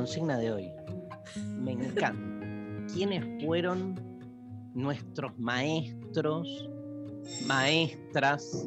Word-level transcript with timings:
consigna 0.00 0.38
de 0.38 0.50
hoy. 0.50 0.72
Me 1.58 1.72
encanta. 1.72 2.14
¿Quiénes 2.90 3.44
fueron 3.44 4.00
nuestros 4.74 5.38
maestros, 5.38 6.70
maestras? 7.46 8.66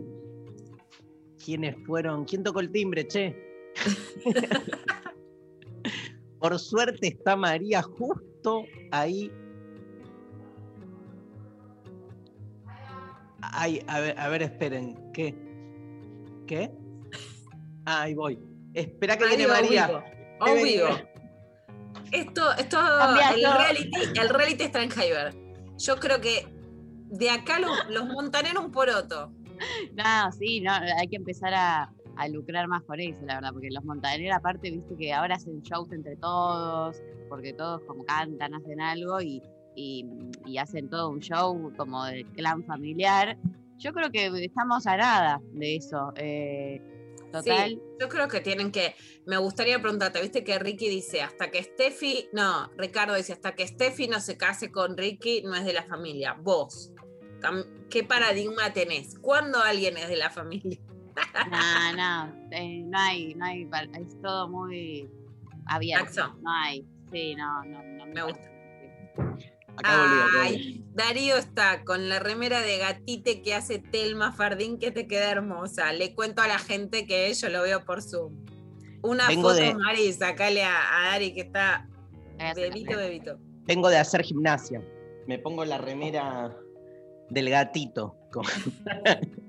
¿Quiénes 1.43 1.75
fueron? 1.87 2.25
¿Quién 2.25 2.43
tocó 2.43 2.59
el 2.59 2.71
timbre, 2.71 3.07
che? 3.07 3.35
Por 6.39 6.59
suerte 6.59 7.07
está 7.07 7.35
María 7.35 7.81
justo 7.81 8.65
ahí. 8.91 9.31
Ay, 13.41 13.81
a 13.87 13.99
ver, 13.99 14.19
a 14.19 14.29
ver, 14.29 14.43
esperen. 14.43 15.11
¿Qué? 15.13 15.35
¿Qué? 16.45 16.71
Ah, 17.85 18.03
ahí 18.03 18.13
voy. 18.13 18.39
Espera 18.75 19.17
que 19.17 19.25
viene 19.25 19.47
María. 19.47 20.03
Obvio. 20.39 21.12
Esto, 22.11 22.51
esto 22.57 22.79
el 22.79 23.43
reality, 23.43 24.19
el 24.19 24.29
reality 24.29 24.63
está 24.63 24.83
en. 24.83 24.89
Yo 25.77 25.95
creo 25.97 26.21
que 26.21 26.47
de 27.09 27.29
acá 27.29 27.59
los, 27.59 27.71
los 27.89 28.05
montarán 28.05 28.57
un 28.57 28.71
poroto. 28.71 29.31
No, 29.95 30.31
sí, 30.31 30.61
no, 30.61 30.71
hay 30.73 31.07
que 31.07 31.15
empezar 31.15 31.53
a, 31.53 31.91
a 32.17 32.27
lucrar 32.27 32.67
más 32.67 32.83
por 32.83 32.99
eso, 32.99 33.19
la 33.25 33.35
verdad, 33.35 33.51
porque 33.53 33.69
los 33.71 33.83
montaneros 33.83 34.35
aparte, 34.35 34.71
viste 34.71 34.95
que 34.97 35.13
ahora 35.13 35.35
hacen 35.35 35.61
shows 35.61 35.91
entre 35.91 36.15
todos, 36.17 37.01
porque 37.29 37.53
todos 37.53 37.81
como 37.87 38.03
cantan, 38.03 38.53
hacen 38.53 38.81
algo 38.81 39.21
y, 39.21 39.41
y, 39.75 40.05
y 40.45 40.57
hacen 40.57 40.89
todo 40.89 41.09
un 41.09 41.19
show 41.19 41.71
como 41.77 42.03
de 42.05 42.25
clan 42.35 42.63
familiar. 42.65 43.37
Yo 43.77 43.93
creo 43.93 44.09
que 44.11 44.27
estamos 44.43 44.85
a 44.87 44.97
nada 44.97 45.41
de 45.53 45.75
eso. 45.77 46.13
eh, 46.15 46.81
total. 47.33 47.69
Sí, 47.71 47.81
yo 47.99 48.09
creo 48.09 48.27
que 48.27 48.39
tienen 48.41 48.71
que. 48.71 48.95
Me 49.25 49.37
gustaría 49.37 49.81
preguntarte, 49.81 50.21
viste 50.21 50.43
que 50.43 50.57
Ricky 50.59 50.87
dice, 50.87 51.21
hasta 51.21 51.49
que 51.51 51.63
Steffi. 51.63 52.29
No, 52.31 52.71
Ricardo 52.77 53.15
dice, 53.15 53.33
hasta 53.33 53.55
que 53.55 53.67
Steffi 53.67 54.07
no 54.07 54.19
se 54.19 54.37
case 54.37 54.71
con 54.71 54.95
Ricky, 54.97 55.41
no 55.43 55.55
es 55.55 55.65
de 55.65 55.73
la 55.73 55.83
familia. 55.83 56.33
Vos, 56.39 56.93
¿qué 57.89 58.03
paradigma 58.03 58.71
tenés? 58.71 59.17
¿Cuándo 59.19 59.59
alguien 59.59 59.97
es 59.97 60.07
de 60.07 60.15
la 60.15 60.29
familia? 60.29 60.79
No, 61.49 61.93
no, 61.95 62.47
eh, 62.51 62.83
no 62.85 62.97
hay, 62.97 63.33
no 63.35 63.45
hay, 63.45 63.69
es 63.99 64.21
todo 64.21 64.47
muy 64.49 65.09
abierto. 65.67 66.35
No 66.41 66.51
hay, 66.51 66.85
sí, 67.11 67.35
no, 67.35 67.63
no, 67.65 67.83
no 67.83 68.05
Me 68.05 68.23
gusta. 68.23 68.51
Acá 69.77 69.97
volví, 69.97 70.21
acá 70.21 70.49
volví. 70.49 70.55
Ay, 70.55 70.85
Darío 70.93 71.37
está 71.37 71.83
con 71.83 72.09
la 72.09 72.19
remera 72.19 72.61
de 72.61 72.77
gatite 72.77 73.41
que 73.41 73.55
hace 73.55 73.79
Telma 73.79 74.31
Fardín 74.31 74.77
que 74.77 74.91
te 74.91 75.07
queda 75.07 75.31
hermosa. 75.31 75.91
Le 75.93 76.13
cuento 76.13 76.41
a 76.41 76.47
la 76.47 76.59
gente 76.59 77.05
que 77.07 77.33
yo 77.33 77.49
lo 77.49 77.63
veo 77.63 77.83
por 77.83 78.01
Zoom. 78.01 78.33
Una 79.01 79.27
Vengo 79.27 79.49
foto, 79.49 79.61
de- 79.61 79.73
Mari, 79.75 80.13
sacale 80.13 80.63
a, 80.63 80.77
a 80.77 81.11
Dari 81.11 81.33
que 81.33 81.41
está 81.41 81.87
bebito, 82.55 82.97
bebito. 82.97 83.37
Vengo 83.65 83.89
de 83.89 83.97
hacer 83.97 84.21
gimnasia. 84.23 84.81
Me 85.27 85.39
pongo 85.39 85.65
la 85.65 85.77
remera 85.77 86.55
del 87.29 87.49
gatito. 87.49 88.15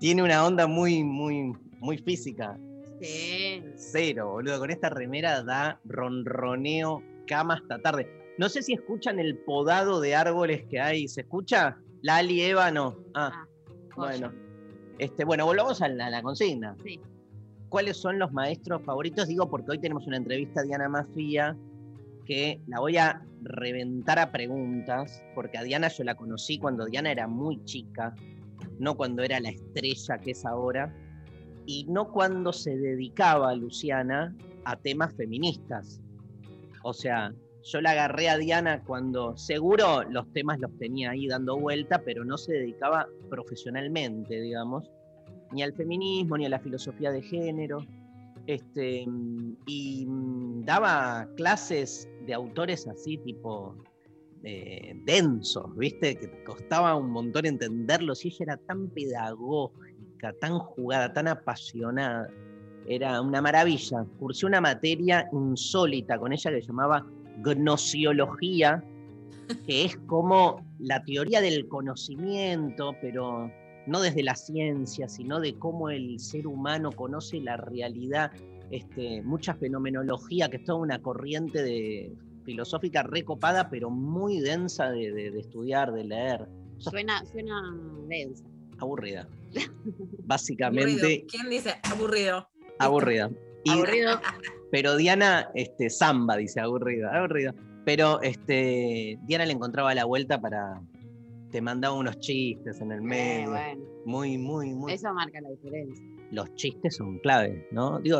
Tiene 0.00 0.22
una 0.22 0.44
onda 0.44 0.66
muy, 0.66 1.04
muy, 1.04 1.52
muy 1.78 1.98
física. 1.98 2.58
Sí. 3.00 3.62
Cero, 3.76 4.30
boludo. 4.32 4.58
Con 4.58 4.70
esta 4.70 4.88
remera 4.88 5.42
da 5.42 5.80
ronroneo 5.84 7.02
cama 7.26 7.54
hasta 7.54 7.78
tarde. 7.80 8.08
No 8.38 8.48
sé 8.48 8.62
si 8.62 8.74
escuchan 8.74 9.18
el 9.18 9.38
podado 9.38 10.00
de 10.00 10.14
árboles 10.14 10.64
que 10.68 10.80
hay. 10.80 11.08
¿Se 11.08 11.22
escucha? 11.22 11.78
Lali, 12.02 12.42
Eva, 12.42 12.70
no. 12.70 12.96
Ah, 13.14 13.32
Ah, 13.32 13.46
bueno. 13.96 14.32
Este, 14.98 15.24
bueno, 15.24 15.46
volvamos 15.46 15.80
a 15.82 15.88
la, 15.88 16.06
a 16.06 16.10
la 16.10 16.22
consigna. 16.22 16.76
Sí. 16.84 17.00
¿Cuáles 17.68 17.96
son 17.96 18.18
los 18.18 18.32
maestros 18.32 18.82
favoritos? 18.84 19.28
Digo 19.28 19.48
porque 19.48 19.72
hoy 19.72 19.78
tenemos 19.78 20.06
una 20.06 20.16
entrevista 20.16 20.60
a 20.60 20.64
Diana 20.64 20.88
Mafía 20.88 21.56
que 22.24 22.60
la 22.66 22.80
voy 22.80 22.96
a 22.96 23.24
reventar 23.42 24.18
a 24.18 24.32
preguntas, 24.32 25.22
porque 25.34 25.58
a 25.58 25.62
Diana 25.62 25.88
yo 25.88 26.04
la 26.04 26.14
conocí 26.14 26.58
cuando 26.58 26.86
Diana 26.86 27.12
era 27.12 27.26
muy 27.28 27.62
chica, 27.64 28.14
no 28.78 28.96
cuando 28.96 29.22
era 29.22 29.40
la 29.40 29.50
estrella 29.50 30.18
que 30.18 30.32
es 30.32 30.44
ahora, 30.44 30.94
y 31.66 31.84
no 31.88 32.10
cuando 32.12 32.52
se 32.52 32.76
dedicaba 32.76 33.54
Luciana 33.54 34.34
a 34.64 34.76
temas 34.76 35.14
feministas. 35.14 36.00
O 36.82 36.92
sea, 36.92 37.32
yo 37.66 37.80
la 37.80 37.90
agarré 37.90 38.28
a 38.28 38.38
Diana 38.38 38.82
cuando 38.84 39.36
seguro 39.36 40.04
los 40.04 40.32
temas 40.32 40.60
los 40.60 40.70
tenía 40.78 41.10
ahí 41.10 41.26
dando 41.26 41.58
vuelta, 41.58 42.00
pero 42.04 42.24
no 42.24 42.38
se 42.38 42.52
dedicaba 42.52 43.08
profesionalmente, 43.28 44.40
digamos, 44.40 44.88
ni 45.52 45.62
al 45.64 45.72
feminismo, 45.74 46.38
ni 46.38 46.46
a 46.46 46.48
la 46.48 46.60
filosofía 46.60 47.10
de 47.10 47.22
género. 47.22 47.78
Este, 48.46 49.04
y 49.66 50.06
mm, 50.06 50.64
daba 50.64 51.28
clases 51.36 52.08
de 52.24 52.34
autores 52.34 52.86
así, 52.86 53.18
tipo 53.18 53.74
eh, 54.44 54.94
densos, 55.04 55.76
¿viste? 55.76 56.16
Que 56.16 56.44
costaba 56.44 56.94
un 56.94 57.10
montón 57.10 57.46
entenderlos 57.46 58.24
y 58.24 58.28
ella 58.28 58.44
era 58.44 58.56
tan 58.58 58.88
pedagógica, 58.90 60.32
tan 60.40 60.60
jugada, 60.60 61.12
tan 61.12 61.26
apasionada. 61.26 62.28
Era 62.86 63.20
una 63.20 63.42
maravilla. 63.42 64.06
Cursé 64.20 64.46
una 64.46 64.60
materia 64.60 65.28
insólita 65.32 66.16
con 66.16 66.32
ella 66.32 66.52
que 66.52 66.60
llamaba 66.60 67.04
gnosiología, 67.42 68.82
que 69.66 69.84
es 69.84 69.96
como 70.06 70.64
la 70.78 71.02
teoría 71.04 71.40
del 71.40 71.68
conocimiento, 71.68 72.94
pero 73.00 73.50
no 73.86 74.00
desde 74.00 74.22
la 74.22 74.34
ciencia, 74.34 75.08
sino 75.08 75.40
de 75.40 75.56
cómo 75.58 75.90
el 75.90 76.18
ser 76.18 76.46
humano 76.46 76.90
conoce 76.92 77.40
la 77.40 77.56
realidad, 77.56 78.32
este, 78.70 79.22
mucha 79.22 79.54
fenomenología, 79.54 80.48
que 80.48 80.56
es 80.56 80.64
toda 80.64 80.78
una 80.78 81.00
corriente 81.00 81.62
de, 81.62 82.12
filosófica 82.44 83.02
recopada, 83.02 83.68
pero 83.70 83.90
muy 83.90 84.38
densa 84.40 84.90
de, 84.90 85.12
de- 85.12 85.30
de 85.32 85.40
estudiar, 85.40 85.92
de 85.92 86.04
leer. 86.04 86.46
Suena, 86.78 87.24
suena 87.26 87.60
densa. 88.08 88.44
Aburrida. 88.78 89.22
Aburrido. 89.22 89.72
Básicamente 90.24 91.24
¿Quién 91.28 91.48
dice 91.50 91.74
aburrido? 91.90 92.48
aburrida. 92.78 93.30
Aburrido. 93.70 94.20
pero 94.70 94.96
Diana, 94.96 95.48
este, 95.54 95.90
Samba 95.90 96.36
dice 96.36 96.60
aburrida, 96.60 97.16
aburrida. 97.16 97.54
Pero 97.84 98.20
este, 98.22 99.18
Diana 99.24 99.46
le 99.46 99.52
encontraba 99.52 99.94
la 99.94 100.04
vuelta 100.04 100.40
para. 100.40 100.80
Te 101.50 101.60
mandaba 101.60 101.94
unos 101.94 102.18
chistes 102.18 102.80
en 102.80 102.90
el 102.92 102.98
Eh, 102.98 103.02
medio. 103.02 103.50
bueno, 103.50 103.84
Muy, 104.04 104.36
muy, 104.38 104.74
muy. 104.74 104.92
eso 104.92 105.12
marca 105.14 105.40
la 105.40 105.50
diferencia. 105.50 106.04
Los 106.32 106.52
chistes 106.56 106.96
son 106.96 107.18
clave, 107.20 107.68
¿no? 107.70 108.00
Digo, 108.00 108.18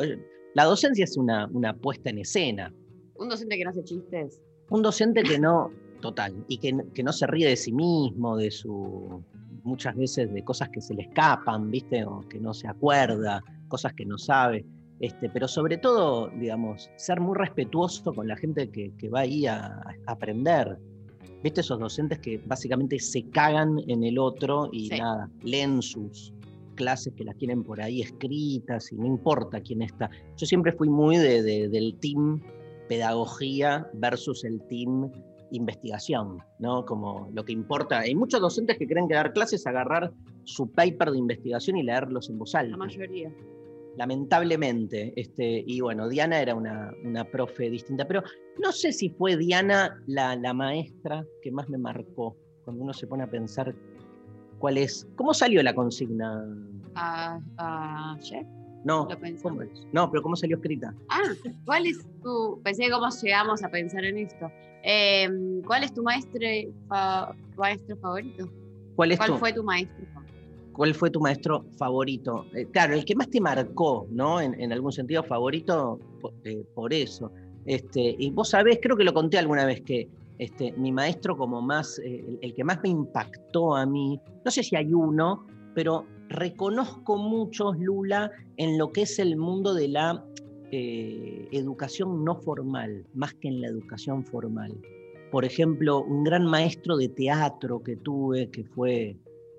la 0.55 0.65
docencia 0.65 1.05
es 1.05 1.17
una, 1.17 1.47
una 1.53 1.75
puesta 1.75 2.11
en 2.11 2.19
escena. 2.19 2.73
Un 3.17 3.29
docente 3.29 3.57
que 3.59 3.65
no 3.65 3.71
hace 3.71 3.83
chistes. 3.83 4.41
Un 4.71 4.83
docente 4.83 5.23
que 5.25 5.39
no, 5.41 5.71
total, 6.01 6.45
y 6.49 6.59
que, 6.59 6.73
que 6.95 7.03
no 7.03 7.13
se 7.13 7.27
ríe 7.27 7.49
de 7.49 7.57
sí 7.57 7.73
mismo, 7.73 8.37
de 8.37 8.51
su, 8.53 9.23
muchas 9.65 9.97
veces 9.97 10.33
de 10.33 10.45
cosas 10.45 10.69
que 10.71 10.81
se 10.81 10.95
le 10.95 11.03
escapan, 11.03 11.69
¿viste? 11.71 12.05
O 12.05 12.21
que 12.29 12.39
no 12.39 12.55
se 12.55 12.69
acuerda, 12.69 13.43
cosas 13.69 13.93
que 13.95 14.07
no 14.07 14.17
sabe. 14.19 14.65
Este, 15.01 15.29
pero 15.29 15.47
sobre 15.47 15.77
todo, 15.79 16.29
digamos, 16.39 16.91
ser 16.97 17.21
muy 17.21 17.37
respetuoso 17.37 18.13
con 18.15 18.29
la 18.29 18.37
gente 18.37 18.71
que, 18.71 18.93
que 18.97 19.09
va 19.11 19.21
ahí 19.21 19.47
a, 19.47 19.67
a 19.67 19.95
aprender. 20.07 20.79
¿Viste 21.43 21.61
esos 21.61 21.79
docentes 21.79 22.19
que 22.19 22.41
básicamente 22.47 22.99
se 22.99 23.23
cagan 23.31 23.79
en 23.89 24.03
el 24.05 24.19
otro 24.19 24.71
y 24.73 24.89
Sí. 24.89 24.99
nada, 24.99 25.31
leen 25.43 25.83
sus 25.83 26.33
clases 26.77 27.13
que 27.15 27.25
las 27.25 27.37
tienen 27.37 27.63
por 27.63 27.81
ahí 27.81 28.01
escritas 28.03 28.91
y 28.93 28.97
no 28.97 29.07
importa 29.07 29.61
quién 29.61 29.83
está. 29.83 30.11
Yo 30.37 30.47
siempre 30.47 30.73
fui 30.73 30.89
muy 30.89 31.17
de- 31.17 31.43
de- 31.43 31.69
del 31.69 31.97
team 32.01 32.41
pedagogía 32.89 33.89
versus 33.95 34.45
el 34.45 34.61
team 34.69 35.11
investigación, 35.53 36.39
¿no? 36.59 36.85
Como 36.85 37.31
lo 37.33 37.45
que 37.45 37.53
importa. 37.53 38.01
Hay 38.01 38.15
muchos 38.15 38.41
docentes 38.41 38.77
que 38.79 38.87
creen 38.87 39.07
que 39.09 39.15
dar 39.15 39.33
clases 39.33 39.61
es 39.61 39.67
agarrar 39.67 40.13
su 40.45 40.71
paper 40.71 41.13
de 41.13 41.19
investigación 41.19 41.77
y 41.77 41.83
leerlos 41.83 42.29
en 42.31 42.39
voz 42.39 42.55
La 42.55 42.61
alta. 42.61 42.77
mayoría. 42.77 43.31
Lamentablemente, 43.97 45.13
este, 45.17 45.65
y 45.67 45.81
bueno, 45.81 46.09
Diana 46.09 46.41
era 46.41 46.55
una, 46.55 46.93
una 47.03 47.25
profe 47.25 47.71
distinta, 47.71 48.07
pero 48.07 48.23
no 48.63 48.73
sé 48.73 48.93
si 48.93 49.09
fue 49.11 49.37
Diana 49.37 49.97
la, 50.07 50.37
la 50.37 50.53
maestra 50.53 51.25
que 51.43 51.51
más 51.51 51.69
me 51.69 51.79
marcó, 51.79 52.37
cuando 52.65 52.83
uno 52.85 52.93
se 52.93 53.07
pone 53.07 53.23
a 53.25 53.31
pensar 53.31 53.75
cuál 54.59 54.79
es. 54.79 55.07
¿Cómo 55.17 55.33
salió 55.33 55.63
la 55.63 55.75
consigna? 55.75 56.45
Ah, 56.95 57.39
¿ayer? 58.19 58.45
No, 58.85 59.09
no, 59.93 60.11
pero 60.11 60.23
¿cómo 60.23 60.37
salió 60.37 60.57
escrita? 60.57 60.95
Ah, 61.09 61.23
¿cuál 61.65 61.87
es 61.87 61.99
tu. 62.23 62.61
Pensé 62.63 62.89
cómo 62.91 63.09
llegamos 63.23 63.63
a 63.65 63.69
pensar 63.69 64.05
en 64.05 64.19
esto. 64.19 64.49
Eh, 64.85 65.29
¿Cuál 65.67 65.83
es 65.85 65.93
tu 65.93 66.03
maestro, 66.05 66.41
fa- 66.87 67.35
maestro 67.57 67.97
favorito? 67.97 68.49
¿Cuál, 68.95 69.13
es 69.13 69.19
¿Cuál 69.19 69.33
tu, 69.33 69.39
fue 69.39 69.53
tu 69.53 69.65
maestro? 69.65 70.07
¿Cuál 70.77 70.95
fue 70.95 71.11
tu 71.11 71.21
maestro 71.21 71.65
favorito? 71.79 72.45
Eh, 72.55 72.67
claro, 72.67 72.93
el 72.93 73.07
que 73.07 73.15
más 73.15 73.31
te 73.31 73.41
marcó, 73.41 74.07
¿no? 74.11 74.43
En, 74.43 74.71
algún 74.71 74.93
sentido 74.93 75.23
favorito, 75.23 75.99
eh, 76.45 76.65
por 76.75 76.93
eso. 76.93 77.33
Este, 77.65 78.15
y 78.19 78.31
vos 78.31 78.51
sabés, 78.51 78.79
creo 78.83 78.95
que 78.95 79.05
lo 79.05 79.15
conté 79.15 79.39
alguna 79.39 79.65
vez, 79.65 79.81
que 79.81 80.07
este, 80.39 80.73
mi 80.73 80.93
maestro 80.93 81.35
como 81.35 81.63
más, 81.63 81.99
eh, 82.01 82.23
el, 82.29 82.39
el 82.43 82.55
que 82.55 82.63
más 82.63 82.81
me 82.83 82.91
impactó 82.91 83.75
a 83.75 83.87
mí, 83.87 84.21
no 84.45 84.51
sé 84.51 84.63
si 84.63 84.77
hay 84.77 84.93
uno, 84.93 85.47
pero 85.75 86.05
reconozco 86.29 87.17
muchos, 87.17 87.79
Lula, 87.79 88.31
en 88.59 88.77
lo 88.77 88.93
que 88.93 89.03
es 89.03 89.19
el 89.19 89.39
mundo 89.39 89.73
de 89.73 89.89
la 89.89 90.25
educación 90.73 92.23
no 92.23 92.35
formal, 92.35 93.07
más 93.15 93.33
que 93.33 93.49
en 93.49 93.63
la 93.63 93.69
educación 93.69 94.27
formal. 94.27 94.79
Por 95.31 95.47
ejemplo, 95.47 96.03
un 96.03 96.25
gran 96.25 96.45
maestro 96.45 96.99
de 96.99 97.09
teatro 97.09 97.83
que 97.83 97.97
tuve, 97.97 98.51
que 98.51 98.65
fue 98.65 99.17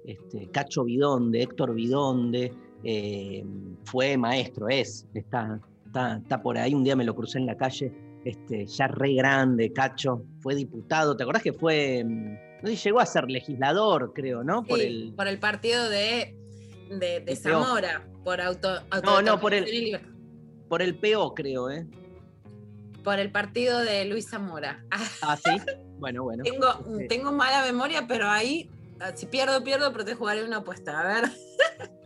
este, 0.07 0.50
Cacho 0.50 0.83
Vidonde, 0.86 1.42
Héctor 1.44 1.74
Vidonde, 1.75 2.51
eh, 2.83 3.44
fue 3.86 4.18
maestro, 4.18 4.69
es, 4.69 5.06
está, 5.13 5.59
está, 5.86 6.18
está 6.18 6.42
por 6.42 6.57
ahí, 6.57 6.74
un 6.74 6.83
día 6.83 6.95
me 6.95 7.04
lo 7.06 7.13
crucé 7.13 7.38
en 7.39 7.45
la 7.45 7.56
calle, 7.57 7.92
este, 8.25 8.65
ya 8.65 8.88
re 8.88 9.13
grande, 9.13 9.71
Cacho, 9.74 10.24
fue 10.39 10.56
diputado, 10.56 11.15
¿te 11.15 11.24
acordás 11.24 11.44
que 11.44 11.54
fue, 11.54 12.04
mm, 12.04 12.33
no 12.63 12.69
sé, 12.69 12.75
llegó 12.75 13.00
a 13.00 13.06
ser 13.06 13.30
legislador, 13.30 14.12
creo, 14.15 14.44
¿no? 14.44 14.63
Por 14.63 14.80
Sí, 14.80 14.86
el, 14.86 15.13
por 15.15 15.27
el 15.27 15.39
partido 15.39 15.89
de, 15.89 16.36
de, 16.89 16.98
de 17.00 17.18
El 17.18 17.25
PO. 17.25 17.33
Zamora, 17.36 18.07
por 18.24 18.42
auto, 18.42 18.69
No, 19.03 19.21
no, 19.21 19.39
por 19.39 19.53
el- 19.53 20.00
por 20.69 20.81
el 20.81 20.95
PO, 20.98 21.33
creo, 21.33 21.69
¿eh? 21.69 21.86
por 23.03 23.19
el 23.19 23.31
partido 23.31 23.80
de 23.80 24.03
Luis 24.03 24.30
Zamora. 24.30 24.83
Ah, 25.21 25.38
sí. 25.38 25.51
Bueno, 25.98 26.24
bueno. 26.24 26.44
tengo, 26.51 26.68
Este, 27.00 27.07
tengo 27.07 27.31
mala 27.31 27.63
memoria, 27.65 28.06
pero 28.06 28.27
ahí, 28.30 28.69
ah, 28.69 28.76
si 29.15 29.25
pierdo, 29.27 29.63
pierdo, 29.63 29.91
pero 29.91 30.05
te 30.05 30.15
jugaré 30.15 30.44
una 30.44 30.57
apuesta. 30.57 30.99
A 30.99 31.07
ver. 31.21 31.23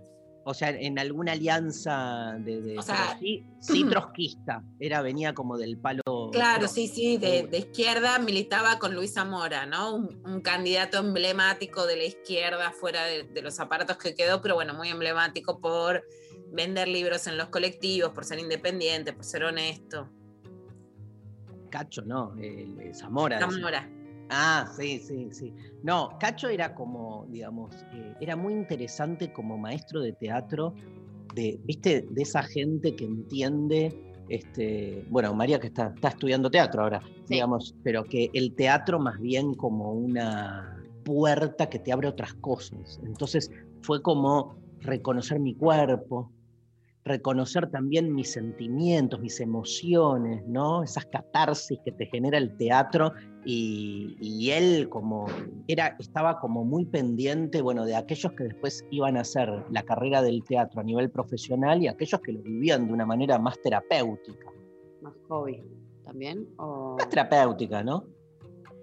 O 0.43 0.55
sea, 0.55 0.69
en 0.71 0.97
alguna 0.97 1.33
alianza 1.33 2.35
de, 2.39 2.61
de- 2.63 2.79
O 2.79 2.81
sea- 2.81 3.15
sí, 3.19 3.45
sí 3.59 3.83
trotskista, 3.87 4.63
era, 4.79 5.03
venía 5.03 5.35
como 5.35 5.55
del 5.55 5.77
palo. 5.77 6.01
Claro, 6.31 6.67
sí, 6.67 6.87
sí, 6.87 7.17
de, 7.17 7.43
de 7.43 7.59
izquierda 7.59 8.17
militaba 8.17 8.79
con 8.79 8.95
Luis 8.95 9.13
Zamora, 9.13 9.67
¿no? 9.67 9.93
Un, 9.93 10.19
un 10.25 10.41
candidato 10.41 10.97
emblemático 10.97 11.85
de 11.85 11.95
la 11.95 12.05
izquierda 12.05 12.71
fuera 12.71 13.03
de, 13.05 13.21
de 13.21 13.41
los 13.43 13.59
aparatos 13.59 13.97
que 13.97 14.15
quedó, 14.15 14.41
pero 14.41 14.55
bueno, 14.55 14.73
muy 14.73 14.89
emblemático 14.89 15.59
por 15.61 16.03
vender 16.51 16.87
libros 16.87 17.27
en 17.27 17.37
los 17.37 17.49
colectivos, 17.49 18.09
por 18.11 18.25
ser 18.25 18.39
independiente, 18.39 19.13
por 19.13 19.23
ser 19.25 19.43
honesto. 19.43 20.09
Cacho, 21.69 22.01
no, 22.01 22.33
el, 22.39 22.79
el 22.79 22.95
Zamora. 22.95 23.39
Zamora. 23.39 23.87
Ah, 24.31 24.65
sí, 24.77 24.99
sí, 24.99 25.27
sí. 25.31 25.53
No, 25.83 26.17
Cacho 26.19 26.47
era 26.47 26.73
como, 26.73 27.25
digamos, 27.29 27.75
eh, 27.93 28.13
era 28.21 28.35
muy 28.37 28.53
interesante 28.53 29.31
como 29.33 29.57
maestro 29.57 29.99
de 29.99 30.13
teatro, 30.13 30.73
de, 31.35 31.59
viste, 31.65 32.07
de 32.09 32.21
esa 32.21 32.41
gente 32.41 32.95
que 32.95 33.03
entiende, 33.05 33.93
este, 34.29 35.03
bueno, 35.09 35.33
María 35.33 35.59
que 35.59 35.67
está, 35.67 35.91
está 35.93 36.07
estudiando 36.09 36.49
teatro 36.49 36.83
ahora, 36.83 37.01
Sí. 37.25 37.35
digamos, 37.35 37.75
pero 37.83 38.03
que 38.05 38.29
el 38.33 38.55
teatro 38.55 38.99
más 38.99 39.19
bien 39.19 39.53
como 39.53 39.91
una 39.91 40.81
puerta 41.03 41.67
que 41.69 41.79
te 41.79 41.91
abre 41.91 42.07
otras 42.07 42.33
cosas. 42.35 42.99
Entonces 43.03 43.51
fue 43.81 44.01
como 44.01 44.55
reconocer 44.79 45.39
mi 45.39 45.55
cuerpo, 45.55 46.31
reconocer 47.03 47.69
también 47.71 48.13
mis 48.13 48.31
sentimientos, 48.31 49.19
mis 49.19 49.39
emociones, 49.39 50.43
¿no? 50.47 50.83
Esas 50.83 51.05
catarsis 51.05 51.79
que 51.83 51.91
te 51.91 52.05
genera 52.05 52.37
el 52.37 52.55
teatro 52.57 53.13
y, 53.43 54.15
y 54.19 54.51
él 54.51 54.87
como 54.89 55.25
era, 55.67 55.95
estaba 55.99 56.39
como 56.39 56.63
muy 56.63 56.85
pendiente, 56.85 57.61
bueno, 57.61 57.85
de 57.85 57.95
aquellos 57.95 58.31
que 58.33 58.43
después 58.45 58.85
iban 58.91 59.17
a 59.17 59.21
hacer 59.21 59.49
la 59.71 59.83
carrera 59.83 60.21
del 60.21 60.43
teatro 60.43 60.81
a 60.81 60.83
nivel 60.83 61.09
profesional 61.09 61.81
y 61.81 61.87
aquellos 61.87 62.21
que 62.21 62.33
lo 62.33 62.41
vivían 62.41 62.87
de 62.87 62.93
una 62.93 63.05
manera 63.05 63.39
más 63.39 63.59
terapéutica. 63.61 64.51
Más 65.01 65.13
hobby 65.27 65.63
también. 66.03 66.47
O... 66.57 66.95
Más 66.97 67.09
terapéutica, 67.09 67.83
¿no? 67.83 68.05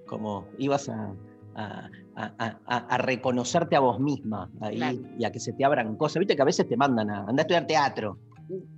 Como 0.06 0.46
ibas 0.58 0.88
a, 0.88 1.14
a- 1.54 1.88
a- 2.16 2.58
a- 2.66 2.86
a 2.94 2.98
reconocerte 2.98 3.76
a 3.76 3.80
vos 3.80 3.98
misma 4.00 4.50
ahí 4.60 4.76
Claro. 4.76 4.98
y 5.18 5.24
a 5.24 5.32
que 5.32 5.40
se 5.40 5.52
te 5.52 5.64
abran 5.64 5.96
cosas. 5.96 6.20
Viste 6.20 6.36
que 6.36 6.42
a 6.42 6.44
veces 6.44 6.68
te 6.68 6.76
mandan 6.76 7.10
a 7.10 7.20
andar 7.20 7.38
a 7.38 7.42
estudiar 7.42 7.66
teatro. 7.66 8.18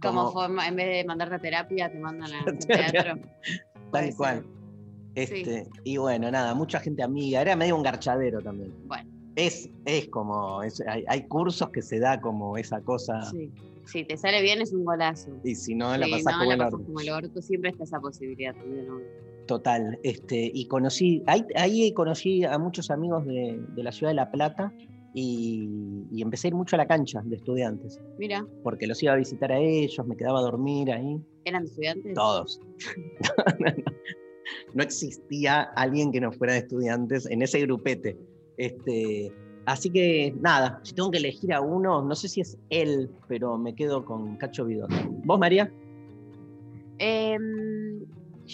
Como 0.02 0.32
forma, 0.32 0.66
en 0.66 0.76
vez 0.76 0.86
de 0.88 1.04
mandarte 1.04 1.34
a 1.36 1.38
terapia, 1.38 1.90
te 1.92 1.98
mandan 1.98 2.30
a 2.32 2.44
Teatro. 3.14 3.14
Tal 3.92 4.14
cual. 4.16 4.44
Este, 5.14 5.68
Y 5.84 5.96
bueno, 5.96 6.30
nada, 6.30 6.54
mucha 6.54 6.80
gente 6.80 7.02
amiga. 7.02 7.40
Era 7.42 7.56
medio 7.56 7.76
un 7.76 7.82
garchadero 7.82 8.40
también. 8.40 8.72
Bueno, 8.86 9.08
Es, 9.36 9.68
es 9.84 10.08
como, 10.08 10.62
es- 10.62 10.82
hay, 10.86 11.04
hay 11.08 11.26
cursos 11.28 11.70
que 11.70 11.82
se 11.82 11.98
da 12.00 12.20
como 12.20 12.56
esa 12.56 12.80
cosa. 12.82 13.22
sí. 13.30 13.50
Si 13.86 14.04
te 14.04 14.16
sale 14.16 14.40
bien 14.40 14.60
es 14.60 14.72
un 14.72 14.84
golazo. 14.84 15.30
Y 15.42 15.56
si 15.56 15.74
no, 15.74 15.96
la 15.96 16.06
Sí, 16.06 16.12
pasás 16.12 16.32
no, 16.34 16.38
como 16.38 16.44
la 16.50 16.54
el 16.54 16.58
pasás 16.58 16.74
orto. 16.74 16.86
como 16.86 17.00
el 17.00 17.10
orto. 17.10 17.42
Siempre 17.42 17.70
está 17.70 17.82
esa 17.84 17.98
posibilidad 18.00 18.54
también. 18.54 18.86
¿no? 18.86 18.98
Total. 19.50 19.98
Este, 20.04 20.48
y 20.54 20.68
conocí, 20.68 21.24
ahí, 21.26 21.44
ahí 21.56 21.92
conocí 21.92 22.44
a 22.44 22.56
muchos 22.56 22.88
amigos 22.88 23.26
de, 23.26 23.60
de 23.74 23.82
la 23.82 23.90
ciudad 23.90 24.12
de 24.12 24.14
La 24.14 24.30
Plata 24.30 24.72
y, 25.12 26.06
y 26.12 26.22
empecé 26.22 26.46
a 26.46 26.50
ir 26.50 26.54
mucho 26.54 26.76
a 26.76 26.78
la 26.78 26.86
cancha 26.86 27.20
de 27.24 27.34
estudiantes, 27.34 28.00
Mira, 28.16 28.46
porque 28.62 28.86
los 28.86 29.02
iba 29.02 29.12
a 29.12 29.16
visitar 29.16 29.50
a 29.50 29.58
ellos, 29.58 30.06
me 30.06 30.16
quedaba 30.16 30.38
a 30.38 30.42
dormir 30.42 30.92
ahí. 30.92 31.20
¿eran 31.44 31.64
estudiantes? 31.64 32.14
Todos. 32.14 32.60
no 34.74 34.84
existía 34.84 35.62
alguien 35.74 36.12
que 36.12 36.20
no 36.20 36.30
fuera 36.30 36.52
de 36.52 36.60
estudiantes 36.60 37.26
en 37.26 37.42
ese 37.42 37.60
grupete. 37.62 38.16
Este, 38.56 39.32
así 39.66 39.90
que 39.90 40.32
nada, 40.40 40.78
si 40.84 40.94
tengo 40.94 41.10
que 41.10 41.18
elegir 41.18 41.52
a 41.52 41.60
uno, 41.60 42.02
no 42.04 42.14
sé 42.14 42.28
si 42.28 42.40
es 42.40 42.56
él, 42.68 43.10
pero 43.26 43.58
me 43.58 43.74
quedo 43.74 44.04
con 44.04 44.36
Cacho 44.36 44.64
Vidot. 44.64 44.92
¿Vos, 45.24 45.40
María? 45.40 45.72
Em, 46.98 48.04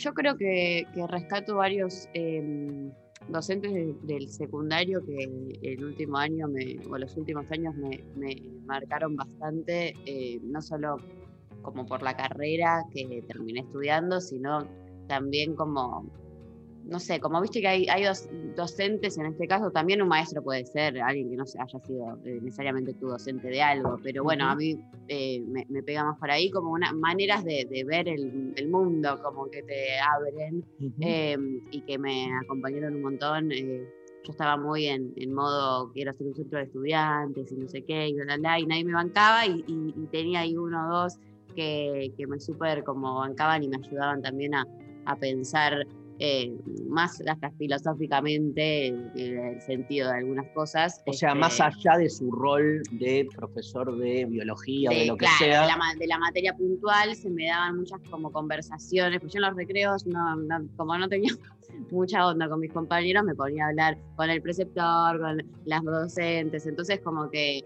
yo 0.02 0.12
creo 0.14 0.36
que, 0.36 0.86
rescato 1.08 1.56
varios 1.56 2.08
em, 2.14 2.90
docentes 3.28 3.72
de- 3.72 3.94
del 4.02 4.28
secundario 4.28 5.04
que 5.04 5.16
el 5.62 5.84
último 5.84 6.16
año 6.18 6.46
me- 6.48 6.76
o 6.90 6.98
los 6.98 7.16
últimos 7.16 7.50
años 7.50 7.74
me, 7.76 8.04
me 8.16 8.36
marcaron 8.66 9.16
bastante, 9.16 9.94
eh, 10.04 10.38
no 10.42 10.60
solo 10.62 10.96
como 11.62 11.84
por 11.86 12.02
la 12.02 12.14
carrera 12.16 12.82
que 12.92 13.22
terminé 13.26 13.60
estudiando, 13.60 14.20
sino 14.20 14.68
también 15.08 15.56
como, 15.56 16.06
no 16.86 17.00
sé, 17.00 17.18
como 17.20 17.40
viste 17.40 17.60
que 17.60 17.68
hay, 17.68 17.86
hay 17.88 18.04
dos- 18.04 18.28
docentes, 18.54 19.18
en 19.18 19.26
este 19.26 19.46
caso 19.46 19.70
también 19.70 20.00
un 20.02 20.08
maestro 20.08 20.42
puede 20.42 20.64
ser, 20.64 21.00
alguien 21.00 21.28
que 21.30 21.36
no 21.36 21.44
se 21.46 21.58
haya 21.60 21.78
sido 21.80 22.18
eh, 22.24 22.38
necesariamente 22.42 22.94
tu 22.94 23.08
docente 23.08 23.48
de 23.48 23.60
algo, 23.62 23.98
pero 24.02 24.22
bueno, 24.22 24.44
a 24.46 24.54
mí 24.56 24.80
eh, 25.08 25.40
me, 25.48 25.66
me 25.68 25.82
pega 25.82 26.04
más 26.04 26.18
por 26.18 26.30
ahí 26.30 26.50
como 26.50 26.70
una, 26.70 26.92
maneras 26.92 27.44
de, 27.44 27.66
de 27.68 27.84
ver 27.84 28.08
el, 28.08 28.52
el 28.56 28.68
mundo, 28.68 29.18
como 29.22 29.50
que 29.50 29.62
te 29.62 29.98
abren 30.00 30.64
eh, 31.00 31.36
y 31.70 31.82
que 31.82 31.98
me 31.98 32.30
acompañaron 32.42 32.94
un 32.94 33.02
montón. 33.02 33.52
eh, 33.52 33.84
yo 34.24 34.32
estaba 34.32 34.56
muy 34.56 34.86
en, 34.86 35.12
en 35.16 35.32
modo 35.32 35.92
quiero 35.92 36.10
hacer 36.10 36.26
un 36.26 36.34
centro 36.34 36.58
de 36.58 36.64
estudiantes 36.64 37.52
y 37.52 37.56
no 37.56 37.68
sé 37.68 37.84
qué, 37.84 38.08
y 38.08 38.14
bla, 38.14 38.24
bla, 38.24 38.36
bla, 38.38 38.58
y 38.60 38.66
nadie 38.66 38.84
me 38.84 38.92
bancaba 38.94 39.46
y, 39.46 39.62
y- 39.68 39.94
y 39.96 40.06
tenía 40.08 40.40
ahí 40.40 40.56
uno 40.56 40.88
o 40.88 40.92
dos 41.02 41.18
que, 41.54 42.12
que 42.16 42.26
me 42.26 42.40
súper 42.40 42.82
como 42.82 43.16
bancaban 43.20 43.62
y 43.62 43.68
me 43.68 43.76
ayudaban 43.76 44.22
también 44.22 44.54
a, 44.54 44.66
a 45.04 45.16
pensar 45.16 45.86
eh, 46.18 46.50
más 46.88 47.20
hasta 47.26 47.50
filosóficamente 47.52 48.88
el, 48.88 49.10
el 49.14 49.60
sentido 49.60 50.08
de 50.10 50.18
algunas 50.18 50.46
cosas. 50.50 51.02
o 51.06 51.12
sea, 51.12 51.30
este, 51.30 51.40
más 51.40 51.60
allá 51.60 51.98
de 51.98 52.08
su 52.10 52.30
rol 52.30 52.82
de 52.92 53.26
profesor 53.36 53.96
de 53.98 54.24
biología 54.26 54.90
o 54.90 54.94
de 54.94 55.00
de, 55.00 55.06
lo 55.06 55.16
que 55.16 55.26
sea. 55.38 55.62
de 55.62 55.66
la, 55.68 55.76
ma- 55.76 55.94
de 55.94 56.06
la 56.06 56.18
materia 56.18 56.54
puntual 56.56 57.14
se 57.16 57.30
me 57.30 57.46
daban 57.46 57.76
muchas 57.76 58.00
como 58.10 58.30
conversaciones, 58.32 59.20
pues 59.20 59.32
yo 59.32 59.38
en 59.38 59.44
los 59.46 59.56
recreos, 59.56 60.06
no, 60.06 60.36
no- 60.36 60.66
como 60.76 60.96
no 60.96 61.08
tenía 61.08 61.32
mucha 61.90 62.26
onda 62.26 62.48
con 62.48 62.60
mis 62.60 62.72
compañeros, 62.72 63.24
me 63.24 63.34
ponía 63.34 63.66
a 63.66 63.68
hablar 63.68 63.98
con 64.16 64.30
el 64.30 64.40
preceptor, 64.40 65.20
con 65.20 65.42
las 65.64 65.82
docentes, 65.84 66.66
entonces 66.66 67.00
como 67.00 67.28
que 67.30 67.60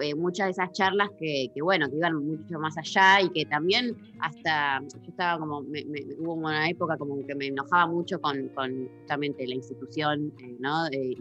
eh, 0.00 0.14
muchas 0.14 0.46
de 0.46 0.50
esas 0.52 0.72
charlas 0.72 1.08
que, 1.18 1.50
bueno, 1.62 1.88
que 1.88 1.96
iban 1.96 2.14
mucho 2.16 2.58
más 2.58 2.76
allá 2.76 3.20
y 3.22 3.30
que 3.30 3.44
también 3.46 3.94
hasta, 4.20 4.80
yo 4.80 4.98
estaba 5.08 5.38
como, 5.38 5.62
me- 5.62 5.84
me- 5.84 6.04
hubo 6.18 6.34
una 6.34 6.68
época 6.68 6.96
como 6.96 7.24
que 7.26 7.34
me 7.34 7.46
enojaba 7.48 7.86
mucho 7.86 8.20
con, 8.20 8.48
justamente 8.98 9.46
la 9.46 9.54
institución, 9.54 10.32
eh, 10.42 10.56
¿no? 10.58 10.86
Eh, 10.90 11.14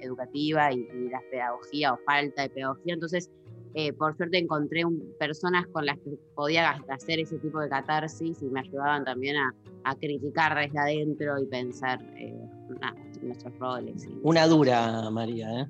educativa 0.00 0.72
y, 0.72 0.86
la 1.10 1.20
pedagogía 1.30 1.92
o 1.92 1.98
falta 2.04 2.42
de 2.42 2.50
pedagogía, 2.50 2.94
entonces 2.94 3.30
eh, 3.74 3.92
por 3.92 4.16
suerte 4.16 4.38
encontré 4.38 4.84
un- 4.84 5.14
personas 5.18 5.66
con 5.68 5.86
las 5.86 5.96
que 5.98 6.10
podía 6.34 6.70
hacer 6.88 7.20
ese 7.20 7.38
tipo 7.38 7.60
de 7.60 7.68
catarsis 7.68 8.42
y 8.42 8.46
me 8.46 8.60
ayudaban 8.60 9.04
también 9.04 9.36
a, 9.36 9.54
criticar 9.98 10.56
desde 10.56 10.78
adentro 10.78 11.38
y 11.38 11.46
pensar 11.46 11.98
nuestros 13.22 13.58
roles. 13.58 14.08
Una 14.22 14.46
dura, 14.46 15.10
María, 15.10 15.62
¿eh? 15.62 15.66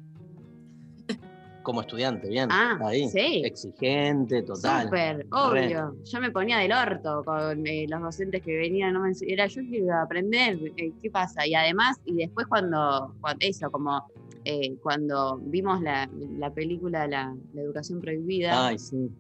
Como 1.63 1.83
estudiante, 1.83 2.29
bien. 2.29 2.49
Ah, 2.51 2.79
ahí. 2.87 3.07
sí. 3.09 3.43
Exigente, 3.45 4.43
total. 4.43 4.85
Súper, 4.85 5.17
Re. 5.19 5.27
obvio. 5.31 5.97
Yo 6.05 6.21
me 6.21 6.31
ponía 6.31 6.59
del 6.59 6.73
orto 6.73 7.23
con 7.25 7.67
eh, 7.67 7.87
los 7.89 8.01
docentes 8.01 8.43
que 8.43 8.57
venían, 8.57 8.95
no 8.95 9.01
me 9.01 9.13
era 9.27 9.47
yo 9.47 9.63
quiero 9.69 9.95
aprender, 10.01 10.59
eh, 10.77 10.93
¿qué 11.03 11.11
pasa? 11.11 11.47
Y 11.47 11.55
además, 11.55 11.99
y 12.05 12.15
después 12.17 12.47
cuando, 12.47 13.15
cuan- 13.21 13.37
eso, 13.41 13.71
como 13.71 14.03
eh, 14.45 14.75
cuando 14.83 15.39
vimos 15.43 15.83
la, 15.83 16.09
la 16.39 16.51
película 16.53 17.07
la, 17.07 17.37
La 17.53 17.61
Educación 17.63 18.01
Prohibida, 18.01 18.69
Ay, 18.69 18.79
sí. 18.79 19.11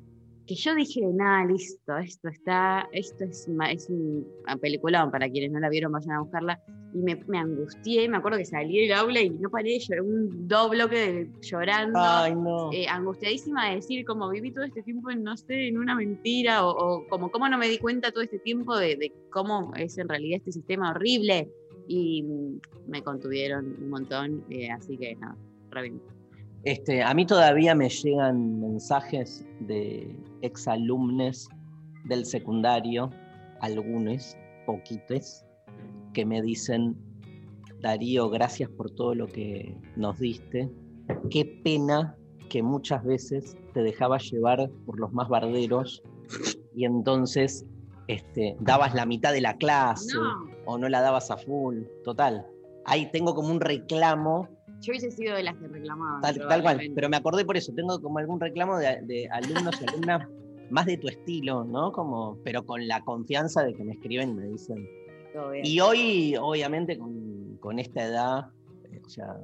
Que 0.50 0.56
yo 0.56 0.74
dije, 0.74 1.00
nada, 1.14 1.44
listo, 1.44 1.96
esto 1.98 2.28
está, 2.28 2.88
esto 2.90 3.22
es, 3.22 3.48
es 3.68 3.88
un 3.88 4.26
ah, 4.48 4.56
peliculón, 4.56 5.08
para 5.12 5.30
quienes 5.30 5.52
no 5.52 5.60
la 5.60 5.68
vieron 5.68 5.92
vayan 5.92 6.16
a 6.16 6.22
buscarla, 6.22 6.60
y 6.92 6.98
me, 6.98 7.14
me 7.28 7.38
angustié, 7.38 8.08
me 8.08 8.16
acuerdo 8.16 8.36
que 8.38 8.44
salí 8.44 8.80
del 8.80 8.94
aula 8.94 9.20
y 9.22 9.30
no 9.30 9.48
paré 9.48 9.70
de 9.70 9.78
llorar, 9.78 10.02
un 10.02 10.48
doble 10.48 10.78
bloque 10.78 11.30
llorando, 11.40 12.00
Ay, 12.02 12.34
no. 12.34 12.72
eh, 12.72 12.88
angustiadísima 12.88 13.68
de 13.68 13.76
decir, 13.76 14.04
como 14.04 14.28
viví 14.28 14.50
todo 14.50 14.64
este 14.64 14.82
tiempo 14.82 15.08
en, 15.12 15.22
no 15.22 15.36
sé, 15.36 15.68
en 15.68 15.78
una 15.78 15.94
mentira, 15.94 16.66
o, 16.66 16.70
o 16.70 17.06
como 17.06 17.30
cómo 17.30 17.48
no 17.48 17.56
me 17.56 17.68
di 17.68 17.78
cuenta 17.78 18.10
todo 18.10 18.24
este 18.24 18.40
tiempo 18.40 18.76
de, 18.76 18.96
de 18.96 19.12
cómo 19.30 19.72
es 19.76 19.98
en 19.98 20.08
realidad 20.08 20.38
este 20.38 20.50
sistema 20.50 20.90
horrible, 20.90 21.48
y 21.86 22.24
mm, 22.24 22.60
me 22.88 23.04
contuvieron 23.04 23.76
un 23.80 23.88
montón, 23.88 24.44
eh, 24.50 24.68
así 24.68 24.98
que 24.98 25.14
nada, 25.14 25.36
re 25.70 25.82
bien. 25.82 26.19
Este, 26.64 27.02
a 27.02 27.14
mí 27.14 27.24
todavía 27.24 27.74
me 27.74 27.88
llegan 27.88 28.60
mensajes 28.60 29.46
de 29.60 30.14
exalumnes 30.42 31.48
del 32.04 32.26
secundario, 32.26 33.10
algunos, 33.60 34.36
poquitos, 34.66 35.44
que 36.12 36.26
me 36.26 36.42
dicen, 36.42 36.96
Darío, 37.80 38.28
gracias 38.28 38.68
por 38.70 38.90
todo 38.90 39.14
lo 39.14 39.26
que 39.26 39.74
nos 39.96 40.18
diste. 40.18 40.70
Qué 41.30 41.44
pena 41.64 42.14
que 42.50 42.62
muchas 42.62 43.04
veces 43.04 43.56
te 43.72 43.82
dejabas 43.82 44.30
llevar 44.30 44.70
por 44.84 45.00
los 45.00 45.12
más 45.12 45.28
barderos 45.28 46.02
y 46.74 46.84
entonces 46.84 47.64
este, 48.08 48.56
dabas 48.60 48.94
la 48.94 49.06
mitad 49.06 49.32
de 49.32 49.40
la 49.40 49.56
clase 49.56 50.14
No, 50.14 50.50
o 50.66 50.78
no 50.78 50.88
la 50.88 51.00
dabas 51.00 51.30
a 51.30 51.38
full. 51.38 51.84
Total. 52.04 52.46
Ahí 52.84 53.10
tengo 53.12 53.34
como 53.34 53.50
un 53.50 53.60
reclamo 53.60 54.48
yo 54.80 54.92
hubiese 54.92 55.10
sido 55.10 55.34
de 55.36 55.42
las 55.42 55.56
que 55.56 55.68
reclamaban. 55.68 56.20
Tal, 56.22 56.38
tal 56.48 56.62
cual, 56.62 56.80
pero 56.94 57.08
me 57.08 57.16
acordé 57.16 57.44
por 57.44 57.56
eso, 57.56 57.72
tengo 57.74 58.00
como 58.00 58.18
algún 58.18 58.40
reclamo 58.40 58.78
de, 58.78 59.00
de 59.02 59.28
alumnos 59.30 59.80
y 59.80 59.88
alumnas 59.88 60.28
más 60.70 60.86
de 60.86 60.96
tu 60.96 61.08
estilo, 61.08 61.64
¿no? 61.64 61.92
Como, 61.92 62.38
pero 62.44 62.64
con 62.64 62.86
la 62.86 63.00
confianza 63.02 63.62
de 63.64 63.74
que 63.74 63.84
me 63.84 63.92
escriben 63.92 64.30
y 64.30 64.34
me 64.34 64.46
dicen. 64.46 64.88
Todo 65.32 65.50
bien. 65.50 65.64
Y 65.66 65.80
hoy, 65.80 66.36
obviamente, 66.40 66.96
con, 66.98 67.56
con 67.60 67.78
esta 67.78 68.04
edad, 68.04 68.46
eh, 68.92 69.00
o 69.04 69.08
sea, 69.08 69.36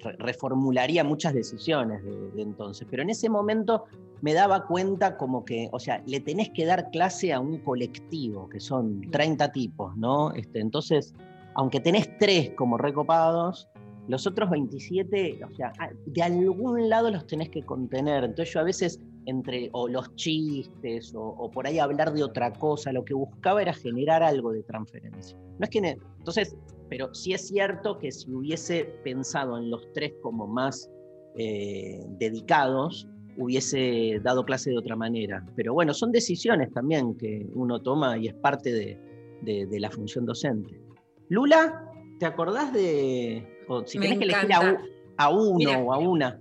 re- 0.00 0.16
reformularía 0.18 1.02
muchas 1.04 1.34
decisiones 1.34 2.02
de, 2.04 2.30
de 2.30 2.42
entonces, 2.42 2.86
pero 2.90 3.02
en 3.02 3.10
ese 3.10 3.28
momento 3.28 3.84
me 4.20 4.34
daba 4.34 4.66
cuenta 4.66 5.16
como 5.16 5.44
que, 5.44 5.68
o 5.72 5.78
sea, 5.78 6.02
le 6.06 6.20
tenés 6.20 6.50
que 6.50 6.64
dar 6.64 6.90
clase 6.90 7.32
a 7.32 7.38
un 7.40 7.58
colectivo, 7.58 8.48
que 8.48 8.58
son 8.60 9.00
30 9.10 9.52
tipos, 9.52 9.96
¿no? 9.96 10.32
Este, 10.32 10.60
entonces, 10.60 11.12
aunque 11.54 11.80
tenés 11.80 12.16
tres 12.18 12.50
como 12.56 12.78
recopados, 12.78 13.68
los 14.08 14.26
otros 14.26 14.50
27, 14.50 15.40
o 15.44 15.54
sea, 15.54 15.72
de 16.06 16.22
algún 16.22 16.88
lado 16.88 17.10
los 17.10 17.26
tenés 17.26 17.50
que 17.50 17.62
contener. 17.62 18.24
Entonces 18.24 18.52
yo 18.54 18.60
a 18.60 18.64
veces 18.64 19.00
entre 19.26 19.68
o 19.72 19.86
los 19.88 20.14
chistes 20.16 21.12
o, 21.14 21.50
por 21.50 21.66
ahí 21.66 21.78
hablar 21.78 22.14
de 22.14 22.24
otra 22.24 22.50
cosa, 22.52 22.92
lo 22.92 23.04
que 23.04 23.12
buscaba 23.14 23.60
era 23.60 23.74
generar 23.74 24.22
algo 24.22 24.52
de 24.52 24.62
transferencia. 24.62 25.36
No 25.58 25.64
es 25.64 25.70
que... 25.70 25.78
Entonces, 26.18 26.56
pero 26.88 27.12
sí 27.14 27.34
es 27.34 27.46
cierto 27.46 27.98
que 27.98 28.10
si 28.10 28.32
hubiese 28.32 28.84
pensado 29.04 29.58
en 29.58 29.70
los 29.70 29.92
tres 29.92 30.14
como 30.22 30.46
más 30.46 30.90
eh, 31.36 32.02
dedicados, 32.18 33.06
hubiese 33.36 34.18
dado 34.22 34.44
clase 34.44 34.70
de 34.70 34.78
otra 34.78 34.96
manera. 34.96 35.44
Pero 35.54 35.74
bueno, 35.74 35.92
son 35.92 36.10
decisiones 36.10 36.72
también 36.72 37.14
que 37.16 37.46
uno 37.52 37.80
toma 37.82 38.16
y 38.16 38.28
es 38.28 38.34
parte 38.34 38.72
de- 38.72 38.98
de 39.42 39.78
la 39.78 39.90
función 39.90 40.24
docente. 40.26 40.80
Lula, 41.28 41.92
¿te 42.18 42.26
acordás 42.26 42.72
de... 42.72 43.57
o 43.68 43.86
si 43.86 43.98
Me 43.98 44.06
tenés 44.06 44.18
que 44.18 44.24
elegir 44.24 44.52
a, 45.16 45.28
uno 45.30 45.56
Mira. 45.56 45.78
o 45.78 45.92
a 45.92 45.98
una? 45.98 46.40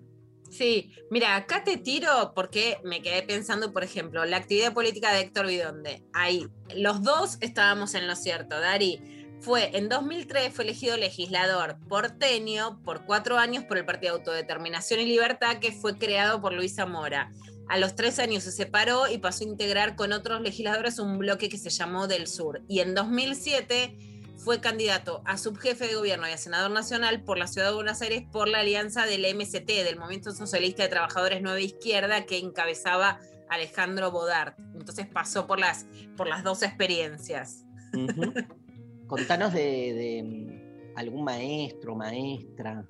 Sí, 0.50 0.94
mira, 1.12 1.36
acá 1.36 1.64
te 1.64 1.78
tiro 1.78 2.32
porque 2.34 2.78
me 2.84 3.02
quedé 3.02 3.22
pensando, 3.24 3.74
por 3.74 3.84
ejemplo, 3.84 4.26
la 4.26 4.38
actividad 4.38 4.74
política 4.74 5.12
de 5.12 5.22
Héctor 5.22 5.48
Bidonde. 5.48 6.04
Ahí, 6.14 6.48
los 6.76 7.04
dos 7.04 7.38
estábamos 7.42 7.96
en 7.96 8.08
lo 8.08 8.16
cierto. 8.16 8.60
Dari 8.60 9.02
fue, 9.42 9.78
en 9.78 9.90
2003 9.90 10.54
fue 10.54 10.64
elegido 10.64 10.98
legislador 10.98 11.78
porteño 11.88 12.82
por 12.84 13.06
cuatro 13.06 13.38
años 13.38 13.66
por 13.66 13.78
el 13.78 13.86
Partido 13.86 14.14
de 14.14 14.20
Autodeterminación 14.20 15.02
y 15.02 15.06
Libertad, 15.06 15.58
que 15.60 15.72
fue 15.72 15.98
creado 15.98 16.42
por 16.42 16.54
Luis 16.54 16.76
Zamora. 16.76 17.32
A 17.68 17.78
los 17.78 17.96
tres 17.96 18.18
años 18.18 18.44
se 18.44 18.52
separó 18.52 19.12
y 19.12 19.18
pasó 19.18 19.44
a 19.44 19.48
integrar 19.48 19.96
con 19.96 20.14
otros 20.14 20.42
legisladores 20.42 21.00
un 21.00 21.18
bloque 21.18 21.50
que 21.50 21.58
se 21.58 21.70
llamó 21.70 22.08
Del 22.08 22.28
Sur. 22.28 22.62
Y 22.70 22.80
en 22.80 22.96
2007 22.96 24.17
fue 24.38 24.62
candidato 24.62 25.22
a 25.26 25.38
subjefe 25.38 25.88
de 25.88 25.96
gobierno 25.96 26.28
y 26.28 26.32
a 26.32 26.38
senador 26.38 26.72
nacional 26.72 27.24
por 27.24 27.38
la 27.38 27.48
ciudad 27.48 27.70
de 27.70 27.76
Buenos 27.76 28.02
Aires 28.02 28.24
por 28.32 28.48
la 28.48 28.60
alianza 28.60 29.06
del 29.06 29.26
MST, 29.36 29.68
del 29.68 29.98
Movimiento 29.98 30.32
Socialista 30.32 30.84
de 30.84 30.90
Trabajadores 30.90 31.42
Nueva 31.42 31.60
Izquierda, 31.60 32.26
que 32.26 32.38
encabezaba 32.38 33.20
Alejandro 33.50 34.12
Bodart. 34.12 34.58
Entonces 34.76 35.08
pasó 35.08 35.48
por 35.48 35.60
las, 35.60 35.88
por 36.16 36.28
las 36.28 36.44
dos 36.44 36.62
experiencias. 36.64 37.66
Contanos 39.08 39.54
de, 39.54 39.94
de, 39.94 40.24
mm, 40.24 40.98
algún 40.98 41.24
maestro, 41.24 41.96
maestra, 41.96 42.86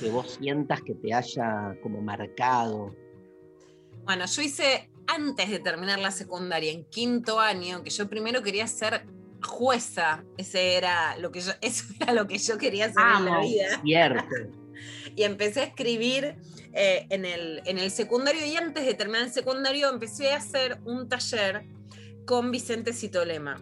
que 0.00 0.10
vos 0.10 0.38
sientas 0.40 0.82
que 0.82 0.94
te 0.94 1.14
haya 1.14 1.76
como 1.82 2.00
marcado. 2.00 2.94
Bueno, 4.04 4.26
yo 4.26 4.42
hice 4.42 4.90
antes 5.06 5.50
de 5.50 5.58
terminar 5.60 5.98
la 5.98 6.10
secundaria, 6.10 6.72
en 6.72 6.84
quinto 6.84 7.38
año, 7.38 7.82
que 7.82 7.90
yo 7.90 8.08
primero 8.08 8.42
quería 8.42 8.66
ser 8.66 9.06
jueza. 9.44 10.24
Ese 10.36 10.74
era 10.74 11.16
lo 11.18 11.30
que 11.30 11.40
yo, 11.40 11.52
eso 11.60 11.84
era 12.00 12.12
lo 12.12 12.26
que 12.26 12.38
yo 12.38 12.58
quería 12.58 12.86
hacer 12.86 13.04
en 13.18 13.24
la 13.26 13.40
vida. 13.40 13.80
Cierto. 13.82 14.24
y 15.16 15.22
empecé 15.22 15.60
a 15.60 15.64
escribir 15.64 16.36
eh, 16.72 17.06
en, 17.10 17.24
el, 17.24 17.62
en 17.64 17.78
el 17.78 17.90
secundario 17.90 18.44
y 18.44 18.56
antes 18.56 18.84
de 18.84 18.94
terminar 18.94 19.22
el 19.22 19.32
secundario 19.32 19.88
empecé 19.88 20.32
a 20.32 20.38
hacer 20.38 20.78
un 20.84 21.08
taller 21.08 21.64
con 22.26 22.50
Vicente 22.50 22.92
Citolema 22.92 23.60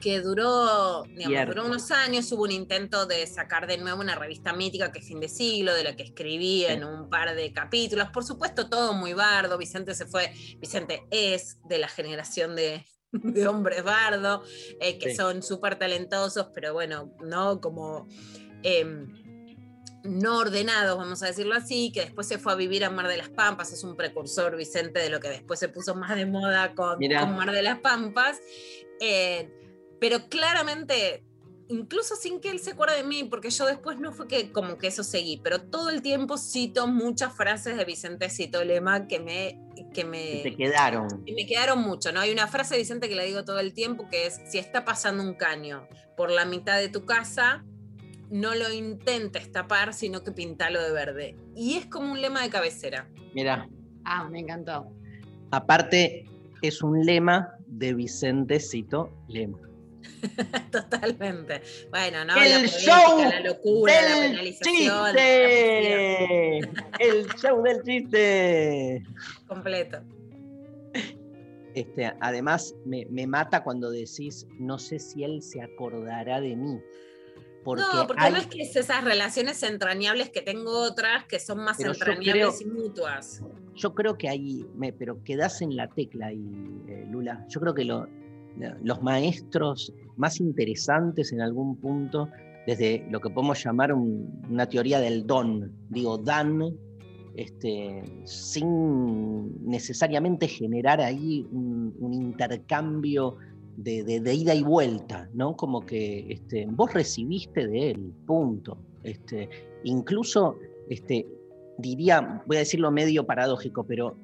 que 0.00 0.20
duró, 0.20 1.04
digamos, 1.04 1.46
duró 1.46 1.64
unos 1.64 1.90
años, 1.90 2.30
hubo 2.30 2.42
un 2.42 2.52
intento 2.52 3.06
de 3.06 3.26
sacar 3.26 3.66
de 3.66 3.78
nuevo 3.78 4.02
una 4.02 4.14
revista 4.14 4.52
mítica 4.52 4.92
que 4.92 4.98
es 4.98 5.06
Fin 5.06 5.18
de 5.18 5.30
Siglo, 5.30 5.72
de 5.72 5.82
la 5.82 5.96
que 5.96 6.02
escribí 6.02 6.66
en 6.66 6.84
un 6.84 7.08
par 7.08 7.34
de 7.34 7.50
capítulos, 7.54 8.10
por 8.10 8.22
supuesto 8.22 8.68
todo 8.68 8.92
muy 8.92 9.14
bardo, 9.14 9.56
Vicente 9.56 9.94
se 9.94 10.04
fue, 10.04 10.30
Vicente 10.58 11.04
es 11.10 11.56
de 11.64 11.78
la 11.78 11.88
generación 11.88 12.54
de, 12.54 12.84
de 13.22 13.46
hombres 13.48 13.82
bardo, 13.84 14.42
eh, 14.80 14.98
que 14.98 15.10
Sí. 15.10 15.16
son 15.16 15.42
súper 15.42 15.78
talentosos, 15.78 16.48
pero 16.54 16.72
bueno, 16.72 17.12
no 17.22 17.60
como... 17.60 18.06
em, 18.62 19.22
no 20.04 20.36
ordenados, 20.38 20.98
vamos 20.98 21.22
a 21.22 21.26
decirlo 21.28 21.54
así, 21.54 21.90
que 21.90 22.00
después 22.02 22.28
se 22.28 22.38
fue 22.38 22.52
a 22.52 22.56
vivir 22.56 22.84
a 22.84 22.90
Mar 22.90 23.08
de 23.08 23.16
las 23.16 23.30
Pampas, 23.30 23.72
es 23.72 23.84
un 23.84 23.96
precursor, 23.96 24.54
Vicente, 24.54 25.00
de 25.00 25.08
lo 25.08 25.18
que 25.18 25.28
después 25.30 25.58
se 25.58 25.70
puso 25.70 25.94
más 25.94 26.14
de 26.14 26.26
moda 26.26 26.74
con 26.74 26.98
Mar 27.34 27.52
de 27.52 27.62
las 27.62 27.78
Pampas. 27.80 28.38
Eh, 29.00 29.50
pero 29.98 30.28
claramente, 30.28 31.24
incluso 31.68 32.14
sin 32.16 32.40
que 32.40 32.50
él 32.50 32.58
se 32.60 32.72
acuerde 32.72 32.96
de 32.98 33.04
mí, 33.04 33.24
porque 33.24 33.50
yo 33.50 33.66
después 33.66 33.98
no 33.98 34.12
fue 34.12 34.28
que 34.28 34.52
como 34.52 34.76
que 34.78 34.86
eso 34.88 35.02
seguí, 35.04 35.40
pero 35.42 35.60
todo 35.62 35.90
el 35.90 36.02
tiempo 36.02 36.36
cito 36.36 36.86
muchas 36.86 37.34
frases 37.34 37.76
de 37.76 37.84
Vicente 37.84 38.28
Citolema 38.30 39.06
que 39.06 39.18
me, 39.20 39.60
que 39.92 40.04
me, 40.04 40.42
Que 40.42 40.50
te 40.50 40.56
quedaron. 40.56 41.08
y 41.24 41.32
me 41.32 41.46
quedaron 41.46 41.80
mucho, 41.80 42.12
¿no? 42.12 42.20
Hay 42.20 42.32
una 42.32 42.46
frase 42.48 42.74
de 42.74 42.80
Vicente 42.80 43.08
que 43.08 43.14
la 43.14 43.22
digo 43.22 43.44
todo 43.44 43.58
el 43.60 43.72
tiempo 43.72 44.08
que 44.08 44.26
es, 44.26 44.40
si 44.46 44.58
está 44.58 44.84
pasando 44.84 45.22
un 45.22 45.34
caño 45.34 45.86
por 46.16 46.30
la 46.30 46.44
mitad 46.44 46.78
de 46.78 46.88
tu 46.88 47.04
casa, 47.04 47.64
no 48.30 48.54
lo 48.54 48.72
intentes 48.72 49.50
tapar, 49.52 49.94
sino 49.94 50.22
que 50.22 50.32
pintalo 50.32 50.82
de 50.82 50.92
verde. 50.92 51.36
Y 51.56 51.76
es 51.76 51.86
como 51.86 52.10
un 52.12 52.20
lema 52.20 52.42
de 52.42 52.50
cabecera. 52.50 53.08
Mira, 53.34 53.68
Ah, 54.04 54.28
me 54.28 54.40
encantó. 54.40 54.86
aparte 55.50 56.24
es 56.62 56.82
un 56.82 57.04
lema 57.04 57.54
de 57.66 57.94
Vicente 57.94 58.60
Cito 58.60 59.10
Lema. 59.28 59.58
Totalmente. 60.70 61.60
Bueno, 61.90 62.24
¿no? 62.24 62.36
El 62.36 62.50
la 62.50 62.56
política, 62.58 62.78
show 62.80 63.18
la 63.22 63.40
locura, 63.40 63.92
la 64.02 64.20
del 64.20 64.30
penalización. 64.30 65.02
la 65.02 65.10
chiste. 65.12 66.58
El 67.00 67.26
show 67.40 67.62
del 67.62 67.82
chiste. 67.82 69.02
Completo. 69.46 69.98
Este, 71.74 72.12
además, 72.20 72.74
me, 72.84 73.04
me 73.10 73.26
mata 73.26 73.64
cuando 73.64 73.90
decís, 73.90 74.46
no 74.58 74.78
sé 74.78 75.00
si 75.00 75.24
él 75.24 75.42
se 75.42 75.60
acordará 75.60 76.40
de 76.40 76.54
mí. 76.54 76.78
Porque 77.64 77.82
no, 77.94 78.06
porque 78.06 78.22
hay- 78.22 78.32
no 78.32 78.38
es 78.38 78.46
que 78.46 78.62
es 78.62 78.76
esas 78.76 79.02
relaciones 79.02 79.62
entrañables 79.62 80.28
que 80.30 80.42
tengo 80.42 80.70
otras 80.82 81.24
que 81.24 81.40
son 81.40 81.58
más 81.64 81.78
Pero 81.78 81.92
entrañables 81.92 82.58
creo- 82.58 82.60
y 82.60 82.64
mutuas. 82.66 83.40
yo 83.74 83.94
creo 83.94 84.16
que 84.18 84.28
hay, 84.28 84.66
me- 84.76 84.92
pero 84.92 85.24
quedás 85.24 85.62
en 85.62 85.74
la 85.74 85.88
tecla 85.88 86.26
ahí, 86.26 86.46
eh, 86.88 87.06
Lula. 87.10 87.44
Yo 87.48 87.60
creo 87.60 87.74
que 87.74 87.84
lo- 87.84 88.06
los 88.82 89.02
maestros 89.02 89.92
más 90.16 90.40
interesantes 90.40 91.32
en 91.32 91.40
algún 91.40 91.76
punto, 91.76 92.28
desde 92.66 93.06
lo 93.10 93.20
que 93.20 93.30
podemos 93.30 93.62
llamar 93.62 93.92
un- 93.92 94.42
una 94.50 94.66
teoría 94.68 95.00
del 95.00 95.26
don, 95.26 95.72
digo, 95.90 96.18
dan, 96.18 96.74
este, 97.36 98.02
sin 98.24 99.68
necesariamente 99.68 100.46
generar 100.46 101.00
ahí 101.00 101.46
un, 101.50 102.12
intercambio 102.12 103.36
de, 103.76 104.34
ida 104.34 104.54
y 104.54 104.62
vuelta, 104.62 105.28
¿no? 105.34 105.56
Como 105.56 105.84
que 105.84 106.32
este, 106.32 106.66
vos 106.70 106.92
recibiste 106.92 107.66
de 107.66 107.90
él, 107.90 108.12
punto. 108.26 108.78
Este, 109.02 109.48
incluso, 109.82 110.58
diría, 111.78 112.42
voy 112.46 112.56
a 112.56 112.60
decirlo 112.60 112.90
medio 112.90 113.26
paradójico, 113.26 113.84
pero 113.84 114.16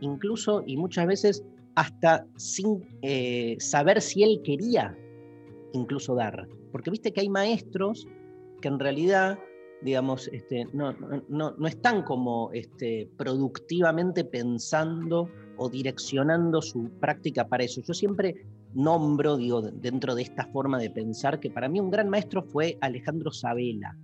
incluso 0.00 0.62
y 0.66 0.76
muchas 0.76 1.06
veces 1.06 1.44
hasta 1.74 2.26
sin 2.36 2.82
eh, 3.02 3.56
saber 3.58 4.00
si 4.00 4.22
él 4.22 4.40
quería 4.44 4.96
incluso 5.72 6.14
dar. 6.14 6.48
Porque 6.70 6.90
viste 6.90 7.12
que 7.12 7.20
hay 7.20 7.28
maestros 7.28 8.06
que 8.60 8.68
en 8.68 8.78
realidad, 8.78 9.38
digamos, 9.82 10.28
este, 10.28 10.66
no, 10.72 10.92
no- 11.28 11.54
no, 11.56 11.66
están 11.66 12.02
como 12.02 12.50
este, 12.52 13.08
productivamente 13.16 14.24
pensando 14.24 15.28
o 15.56 15.68
direccionando 15.68 16.62
su 16.62 16.90
práctica 17.00 17.46
para 17.48 17.64
eso. 17.64 17.80
Yo 17.82 17.94
siempre 17.94 18.46
nombro, 18.74 19.36
digo, 19.36 19.62
dentro 19.62 20.14
de 20.14 20.22
esta 20.22 20.46
forma 20.46 20.78
de 20.78 20.90
pensar, 20.90 21.40
que 21.40 21.50
para 21.50 21.68
mí 21.68 21.80
un 21.80 21.90
gran 21.90 22.08
maestro 22.08 22.42
fue 22.42 22.78
Alejandro 22.80 23.30
Sabela. 23.30 23.96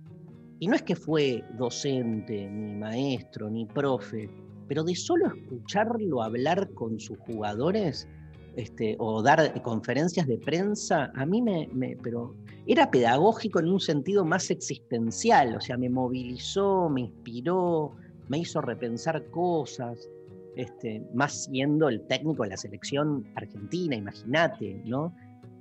Y 0.59 0.67
no 0.67 0.75
es 0.75 0.83
que 0.83 0.95
fue 0.95 1.43
docente, 1.57 2.49
ni 2.49 2.75
maestro, 2.75 3.49
ni 3.49 3.65
profe, 3.65 4.29
pero 4.69 4.83
de 4.85 4.95
solo 4.95 5.27
escucharlo 5.27 6.21
hablar 6.21 6.69
con 6.75 6.99
sus 6.99 7.17
jugadores 7.19 8.07
este, 8.55 8.95
o 8.99 9.21
dar 9.21 9.61
conferencias 9.61 10.27
de 10.27 10.37
prensa, 10.37 11.11
a 11.15 11.25
mí 11.25 11.41
me, 11.41 11.67
me- 11.73 11.97
pero 12.01 12.35
era 12.67 12.89
pedagógico 12.91 13.59
en 13.59 13.67
un 13.67 13.79
sentido 13.79 14.23
más 14.23 14.51
existencial, 14.51 15.55
o 15.55 15.61
sea, 15.61 15.75
me 15.77 15.89
movilizó, 15.89 16.87
me 16.89 17.01
inspiró, 17.01 17.91
me 18.27 18.39
hizo 18.39 18.61
repensar 18.61 19.25
cosas, 19.31 20.07
este, 20.55 21.01
más 21.13 21.45
siendo 21.45 21.89
el 21.89 22.01
técnico 22.07 22.43
de 22.43 22.49
la 22.49 22.57
selección 22.57 23.25
argentina, 23.35 23.95
imagínate, 23.95 24.81
¿no? 24.85 25.15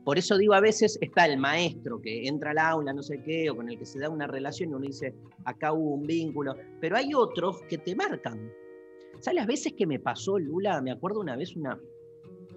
Por 0.05 0.19
eso 0.19 0.37
digo, 0.37 0.55
a 0.55 0.61
veces 0.61 0.99
está 1.01 1.27
el 1.27 1.39
maestro 1.39 2.01
que 2.01 2.27
entra 2.27 2.51
al 2.51 2.59
aula, 2.59 2.93
no 2.93 3.03
sé 3.03 3.23
qué, 3.23 3.49
o 3.51 3.57
con 3.57 3.69
el 3.69 3.79
que 3.79 3.85
se 3.87 3.99
da 4.01 4.09
una 4.09 4.27
relación 4.27 4.71
y 4.71 4.75
uno 4.75 4.87
dice, 4.87 5.15
acá 5.45 5.73
hubo 5.73 5.95
un 5.95 6.07
vínculo, 6.07 6.55
pero 6.81 6.97
hay 6.97 7.13
otros 7.15 7.61
que 7.69 7.79
te 7.79 7.95
marcan. 7.95 8.51
¿Sabes 9.21 9.37
las 9.37 9.47
veces 9.47 9.73
que 9.77 9.87
me 9.87 9.99
pasó, 9.99 10.39
Lula? 10.39 10.81
Me 10.81 10.93
acuerdo 10.93 11.21
una 11.21 11.37
vez 11.37 11.57
una, 11.57 11.79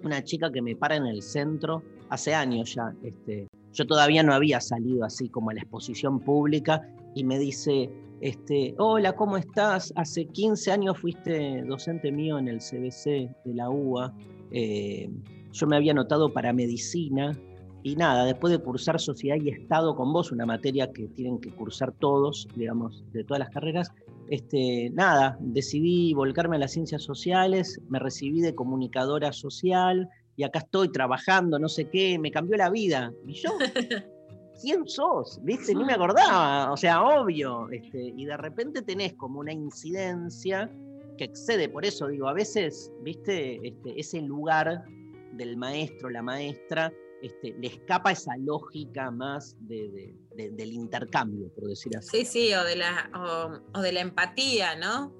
una 0.04 0.22
chica 0.22 0.50
que 0.52 0.62
me 0.62 0.76
para 0.76 0.96
en 0.96 1.06
el 1.06 1.20
centro, 1.22 1.82
hace 2.08 2.34
años 2.34 2.74
ya, 2.74 2.94
este, 3.02 3.48
yo 3.72 3.86
todavía 3.86 4.22
no 4.22 4.32
había 4.32 4.60
salido 4.60 5.04
así 5.04 5.28
como 5.28 5.50
a 5.50 5.54
la 5.54 5.60
exposición 5.60 6.20
pública, 6.20 6.88
y 7.14 7.24
me 7.24 7.38
dice, 7.38 7.90
este, 8.20 8.74
hola, 8.78 9.14
¿cómo 9.14 9.36
estás? 9.36 9.92
Hace 9.96 10.26
15 10.26 10.70
años 10.70 10.98
fuiste 10.98 11.62
docente 11.62 12.12
mío 12.12 12.38
en 12.38 12.46
el 12.46 12.58
CBC 12.58 13.34
de 13.44 13.54
la 13.54 13.68
UA, 13.68 14.14
eh, 14.52 15.10
yo 15.50 15.66
me 15.66 15.76
había 15.76 15.92
anotado 15.92 16.32
para 16.32 16.52
medicina, 16.52 17.36
y 17.82 17.96
nada, 17.96 18.24
después 18.24 18.52
de 18.52 18.60
cursar 18.60 19.00
Sociedad 19.00 19.36
y 19.42 19.48
Estado 19.48 19.96
con 19.96 20.12
vos, 20.12 20.30
una 20.30 20.46
materia 20.46 20.92
que 20.92 21.08
tienen 21.08 21.40
que 21.40 21.50
cursar 21.50 21.92
todos, 21.92 22.46
digamos, 22.54 23.04
de 23.12 23.24
todas 23.24 23.40
las 23.40 23.50
carreras, 23.50 23.92
este, 24.32 24.88
nada, 24.94 25.36
decidí 25.40 26.14
volcarme 26.14 26.56
a 26.56 26.58
las 26.60 26.72
ciencias 26.72 27.02
sociales, 27.02 27.78
me 27.90 27.98
recibí 27.98 28.40
de 28.40 28.54
comunicadora 28.54 29.30
social 29.30 30.08
y 30.36 30.44
acá 30.44 30.60
estoy 30.60 30.90
trabajando, 30.90 31.58
no 31.58 31.68
sé 31.68 31.90
qué, 31.90 32.18
me 32.18 32.30
cambió 32.30 32.56
la 32.56 32.70
vida. 32.70 33.12
Y 33.26 33.34
yo, 33.34 33.50
¿quién 34.62 34.86
sos? 34.88 35.38
¿Viste? 35.42 35.74
Ni 35.74 35.84
me 35.84 35.92
acordaba, 35.92 36.72
o 36.72 36.78
sea, 36.78 37.02
obvio. 37.02 37.68
Este, 37.70 38.00
y 38.16 38.24
de 38.24 38.36
repente 38.38 38.80
tenés 38.80 39.12
como 39.14 39.40
una 39.40 39.52
incidencia 39.52 40.70
que 41.18 41.24
excede, 41.24 41.68
por 41.68 41.84
eso 41.84 42.08
digo, 42.08 42.26
a 42.26 42.32
veces, 42.32 42.90
¿viste? 43.02 43.60
Este, 43.68 44.00
ese 44.00 44.22
lugar 44.22 44.82
del 45.34 45.58
maestro, 45.58 46.08
la 46.08 46.22
maestra, 46.22 46.90
este, 47.20 47.52
le 47.60 47.66
escapa 47.66 48.12
esa 48.12 48.34
lógica 48.38 49.10
más 49.10 49.54
de- 49.60 49.90
de- 49.90 50.14
de- 50.36 50.50
del 50.50 50.72
intercambio, 50.72 51.48
por 51.54 51.68
decir 51.68 51.96
así. 51.96 52.18
Sí, 52.18 52.24
sí, 52.24 52.54
o 52.54 52.64
de 52.64 52.76
la, 52.76 53.10
o, 53.14 53.78
o 53.78 53.82
de 53.82 53.92
la 53.92 54.00
empatía, 54.00 54.76
¿no? 54.76 55.12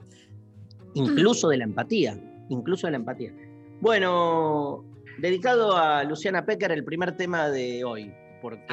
incluso 0.95 1.49
de 1.49 1.57
la 1.57 1.65
empatía, 1.65 2.19
incluso 2.51 2.87
de 2.87 2.91
la 2.93 2.97
empatía. 2.99 3.33
Bueno, 3.81 4.85
dedicado 5.19 5.77
a 5.77 6.05
Luciana 6.05 6.45
Pecker, 6.45 6.71
el 6.73 6.85
primer 6.85 7.17
tema 7.17 7.49
de 7.49 7.83
hoy, 7.85 8.13
porque 8.43 8.67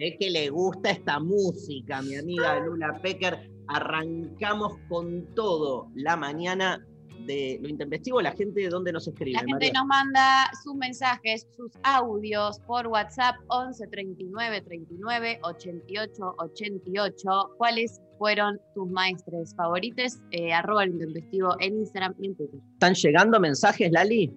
es 0.00 0.16
que 0.18 0.30
le 0.30 0.48
gusta 0.50 0.90
esta 0.90 1.20
música, 1.20 2.02
mi 2.02 2.16
amiga 2.16 2.58
Lula 2.60 2.98
Pecker. 3.02 3.50
Arrancamos 3.68 4.78
con 4.88 5.26
todo 5.34 5.88
la 5.94 6.16
mañana 6.16 6.84
de 7.30 7.58
lo 7.62 7.68
intempestivo. 7.68 8.20
La 8.20 8.32
gente, 8.32 8.68
¿dónde 8.68 8.92
nos 8.92 9.06
escribe? 9.06 9.32
La 9.32 9.40
gente 9.40 9.52
María? 9.52 9.72
nos 9.72 9.86
manda 9.86 10.50
sus 10.62 10.74
mensajes, 10.74 11.46
sus 11.56 11.72
audios 11.84 12.58
por 12.66 12.86
WhatsApp 12.88 13.36
11 13.48 13.86
39 13.86 14.62
39 14.62 15.38
88 15.42 16.34
88. 16.38 17.54
¿Cuáles 17.56 18.00
fueron 18.18 18.60
tus 18.74 18.90
maestres 18.90 19.54
favoritos? 19.54 20.18
Eh, 20.32 20.52
arroba 20.52 20.84
el 20.84 20.90
intempestivo 20.90 21.54
en 21.60 21.78
Instagram 21.78 22.14
y 22.18 22.26
en 22.26 22.36
Twitter. 22.36 22.60
¿Están 22.72 22.94
llegando 22.94 23.40
mensajes, 23.40 23.92
Lali? 23.92 24.32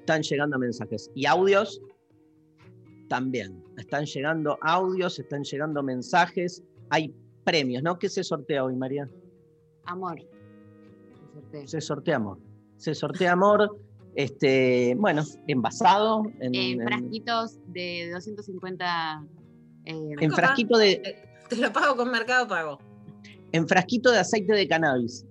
Están 0.00 0.22
llegando 0.22 0.58
mensajes. 0.58 1.10
¿Y 1.14 1.26
audios? 1.26 1.80
También. 3.08 3.62
Están 3.78 4.04
llegando 4.04 4.58
audios, 4.60 5.18
están 5.18 5.42
llegando 5.44 5.82
mensajes. 5.82 6.62
Hay 6.90 7.14
premios, 7.44 7.82
¿no? 7.82 7.98
¿Qué 7.98 8.08
se 8.08 8.22
sortea 8.22 8.64
hoy, 8.64 8.76
María? 8.76 9.08
Amor. 9.86 10.20
Se 11.66 11.80
sortea 11.80 12.16
amor. 12.16 12.38
Se 12.76 12.94
sortea 12.94 13.32
amor, 13.32 13.78
este, 14.14 14.94
bueno, 14.98 15.22
envasado, 15.46 16.22
en, 16.40 16.54
Eh, 16.54 16.70
en- 16.72 16.82
frasquitos 16.84 17.58
de 17.68 18.10
250. 18.12 19.24
eh, 19.84 19.94
en 20.20 20.32
frasquito 20.32 20.76
de, 20.78 21.28
Te 21.48 21.56
lo 21.56 21.72
pago 21.72 21.96
con 21.96 22.10
Mercado 22.10 22.46
Pago. 22.48 22.78
en 23.52 23.68
frasquito 23.68 24.10
de 24.10 24.18
aceite 24.18 24.52
de 24.54 24.66
cannabis. 24.68 25.26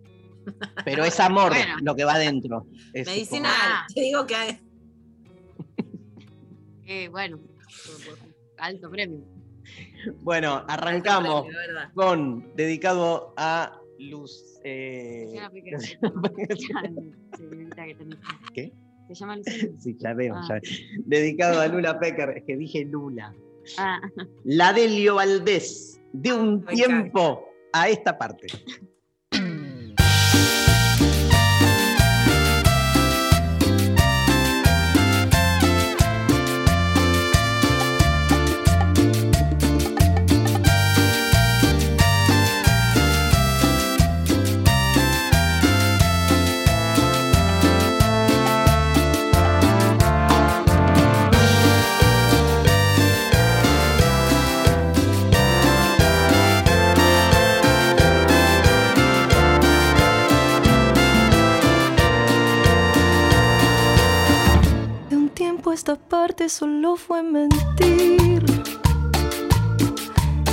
Pero 0.86 1.04
es 1.04 1.20
amor 1.20 1.50
Bueno. 1.50 1.76
lo 1.84 1.96
que 1.96 2.04
va 2.04 2.14
adentro. 2.14 2.66
Es 2.94 3.08
Medicinal. 3.08 3.52
Ah. 3.56 3.86
Te 3.94 4.02
digo 4.02 4.26
que 4.26 4.36
eh, 6.88 7.10
bueno, 7.10 7.40
alto 8.58 8.90
premio. 8.90 9.20
como- 9.20 9.42
Bueno, 10.22 10.64
arrancamos 10.68 11.46
con 11.94 12.54
dedicado 12.56 13.34
a 13.38 13.80
Luz. 14.00 14.51
Eh. 14.64 15.28
¿Qué? 18.54 18.72
¿Se 19.08 19.16
llama? 19.16 19.38
Sí, 19.44 19.96
ya 20.00 20.14
veo, 20.14 20.36
Ah. 20.36 20.46
ya. 20.48 20.60
Dedicado 21.06 21.60
a 21.60 21.68
Lula 21.68 22.00
Pecker, 22.00 22.38
es 22.38 22.44
que 22.46 22.56
dije 22.56 22.86
Lula. 22.86 23.34
Ah, 23.78 24.00
La 24.44 24.74
Delio 24.74 25.16
Valdés, 25.16 26.00
de 26.14 26.34
un 26.34 26.66
tiempo 26.66 27.46
a 27.74 27.90
esta 27.90 28.18
parte. 28.18 28.48
esta 65.74 65.96
parte 65.96 66.50
solo 66.50 66.96
fue 66.96 67.24
mentir. 67.24 68.44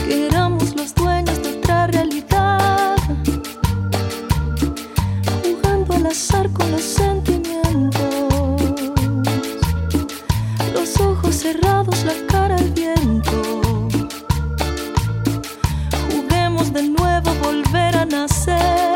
Que 0.05 0.27
éramos 0.27 0.77
los 0.77 0.95
dueños 0.95 1.43
de 1.43 1.59
otra 1.59 1.87
realidad, 1.89 2.97
jugando 5.43 5.95
al 5.95 6.07
azar 6.07 6.49
con 6.53 6.71
los 6.71 6.83
sentimientos. 6.83 8.01
Los 10.73 11.01
ojos 11.01 11.35
cerrados, 11.35 12.05
la 12.05 12.15
cara 12.29 12.57
al 12.57 12.71
viento. 12.71 13.63
Juguemos 16.13 16.73
de 16.73 16.83
nuevo, 16.83 17.35
volver 17.43 17.97
a 17.97 18.05
nacer. 18.05 18.88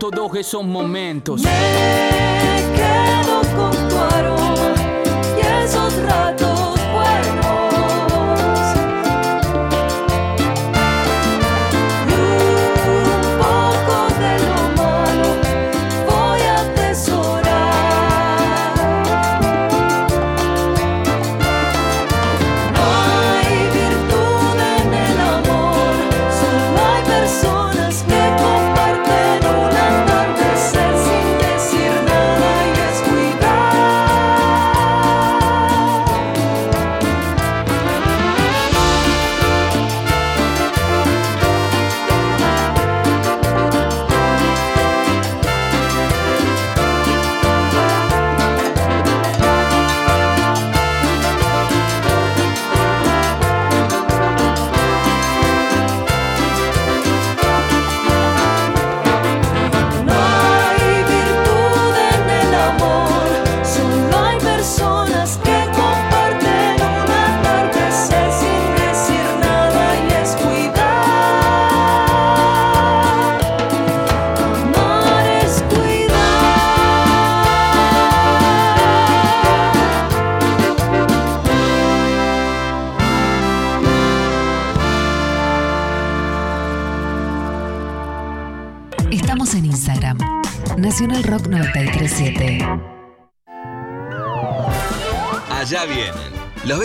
Todos 0.00 0.34
esos 0.34 0.64
momentos. 0.64 1.42
Me 1.42 1.69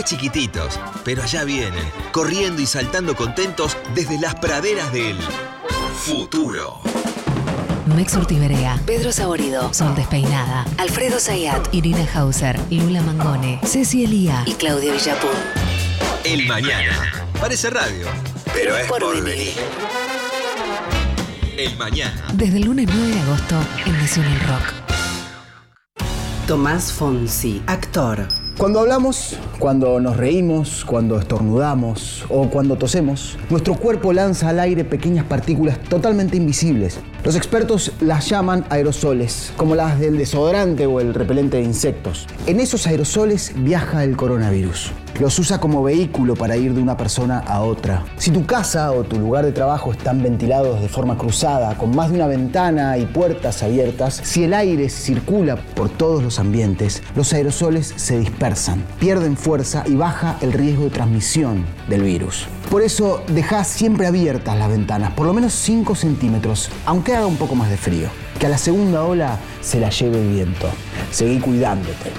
chiquititos, 0.05 0.79
pero 1.03 1.23
allá 1.23 1.43
vienen, 1.43 1.83
corriendo 2.11 2.61
y 2.61 2.65
saltando 2.65 3.15
contentos 3.15 3.75
desde 3.93 4.19
las 4.19 4.35
praderas 4.35 4.91
del 4.93 5.17
futuro. 6.05 6.79
Mex 7.95 8.15
Urtiberea, 8.15 8.79
Pedro 8.85 9.11
Saborido, 9.11 9.73
Sol 9.73 9.93
Despeinada, 9.95 10.65
Alfredo 10.77 11.19
Zayat, 11.19 11.73
Irina 11.73 12.07
Hauser, 12.15 12.59
Lula 12.71 13.01
Mangone, 13.01 13.59
Ceci 13.63 14.03
Elía 14.03 14.43
y 14.47 14.53
Claudia 14.53 14.91
Villapun. 14.93 15.29
El 16.23 16.47
mañana. 16.47 17.11
Parece 17.39 17.69
radio, 17.69 18.07
pero 18.53 18.75
es 18.77 18.87
Por 18.87 19.01
por, 19.01 19.21
venir. 19.23 19.53
venir. 19.53 19.53
El 21.57 21.77
mañana. 21.77 22.25
Desde 22.33 22.57
el 22.57 22.63
lunes 22.65 22.87
9 22.91 23.07
de 23.13 23.19
agosto 23.21 23.55
en 23.85 23.93
Nacional 23.97 24.39
Rock. 24.41 24.73
Tomás 26.47 26.91
Fonsi, 26.91 27.61
actor. 27.67 28.27
Cuando 28.57 28.79
hablamos, 28.79 29.35
cuando 29.59 29.99
nos 29.99 30.17
reímos, 30.17 30.85
cuando 30.85 31.19
estornudamos 31.19 32.25
o 32.29 32.49
cuando 32.49 32.75
tosemos, 32.75 33.37
nuestro 33.49 33.75
cuerpo 33.75 34.13
lanza 34.13 34.49
al 34.49 34.59
aire 34.59 34.83
pequeñas 34.83 35.25
partículas 35.25 35.79
totalmente 35.83 36.37
invisibles. 36.37 36.99
Los 37.23 37.35
expertos 37.35 37.91
las 38.01 38.29
llaman 38.29 38.65
aerosoles, 38.69 39.53
como 39.57 39.75
las 39.75 39.99
del 39.99 40.17
desodorante 40.17 40.85
o 40.85 40.99
el 40.99 41.13
repelente 41.13 41.57
de 41.57 41.63
insectos. 41.63 42.27
En 42.45 42.59
esos 42.59 42.87
aerosoles 42.87 43.53
viaja 43.55 44.03
el 44.03 44.15
coronavirus. 44.15 44.91
Los 45.19 45.39
usa 45.39 45.60
como 45.60 45.82
vehículo 45.82 46.36
para 46.36 46.58
ir 46.58 46.73
de 46.73 46.82
una 46.82 46.97
persona 46.97 47.39
a 47.39 47.62
otra. 47.62 48.04
Si 48.17 48.32
tu 48.32 48.45
casa 48.45 48.91
o 48.91 49.06
tu 49.06 49.17
lugar 49.17 49.45
de 49.45 49.54
trabajo 49.54 49.93
están 49.93 50.21
ventilados 50.21 50.82
de 50.82 50.89
forma 50.89 51.17
cruzada, 51.17 51.78
con 51.78 51.95
más 51.95 52.10
de 52.10 52.15
una 52.15 52.28
ventana 52.28 52.97
y 52.97 53.06
puertas 53.06 53.63
abiertas, 53.63 54.19
si 54.23 54.43
el 54.43 54.54
aire 54.54 54.89
circula 54.89 55.56
por 55.56 55.88
todos 55.88 56.21
los 56.21 56.38
ambientes, 56.38 57.01
los 57.15 57.32
aerosoles 57.32 57.93
se 57.95 58.19
dispersan, 58.19 58.84
pierden 58.99 59.38
fuerza 59.38 59.86
y 59.88 59.95
baja 59.95 60.36
el 60.41 60.51
riesgo 60.51 60.84
de 60.84 60.89
transmisión 60.89 61.65
del 61.88 62.04
virus. 62.04 62.47
Por 62.69 62.82
eso 62.82 63.23
deja 63.28 63.63
siempre 63.63 64.08
abiertas 64.08 64.58
las 64.58 64.69
ventanas, 64.69 65.13
por 65.13 65.28
lo 65.28 65.34
menos 65.34 65.54
5 65.54 65.95
centímetros, 65.95 66.69
aunque 66.86 67.15
haga 67.15 67.25
un 67.25 67.38
poco 67.38 67.56
más 67.56 67.69
de 67.69 67.78
frío. 67.78 68.10
Que 68.38 68.47
a 68.47 68.49
la 68.49 68.58
segunda 68.58 69.06
ola 69.06 69.39
se 69.62 69.80
la 69.80 69.89
lleve 69.91 70.19
el 70.19 70.30
viento. 70.30 70.67
Seguí 71.10 71.39
cuidándote. 71.39 72.12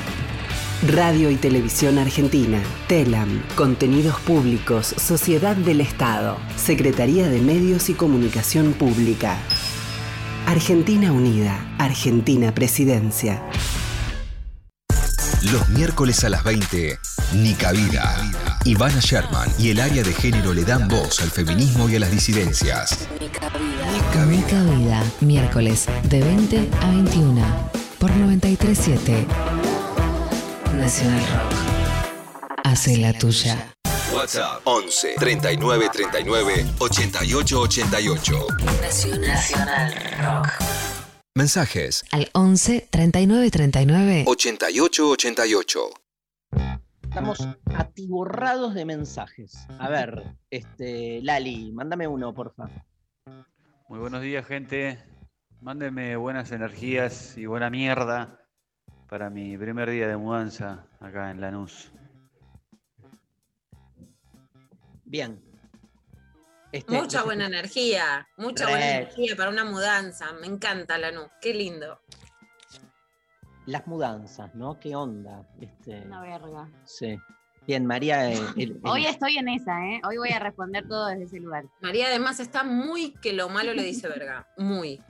Radio 0.83 1.31
y 1.31 1.37
Televisión 1.37 1.99
Argentina, 1.99 2.61
TELAM, 2.87 3.43
Contenidos 3.55 4.21
Públicos, 4.21 4.95
Sociedad 4.99 5.57
del 5.57 5.81
Estado, 5.81 6.37
Secretaría 6.57 7.29
de 7.29 7.41
Medios 7.41 7.89
y 7.89 7.95
Comunicación 7.95 8.75
Pública. 8.75 9.39
Argentina 10.47 11.13
Unida, 11.13 11.75
Argentina 11.79 12.55
Presidencia. 12.55 13.43
Los 15.51 15.67
miércoles 15.71 16.23
a 16.25 16.29
las 16.29 16.45
20, 16.45 16.99
Nica 17.33 17.73
Vida. 17.73 18.31
Ivana 18.65 19.01
Sherman 19.01 19.49
y 19.59 19.71
el 19.71 19.81
área 19.81 20.03
de 20.03 20.13
género 20.13 20.53
le 20.53 20.65
dan 20.65 20.89
voz 20.89 21.23
al 21.23 21.31
feminismo 21.31 21.89
y 21.89 21.97
a 21.97 22.01
las 22.01 22.11
disidencias. 22.11 23.09
Nica 24.29 24.63
Vida, 24.63 25.03
miércoles 25.21 25.87
de 26.05 26.21
20 26.21 26.69
a 26.83 26.91
21 26.91 27.71
por 27.99 28.11
937 28.11 29.56
Nacional 30.77 31.21
Rock. 31.21 32.61
Hace 32.65 32.99
la 32.99 33.13
tuya. 33.15 33.75
WhatsApp 34.15 34.61
11 34.65 35.15
39 35.19 35.89
39 35.91 36.67
88 36.79 37.61
88. 37.61 38.47
Nacional 39.27 39.95
Rock. 40.19 40.49
Mensajes 41.35 42.05
Al 42.13 42.29
11 42.35 42.89
39 42.91 43.51
39 43.51 44.25
88 44.27 45.09
88. 45.09 45.91
Estamos 47.03 47.49
atiborrados 47.75 48.75
de 48.75 48.85
mensajes. 48.85 49.67
A 49.79 49.89
ver, 49.89 50.37
este, 50.51 51.23
Lali, 51.23 51.73
mándame 51.73 52.07
uno, 52.07 52.35
porfa. 52.35 52.69
Muy 53.89 53.99
buenos 53.99 54.21
días, 54.21 54.45
gente. 54.45 54.99
Mándenme 55.63 56.17
buenas 56.17 56.53
energías 56.53 57.39
y 57.39 57.47
buena 57.47 57.71
mierda 57.71 58.46
para 59.09 59.31
mi 59.31 59.57
primer 59.57 59.91
día 59.91 60.09
de 60.09 60.17
mudanza 60.17 60.87
acá 61.01 61.31
en 61.31 61.41
Lanús. 61.41 61.91
Bien. 65.05 65.41
Este, 66.73 66.93
Mucha 66.93 67.23
buena 67.23 67.47
energía, 67.47 68.29
mucha 68.37 68.69
buena 68.69 68.91
energía 68.99 69.37
para 69.37 69.51
una 69.51 69.65
mudanza. 69.65 70.33
Me 70.41 70.47
encanta 70.47 70.99
Lanús, 70.99 71.29
qué 71.41 71.55
lindo. 71.55 72.01
Las 73.67 73.87
mudanzas, 73.87 74.55
¿no? 74.55 74.79
¿Qué 74.79 74.95
onda? 74.95 75.49
Este, 75.61 76.03
Una 76.03 76.23
verga. 76.23 76.69
sí. 76.85 77.17
Bien, 77.67 77.85
María. 77.85 78.31
eh, 78.31 78.39
el- 78.57 78.63
el- 78.63 78.81
Hoy 78.85 79.07
estoy 79.07 79.39
en 79.39 79.49
esa, 79.49 79.85
¿eh? 79.87 80.01
Hoy 80.09 80.19
voy 80.19 80.31
a 80.31 80.39
responder 80.39 80.87
todo 80.87 81.07
desde 81.09 81.25
ese 81.25 81.41
lugar. 81.41 81.65
María 81.81 82.07
además 82.07 82.39
está 82.39 82.63
muy 82.63 83.13
que 83.15 83.33
lo 83.33 83.49
malo 83.49 83.75
le 83.75 83.83
dice 83.83 84.07
verga, 84.09 84.47
muy. 84.57 85.01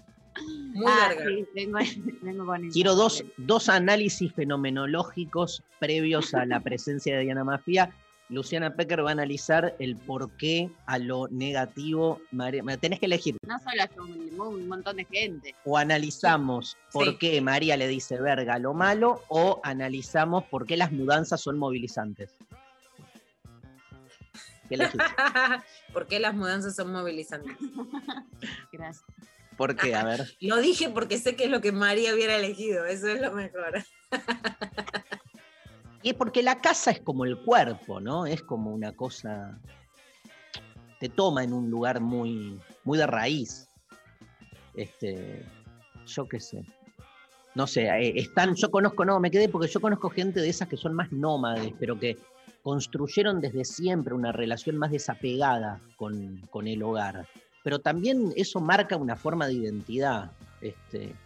Muy 0.45 0.85
Ah, 0.87 1.09
verga. 1.09 1.25
sí, 1.27 1.47
vengo, 1.55 1.79
vengo 2.23 2.47
con 2.47 2.65
eso. 2.65 2.73
Quiero 2.73 2.95
dos, 2.95 3.25
dos 3.37 3.69
análisis 3.69 4.33
fenomenológicos 4.33 5.63
previos 5.79 6.35
a 6.35 6.45
la 6.47 6.61
presencia 6.61 7.17
de 7.17 7.23
Diana 7.25 7.45
Mafia. 7.45 7.91
Luciana 8.29 8.75
Pecker 8.75 9.05
va 9.05 9.11
a 9.11 9.13
analizar 9.13 9.77
el 9.79 9.95
por 9.97 10.33
qué 10.33 10.69
a 10.87 10.99
lo 10.99 11.29
negativo. 11.29 12.21
María, 12.33 12.63
tenés 12.77 12.99
que 12.99 13.07
elegir. 13.07 13.37
No 13.47 13.57
solo 13.61 13.83
yo, 13.95 14.03
un, 14.03 14.41
un 14.55 14.69
montón 14.69 14.97
de 14.97 15.05
gente. 15.05 15.55
O 15.65 15.79
analizamos 15.79 16.77
por 16.93 17.07
Sí. 17.07 17.17
qué 17.21 17.41
María 17.41 17.77
le 17.77 17.87
dice 17.87 18.21
verga 18.21 18.55
a 18.55 18.59
lo 18.59 18.75
malo, 18.75 19.23
o 19.29 19.61
analizamos 19.63 20.43
por 20.47 20.67
qué 20.67 20.77
las 20.77 20.91
mudanzas 20.91 21.41
son 21.41 21.57
movilizantes. 21.57 22.35
¿Qué 24.69 24.75
elegís? 24.75 25.01
¿Por 25.93 26.09
qué 26.09 26.19
las 26.19 26.35
mudanzas 26.35 26.75
son 26.75 26.91
movilizantes? 26.93 27.57
Gracias. 28.73 29.05
¿Por 29.57 29.77
qué? 29.77 29.95
A 29.95 30.05
ver. 30.05 30.27
Lo 30.41 30.59
dije 30.59 30.91
porque 30.91 31.19
sé 31.19 31.37
que 31.37 31.45
es 31.45 31.51
lo 31.51 31.61
que 31.61 31.73
María 31.73 32.15
hubiera 32.15 32.37
elegido, 32.37 32.85
eso 32.85 33.09
es 33.09 33.21
lo 33.21 33.33
mejor. 33.33 33.85
Y 36.03 36.11
es 36.11 36.15
porque 36.15 36.41
la 36.41 36.61
casa 36.61 36.93
es 36.93 37.01
como 37.01 37.25
el 37.25 37.37
cuerpo, 37.37 37.99
¿no? 37.99 38.27
Es 38.27 38.41
como 38.41 38.73
una 38.73 38.93
cosa. 38.93 39.59
Te 41.01 41.09
toma 41.09 41.43
en 41.43 41.53
un 41.53 41.69
lugar 41.69 42.01
muy, 42.01 42.61
muy 42.85 42.97
de 42.97 43.09
raíz. 43.09 43.69
Este. 44.75 45.45
Yo 46.07 46.29
qué 46.29 46.39
sé. 46.39 46.65
No 47.57 47.67
sé, 47.67 47.89
eh, 47.89 48.13
están, 48.15 48.55
yo 48.55 48.71
conozco, 48.71 49.05
no, 49.05 49.19
me 49.19 49.33
quedé 49.33 49.49
porque 49.49 49.67
yo 49.67 49.81
conozco 49.81 50.09
gente 50.09 50.41
de 50.41 50.49
esas 50.49 50.69
que 50.69 50.77
son 50.77 50.95
más 50.95 51.11
nómades, 51.11 51.73
pero 51.81 51.99
que 51.99 52.17
construyeron 52.63 53.41
desde 53.41 53.65
siempre 53.65 54.15
una 54.15 54.31
relación 54.31 54.77
más 54.77 54.93
desapegada 54.93 55.81
con, 55.97 56.43
con 56.51 56.69
el 56.69 56.85
hogar. 56.85 57.27
Pero 57.67 57.81
también 57.81 58.33
eso 58.37 58.61
marca 58.61 58.97
una 58.97 59.17
forma 59.17 59.49
de 59.49 59.55
identidad. 59.55 60.31
Este, 60.61 61.17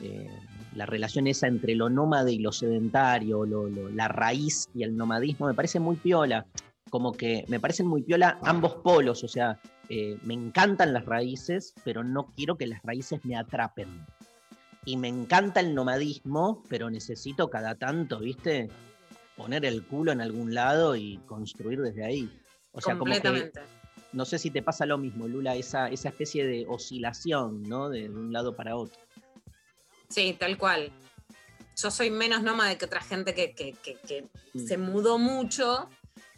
eh, 0.00 0.28
la 0.74 0.86
relación 0.86 1.28
esa 1.28 1.46
entre 1.46 1.76
lo 1.76 1.88
nómade 1.88 2.32
y 2.32 2.40
lo 2.40 2.50
sedentario, 2.50 3.46
lo- 3.46 3.68
lo- 3.68 3.88
la 3.90 4.08
raíz 4.08 4.68
y 4.74 4.82
el 4.82 4.96
nomadismo, 4.96 5.46
me 5.46 5.54
parece 5.54 5.78
muy 5.78 5.94
piola. 5.94 6.46
Como 6.90 7.12
que 7.12 7.44
me 7.46 7.60
parecen 7.60 7.86
muy 7.86 8.02
piola 8.02 8.40
ambos 8.42 8.74
polos, 8.82 9.22
o 9.22 9.28
sea, 9.28 9.60
eh, 9.88 10.18
me 10.24 10.34
encantan 10.34 10.92
las 10.92 11.04
raíces, 11.04 11.74
pero 11.84 12.02
no 12.02 12.24
quiero 12.34 12.56
que 12.56 12.66
las 12.66 12.82
raíces 12.82 13.24
me 13.24 13.36
atrapen. 13.36 14.04
Y 14.84 14.96
me 14.96 15.06
encanta 15.06 15.60
el 15.60 15.76
nomadismo, 15.76 16.64
pero 16.68 16.90
necesito 16.90 17.50
cada 17.50 17.76
tanto, 17.76 18.18
¿viste? 18.18 18.68
Poner 19.36 19.64
el 19.64 19.84
culo 19.86 20.10
en 20.10 20.20
algún 20.20 20.54
lado 20.54 20.96
y 20.96 21.18
construir 21.26 21.80
desde 21.82 22.04
ahí. 22.04 22.28
O 22.72 22.80
sea, 22.80 22.94
como 22.98 23.12
que. 23.22 23.28
No 24.14 24.24
sé 24.24 24.38
si 24.38 24.50
te 24.50 24.62
pasa 24.62 24.86
lo 24.86 24.96
mismo, 24.98 25.28
Lula, 25.28 25.54
esa, 25.56 25.88
esa 25.88 26.08
especie 26.08 26.46
de 26.46 26.64
oscilación, 26.68 27.62
¿no? 27.64 27.88
De, 27.90 28.02
de 28.02 28.08
un 28.10 28.32
lado 28.32 28.54
para 28.56 28.76
otro. 28.76 28.98
Sí, 30.08 30.36
tal 30.38 30.56
cual. 30.56 30.92
Yo 31.76 31.90
soy 31.90 32.10
menos 32.10 32.42
nómada 32.42 32.76
que 32.78 32.84
otra 32.84 33.00
gente 33.00 33.34
que, 33.34 33.54
que- 33.54 33.72
que- 33.82 33.96
que 34.06 34.28
Mm. 34.54 34.66
se 34.66 34.78
mudó 34.78 35.18
mucho 35.18 35.88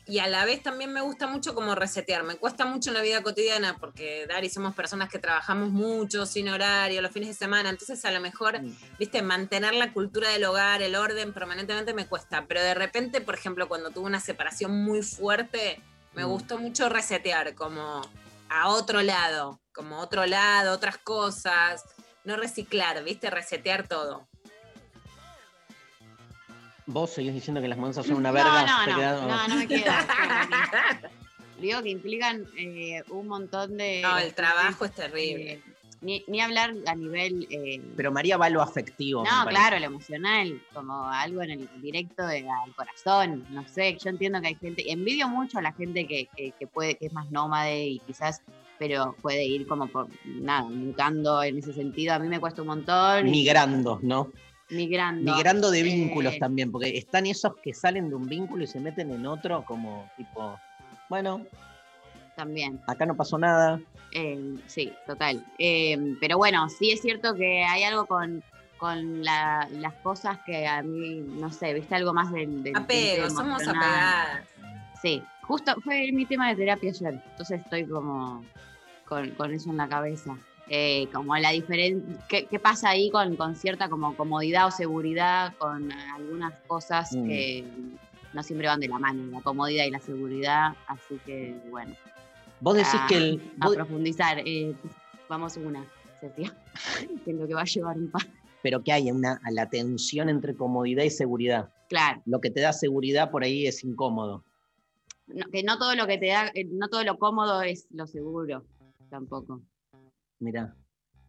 y 0.07 0.21
a 0.21 0.29
la 0.29 0.45
vez 0.47 0.63
también 0.63 0.93
me 0.93 1.03
gusta 1.03 1.27
mucho 1.27 1.55
como 1.55 1.75
resetear. 1.75 2.23
Me 2.23 2.37
cuesta 2.37 2.65
mucho 2.65 2.89
en 2.91 2.95
la 2.95 3.03
vida 3.03 3.23
cotidiana 3.23 3.77
porque 3.79 4.27
Dari 4.27 4.49
somos 4.49 4.75
personas 4.75 5.11
que 5.11 5.19
trabajamos 5.19 5.71
mucho, 5.71 6.25
sin 6.25 6.49
horario, 6.49 7.03
los 7.03 7.11
fines 7.13 7.29
de 7.29 7.35
semana. 7.35 7.69
Entonces 7.69 8.03
a 8.07 8.11
lo 8.11 8.21
mejor, 8.21 8.63
Mm. 8.63 8.75
viste, 8.99 9.21
mantener 9.21 9.75
la 9.75 9.93
cultura 9.93 10.31
del 10.31 10.45
hogar, 10.45 10.81
el 10.81 10.95
orden 10.95 11.35
permanentemente 11.35 11.93
me 11.93 12.07
cuesta. 12.07 12.47
Pero 12.49 12.63
de 12.63 12.73
repente, 12.75 13.21
por 13.21 13.35
ejemplo, 13.35 13.69
cuando 13.69 13.91
tuve 13.91 14.07
una 14.07 14.21
separación 14.21 14.71
muy 14.83 15.03
fuerte, 15.03 15.81
me 16.17 16.25
Mm. 16.25 16.29
gustó 16.29 16.59
mucho 16.59 16.89
resetear 16.89 17.55
como 17.55 18.03
a 18.49 18.69
otro 18.69 19.03
lado, 19.03 19.61
como 19.73 19.99
otro 20.01 20.27
lado, 20.27 20.73
otras 20.73 20.99
cosas. 20.99 21.85
No 22.25 22.37
reciclar, 22.37 23.05
viste, 23.05 23.31
resetear 23.31 23.87
todo. 23.87 24.27
Vos 26.87 27.11
seguís 27.13 27.35
diciendo 27.35 27.61
que 27.61 27.69
las 27.69 27.79
mudanzas 27.79 28.07
son 28.07 28.17
una 28.17 28.31
No, 28.31 28.35
verga. 28.35 28.63
no, 28.67 28.87
no, 28.87 28.97
quedás- 28.97 29.23
no, 29.23 29.49
no 29.49 29.55
me 29.57 29.67
quedo. 29.69 29.85
Digo 31.61 31.83
que 31.83 31.89
implican 31.91 32.47
eh, 32.57 33.03
un 33.09 33.29
montón 33.29 33.77
de. 33.77 34.01
No, 34.03 34.19
el 34.19 34.35
trabajo 34.35 34.85
es 34.85 34.93
terrible. 34.93 35.53
eh, 35.55 35.63
ni, 36.07 36.25
ni 36.29 36.41
hablar 36.41 36.73
a 36.87 36.95
nivel. 36.95 37.47
eh, 37.51 37.83
Pero 37.97 38.13
María 38.13 38.37
va 38.37 38.47
a 38.47 38.51
lo 38.51 38.63
afectivo. 38.63 39.25
no, 39.25 39.47
claro, 39.49 39.79
lo 39.79 39.85
emocional, 39.87 40.63
como 40.73 41.09
algo 41.09 41.43
en 41.43 41.51
el 41.51 41.69
directo 41.83 42.25
de- 42.27 42.49
al 42.49 42.75
corazón. 42.75 43.45
No 43.51 43.67
sé, 43.69 43.97
yo 44.03 44.11
entiendo 44.11 44.41
que 44.41 44.47
hay 44.49 44.55
gente. 44.55 44.91
Envidio 44.91 45.29
mucho 45.29 45.59
a 45.59 45.63
la 45.63 45.73
gente 45.73 46.07
que, 46.07 46.29
que, 46.37 46.53
que 46.59 46.67
puede, 46.67 46.95
que 46.95 47.07
es 47.07 47.13
más 47.13 47.31
nómade 47.31 47.87
y 47.87 47.99
quizás. 48.01 48.41
Pero 48.79 49.17
puede 49.23 49.45
ir 49.45 49.67
como 49.67 49.87
por 49.89 50.07
nada, 50.25 50.69
mutando 50.69 51.43
en 51.43 51.59
ese 51.59 51.73
sentido. 51.73 52.13
A 52.15 52.19
mí 52.19 52.29
me 52.29 52.39
cuesta 52.41 52.61
un 52.63 52.69
montón. 52.69 53.25
Migrando, 53.25 53.99
¿no? 54.03 54.31
Migrando. 54.71 55.33
Migrando 55.35 55.71
de 55.71 55.83
vínculos 55.83 56.35
Eh, 56.35 56.39
también, 56.39 56.71
porque 56.71 56.97
están 56.99 57.25
esos 57.27 57.55
que 57.63 57.73
salen 57.73 58.09
de 58.11 58.15
un 58.17 58.27
vínculo 58.29 58.65
y 58.65 58.67
se 58.67 58.79
meten 58.81 59.11
en 59.13 59.25
otro, 59.27 59.65
como 59.65 60.11
tipo, 60.17 60.59
bueno, 61.09 61.41
También. 62.37 62.81
acá 62.87 63.07
no 63.07 63.17
pasó 63.17 63.39
nada. 63.39 63.81
Eh, 64.19 64.55
sí, 64.67 64.91
total. 65.07 65.45
Eh, 65.59 65.99
pero 66.21 66.39
bueno, 66.39 66.69
sí 66.71 66.91
es 66.91 67.03
cierto 67.03 67.35
que 67.35 67.63
hay 67.65 67.83
algo 67.83 68.07
con, 68.07 68.43
con 68.79 69.23
la- 69.23 69.69
las 69.73 69.93
cosas 69.97 70.39
que 70.47 70.67
a 70.67 70.83
mí, 70.83 71.21
no 71.21 71.53
sé, 71.53 71.75
viste 71.75 71.95
algo 71.97 72.15
más 72.15 72.33
del... 72.33 72.63
del 72.63 72.75
Apego, 72.77 73.29
somos 73.29 73.61
emocional. 73.63 73.77
apegadas. 73.85 74.49
Sí, 75.03 75.23
justo 75.43 75.75
fue 75.85 76.11
mi 76.13 76.25
tema 76.25 76.49
de 76.49 76.57
terapia 76.57 76.91
ayer, 76.91 77.21
entonces 77.31 77.61
estoy 77.61 77.85
como 77.87 78.43
con, 79.05 79.31
con 79.33 79.53
eso 79.53 79.69
en 79.71 79.77
la 79.77 79.87
cabeza. 79.89 80.35
Eh, 80.69 81.09
como 81.13 81.37
la 81.37 81.51
diferencia, 81.51 82.17
¿qué, 82.27 82.47
qué 82.47 82.59
pasa 82.59 82.89
ahí 82.89 83.11
con, 83.11 83.37
con 83.37 83.55
cierta 83.55 83.89
como 83.91 84.17
comodidad 84.17 84.67
o 84.67 84.71
seguridad 84.71 85.53
con 85.59 85.93
algunas 85.93 86.55
cosas 86.67 87.13
Mm. 87.15 87.27
que 87.29 87.65
no 88.33 88.43
siempre 88.43 88.67
van 88.67 88.81
de 88.81 88.89
la 88.89 88.99
mano, 88.99 89.31
la 89.31 89.43
comodidad 89.43 89.85
y 89.85 89.91
la 89.91 90.01
seguridad, 90.01 90.75
así 90.89 91.21
que 91.27 91.55
bueno 91.71 91.95
Vos 92.61 92.75
decís 92.77 92.91
a- 92.95 93.07
que 93.09 93.17
el. 93.17 93.53
a 93.61 93.67
vos- 93.67 93.75
profundizar. 93.77 94.39
eh, 94.45 94.75
vamos 95.29 95.57
una, 95.57 95.85
es 96.23 97.35
lo 97.35 97.47
que 97.47 97.55
va 97.55 97.63
a 97.63 97.65
llevar 97.65 97.97
un 97.97 98.11
par. 98.11 98.23
pero 98.63 98.83
que 98.83 98.93
hay 98.93 99.11
una 99.11 99.41
a 99.45 99.51
la 99.53 99.69
tensión 99.69 100.29
entre 100.29 100.55
comodidad 100.57 101.05
y 101.05 101.11
seguridad. 101.11 101.71
Claro, 101.89 102.21
Lo 102.27 102.41
que 102.41 102.51
te 102.51 102.61
da 102.61 102.73
seguridad 102.73 103.31
por 103.31 103.45
ahí 103.45 103.67
es 103.67 103.85
incómodo. 103.85 104.45
no- 105.29 105.47
que 105.53 105.63
no 105.63 105.79
todo 105.79 105.95
lo 105.95 106.07
que 106.07 106.19
te 106.19 106.29
da, 106.29 106.49
eh, 106.55 106.65
no 106.71 106.89
todo 106.89 107.05
lo 107.05 107.19
cómodo 107.19 107.63
es 107.63 107.87
lo 107.91 108.07
seguro, 108.07 108.65
tampoco. 109.11 109.63
Mirá, 110.41 110.75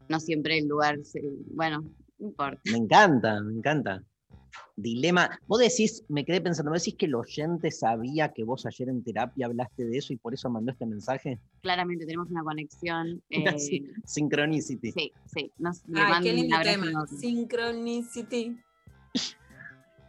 No 0.09 0.19
siempre 0.19 0.57
el 0.57 0.67
lugar, 0.67 0.97
bueno, 1.53 1.81
no 2.19 2.27
importa. 2.27 2.61
me 2.71 2.77
encanta, 2.77 3.41
me 3.41 3.53
encanta. 3.53 4.03
Dilema. 4.75 5.39
Vos 5.47 5.59
decís, 5.59 6.03
me 6.09 6.23
quedé 6.25 6.41
pensando, 6.41 6.71
¿vos 6.71 6.81
decís 6.83 6.95
que 6.97 7.05
el 7.07 7.15
oyente 7.15 7.71
sabía 7.71 8.31
que 8.33 8.43
vos 8.43 8.65
ayer 8.65 8.89
en 8.89 9.03
terapia 9.03 9.45
hablaste 9.47 9.85
de 9.85 9.97
eso 9.97 10.13
y 10.13 10.17
por 10.17 10.33
eso 10.33 10.49
mandó 10.49 10.71
este 10.71 10.85
mensaje? 10.85 11.39
Claramente 11.61 12.05
tenemos 12.05 12.29
una 12.29 12.43
conexión. 12.43 13.21
Eh, 13.29 13.59
sin- 13.59 13.93
Synchronicity. 14.05 14.91
sí, 14.91 15.11
sí. 15.25 15.51
Nos, 15.57 15.83
Ay, 15.87 15.91
mando 16.09 16.23
qué 16.23 16.33
lindo 16.33 16.57
tema. 16.61 17.05
Synchronicity. 17.07 18.57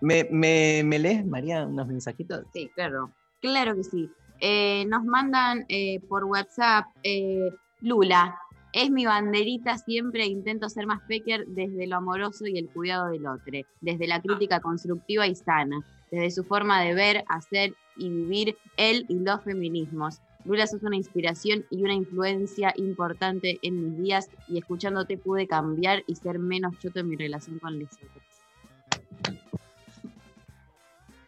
¿Me, 0.01 0.24
me, 0.31 0.83
me 0.85 0.98
lees, 0.98 1.27
María, 1.27 1.66
unos 1.66 1.88
mensajitos? 1.88 2.46
Sí, 2.53 2.70
claro. 2.74 3.12
Claro 3.40 3.74
que 3.74 3.85
sí. 3.85 4.11
Eh, 4.40 4.85
nos 4.87 5.05
mandan 5.05 5.64
eh, 5.68 6.01
por 6.09 6.24
WhatsApp, 6.24 6.87
eh, 7.03 7.51
Lula, 7.81 8.38
es 8.78 8.90
mi 8.92 9.06
banderita 9.06 9.76
siempre, 9.76 10.26
intento 10.26 10.68
ser 10.68 10.86
más 10.86 11.00
pecker 11.08 11.44
desde 11.48 11.88
lo 11.88 11.96
amoroso 11.96 12.46
y 12.46 12.56
el 12.58 12.68
cuidado 12.68 13.08
del 13.08 13.26
otro, 13.26 13.58
desde 13.80 14.06
la 14.06 14.22
crítica 14.22 14.60
constructiva 14.60 15.26
y 15.26 15.34
sana, 15.34 15.84
desde 16.12 16.30
su 16.30 16.44
forma 16.44 16.80
de 16.82 16.94
ver, 16.94 17.24
hacer 17.28 17.74
y 17.96 18.08
vivir 18.08 18.56
él 18.76 19.04
y 19.08 19.18
los 19.18 19.42
feminismos. 19.42 20.20
Lula, 20.44 20.68
sos 20.68 20.84
una 20.84 20.94
inspiración 20.94 21.66
y 21.70 21.82
una 21.82 21.94
influencia 21.94 22.72
importante 22.76 23.58
en 23.62 23.82
mis 23.82 23.98
días 23.98 24.30
y 24.46 24.58
escuchándote 24.58 25.18
pude 25.18 25.48
cambiar 25.48 26.04
y 26.06 26.14
ser 26.14 26.38
menos 26.38 26.78
choto 26.78 27.00
en 27.00 27.08
mi 27.08 27.16
relación 27.16 27.58
con 27.58 27.80
los. 27.80 27.88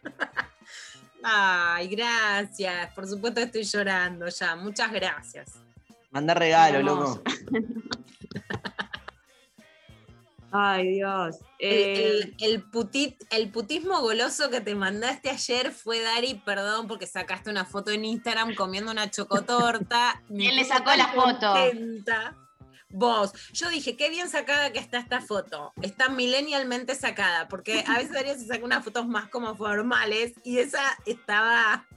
Ay, 1.21 1.89
gracias. 1.89 2.93
Por 2.93 3.05
supuesto 3.05 3.41
estoy 3.41 3.63
llorando 3.63 4.29
ya. 4.29 4.55
Muchas 4.55 4.89
gracias. 4.91 5.60
Manda 6.11 6.33
regalo, 6.33 6.81
loco. 6.83 7.21
Ay, 10.53 10.95
Dios. 10.95 11.37
El, 11.59 11.73
Eh, 11.77 12.09
el- 12.09 12.35
el 12.41 12.69
putit- 12.71 13.25
el 13.29 13.49
putismo 13.51 14.01
goloso 14.01 14.49
que 14.49 14.59
te 14.59 14.75
mandaste 14.75 15.29
ayer 15.29 15.71
fue, 15.71 16.01
Dari, 16.01 16.35
perdón, 16.45 16.87
porque 16.89 17.07
sacaste 17.07 17.49
una 17.49 17.63
foto 17.63 17.91
en 17.91 18.03
Instagram 18.03 18.55
comiendo 18.55 18.91
una 18.91 19.09
chocotorta. 19.09 20.21
Me 20.27 20.37
¿Quién 20.43 20.55
le 20.57 20.65
sacó 20.65 20.93
la 20.93 21.07
foto? 21.07 21.53
contenta. 21.53 22.35
Vos. 22.89 23.31
Yo 23.53 23.69
dije, 23.69 23.95
qué 23.95 24.09
bien 24.09 24.27
sacada 24.29 24.73
que 24.73 24.79
está 24.79 24.97
esta 24.99 25.21
foto. 25.21 25.71
Está 25.81 26.09
millennialmente 26.09 26.95
sacada, 26.95 27.47
porque 27.47 27.85
a 27.87 27.93
veces 27.93 28.11
Darío 28.11 28.33
se 28.33 28.45
saca 28.45 28.65
unas 28.65 28.83
fotos 28.83 29.07
más 29.07 29.29
como 29.29 29.55
formales 29.55 30.33
y 30.43 30.57
esa 30.57 30.81
estaba 31.05 31.87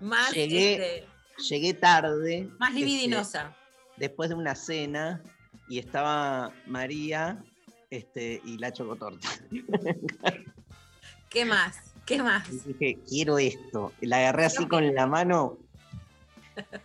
más, 0.00 0.30
Llegué- 0.32 0.74
este, 0.74 1.08
Llegué 1.38 1.74
tarde. 1.74 2.48
más 2.58 2.70
este, 2.70 2.80
libidinosa. 2.80 3.56
después 3.96 4.28
de 4.28 4.34
una 4.34 4.54
cena 4.54 5.22
y 5.68 5.78
estaba 5.78 6.52
María 6.66 7.42
este, 7.90 8.40
y 8.44 8.58
la 8.58 8.72
chocotorta. 8.72 9.28
¿Qué 11.28 11.44
más? 11.44 11.76
¿Qué 12.04 12.22
más? 12.22 12.48
Y 12.48 12.72
dije, 12.72 12.98
quiero 13.08 13.38
esto. 13.38 13.92
La 14.00 14.18
agarré 14.18 14.46
así 14.46 14.66
con 14.66 14.94
la 14.94 15.06
mano, 15.06 15.58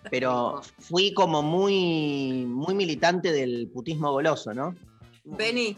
pero 0.10 0.62
fui 0.80 1.14
como 1.14 1.42
muy, 1.42 2.46
muy 2.48 2.74
militante 2.74 3.32
del 3.32 3.70
putismo 3.72 4.12
goloso, 4.12 4.54
¿no? 4.54 4.76
Vení, 5.24 5.78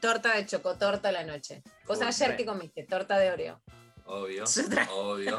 torta 0.00 0.36
de 0.36 0.46
chocotorta 0.46 1.08
a 1.08 1.12
la 1.12 1.24
noche. 1.24 1.62
¿Vos 1.86 1.98
Uy, 1.98 2.06
ayer 2.06 2.36
qué 2.36 2.44
comiste? 2.44 2.84
Torta 2.84 3.18
de 3.18 3.30
Oreo. 3.30 3.60
Obvio, 4.06 4.44
obvio. 4.94 5.36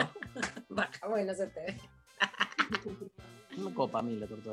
Baja, 0.69 1.07
bueno, 1.09 1.33
se 1.33 1.47
te 1.47 1.59
ve. 1.61 1.81
No 3.57 3.73
copa 3.73 3.99
a 3.99 4.01
mí 4.01 4.15
la 4.15 4.27
torta. 4.27 4.51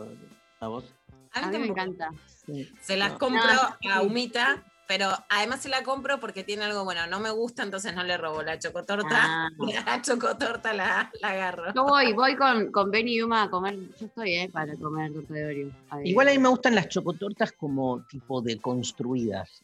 ¿A 0.60 0.68
vos? 0.68 0.84
A 1.32 1.40
mí 1.42 1.46
a 1.46 1.50
mí 1.50 1.58
me 1.58 1.66
encanta. 1.68 2.10
Sí. 2.46 2.68
Se 2.80 2.96
las 2.96 3.12
No. 3.12 3.18
compro 3.18 3.42
No, 3.84 3.92
a. 3.92 4.02
Humita, 4.02 4.64
pero 4.88 5.10
además 5.28 5.60
se 5.62 5.68
la 5.68 5.82
compro 5.84 6.18
porque 6.18 6.42
tiene 6.42 6.64
algo 6.64 6.82
bueno. 6.84 7.06
No 7.06 7.20
me 7.20 7.30
gusta, 7.30 7.62
entonces 7.62 7.94
no 7.94 8.02
le 8.02 8.16
robo 8.16 8.42
la 8.42 8.58
chocotorta. 8.58 9.08
Ah. 9.12 9.48
La 9.86 10.02
chocotorta 10.02 10.72
la, 10.72 11.12
la 11.20 11.28
agarro. 11.28 11.72
Yo 11.74 11.84
voy, 11.84 12.12
voy 12.14 12.34
con, 12.36 12.72
con 12.72 12.90
Benny 12.90 13.16
y 13.16 13.22
Uma 13.22 13.44
a 13.44 13.50
comer. 13.50 13.76
Yo 14.00 14.06
estoy, 14.06 14.32
eh, 14.34 14.48
para 14.52 14.74
comer 14.76 15.12
torta 15.12 15.34
de 15.34 15.44
Oreo. 15.46 15.70
A. 15.90 16.02
Igual 16.02 16.28
a 16.28 16.30
mí 16.32 16.38
me 16.38 16.48
gustan 16.48 16.74
las 16.74 16.88
chocotortas 16.88 17.52
como 17.52 18.02
tipo 18.08 18.40
deconstruidas. 18.40 19.62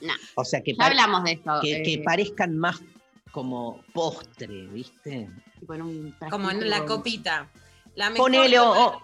No. 0.00 0.12
O 0.34 0.44
sea, 0.44 0.62
que, 0.62 0.74
Ya 0.74 0.86
hablamos 0.86 1.22
de 1.24 1.32
esto. 1.32 1.52
que, 1.62 1.82
que 1.82 1.92
eh, 1.94 2.02
parezcan 2.04 2.56
más 2.58 2.80
como 3.32 3.82
postre, 3.92 4.66
¿viste? 4.66 5.28
Como 6.30 6.50
en 6.50 6.70
la 6.70 6.84
copita. 6.84 7.48
La 7.94 8.10
mejor 8.10 8.30
Ponele, 8.30 8.58
o, 8.58 8.64
torta- 8.74 8.96
o- 8.96 9.02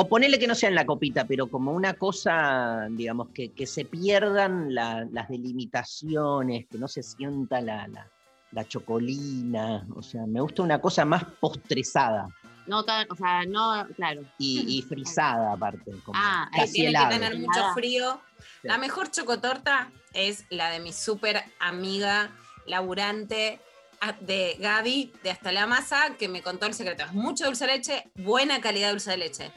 o 0.00 0.08
ponele 0.08 0.38
que 0.38 0.46
no 0.46 0.54
sea 0.54 0.68
en 0.68 0.74
la 0.74 0.84
copita, 0.86 1.24
pero 1.26 1.48
como 1.48 1.72
una 1.72 1.94
cosa, 1.94 2.86
digamos, 2.90 3.28
que, 3.30 3.52
que 3.52 3.66
se 3.66 3.84
pierdan 3.84 4.74
la- 4.74 5.06
las 5.10 5.28
delimitaciones, 5.28 6.66
que 6.70 6.78
no 6.78 6.88
se 6.88 7.02
sienta 7.02 7.60
la, 7.60 7.86
la- 7.88 8.08
la 8.52 8.64
chocolina. 8.68 9.86
O 9.94 10.02
sea, 10.02 10.26
me 10.26 10.40
gusta 10.40 10.62
una 10.62 10.80
cosa 10.80 11.04
más 11.04 11.24
postrezada 11.40 12.28
No 12.66 12.84
tan, 12.84 13.06
o 13.10 13.16
sea, 13.16 13.44
no, 13.46 13.86
claro. 13.94 14.22
y, 14.38 14.78
y 14.78 14.82
frisada 14.88 15.52
aparte. 15.52 15.92
Como 16.04 16.18
Ah, 16.20 16.48
ahí 16.52 16.70
tiene 16.70 16.98
que 16.98 17.06
tener 17.14 17.38
mucho 17.38 17.72
frío. 17.74 18.20
Sí. 18.62 18.68
La 18.68 18.78
mejor 18.78 19.10
chocotorta 19.10 19.90
es 20.12 20.44
la 20.50 20.70
de 20.70 20.80
mi 20.80 20.92
súper 20.92 21.42
amiga 21.58 22.30
laburante 22.66 23.60
a- 24.00 24.12
de 24.12 24.56
Gaby 24.58 25.12
de 25.22 25.30
Hasta 25.30 25.52
la 25.52 25.66
Masa, 25.66 26.16
que 26.18 26.28
me 26.28 26.42
contó 26.42 26.66
el 26.66 26.74
secreto. 26.74 27.04
Es 27.04 27.12
mucho 27.12 27.46
dulce 27.46 27.66
de 27.66 27.72
leche, 27.76 28.04
buena 28.14 28.60
calidad 28.60 28.88
de 28.88 28.92
dulce 28.92 29.10
de 29.12 29.16
leche. 29.16 29.52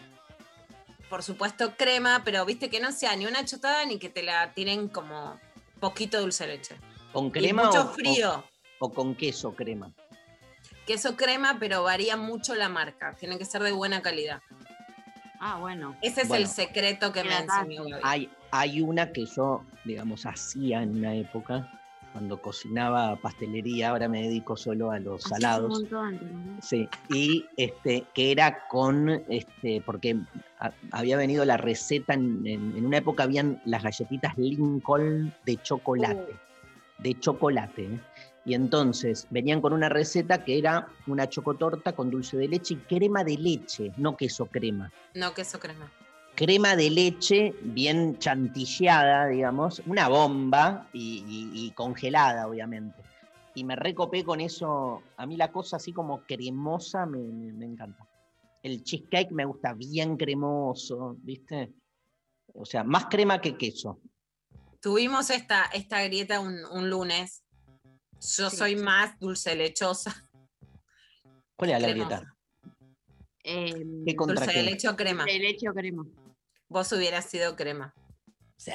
Por 1.09 1.23
supuesto, 1.23 1.73
crema, 1.75 2.21
pero 2.23 2.45
viste 2.45 2.69
que 2.69 2.79
no 2.79 2.91
sea 2.91 3.15
ni 3.15 3.25
una 3.25 3.43
chotada 3.43 3.85
ni 3.85 3.97
que 3.97 4.09
te 4.09 4.21
la 4.23 4.53
tiren 4.53 4.87
como 4.87 5.39
poquito 5.79 6.21
dulce 6.21 6.45
de 6.45 6.53
leche. 6.57 6.75
¿Con 7.11 7.27
Y 7.27 7.31
crema 7.31 7.65
mucho 7.65 7.81
o, 7.81 7.93
frío. 7.93 8.43
o- 8.79 8.85
o 8.85 8.93
con 8.93 9.15
queso 9.15 9.55
crema? 9.55 9.91
Queso 10.85 11.15
crema, 11.15 11.57
pero 11.59 11.83
varía 11.83 12.15
mucho 12.17 12.55
la 12.55 12.69
marca. 12.69 13.15
Tiene 13.19 13.37
que 13.37 13.45
ser 13.45 13.61
de 13.63 13.71
buena 13.71 14.01
calidad. 14.01 14.41
Ah, 15.39 15.57
bueno. 15.59 15.95
Ese 16.01 16.21
es 16.21 16.27
Bueno. 16.27 16.45
el 16.45 16.49
secreto 16.49 17.11
que 17.11 17.23
me 17.23 17.35
enseñó 17.37 17.83
Gaby. 17.85 18.01
Hay, 18.03 18.29
hay 18.51 18.81
una 18.81 19.11
que 19.11 19.25
yo, 19.25 19.63
digamos, 19.85 20.25
hacía 20.25 20.81
en 20.83 20.97
una 20.97 21.15
época, 21.15 21.78
cuando 22.11 22.41
cocinaba 22.41 23.15
pastelería, 23.17 23.89
ahora 23.89 24.07
me 24.07 24.21
dedico 24.23 24.57
solo 24.57 24.91
a 24.91 24.99
los 24.99 25.25
Haces 25.25 25.31
un 25.31 25.41
salados. 25.41 25.69
montón, 25.69 26.13
¿no? 26.15 26.61
Sí, 26.61 26.89
y 27.09 27.45
este, 27.55 28.05
que 28.13 28.31
era 28.31 28.67
con, 28.67 29.09
este, 29.29 29.81
porque 29.85 30.17
a- 30.59 30.71
había 30.91 31.15
venido 31.17 31.45
la 31.45 31.57
receta, 31.57 32.13
en, 32.13 32.45
en- 32.45 32.75
en 32.77 32.85
una 32.85 32.97
época 32.97 33.23
habían 33.23 33.61
las 33.65 33.83
galletitas 33.83 34.37
Lincoln 34.37 35.33
de 35.45 35.57
chocolate, 35.61 36.35
de 36.97 37.19
chocolate. 37.19 37.85
¿eh? 37.85 37.99
Y 38.45 38.55
entonces 38.55 39.27
venían 39.29 39.61
con 39.61 39.73
una 39.73 39.89
receta 39.89 40.43
que 40.43 40.57
era 40.57 40.87
una 41.07 41.27
chocotorta 41.29 41.93
con 41.93 42.09
dulce 42.09 42.35
de 42.37 42.47
leche 42.47 42.73
y 42.73 42.77
crema 42.77 43.23
de 43.23 43.37
leche, 43.37 43.91
no 43.97 44.17
queso 44.17 44.47
crema. 44.47 44.91
No 45.13 45.33
queso 45.33 45.59
crema. 45.59 45.91
Crema 46.39 46.78
de 46.78 46.89
leche 46.89 47.54
bien 47.62 48.17
chantilleada, 48.17 49.28
digamos, 49.28 49.82
una 49.86 50.08
bomba 50.08 50.88
y, 50.93 51.25
y- 51.28 51.65
y 51.65 51.71
congelada, 51.71 52.47
obviamente. 52.47 53.04
Y 53.56 53.65
me 53.65 53.75
recopé 53.75 54.23
con 54.23 54.39
eso. 54.39 55.04
A 55.17 55.25
mí 55.25 55.36
la 55.36 55.52
cosa 55.52 55.75
así 55.75 55.91
como 55.91 56.21
cremosa 56.23 57.06
me, 57.06 57.19
me- 57.19 57.52
me 57.52 57.65
encanta. 57.65 58.08
El 58.63 58.84
cheesecake 58.86 59.32
me 59.32 59.43
gusta 59.43 59.73
bien 59.73 60.15
cremoso, 60.15 61.17
¿viste? 61.19 61.73
O 62.54 62.63
sea, 62.63 62.86
más 62.86 63.08
crema 63.08 63.41
que 63.41 63.58
queso. 63.58 63.99
Tuvimos 64.82 65.30
esta, 65.32 65.65
esta 65.73 66.02
grieta 66.06 66.39
un, 66.39 66.56
un 66.71 66.89
lunes. 66.89 67.43
Yo 68.38 68.49
Sí. 68.49 68.56
soy 68.56 68.75
más 68.78 69.19
dulce 69.19 69.56
lechosa. 69.58 70.30
¿Cuál 71.58 71.71
era 71.71 71.80
la 71.82 71.88
Cremosa. 71.89 72.15
grieta? 72.19 72.36
Eh, 73.43 74.04
¿Qué 74.06 74.15
contra 74.15 74.36
Dulce 74.45 74.54
qué? 74.54 74.60
de 74.60 74.65
leche 74.71 74.88
o 74.88 74.95
crema. 74.95 75.25
de 75.25 75.39
leche 75.39 75.67
o 75.69 75.73
crema. 75.73 76.06
Vos 76.69 76.91
hubieras 76.91 77.25
sido 77.25 77.55
crema. 77.55 77.93
Sí. 78.57 78.71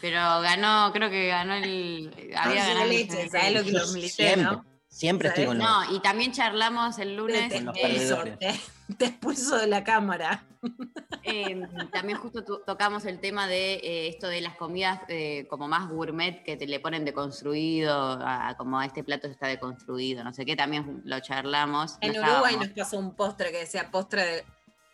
Pero 0.00 0.20
ganó, 0.40 0.92
creo 0.92 1.10
que 1.10 1.26
ganó 1.28 1.54
el. 1.54 2.32
Había 2.36 2.64
Dulce 2.64 2.74
de 2.74 2.74
ganado 2.74 2.84
el 2.84 2.88
leche, 2.90 3.22
dulce 3.22 3.22
de 3.22 3.30
¿sabes 3.30 3.52
lo 3.54 3.64
que 3.64 3.72
leche. 3.72 3.78
lo 3.86 3.86
milité, 3.92 4.10
Siempre, 4.24 4.42
no? 4.44 4.64
siempre 4.88 5.28
estoy 5.28 5.46
con 5.46 5.58
No, 5.58 5.94
y 5.94 6.00
también 6.00 6.32
charlamos 6.32 6.98
el 6.98 7.16
lunes. 7.16 7.48
te 7.48 7.56
eh, 7.56 7.58
expulso, 7.58 8.22
perdedores. 8.22 8.38
te, 8.38 8.94
te 8.94 9.04
expulso 9.06 9.56
de 9.56 9.66
la 9.66 9.84
cámara. 9.84 10.44
Eh, 11.30 11.60
también 11.92 12.16
justo 12.18 12.42
tocamos 12.42 13.04
el 13.04 13.20
tema 13.20 13.46
de 13.46 13.74
eh, 13.74 14.08
esto 14.08 14.28
de 14.28 14.40
las 14.40 14.56
comidas 14.56 15.00
eh, 15.08 15.46
como 15.50 15.68
más 15.68 15.88
gourmet 15.90 16.42
que 16.42 16.56
te 16.56 16.66
le 16.66 16.80
ponen 16.80 17.04
deconstruido, 17.04 17.92
a, 17.94 18.48
a 18.48 18.56
como 18.56 18.80
este 18.80 19.04
plato 19.04 19.26
está 19.28 19.46
deconstruido, 19.46 20.24
no 20.24 20.32
sé 20.32 20.46
qué, 20.46 20.56
también 20.56 21.02
lo 21.04 21.20
charlamos. 21.20 21.98
En 22.00 22.14
no 22.14 22.20
Uruguay 22.20 22.54
estábamos. 22.54 22.68
nos 22.68 22.70
pasó 22.70 22.98
un 22.98 23.14
postre 23.14 23.52
que 23.52 23.58
decía 23.58 23.90
postre 23.90 24.24
de 24.24 24.44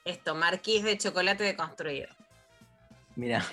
esto, 0.05 0.35
marquís 0.35 0.83
de 0.85 0.99
chocolate 0.99 1.45
deconstruido. 1.45 2.09
Mira, 3.17 3.45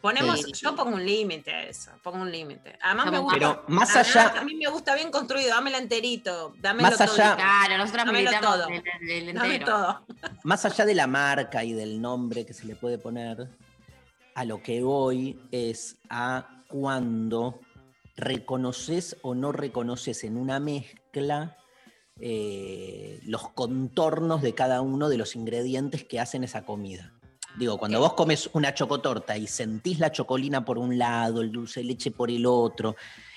Ponemos, 0.00 0.40
Sí. 0.40 0.52
yo 0.62 0.74
pongo 0.74 0.94
un 0.96 1.04
límite 1.04 1.52
a 1.52 1.64
eso, 1.64 1.90
pongo 2.02 2.22
un 2.22 2.32
límite. 2.32 2.78
Además 2.80 3.10
me 3.12 3.18
gusta. 3.18 3.34
pero 3.38 3.64
más 3.68 3.90
además, 3.94 4.16
allá, 4.16 4.40
A 4.40 4.44
mí 4.44 4.54
me 4.54 4.66
gusta 4.70 4.94
bien 4.94 5.10
construido, 5.10 5.50
dámelo 5.50 5.76
enterito, 5.76 6.54
dámelo 6.58 6.88
Más 6.88 6.96
todo. 6.96 7.12
allá- 7.12 7.36
Claro, 7.36 7.76
nosotros 7.76 8.06
Dámelo 8.06 8.30
todo. 8.40 8.66
el, 8.68 8.82
el- 9.10 9.28
el 9.28 9.34
Dame 9.34 9.58
todo. 9.58 10.06
más 10.42 10.64
allá 10.64 10.86
de 10.86 10.94
la 10.94 11.06
marca 11.06 11.64
y 11.64 11.74
del 11.74 12.00
nombre 12.00 12.46
que 12.46 12.54
se 12.54 12.64
le 12.64 12.76
puede 12.76 12.96
poner, 12.96 13.50
a 14.34 14.44
lo 14.46 14.62
que 14.62 14.82
voy 14.82 15.38
es 15.52 15.98
a 16.08 16.62
cuando 16.68 17.60
reconoces 18.16 19.18
o 19.20 19.34
no 19.34 19.52
reconoces 19.52 20.24
en 20.24 20.38
una 20.38 20.60
mezcla 20.60 21.58
eh, 22.20 23.20
los 23.24 23.48
contornos 23.50 24.42
de 24.42 24.54
cada 24.54 24.80
uno 24.82 25.08
de 25.08 25.16
los 25.18 25.34
ingredientes 25.36 26.04
que 26.04 26.20
hacen 26.20 26.44
esa 26.44 26.64
comida. 26.64 27.12
Digo, 27.58 27.78
cuando 27.78 27.98
vos 27.98 28.12
comes 28.14 28.48
una 28.52 28.72
chocotorta 28.74 29.36
y 29.36 29.46
sentís 29.46 29.98
la 29.98 30.12
chocolina 30.12 30.64
por 30.64 30.78
un 30.78 30.98
lado, 30.98 31.40
el 31.40 31.50
dulce 31.50 31.80
de 31.80 31.84
leche 31.86 32.10
por 32.12 32.30
el 32.30 32.46
otro. 32.46 32.94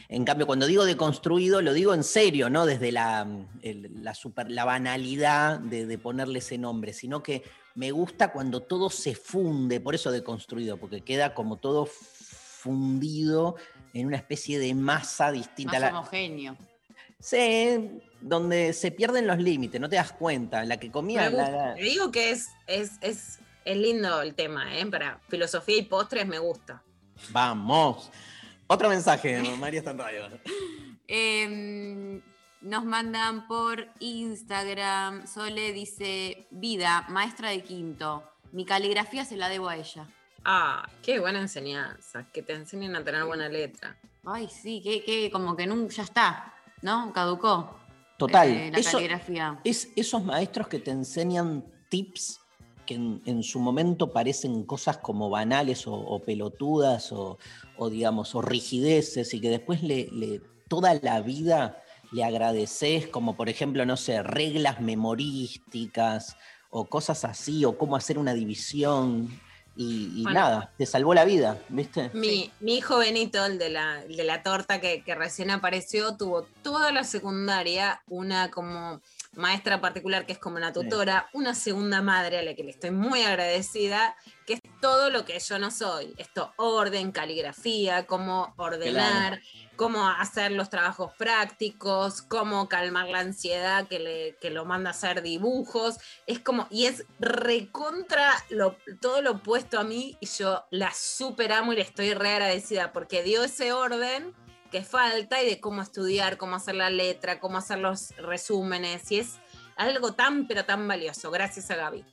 En 0.08 0.24
cambio, 0.26 0.46
cuando 0.46 0.68
digo 0.68 0.86
deconstruido, 0.86 1.62
lo 1.62 1.74
digo 1.74 1.94
en 1.96 2.04
serio, 2.04 2.50
no 2.50 2.68
desde 2.68 2.92
la, 2.92 3.28
el- 3.64 3.90
la, 4.04 4.14
super- 4.14 4.52
la 4.52 4.66
banalidad 4.66 5.60
de, 5.60 5.88
de 5.88 5.98
ponerle 5.98 6.40
ese 6.40 6.60
nombre, 6.60 6.94
sino 6.94 7.24
que 7.24 7.42
me 7.74 7.90
gusta 7.90 8.32
cuando 8.32 8.60
todo 8.62 8.92
se 8.92 9.16
funde, 9.16 9.80
por 9.80 9.96
eso 9.96 10.12
deconstruido, 10.12 10.78
porque 10.78 11.02
queda 11.02 11.34
como 11.34 11.58
todo 11.58 11.88
fundido 11.88 13.56
en 13.94 14.06
una 14.08 14.18
especie 14.18 14.60
de 14.60 14.74
masa 14.76 15.32
distinta. 15.32 15.80
Más 15.80 15.90
homogéneo. 15.92 16.56
Sí, 17.20 18.00
donde 18.24 18.74
se 18.74 18.92
pierden 18.92 19.28
los 19.28 19.38
límites, 19.38 19.80
no 19.80 19.90
te 19.90 19.96
das 19.98 20.12
cuenta. 20.12 20.64
La 20.66 20.78
que 20.78 20.90
comía. 20.92 21.30
Me 21.30 21.38
la- 21.38 21.76
Te 21.76 21.82
digo 21.84 22.12
que 22.12 22.32
es, 22.32 22.50
es, 22.68 22.94
es, 23.02 23.40
es 23.66 23.78
lindo 23.78 24.22
el 24.22 24.34
tema, 24.34 24.78
¿eh? 24.78 24.86
Para 24.86 25.20
filosofía 25.30 25.78
y 25.78 25.84
postres 25.84 26.26
me 26.28 26.40
gusta. 26.40 26.82
Vamos. 27.30 28.12
Otro 28.68 28.90
mensaje, 28.90 29.42
María 29.60 29.80
está 29.80 29.92
en 29.92 29.98
radio. 30.00 30.30
Em, 31.08 32.22
nos 32.62 32.86
mandan 32.86 33.46
por 33.48 33.88
Instagram. 34.00 35.28
Sole 35.28 35.74
dice: 35.74 36.48
Vida, 36.50 37.06
maestra 37.10 37.50
de 37.50 37.62
quinto. 37.62 38.24
Mi 38.52 38.66
caligrafía 38.66 39.26
se 39.26 39.36
la 39.36 39.50
debo 39.50 39.68
a 39.70 39.76
ella. 39.76 40.08
Ah, 40.46 40.88
qué 41.02 41.20
buena 41.20 41.40
enseñanza. 41.40 42.26
Que 42.32 42.42
te 42.42 42.54
enseñen 42.54 42.96
a 42.96 43.04
tener 43.04 43.26
buena 43.26 43.50
letra. 43.50 43.96
Ay, 44.26 44.48
sí, 44.48 44.82
que, 44.82 45.04
que 45.04 45.30
como 45.32 45.56
que 45.56 45.68
nunca 45.68 45.94
ya 45.94 46.04
está, 46.04 46.54
¿no? 46.82 47.12
Caducó. 47.14 47.78
Total. 48.28 48.50
eh, 48.50 48.72
la 48.72 48.78
eso- 48.80 48.92
caligrafía. 48.98 49.60
es 49.64 49.90
esos 49.96 50.24
maestros 50.24 50.68
que 50.68 50.80
te 50.80 50.92
enseñan 50.92 51.66
tips 51.90 52.40
que 52.86 52.96
en, 52.96 53.22
en 53.26 53.44
su 53.44 53.60
momento 53.60 54.12
parecen 54.12 54.64
cosas 54.64 54.98
como 54.98 55.30
banales 55.30 55.88
o, 55.88 55.94
o 55.94 56.20
pelotudas 56.20 57.12
o, 57.14 57.38
o, 57.78 57.90
digamos, 57.90 58.36
o 58.36 58.42
rigideces 58.42 59.34
y 59.34 59.40
que 59.40 59.50
después 59.50 59.82
le, 59.84 60.10
le- 60.12 60.42
toda 60.68 60.94
la 60.96 61.22
vida 61.22 61.82
le 62.12 62.24
agradeces, 62.24 63.08
como 63.08 63.36
por 63.36 63.48
ejemplo, 63.50 63.86
no 63.86 63.96
sé, 63.98 64.22
reglas 64.22 64.82
memorísticas 64.82 66.36
o 66.70 66.86
cosas 66.86 67.24
así, 67.26 67.66
o 67.66 67.78
cómo 67.78 67.96
hacer 67.96 68.18
una 68.18 68.34
división. 68.34 69.30
Y, 69.76 70.12
y 70.18 70.24
Bueno. 70.24 70.40
nada, 70.40 70.72
te 70.78 70.86
salvó 70.86 71.14
la 71.14 71.26
vida, 71.26 71.58
¿viste? 71.70 72.12
Mi, 72.14 72.52
mi 72.60 72.76
hijo 72.78 72.98
Benito, 73.00 73.44
el 73.46 73.58
de 73.58 73.70
la, 73.70 74.04
el 74.04 74.16
de 74.16 74.24
la 74.24 74.44
torta 74.44 74.80
que, 74.80 75.04
que 75.04 75.16
recién 75.16 75.50
apareció, 75.50 76.16
tuvo 76.16 76.44
toda 76.62 76.92
la 76.92 77.04
secundaria 77.04 78.02
una 78.08 78.52
como 78.52 79.02
maestra 79.36 79.82
particular 79.82 80.26
que 80.26 80.34
es 80.34 80.40
como 80.40 80.58
una 80.58 80.74
tutora, 80.74 81.30
una 81.34 81.56
segunda 81.56 82.02
madre 82.02 82.40
a 82.40 82.44
la 82.44 82.54
que 82.54 82.64
le 82.64 82.72
estoy 82.72 82.92
muy 82.92 83.24
agradecida, 83.24 84.16
que 84.46 84.54
es 84.54 84.60
todo 84.82 85.10
lo 85.10 85.26
que 85.26 85.40
yo 85.40 85.60
no 85.60 85.72
soy. 85.72 86.14
Esto, 86.18 86.54
orden, 86.58 87.12
caligrafía, 87.12 88.06
cómo 88.06 88.54
ordenar, 88.58 89.42
cómo 89.76 90.08
hacer 90.08 90.52
los 90.52 90.70
trabajos 90.70 91.12
prácticos, 91.18 92.22
cómo 92.22 92.70
calmar 92.70 93.10
la 93.10 93.20
ansiedad 93.20 93.88
que, 93.88 94.00
le, 94.00 94.38
que 94.42 94.50
lo 94.50 94.66
manda 94.66 94.90
a 94.90 94.94
hacer 94.94 95.22
dibujos. 95.22 95.98
Es 96.28 96.40
como, 96.40 96.68
y 96.70 96.86
es 96.86 97.06
recontra 97.20 98.34
lo, 98.50 98.78
todo 99.02 99.22
lo 99.22 99.32
opuesto 99.32 99.80
a 99.80 99.84
mí 99.84 100.18
y 100.20 100.28
yo 100.28 100.66
la 100.70 100.94
super 100.94 101.52
amo 101.54 101.74
y 101.74 101.78
le 101.78 101.82
estoy 101.82 102.14
re 102.14 102.34
agradecida 102.34 102.92
porque 102.94 103.24
dio 103.24 103.44
ese 103.44 103.72
orden 103.72 104.34
que 104.74 104.84
falta 104.84 105.42
y 105.42 105.46
de 105.46 105.60
cómo 105.62 105.84
estudiar, 105.84 106.38
cómo 106.38 106.56
hacer 106.56 106.74
la 106.74 106.90
letra, 106.90 107.40
cómo 107.40 107.60
hacer 107.60 107.78
los 107.78 108.10
resúmenes 108.18 109.12
y 109.12 109.20
es 109.20 109.38
algo 109.76 110.14
tan 110.14 110.48
pero 110.48 110.66
tan 110.66 110.88
valioso. 110.88 111.30
Gracias 111.30 111.70
a 111.70 111.76
Gaby. 111.76 112.04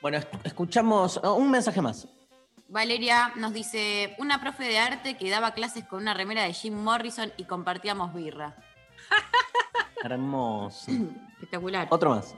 Bueno, 0.00 0.18
es- 0.18 0.28
escuchamos 0.44 1.20
oh, 1.24 1.34
un 1.34 1.50
mensaje 1.50 1.82
más. 1.82 2.06
Valeria 2.68 3.32
nos 3.34 3.52
dice: 3.52 4.14
Una 4.18 4.40
profe 4.40 4.62
de 4.62 4.78
arte 4.78 5.16
que 5.16 5.28
daba 5.28 5.54
clases 5.54 5.84
con 5.84 6.02
una 6.02 6.14
remera 6.14 6.44
de 6.44 6.52
Jim 6.52 6.74
Morrison 6.74 7.32
y 7.36 7.44
compartíamos 7.44 8.14
birra. 8.14 8.54
Hermoso. 10.04 10.92
Espectacular. 11.32 11.88
Otro 11.90 12.10
más. 12.10 12.34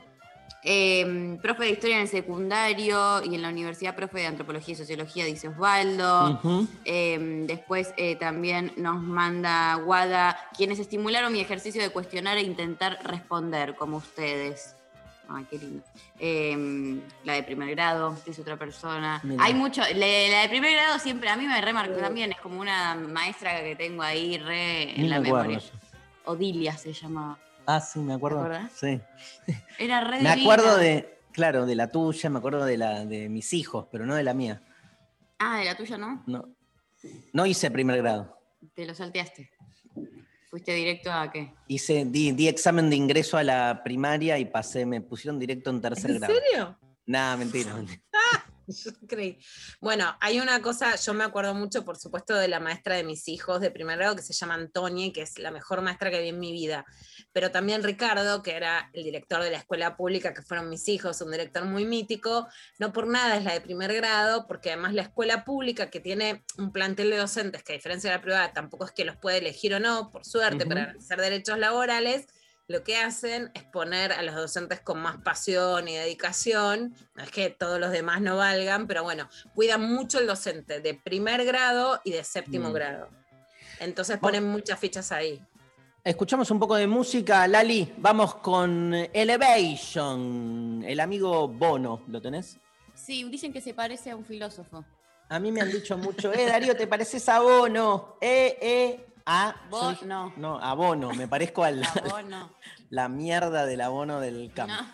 Eh, 0.63 1.37
profe 1.41 1.63
de 1.65 1.69
historia 1.71 1.95
en 1.97 2.01
el 2.03 2.07
secundario 2.07 3.23
y 3.23 3.35
en 3.35 3.41
la 3.41 3.49
universidad 3.49 3.95
profe 3.95 4.19
de 4.19 4.27
antropología 4.27 4.73
y 4.73 4.77
sociología, 4.77 5.23
dice 5.25 5.47
Osvaldo. 5.47 6.41
Eh, 6.83 7.43
después 7.47 7.93
eh, 7.97 8.15
también 8.15 8.73
nos 8.75 9.01
manda 9.01 9.75
Guada, 9.75 10.37
quienes 10.57 10.79
estimularon 10.79 11.31
mi 11.31 11.39
ejercicio 11.39 11.81
de 11.81 11.89
cuestionar 11.89 12.37
e 12.37 12.41
intentar 12.41 12.99
responder, 13.03 13.75
como 13.75 13.97
ustedes. 13.97 14.75
Ay, 15.29 15.45
qué 15.49 15.57
lindo. 15.57 15.83
Eh, 16.19 16.99
la 17.25 17.33
de 17.33 17.43
primer 17.43 17.69
grado, 17.71 18.17
dice 18.25 18.41
otra 18.41 18.55
persona. 18.57 19.19
Mirá. 19.23 19.43
Hay 19.43 19.53
mucho, 19.53 19.81
le- 19.93 20.29
la 20.31 20.41
de 20.43 20.49
primer 20.49 20.71
grado 20.73 20.99
siempre, 20.99 21.29
a 21.29 21.35
mí 21.35 21.45
me 21.45 21.59
remarcó 21.61 21.97
también, 21.97 22.31
es 22.31 22.39
como 22.39 22.59
una 22.61 22.95
maestra 22.95 23.61
que 23.61 23.75
tengo 23.75 24.01
ahí 24.03 24.37
re 24.37 24.95
en 24.95 25.01
Ni 25.03 25.09
la 25.09 25.17
me 25.19 25.23
memoria. 25.31 25.61
Odilia 26.25 26.77
se 26.77 26.93
llamaba. 26.93 27.37
Ah, 27.69 27.81
sí, 27.81 27.99
me 27.99 28.13
acuerdo. 28.13 28.39
acordás? 28.39 28.71
Sí. 28.73 28.99
Era 29.77 30.01
re 30.01 30.21
Me 30.21 30.29
divina. 30.29 30.41
acuerdo 30.53 30.77
de, 30.77 31.19
claro, 31.33 31.65
de 31.65 31.75
la 31.75 31.91
tuya, 31.91 32.29
me 32.29 32.39
acuerdo 32.39 32.63
de 32.65 32.77
la 32.77 33.05
de 33.05 33.27
mis 33.27 33.51
hijos, 33.53 33.87
pero 33.91 34.05
no 34.05 34.15
de 34.15 34.23
la 34.23 34.33
mía. 34.33 34.63
Ah, 35.37 35.59
de 35.59 35.65
la 35.65 35.75
tuya, 35.75 35.97
¿no? 35.97 36.23
No, 36.27 36.55
no 37.33 37.45
hice 37.45 37.69
primer 37.69 37.97
grado. 37.97 38.39
Te 38.73 38.85
lo 38.85 38.95
salteaste. 38.95 39.51
Fuiste 40.49 40.73
directo 40.73 41.11
a 41.11 41.29
qué? 41.29 41.53
Hice, 41.67 42.05
di, 42.05 42.31
di 42.31 42.47
examen 42.47 42.89
de 42.89 42.95
ingreso 42.95 43.37
a 43.37 43.43
la 43.43 43.81
primaria 43.83 44.39
y 44.39 44.45
pasé, 44.45 44.85
me 44.85 45.01
pusieron 45.01 45.37
directo 45.37 45.69
en 45.69 45.81
tercer 45.81 46.11
¿En 46.11 46.17
grado. 46.19 46.33
serio? 46.33 46.79
Nada, 47.05 47.35
mentira. 47.37 47.73
mentira. 47.73 48.01
Yo 48.83 48.91
creí. 49.07 49.39
Bueno, 49.79 50.15
hay 50.19 50.39
una 50.39 50.61
cosa, 50.61 50.95
yo 50.95 51.13
me 51.13 51.23
acuerdo 51.23 51.53
mucho, 51.53 51.85
por 51.85 51.97
supuesto, 51.97 52.35
de 52.35 52.47
la 52.47 52.59
maestra 52.59 52.95
de 52.95 53.03
mis 53.03 53.27
hijos 53.29 53.61
de 53.61 53.71
primer 53.71 53.97
grado 53.97 54.15
que 54.15 54.21
se 54.21 54.33
llama 54.33 54.55
Antonia, 54.55 55.11
que 55.13 55.21
es 55.21 55.39
la 55.39 55.51
mejor 55.51 55.81
maestra 55.81 56.11
que 56.11 56.21
vi 56.21 56.29
en 56.29 56.39
mi 56.39 56.51
vida. 56.51 56.85
Pero 57.31 57.51
también 57.51 57.83
Ricardo, 57.83 58.43
que 58.43 58.55
era 58.55 58.89
el 58.93 59.03
director 59.03 59.41
de 59.41 59.51
la 59.51 59.57
escuela 59.57 59.95
pública, 59.95 60.33
que 60.33 60.41
fueron 60.41 60.69
mis 60.69 60.87
hijos, 60.89 61.21
un 61.21 61.31
director 61.31 61.63
muy 61.63 61.85
mítico. 61.85 62.47
No 62.77 62.91
por 62.91 63.07
nada 63.07 63.37
es 63.37 63.45
la 63.45 63.53
de 63.53 63.61
primer 63.61 63.93
grado, 63.93 64.47
porque 64.47 64.71
además 64.71 64.93
la 64.93 65.03
escuela 65.03 65.45
pública, 65.45 65.89
que 65.89 66.01
tiene 66.01 66.43
un 66.57 66.71
plantel 66.73 67.09
de 67.09 67.17
docentes 67.17 67.63
que 67.63 67.73
a 67.73 67.75
diferencia 67.75 68.09
de 68.09 68.17
la 68.17 68.21
privada, 68.21 68.53
tampoco 68.53 68.85
es 68.85 68.91
que 68.91 69.05
los 69.05 69.15
puede 69.15 69.37
elegir 69.37 69.73
o 69.75 69.79
no, 69.79 70.11
por 70.11 70.25
suerte, 70.25 70.65
para 70.65 70.81
garantizar 70.81 71.21
derechos 71.21 71.57
laborales 71.57 72.25
lo 72.67 72.83
que 72.83 72.97
hacen 72.97 73.49
es 73.53 73.63
poner 73.63 74.11
a 74.11 74.21
los 74.23 74.35
docentes 74.35 74.81
con 74.81 74.99
más 74.99 75.17
pasión 75.17 75.87
y 75.87 75.95
dedicación. 75.95 76.93
No 77.15 77.23
es 77.23 77.31
que 77.31 77.49
todos 77.49 77.79
los 77.79 77.91
demás 77.91 78.19
no 78.21 78.35
valgan, 78.37 78.87
pero 78.87 79.03
bueno, 79.03 79.29
cuidan 79.55 79.81
mucho 79.93 80.19
el 80.19 80.27
docente 80.27 80.81
de 80.81 80.93
primer 80.93 81.45
grado 81.45 82.01
y 82.03 82.11
de 82.11 82.23
séptimo 82.23 82.69
Mm. 82.69 82.73
grado. 82.73 83.09
Entonces 83.79 84.17
ponen 84.17 84.43
muchas 84.43 84.79
fichas 84.79 85.11
ahí. 85.11 85.41
Escuchamos 86.03 86.49
un 86.51 86.59
poco 86.59 86.75
de 86.75 86.87
música, 86.87 87.47
Lali. 87.47 87.93
Vamos 87.97 88.35
con 88.35 88.93
Elevation, 89.13 90.83
el 90.85 90.99
amigo 90.99 91.47
Bono. 91.47 92.01
¿Lo 92.07 92.21
tenés? 92.21 92.57
Sí, 92.95 93.23
dicen 93.29 93.53
que 93.53 93.61
se 93.61 93.73
parece 93.73 94.11
a 94.11 94.15
un 94.15 94.25
filósofo. 94.25 94.83
A 95.29 95.39
mí 95.39 95.51
me 95.51 95.61
han 95.61 95.69
dicho 95.71 95.97
mucho, 95.97 96.33
eh, 96.33 96.45
Darío, 96.45 96.75
¿te 96.75 96.87
pareces 96.87 97.27
a 97.29 97.39
Bono? 97.41 98.17
Eh, 98.21 98.57
eh, 98.61 99.05
a. 99.27 99.55
Soy- 99.69 100.07
no. 100.07 100.33
No, 100.37 100.57
a 100.59 100.73
Bono. 100.73 101.13
Me 101.13 101.27
parezco 101.27 101.63
a 101.63 101.69
la, 101.71 101.87
vos 102.03 103.09
mierda 103.09 103.65
del 103.67 103.81
abono 103.81 104.19
del 104.19 104.51
campo. 104.53 104.73
No. 104.73 104.87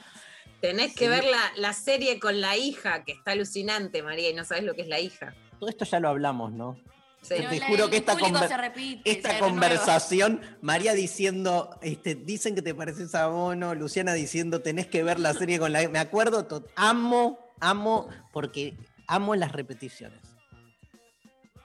Tenés 0.60 0.94
que 0.96 1.06
Sí. 1.06 1.10
ver 1.10 1.26
la, 1.26 1.40
la 1.58 1.74
serie 1.74 2.20
con 2.20 2.40
la 2.42 2.56
hija, 2.58 3.04
que 3.04 3.12
está 3.14 3.32
alucinante, 3.32 4.02
María, 4.02 4.30
y 4.30 4.34
no 4.34 4.44
sabes 4.46 4.64
lo 4.64 4.74
que 4.76 4.82
es 4.82 4.88
la 4.88 5.00
hija. 5.00 5.34
Todo 5.60 5.70
esto 5.70 5.86
ya 5.86 6.00
lo 6.00 6.10
hablamos, 6.10 6.52
¿no? 6.54 6.78
Sí. 7.22 7.36
Te 7.50 7.60
la- 7.60 7.68
juro 7.68 7.90
que 7.90 7.98
esta 7.98 8.18
conver- 8.18 8.48
se 8.48 8.58
repite, 8.58 9.10
Esta 9.10 9.30
se 9.30 9.34
renueva. 9.36 9.50
conversación, 9.54 10.42
María 10.62 10.94
diciendo, 10.94 11.78
este, 11.82 12.16
dicen 12.16 12.56
que 12.56 12.62
te 12.62 12.74
pareces 12.76 13.14
a 13.16 13.28
Bono, 13.28 13.76
Luciana 13.76 14.14
diciendo, 14.14 14.62
tenés 14.62 14.88
que 14.88 15.04
ver 15.04 15.20
la 15.20 15.34
serie 15.34 15.60
con 15.60 15.72
la... 15.74 15.88
Me 15.90 16.00
acuerdo, 16.00 16.46
to- 16.46 16.66
amo, 16.76 17.40
amo, 17.62 18.10
porque 18.34 18.74
amo 19.08 19.36
las 19.36 19.52
repeticiones. 19.54 20.20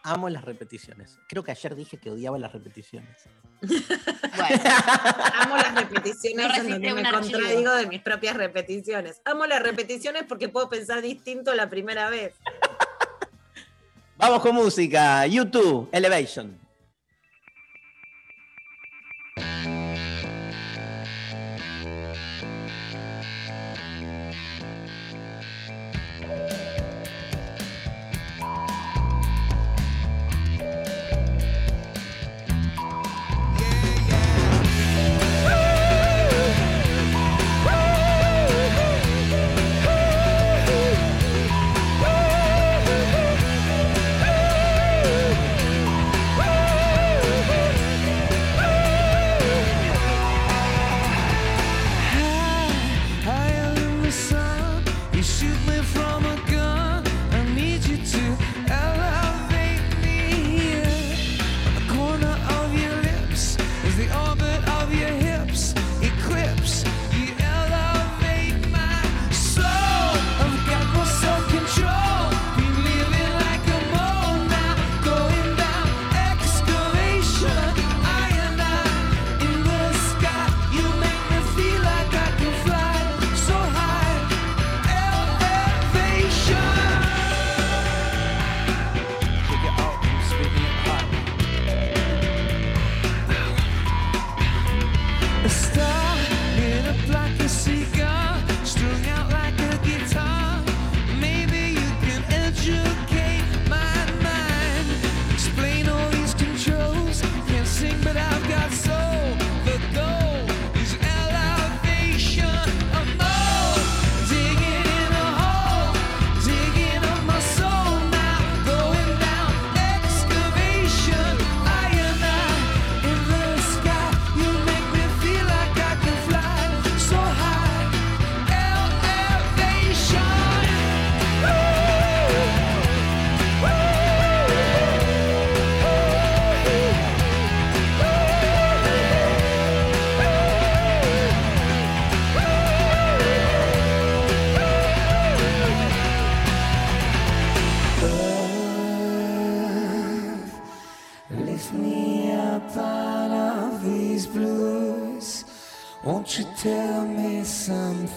Amo 0.08 0.30
las 0.30 0.42
repeticiones. 0.42 1.18
Creo 1.28 1.44
que 1.44 1.50
ayer 1.50 1.76
dije 1.76 1.98
que 1.98 2.10
odiaba 2.10 2.38
las 2.38 2.52
repeticiones. 2.52 3.28
Bueno, 4.36 4.62
Amo 5.40 5.56
las 5.56 5.74
repeticiones 5.90 6.48
No 6.48 6.54
en 6.54 6.70
donde 6.70 6.94
me 6.94 7.00
archivo. 7.08 7.38
contradigo 7.38 7.74
de 7.74 7.86
mis 7.88 8.00
propias 8.00 8.36
repeticiones. 8.36 9.20
Amo 9.24 9.46
las 9.46 9.60
repeticiones 9.62 10.22
porque 10.28 10.48
puedo 10.48 10.68
pensar 10.68 11.02
distinto 11.02 11.52
la 11.54 11.68
primera 11.68 12.08
vez. 12.08 12.34
Vamos 14.16 14.40
con 14.42 14.54
música, 14.54 15.26
YouTube, 15.26 15.88
Elevation. 15.92 16.56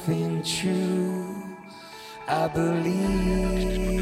Something 0.05 0.41
true? 0.43 1.35
I 2.27 2.47
believe 2.47 4.00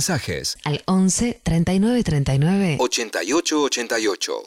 Mensajes 0.00 0.56
Al 0.64 0.82
11 0.86 1.42
39 1.42 2.02
39 2.02 2.76
88 2.80 3.62
88. 3.64 4.42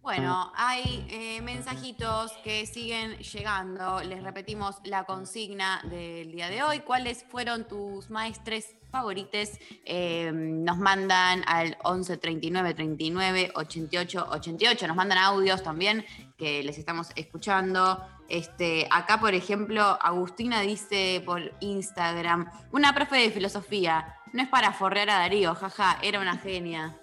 Bueno, 0.00 0.52
hay 0.54 1.04
eh, 1.10 1.40
mensajitos 1.42 2.30
que 2.44 2.64
siguen 2.66 3.18
llegando. 3.18 4.00
Les 4.04 4.22
repetimos 4.22 4.76
la 4.84 5.02
consigna 5.02 5.82
del 5.90 6.30
día 6.30 6.48
de 6.48 6.62
hoy. 6.62 6.78
¿Cuáles 6.86 7.24
fueron 7.24 7.66
tus 7.66 8.08
maestres 8.08 8.76
favorites? 8.92 9.58
Eh, 9.84 10.30
nos 10.32 10.78
mandan 10.78 11.42
al 11.48 11.76
11 11.82 12.18
39 12.18 12.74
39 12.74 13.50
88 13.56 14.28
88. 14.30 14.86
Nos 14.86 14.96
mandan 14.96 15.18
audios 15.18 15.64
también 15.64 16.04
que 16.38 16.62
les 16.62 16.78
estamos 16.78 17.08
escuchando. 17.16 18.00
Este, 18.28 18.88
acá, 18.90 19.20
por 19.20 19.34
ejemplo, 19.34 19.98
Agustina 20.00 20.60
dice 20.60 21.22
por 21.24 21.52
Instagram, 21.60 22.50
una 22.72 22.94
profe 22.94 23.16
de 23.16 23.30
filosofía, 23.30 24.16
no 24.32 24.42
es 24.42 24.48
para 24.48 24.72
forrear 24.72 25.10
a 25.10 25.18
Darío, 25.18 25.54
jaja, 25.54 25.98
era 26.02 26.20
una 26.20 26.38
genia. 26.38 26.96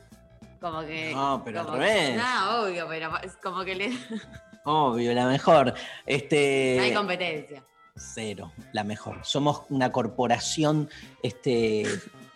Como 0.59 0.81
que. 0.81 1.11
No, 1.13 1.41
pero 1.43 1.61
al 1.61 1.71
revés. 1.71 2.17
No, 2.17 2.61
obvio, 2.61 2.87
pero 2.87 3.17
es 3.21 3.35
como 3.37 3.63
que 3.63 3.75
le. 3.75 3.89
Obvio, 4.63 5.11
la 5.13 5.25
mejor. 5.25 5.73
Este, 6.05 6.75
no 6.77 6.83
hay 6.83 6.93
competencia. 6.93 7.63
Cero, 7.95 8.51
la 8.71 8.83
mejor. 8.83 9.19
Somos 9.23 9.63
una 9.69 9.91
corporación, 9.91 10.89
este, 11.23 11.83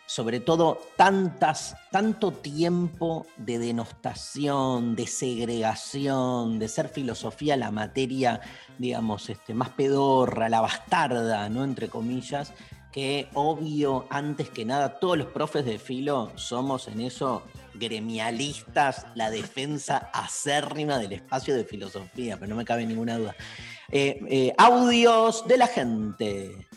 sobre 0.06 0.40
todo 0.40 0.80
tantas, 0.96 1.76
tanto 1.92 2.32
tiempo 2.32 3.26
de 3.38 3.60
denostación, 3.60 4.96
de 4.96 5.08
segregación, 5.08 6.60
de 6.60 6.68
ser 6.68 6.90
filosofía 6.90 7.58
la 7.58 7.72
materia, 7.72 8.42
digamos, 8.78 9.30
este, 9.30 9.54
más 9.54 9.70
pedorra, 9.70 10.50
la 10.50 10.62
bastarda, 10.62 11.50
¿no? 11.50 11.64
Entre 11.64 11.90
comillas, 11.90 12.54
que 12.92 13.28
obvio, 13.34 14.08
antes 14.10 14.50
que 14.50 14.64
nada, 14.64 15.00
todos 15.00 15.18
los 15.18 15.28
profes 15.28 15.66
de 15.66 15.80
filo 15.80 16.32
somos 16.36 16.88
en 16.88 17.02
eso 17.02 17.44
gremialistas, 17.74 19.06
la 19.16 19.30
defensa 19.30 20.10
acérrima 20.14 20.98
del 20.98 21.12
espacio 21.14 21.56
de 21.56 21.66
filosofía, 21.66 22.38
pero 22.38 22.50
no 22.50 22.56
me 22.56 22.64
cabe 22.64 22.86
ninguna 22.86 23.18
duda. 23.18 23.36
Eh, 23.92 24.20
eh, 24.30 24.54
audios 24.58 25.48
de 25.48 25.58
la 25.58 25.68
gente. 25.68 26.68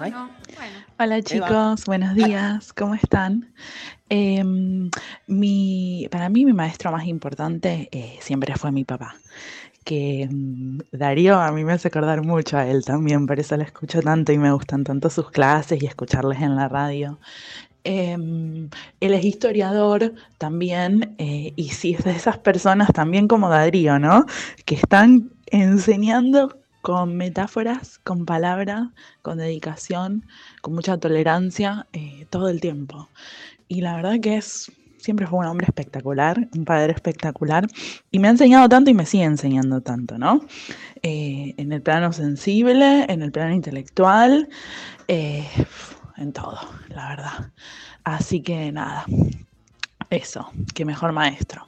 Ay, 0.00 0.10
Bueno, 0.12 0.30
bueno. 0.56 0.76
Hola 0.98 1.22
chicos, 1.22 1.84
buenos 1.86 2.14
días, 2.14 2.72
¿cómo 2.72 2.94
están? 2.94 3.52
Em, 4.08 4.90
mi, 5.26 6.06
para 6.10 6.28
mí 6.28 6.44
mi 6.44 6.52
maestro 6.52 6.92
más 6.92 7.06
importante 7.06 7.88
eh, 7.90 8.16
siempre 8.20 8.54
fue 8.56 8.70
mi 8.70 8.84
papá, 8.84 9.16
que 9.84 10.28
mm, 10.30 10.78
Darío 10.92 11.38
a 11.40 11.50
mí 11.52 11.64
me 11.64 11.72
hace 11.72 11.88
acordar 11.88 12.22
mucho 12.24 12.56
a 12.58 12.66
él 12.68 12.84
también, 12.84 13.26
por 13.26 13.40
eso 13.40 13.56
lo 13.56 13.62
escucho 13.64 14.00
tanto 14.00 14.32
y 14.32 14.38
me 14.38 14.52
gustan 14.52 14.84
tanto 14.84 15.10
sus 15.10 15.30
clases 15.30 15.82
y 15.82 15.86
escucharles 15.86 16.40
en 16.42 16.54
la 16.56 16.68
radio. 16.68 17.18
Em, 17.84 18.68
él 19.00 19.14
es 19.14 19.24
historiador 19.24 20.14
también 20.38 21.14
eh, 21.18 21.52
y 21.56 21.70
sí 21.70 21.94
es 21.94 22.04
de 22.04 22.12
esas 22.12 22.38
personas 22.38 22.92
también 22.92 23.28
como 23.28 23.48
Darío, 23.48 23.98
¿no? 23.98 24.26
Que 24.64 24.74
están 24.76 25.30
enseñando 25.46 26.57
con 26.82 27.16
metáforas, 27.16 27.98
con 27.98 28.24
palabras, 28.24 28.88
con 29.22 29.38
dedicación, 29.38 30.24
con 30.62 30.74
mucha 30.74 30.98
tolerancia 30.98 31.86
eh, 31.92 32.26
todo 32.30 32.48
el 32.48 32.60
tiempo. 32.60 33.08
Y 33.68 33.80
la 33.80 33.96
verdad 33.96 34.20
que 34.20 34.36
es, 34.36 34.72
siempre 34.98 35.26
fue 35.26 35.40
un 35.40 35.46
hombre 35.46 35.66
espectacular, 35.66 36.48
un 36.56 36.64
padre 36.64 36.92
espectacular, 36.92 37.66
y 38.10 38.18
me 38.18 38.28
ha 38.28 38.30
enseñado 38.30 38.68
tanto 38.68 38.90
y 38.90 38.94
me 38.94 39.06
sigue 39.06 39.24
enseñando 39.24 39.80
tanto, 39.80 40.18
¿no? 40.18 40.40
Eh, 41.02 41.54
en 41.56 41.72
el 41.72 41.82
plano 41.82 42.12
sensible, 42.12 43.04
en 43.08 43.22
el 43.22 43.32
plano 43.32 43.54
intelectual, 43.54 44.48
eh, 45.08 45.46
en 46.16 46.32
todo, 46.32 46.58
la 46.88 47.08
verdad. 47.10 47.52
Así 48.04 48.40
que 48.40 48.72
nada, 48.72 49.04
eso, 50.10 50.50
qué 50.74 50.84
mejor 50.84 51.12
maestro. 51.12 51.66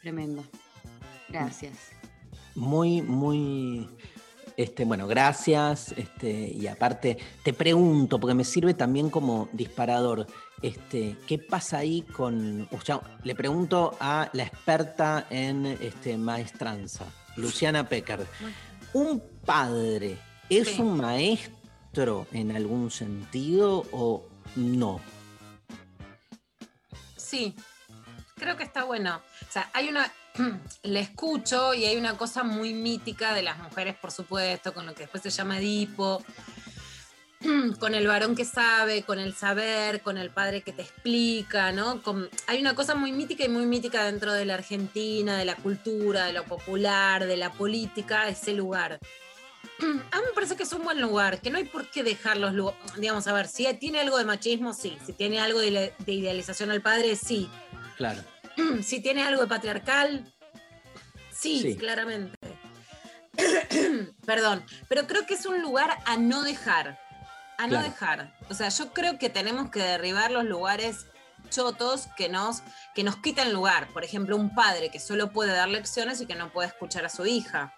Tremendo. 0.00 0.44
Gracias. 1.28 1.74
muy, 2.54 3.02
muy. 3.02 3.88
Este, 4.56 4.84
bueno, 4.86 5.06
gracias. 5.06 5.92
Este, 5.96 6.30
y 6.48 6.66
aparte, 6.66 7.18
te 7.44 7.52
pregunto, 7.52 8.18
porque 8.18 8.34
me 8.34 8.44
sirve 8.44 8.72
también 8.74 9.10
como 9.10 9.48
disparador. 9.52 10.26
Este, 10.62 11.16
¿Qué 11.26 11.38
pasa 11.38 11.78
ahí 11.78 12.00
con.? 12.02 12.66
o 12.72 12.80
sea, 12.80 13.00
le 13.22 13.34
pregunto 13.34 13.96
a 14.00 14.30
la 14.32 14.44
experta 14.44 15.26
en 15.28 15.66
este, 15.66 16.16
maestranza, 16.16 17.04
Luciana 17.36 17.86
Pecker. 17.86 18.26
¿Un 18.94 19.22
padre 19.44 20.16
es 20.48 20.68
Sí. 20.68 20.80
un 20.80 20.96
maestro 20.96 22.26
en 22.32 22.56
algún 22.56 22.90
sentido 22.90 23.84
o 23.92 24.26
no? 24.54 25.00
Sí, 27.16 27.54
creo 28.36 28.56
que 28.56 28.62
está 28.64 28.84
bueno. 28.84 29.20
O 29.46 29.52
sea, 29.52 29.68
hay 29.74 29.88
una, 29.88 30.10
le 30.82 31.00
escucho 31.00 31.74
y 31.74 31.84
hay 31.84 31.96
una 31.96 32.16
cosa 32.16 32.42
muy 32.42 32.72
mítica 32.72 33.34
de 33.34 33.42
las 33.42 33.58
mujeres, 33.58 33.96
por 33.96 34.10
supuesto, 34.10 34.72
con 34.72 34.86
lo 34.86 34.94
que 34.94 35.02
después 35.02 35.22
se 35.22 35.30
llama 35.30 35.58
Edipo, 35.58 36.22
con 37.78 37.94
el 37.94 38.06
varón 38.06 38.34
que 38.34 38.44
sabe, 38.44 39.02
con 39.02 39.18
el 39.18 39.34
saber, 39.34 40.00
con 40.00 40.18
el 40.18 40.30
padre 40.30 40.62
que 40.62 40.72
te 40.72 40.82
explica, 40.82 41.72
¿no? 41.72 42.00
Hay 42.46 42.60
una 42.60 42.74
cosa 42.74 42.94
muy 42.94 43.12
mítica 43.12 43.44
y 43.44 43.48
muy 43.48 43.66
mítica 43.66 44.04
dentro 44.04 44.32
de 44.32 44.44
la 44.44 44.54
Argentina, 44.54 45.38
de 45.38 45.44
la 45.44 45.56
cultura, 45.56 46.26
de 46.26 46.32
lo 46.32 46.44
popular, 46.44 47.26
de 47.26 47.36
la 47.36 47.52
política, 47.52 48.28
ese 48.28 48.52
lugar. 48.52 48.98
A 49.80 49.84
mí 49.84 50.22
me 50.26 50.32
parece 50.34 50.56
que 50.56 50.62
es 50.62 50.72
un 50.72 50.84
buen 50.84 51.00
lugar, 51.00 51.40
que 51.40 51.50
no 51.50 51.58
hay 51.58 51.64
por 51.64 51.90
qué 51.90 52.02
dejarlos, 52.02 52.74
digamos, 52.96 53.26
a 53.26 53.32
ver, 53.32 53.46
si 53.46 53.66
tiene 53.74 54.00
algo 54.00 54.16
de 54.16 54.24
machismo, 54.24 54.72
sí, 54.72 54.96
si 55.04 55.12
tiene 55.12 55.38
algo 55.38 55.60
de 55.60 55.92
idealización 56.06 56.70
al 56.70 56.80
padre, 56.80 57.14
sí, 57.16 57.50
Claro. 57.96 58.22
si 58.82 59.00
tiene 59.00 59.22
algo 59.22 59.42
de 59.42 59.48
patriarcal, 59.48 60.32
sí, 61.30 61.60
Sí. 61.60 61.76
claramente. 61.76 62.36
Perdón, 64.26 64.64
pero 64.88 65.06
creo 65.06 65.26
que 65.26 65.34
es 65.34 65.46
un 65.46 65.60
lugar 65.62 65.90
a 66.06 66.16
no 66.16 66.42
dejar, 66.42 66.98
a 67.58 67.66
no 67.66 67.82
dejar. 67.82 68.34
O 68.48 68.54
sea, 68.54 68.68
yo 68.70 68.92
creo 68.92 69.18
que 69.18 69.28
tenemos 69.30 69.70
que 69.70 69.80
derribar 69.80 70.30
los 70.30 70.44
lugares 70.44 71.06
chotos 71.50 72.08
que 72.16 72.28
nos, 72.28 72.62
que 72.94 73.04
nos 73.04 73.16
quitan 73.16 73.52
lugar. 73.52 73.88
Por 73.88 74.04
ejemplo, 74.04 74.36
un 74.36 74.54
padre 74.54 74.90
que 74.90 74.98
solo 74.98 75.30
puede 75.30 75.52
dar 75.52 75.68
lecciones 75.68 76.20
y 76.20 76.26
que 76.26 76.34
no 76.34 76.50
puede 76.50 76.68
escuchar 76.68 77.04
a 77.04 77.08
su 77.08 77.26
hija. 77.26 77.74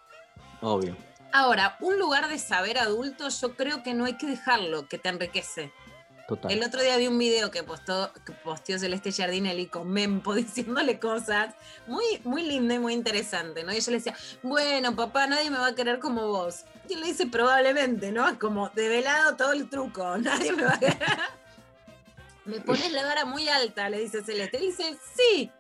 Obvio. 0.61 0.97
Ahora, 1.33 1.76
un 1.81 1.99
lugar 1.99 2.29
de 2.29 2.39
saber 2.39 2.79
adulto, 2.79 3.29
yo 3.29 3.55
creo 3.55 3.83
que 3.83 3.93
no 3.95 4.07
hay 4.07 4.14
que 4.16 4.26
dejarlo, 4.26 4.89
que 4.89 4.99
te 4.99 5.11
enriquece. 5.11 5.72
El 6.49 6.62
otro 6.62 6.83
día 6.83 6.99
vi 6.99 7.07
un 7.07 7.18
video 7.18 7.51
que 7.51 7.62
postó, 7.62 8.12
que 8.26 8.33
posteó 8.33 8.79
Celeste 8.79 9.12
Giardinelli 9.12 9.66
con 9.66 9.91
Mempo 9.91 10.35
diciéndole 10.35 10.99
cosas 10.99 11.55
muy, 11.87 12.05
muy 12.24 12.43
linda 12.43 12.74
y 12.74 12.79
muy 12.79 12.93
interesante, 12.93 13.64
¿no? 13.64 13.72
Y 13.72 13.76
ella 13.76 13.91
le 13.93 13.97
decía, 13.99 14.16
bueno, 14.43 14.95
papá, 14.95 15.26
nadie 15.26 15.51
me 15.51 15.59
va 15.59 15.68
a 15.68 15.74
querer 15.74 15.99
como 15.99 16.29
vos. 16.29 16.64
Y 16.89 16.97
le 16.97 17.07
dice, 17.07 17.26
probablemente, 17.26 18.12
¿no? 18.12 18.39
Como 18.39 18.68
develado 18.70 19.37
todo 19.37 19.53
el 19.53 19.70
truco, 19.70 20.18
nadie 20.18 20.53
me 20.53 20.64
va 20.64 20.74
a 20.74 20.79
querer. 20.79 20.99
me 22.45 22.61
pones 22.61 22.93
la 22.93 23.05
vara 23.05 23.24
muy 23.24 23.49
alta, 23.49 23.89
le 23.89 23.99
dice 23.99 24.22
Celeste. 24.22 24.59
Y 24.59 24.66
dice, 24.66 24.99
sí. 25.16 25.51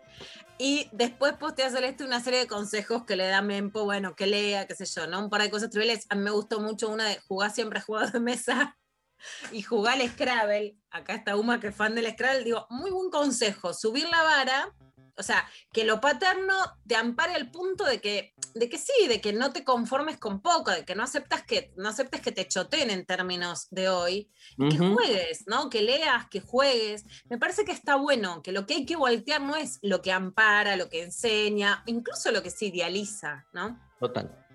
Y 0.58 0.90
después 0.92 1.32
postea 1.34 1.70
Celeste 1.70 2.04
una 2.04 2.20
serie 2.20 2.40
de 2.40 2.46
consejos 2.46 3.04
que 3.04 3.16
le 3.16 3.26
da 3.26 3.40
Mempo, 3.40 3.84
bueno, 3.84 4.14
que 4.14 4.26
lea, 4.26 4.66
qué 4.66 4.74
sé 4.74 4.84
yo, 4.84 5.06
¿no? 5.06 5.20
Un 5.20 5.30
par 5.30 5.40
de 5.40 5.50
cosas 5.50 5.70
triviales. 5.70 6.04
A 6.10 6.14
mí 6.14 6.22
me 6.22 6.30
gustó 6.30 6.60
mucho 6.60 6.90
una 6.90 7.06
de 7.06 7.18
jugar 7.26 7.52
siempre 7.52 7.80
juegos 7.80 8.12
de 8.12 8.20
mesa 8.20 8.77
y 9.52 9.62
jugar 9.62 10.00
al 10.00 10.08
Scrabble. 10.08 10.76
Acá 10.90 11.14
está 11.14 11.36
Uma, 11.36 11.60
que 11.60 11.68
es 11.68 11.76
fan 11.76 11.94
del 11.94 12.10
Scrabble. 12.10 12.44
Digo, 12.44 12.66
muy 12.70 12.90
buen 12.90 13.10
consejo, 13.10 13.72
subir 13.74 14.08
la 14.08 14.22
vara. 14.22 14.74
O 15.18 15.22
sea, 15.24 15.44
que 15.72 15.84
lo 15.84 16.00
paterno 16.00 16.54
te 16.86 16.94
ampare 16.94 17.34
al 17.34 17.50
punto 17.50 17.84
de 17.84 18.00
que, 18.00 18.34
de 18.54 18.68
que 18.68 18.78
sí, 18.78 19.08
de 19.08 19.20
que 19.20 19.32
no 19.32 19.52
te 19.52 19.64
conformes 19.64 20.16
con 20.16 20.40
poco, 20.40 20.70
de 20.70 20.84
que 20.84 20.94
no 20.94 21.02
aceptas 21.02 21.42
que, 21.42 21.72
no 21.76 21.88
aceptes 21.88 22.20
que 22.20 22.30
te 22.30 22.46
choteen 22.46 22.88
en 22.90 23.04
términos 23.04 23.66
de 23.72 23.88
hoy, 23.88 24.30
y 24.56 24.68
que 24.68 24.78
juegues, 24.78 25.44
¿no? 25.48 25.70
Que 25.70 25.82
leas, 25.82 26.28
que 26.28 26.40
juegues. 26.40 27.04
Me 27.28 27.36
parece 27.36 27.64
que 27.64 27.72
está 27.72 27.96
bueno, 27.96 28.42
que 28.42 28.52
lo 28.52 28.64
que 28.64 28.74
hay 28.74 28.86
que 28.86 28.94
voltear 28.94 29.40
no 29.40 29.56
es 29.56 29.80
lo 29.82 30.02
que 30.02 30.12
ampara, 30.12 30.76
lo 30.76 30.88
que 30.88 31.02
enseña, 31.02 31.82
incluso 31.86 32.30
lo 32.30 32.40
que 32.40 32.50
se 32.50 32.66
idealiza, 32.66 33.44
¿no? 33.52 33.76
Total. 33.98 34.46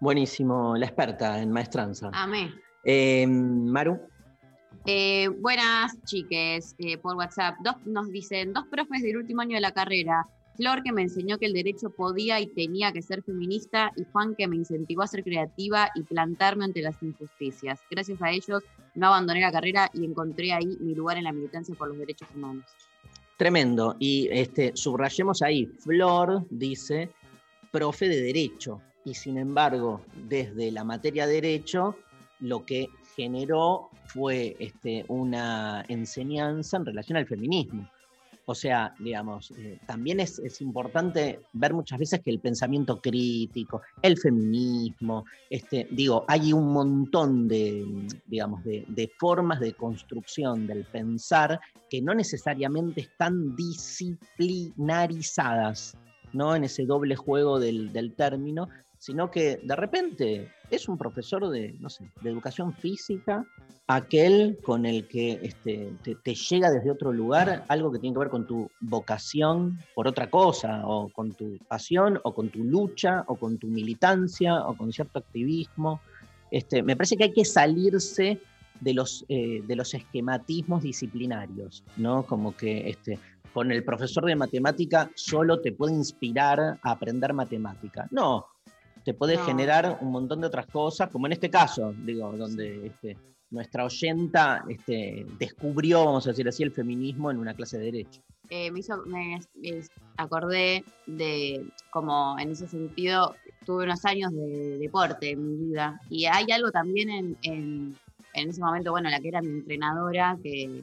Buenísimo, 0.00 0.76
la 0.76 0.84
experta 0.84 1.40
en 1.40 1.50
maestranza. 1.50 2.10
Amé. 2.12 2.54
Eh, 2.84 3.26
Maru, 3.26 3.98
Eh, 4.86 5.28
buenas 5.28 5.92
chiques, 6.04 6.74
eh, 6.78 6.96
por 6.96 7.14
WhatsApp. 7.16 7.56
Dos, 7.62 7.74
nos 7.84 8.10
dicen, 8.10 8.52
dos 8.54 8.64
profes 8.70 9.02
del 9.02 9.18
último 9.18 9.42
año 9.42 9.54
de 9.54 9.60
la 9.60 9.72
carrera. 9.72 10.26
Flor 10.56 10.82
que 10.82 10.92
me 10.92 11.02
enseñó 11.02 11.38
que 11.38 11.46
el 11.46 11.52
derecho 11.52 11.90
podía 11.90 12.40
y 12.40 12.46
tenía 12.46 12.90
que 12.92 13.02
ser 13.02 13.22
feminista 13.22 13.92
y 13.96 14.04
Juan 14.12 14.34
que 14.34 14.48
me 14.48 14.56
incentivó 14.56 15.02
a 15.02 15.06
ser 15.06 15.22
creativa 15.22 15.90
y 15.94 16.02
plantarme 16.02 16.64
ante 16.64 16.82
las 16.82 17.02
injusticias. 17.02 17.80
Gracias 17.90 18.20
a 18.22 18.30
ellos 18.30 18.62
no 18.94 19.06
abandoné 19.08 19.40
la 19.40 19.52
carrera 19.52 19.90
y 19.94 20.04
encontré 20.04 20.52
ahí 20.52 20.76
mi 20.80 20.94
lugar 20.94 21.18
en 21.18 21.24
la 21.24 21.32
militancia 21.32 21.74
por 21.74 21.88
los 21.88 21.98
derechos 21.98 22.28
humanos. 22.34 22.64
tremendo. 23.36 23.96
Y 23.98 24.28
este, 24.30 24.72
subrayemos 24.74 25.40
ahí, 25.40 25.66
Flor 25.78 26.46
dice, 26.50 27.10
profe 27.70 28.08
de 28.08 28.20
derecho. 28.20 28.82
Y 29.04 29.14
sin 29.14 29.38
embargo, 29.38 30.02
desde 30.28 30.70
la 30.70 30.84
materia 30.84 31.26
derecho, 31.26 31.96
lo 32.40 32.64
que 32.64 32.88
generó 33.16 33.90
fue 34.06 34.56
este, 34.58 35.04
una 35.08 35.84
enseñanza 35.88 36.78
en 36.78 36.86
relación 36.86 37.18
al 37.18 37.26
feminismo. 37.26 37.86
O 38.46 38.54
sea, 38.54 38.94
digamos, 38.98 39.50
eh, 39.52 39.78
también 39.86 40.18
es, 40.18 40.40
importante 40.60 41.38
ver 41.52 41.72
muchas 41.72 42.00
veces 42.00 42.18
que 42.20 42.32
el 42.32 42.40
pensamiento 42.40 43.00
crítico, 43.00 43.82
el 44.02 44.18
feminismo, 44.18 45.24
este, 45.48 45.86
digo, 45.92 46.24
hay 46.26 46.52
un 46.52 46.72
montón 46.72 47.46
de, 47.46 47.86
digamos, 48.26 48.64
de, 48.64 49.12
formas 49.18 49.60
de 49.60 49.74
construcción 49.74 50.66
del 50.66 50.84
pensar 50.84 51.60
que 51.88 52.02
no 52.02 52.12
necesariamente 52.12 53.02
están 53.02 53.54
disciplinarizadas, 53.54 55.96
¿no? 56.32 56.56
En 56.56 56.64
ese 56.64 56.86
doble 56.86 57.14
juego 57.14 57.60
del 57.60 58.14
término, 58.16 58.68
sino 59.00 59.30
que 59.30 59.56
de 59.62 59.76
repente 59.76 60.52
es 60.70 60.86
un 60.86 60.98
profesor 60.98 61.48
de, 61.48 61.74
no 61.80 61.88
sé, 61.88 62.04
de 62.20 62.28
educación 62.28 62.74
física, 62.74 63.46
aquel 63.86 64.58
con 64.62 64.84
el 64.84 65.08
que 65.08 65.40
este, 65.42 65.94
te, 66.02 66.34
llega 66.34 66.70
desde 66.70 66.90
otro 66.90 67.10
lugar 67.10 67.64
algo 67.68 67.90
que 67.90 67.98
tiene 67.98 68.12
que 68.14 68.20
ver 68.20 68.28
con 68.28 68.46
tu 68.46 68.70
vocación 68.78 69.80
por 69.94 70.06
otra 70.06 70.28
cosa, 70.28 70.82
o 70.86 71.08
con 71.08 71.32
tu 71.32 71.56
pasión, 71.66 72.20
o 72.24 72.34
con 72.34 72.50
tu 72.50 72.62
lucha, 72.62 73.24
o 73.26 73.36
con 73.36 73.56
tu 73.56 73.68
militancia, 73.68 74.66
o 74.66 74.76
con 74.76 74.92
cierto 74.92 75.18
activismo. 75.18 76.02
Este, 76.50 76.82
me 76.82 76.94
parece 76.94 77.16
que 77.16 77.24
hay 77.24 77.32
que 77.32 77.46
salirse 77.46 78.38
de 78.80 78.94
los, 78.94 79.24
eh, 79.30 79.62
de 79.66 79.76
los 79.76 79.94
esquematismos 79.94 80.82
disciplinarios, 80.82 81.82
¿no? 81.96 82.24
Como 82.24 82.54
que 82.54 82.90
este, 82.90 83.18
con 83.54 83.72
el 83.72 83.82
profesor 83.82 84.26
de 84.26 84.36
matemática 84.36 85.10
solo 85.14 85.62
te 85.62 85.72
puede 85.72 85.94
inspirar 85.94 86.60
a 86.60 86.78
aprender 86.90 87.32
matemática. 87.32 88.06
No, 88.10 88.46
te 89.10 89.14
puede 89.14 89.34
No. 89.36 89.44
generar 89.44 89.98
un 90.02 90.12
montón 90.12 90.40
de 90.40 90.46
otras 90.46 90.66
cosas, 90.66 91.10
como 91.10 91.26
en 91.26 91.32
este 91.32 91.50
caso, 91.50 91.92
digo, 92.04 92.30
donde 92.36 92.86
este, 92.86 93.16
nuestra 93.50 93.84
oyenta 93.84 94.64
este, 94.68 95.26
descubrió, 95.36 96.04
vamos 96.04 96.26
a 96.26 96.30
decir 96.30 96.46
así, 96.48 96.62
el 96.62 96.70
feminismo 96.70 97.28
en 97.28 97.38
una 97.38 97.52
clase 97.54 97.76
de 97.78 97.84
derecho. 97.86 98.20
eh, 98.50 98.70
me 98.70 98.78
hizo, 98.78 98.96
me, 99.06 99.40
me 99.60 99.80
acordé 100.16 100.84
de 101.06 101.64
como 101.90 102.36
en 102.38 102.50
ese 102.52 102.68
sentido 102.68 103.34
tuve 103.66 103.82
unos 103.84 104.04
años 104.04 104.32
de 104.32 104.78
deporte 104.78 105.30
en 105.30 105.44
mi 105.44 105.56
vida 105.66 106.00
y 106.08 106.26
hay 106.26 106.46
algo 106.52 106.70
también 106.70 107.10
en, 107.10 107.36
en, 107.42 107.96
en 108.34 108.48
ese 108.48 108.60
momento, 108.60 108.92
bueno, 108.92 109.10
la 109.10 109.18
que 109.20 109.28
era 109.28 109.42
mi 109.42 109.48
entrenadora, 109.58 110.36
que, 110.42 110.82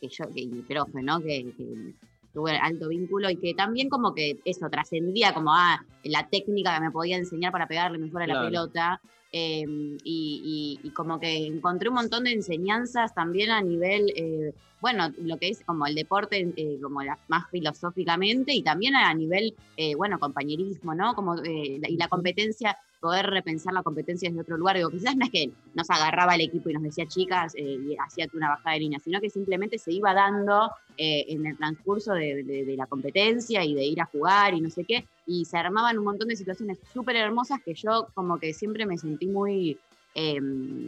que 0.00 0.08
yo, 0.08 0.24
que 0.34 0.46
mi 0.46 0.62
profe, 0.62 1.02
¿no? 1.02 1.20
Que, 1.20 1.52
que 1.56 1.94
tuve 2.36 2.52
alto 2.58 2.88
vínculo 2.88 3.30
y 3.30 3.36
que 3.38 3.54
también 3.54 3.88
como 3.88 4.12
que 4.14 4.38
eso 4.44 4.68
trascendía 4.70 5.32
como 5.32 5.54
ah, 5.54 5.80
la 6.04 6.28
técnica 6.28 6.74
que 6.74 6.84
me 6.84 6.90
podía 6.90 7.16
enseñar 7.16 7.50
para 7.50 7.66
pegarle 7.66 7.96
mejor 7.98 8.22
a 8.22 8.26
la 8.26 8.34
Claro. 8.34 8.46
pelota. 8.48 9.00
eh, 9.32 9.64
y, 10.04 10.78
y- 10.84 10.86
y 10.86 10.90
como 10.92 11.18
que 11.18 11.46
encontré 11.46 11.88
un 11.88 11.96
montón 11.96 12.24
de 12.24 12.32
enseñanzas 12.32 13.12
también 13.14 13.50
a 13.50 13.60
nivel 13.60 14.12
eh, 14.16 14.52
bueno, 14.80 15.08
lo 15.18 15.36
que 15.38 15.48
es 15.48 15.62
como 15.64 15.84
el 15.86 15.94
deporte, 15.94 16.52
eh, 16.56 16.78
como 16.80 17.02
la- 17.02 17.18
más 17.28 17.44
filosóficamente 17.50 18.52
y 18.54 18.62
también 18.62 18.94
a 18.94 19.12
nivel, 19.14 19.54
eh, 19.76 19.94
bueno, 19.96 20.18
compañerismo, 20.18 20.94
¿no? 20.94 21.14
Como, 21.14 21.34
eh, 21.42 21.78
la- 21.80 21.88
y 21.90 21.96
la 21.96 22.08
competencia, 22.08 22.76
poder 23.00 23.26
repensar 23.26 23.72
la 23.72 23.82
competencia 23.82 24.28
desde 24.28 24.40
otro 24.42 24.56
lugar. 24.56 24.76
Digo, 24.76 24.90
quizás 24.90 25.16
no 25.16 25.24
es 25.24 25.30
que 25.30 25.50
nos 25.74 25.88
agarraba 25.90 26.34
el 26.34 26.40
equipo 26.40 26.70
y 26.70 26.72
nos 26.74 26.82
decía 26.82 27.06
chicas 27.06 27.54
eh, 27.54 27.62
y 27.62 27.96
hacía 27.96 28.26
una 28.32 28.48
bajada 28.50 28.74
de 28.74 28.80
línea, 28.80 28.98
sino 28.98 29.20
que 29.20 29.30
simplemente 29.30 29.78
se 29.78 29.92
iba 29.92 30.12
dando 30.14 30.70
eh, 30.96 31.24
en 31.28 31.46
el 31.46 31.56
transcurso 31.56 32.12
de, 32.14 32.42
de- 32.42 32.64
de 32.64 32.76
la 32.76 32.86
competencia 32.86 33.64
y 33.64 33.74
de 33.74 33.84
ir 33.84 34.00
a 34.00 34.06
jugar 34.06 34.54
y 34.54 34.60
no 34.60 34.70
sé 34.70 34.84
qué, 34.84 35.06
y 35.26 35.44
se 35.44 35.56
armaban 35.58 35.98
un 35.98 36.04
montón 36.04 36.28
de 36.28 36.36
situaciones 36.36 36.78
súper 36.92 37.16
hermosas 37.16 37.60
que 37.64 37.74
yo 37.74 38.08
como 38.14 38.38
que 38.38 38.52
siempre 38.54 38.86
me 38.86 38.96
sentí 38.96 39.26
muy 39.26 39.78
eh, 40.14 40.40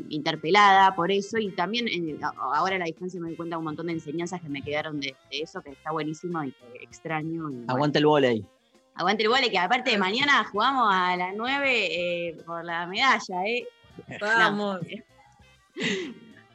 interpelada 0.08 0.94
por 0.96 1.10
eso 1.12 1.38
y 1.38 1.50
también 1.50 1.86
eh, 1.88 2.18
ahora 2.54 2.76
a 2.76 2.78
la 2.78 2.84
distancia 2.86 3.20
me 3.20 3.28
doy 3.28 3.36
cuenta 3.36 3.56
de 3.56 3.58
un 3.58 3.64
montón 3.64 3.86
de 3.86 3.92
enseñanzas 3.92 4.40
que 4.40 4.48
me 4.48 4.62
quedaron 4.62 5.00
de, 5.00 5.14
eso 5.30 5.60
que 5.60 5.70
está 5.70 5.92
buenísimo 5.92 6.42
y 6.44 6.52
que 6.52 6.84
extraño. 6.84 7.50
y 7.50 7.54
bueno. 7.54 7.64
Aguante 7.68 7.98
el 7.98 8.06
volei. 8.06 8.44
Aguante 8.98 9.22
el 9.22 9.28
vole, 9.28 9.48
que 9.48 9.58
aparte 9.58 9.90
de 9.90 9.96
mañana 9.96 10.42
jugamos 10.50 10.88
a 10.92 11.16
las 11.16 11.32
9 11.36 11.62
eh, 11.68 12.36
por 12.44 12.64
la 12.64 12.84
medalla, 12.84 13.46
¿eh? 13.46 13.66
Vamos. 14.20 14.80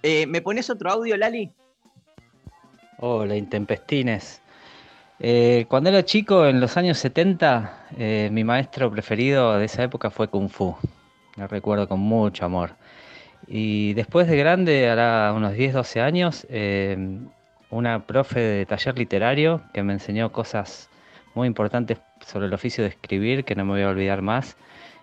Eh, 0.06 0.26
¿Me 0.28 0.42
pones 0.42 0.70
otro 0.70 0.92
audio, 0.92 1.16
Lali? 1.16 1.50
Hola, 3.00 3.38
intempestines. 3.38 4.42
Eh, 5.18 5.66
cuando 5.70 5.90
era 5.90 6.04
chico, 6.04 6.46
en 6.46 6.60
los 6.60 6.76
años 6.76 6.98
70, 6.98 7.88
eh, 7.98 8.28
mi 8.30 8.44
maestro 8.44 8.92
preferido 8.92 9.58
de 9.58 9.64
esa 9.64 9.82
época 9.82 10.10
fue 10.10 10.28
Kung 10.28 10.50
Fu. 10.50 10.76
Lo 11.38 11.48
recuerdo 11.48 11.88
con 11.88 12.02
mucho 12.02 12.44
amor. 12.44 12.76
Y 13.48 13.94
después 13.94 14.28
de 14.28 14.36
grande, 14.36 14.90
hará 14.90 15.32
unos 15.32 15.54
10, 15.54 15.74
12 15.74 16.02
años, 16.02 16.46
eh, 16.50 16.98
una 17.70 18.06
profe 18.06 18.42
de 18.42 18.66
taller 18.66 18.98
literario 18.98 19.62
que 19.74 19.84
me 19.84 19.94
enseñó 19.94 20.34
cosas 20.34 20.90
muy 21.34 21.48
importantes 21.48 22.00
sobre 22.26 22.48
el 22.48 22.54
oficio 22.54 22.84
de 22.84 22.90
escribir 22.92 23.44
que 23.46 23.56
no 23.56 23.66
me 23.66 23.72
voy 23.74 23.82
a 23.82 23.90
olvidar 23.90 24.22
más 24.22 24.58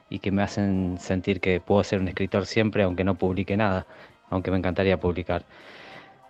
y 0.08 0.18
que 0.18 0.30
me 0.30 0.42
hacen 0.42 0.98
sentir 0.98 1.40
que 1.40 1.60
puedo 1.60 1.84
ser 1.84 2.00
un 2.00 2.08
escritor 2.08 2.46
siempre, 2.46 2.82
aunque 2.82 3.04
no 3.04 3.14
publique 3.16 3.56
nada, 3.56 3.86
aunque 4.28 4.50
me 4.50 4.56
encantaría 4.58 4.98
publicar. 4.98 5.44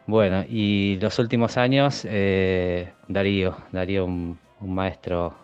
Bueno, 0.07 0.45
y 0.49 0.99
los 1.01 1.19
últimos 1.19 1.57
años, 1.57 2.05
eh, 2.09 2.93
Darío, 3.09 3.57
Darío, 3.73 4.05
un, 4.05 4.39
un 4.61 4.75
maestro 4.75 5.35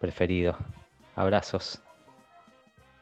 preferido. 0.00 0.56
Abrazos. 1.14 1.80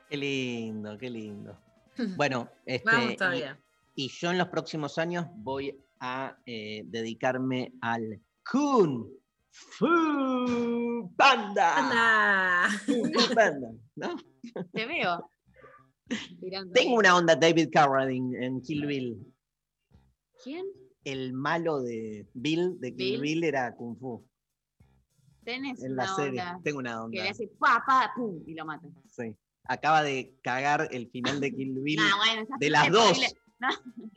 Qué 0.09 0.17
lindo, 0.17 0.97
qué 0.99 1.11
lindo. 1.11 1.59
Bueno, 2.17 2.49
este, 2.67 2.91
Vamos 2.91 3.13
y- 3.13 3.17
todavía. 3.17 3.59
Y, 3.97 4.09
yo 4.09 4.33
en 4.33 4.39
los 4.39 4.49
próximos 4.49 4.99
años 4.99 5.27
voy 5.37 5.79
a 6.01 6.37
eh, 6.45 6.83
dedicarme 6.87 7.73
al 7.81 8.21
Kung 8.51 9.07
Fu 9.55 11.11
Panda. 11.17 11.77
Anda. 11.79 12.69
Kung 12.87 13.13
Fu 13.15 13.35
Panda, 13.35 13.71
¿no? 13.97 14.17
Te 14.73 14.87
veo. 14.87 15.31
Tengo 16.75 16.97
una 16.97 17.17
onda 17.17 17.37
David 17.37 17.69
Carradine 17.73 18.45
en 18.45 18.61
Kill 18.61 18.87
Bill. 18.87 19.33
¿Quién? 20.43 20.67
El 21.05 21.33
malo 21.35 21.83
de 21.83 22.27
Bill, 22.35 22.79
de 22.81 22.95
Kill 22.97 23.21
Bill. 23.21 23.21
Bill, 23.21 23.45
era 23.45 23.75
Kung 23.77 23.97
Fu. 23.99 24.27
Tenés 25.45 25.83
En 25.83 25.95
la 25.97 26.05
una 26.05 26.17
serie. 26.17 26.41
onda 26.41 26.61
Tengo 26.65 26.79
una 26.79 26.91
que 26.91 26.97
onda. 26.99 27.23
le 27.23 27.29
hace 27.29 27.49
pa, 27.59 27.83
pa, 27.87 28.13
pum, 28.17 28.43
y 28.47 28.55
lo 28.55 28.65
mata. 28.65 28.89
Sí. 29.09 29.35
Acaba 29.67 30.03
de 30.03 30.37
cagar 30.43 30.89
el 30.91 31.09
final 31.11 31.41
de 31.41 31.55
Kill 31.55 31.79
Bill. 31.83 31.97
Nah, 32.01 32.17
bueno, 32.17 32.47
de 32.59 32.71
las 32.71 32.91
dos. 32.91 33.11
spoiler. 33.17 33.33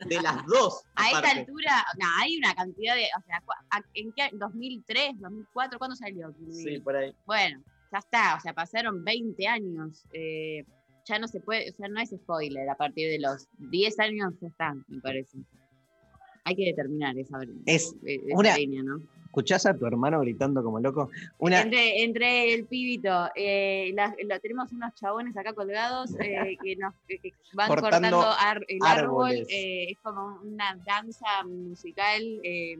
De 0.06 0.20
las 0.22 0.44
dos. 0.46 0.82
A 0.94 1.06
esta 1.10 1.30
altura, 1.30 1.84
no, 2.00 2.06
hay 2.20 2.36
una 2.38 2.54
cantidad 2.54 2.94
de. 2.94 3.04
O 3.18 3.22
sea, 3.26 3.42
¿en 3.94 4.12
qué? 4.12 4.30
¿2003, 4.36 5.18
2004? 5.18 5.78
¿Cuándo 5.78 5.96
salió? 5.96 6.32
Sí, 6.50 6.78
por 6.80 6.96
ahí. 6.96 7.14
Bueno, 7.26 7.62
ya 7.92 7.98
está, 7.98 8.36
o 8.36 8.40
sea, 8.40 8.52
pasaron 8.54 9.04
20 9.04 9.46
años. 9.46 10.04
eh, 10.12 10.64
ya 11.04 11.18
no 11.18 11.26
se 11.26 11.40
puede, 11.40 11.70
o 11.70 11.72
sea, 11.72 11.88
no 11.88 11.98
es 12.00 12.10
spoiler, 12.10 12.68
a 12.68 12.74
partir 12.76 13.08
de 13.10 13.18
los 13.18 13.48
10 13.58 13.98
años 13.98 14.34
ya 14.42 14.48
está, 14.48 14.74
me 14.88 15.00
parece. 15.00 15.38
Hay 16.44 16.54
que 16.54 16.64
determinar 16.66 17.16
esa, 17.18 17.38
Es 17.64 17.94
eh, 18.06 18.20
esa 18.26 18.36
una- 18.38 18.56
línea, 18.56 18.82
¿no? 18.82 18.98
¿Escuchás 19.28 19.66
a 19.66 19.76
tu 19.76 19.86
hermano 19.86 20.20
gritando 20.20 20.62
como 20.64 20.80
loco? 20.80 21.10
Una, 21.38 21.60
Entre, 21.60 22.02
entre 22.02 22.52
el 22.54 22.66
pibito, 22.66 23.28
eh, 23.36 23.92
la- 23.94 24.14
la- 24.26 24.38
tenemos 24.40 24.72
unos 24.72 24.94
chabones 24.94 25.36
acá 25.36 25.52
colgados 25.52 26.10
eh, 26.18 26.56
que 26.64 26.76
nos 26.76 26.94
que- 27.06 27.18
que 27.18 27.32
van 27.52 27.68
Cortando 27.68 28.10
cortando, 28.20 28.22
ar- 28.38 28.64
el 28.68 28.78
árbol. 28.82 29.32
eh, 29.48 29.90
es 29.90 29.98
como 30.02 30.40
una 30.42 30.76
danza 30.84 31.44
musical 31.46 32.22
eh, 32.42 32.76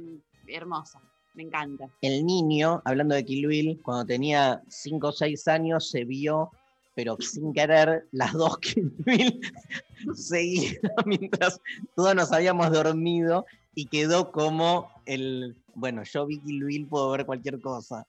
hermosa. 0.46 1.00
Me 1.34 1.44
encanta. 1.44 1.88
el 2.00 2.26
niño, 2.26 2.82
hablando 2.84 3.14
de 3.14 3.24
Kill 3.24 3.46
Bill, 3.46 3.80
cuando 3.82 4.04
tenía 4.06 4.60
5 4.68 5.08
o 5.08 5.12
6 5.12 5.46
años, 5.46 5.88
se 5.88 6.04
vio, 6.04 6.50
pero 6.96 7.16
sin 7.20 7.52
querer, 7.52 8.06
las 8.10 8.32
dos 8.32 8.58
Kill 8.58 8.90
Bill 9.04 9.38
seguidas 10.14 10.80
mientras 11.06 11.60
todos 11.94 12.14
nos 12.16 12.32
habíamos 12.32 12.72
dormido 12.72 13.46
y 13.80 13.86
quedó 13.86 14.32
como 14.32 14.90
el, 15.06 15.54
bueno, 15.74 16.02
yo 16.02 16.26
vi 16.26 16.40
Kill 16.40 16.64
Bill, 16.64 16.86
puedo 16.88 17.10
ver 17.12 17.24
cualquier 17.24 17.60
cosa. 17.60 18.04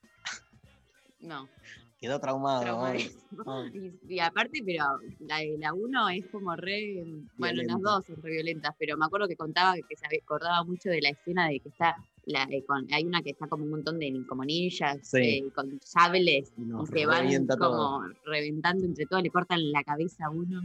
No. 1.19 1.47
Quedó 2.01 2.19
traumado. 2.19 2.85
ay. 2.85 3.11
Y, 4.07 4.15
y 4.15 4.19
aparte, 4.19 4.63
pero 4.65 4.85
la 5.19 5.37
de 5.37 5.57
la 5.59 5.73
1 5.73 6.09
es 6.09 6.25
como 6.31 6.55
re. 6.55 7.03
Bueno, 7.37 7.61
las 7.63 7.79
dos 7.81 8.05
son 8.07 8.19
re 8.23 8.31
violentas, 8.31 8.73
pero 8.79 8.97
me 8.97 9.05
acuerdo 9.05 9.27
que 9.27 9.35
contaba 9.35 9.75
que 9.75 9.95
se 9.95 10.05
acordaba 10.23 10.63
mucho 10.63 10.89
de 10.89 11.01
la 11.01 11.09
escena 11.09 11.47
de 11.49 11.59
que 11.59 11.69
está. 11.69 11.95
La, 12.25 12.43
eh, 12.49 12.63
con- 12.65 12.87
hay 12.91 13.03
una 13.05 13.21
que 13.21 13.29
está 13.31 13.47
como 13.47 13.63
un 13.65 13.69
montón 13.71 13.99
de 13.99 14.11
como 14.27 14.43
ninjas 14.45 14.97
Sí. 15.03 15.17
eh, 15.19 15.51
con 15.53 15.79
sables 15.83 16.51
Y 16.57 16.87
se 16.91 17.05
van 17.05 17.27
como 17.47 17.57
todo. 17.57 18.01
reventando 18.25 18.85
entre 18.85 19.05
todos, 19.05 19.21
le 19.21 19.29
cortan 19.29 19.71
la 19.71 19.83
cabeza 19.83 20.25
a 20.25 20.29
uno. 20.31 20.61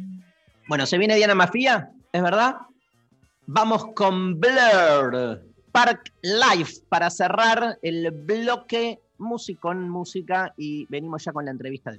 Bueno, 0.69 0.87
se 0.87 0.97
viene 0.99 1.17
Diana 1.17 1.35
Mafia, 1.35 1.91
¿es 2.13 2.23
verdad? 2.23 2.57
Vamos 3.47 3.89
con 3.95 4.41
Blur, 4.41 5.43
Park 5.71 6.15
Life, 6.23 6.81
para 6.89 7.11
cerrar 7.11 7.79
el 7.83 8.11
bloque 8.11 9.01
musicón, 9.19 9.91
música, 9.91 10.55
y 10.57 10.87
venimos 10.87 11.25
ya 11.25 11.33
con 11.33 11.45
la 11.45 11.51
entrevista 11.51 11.91
de 11.91 11.99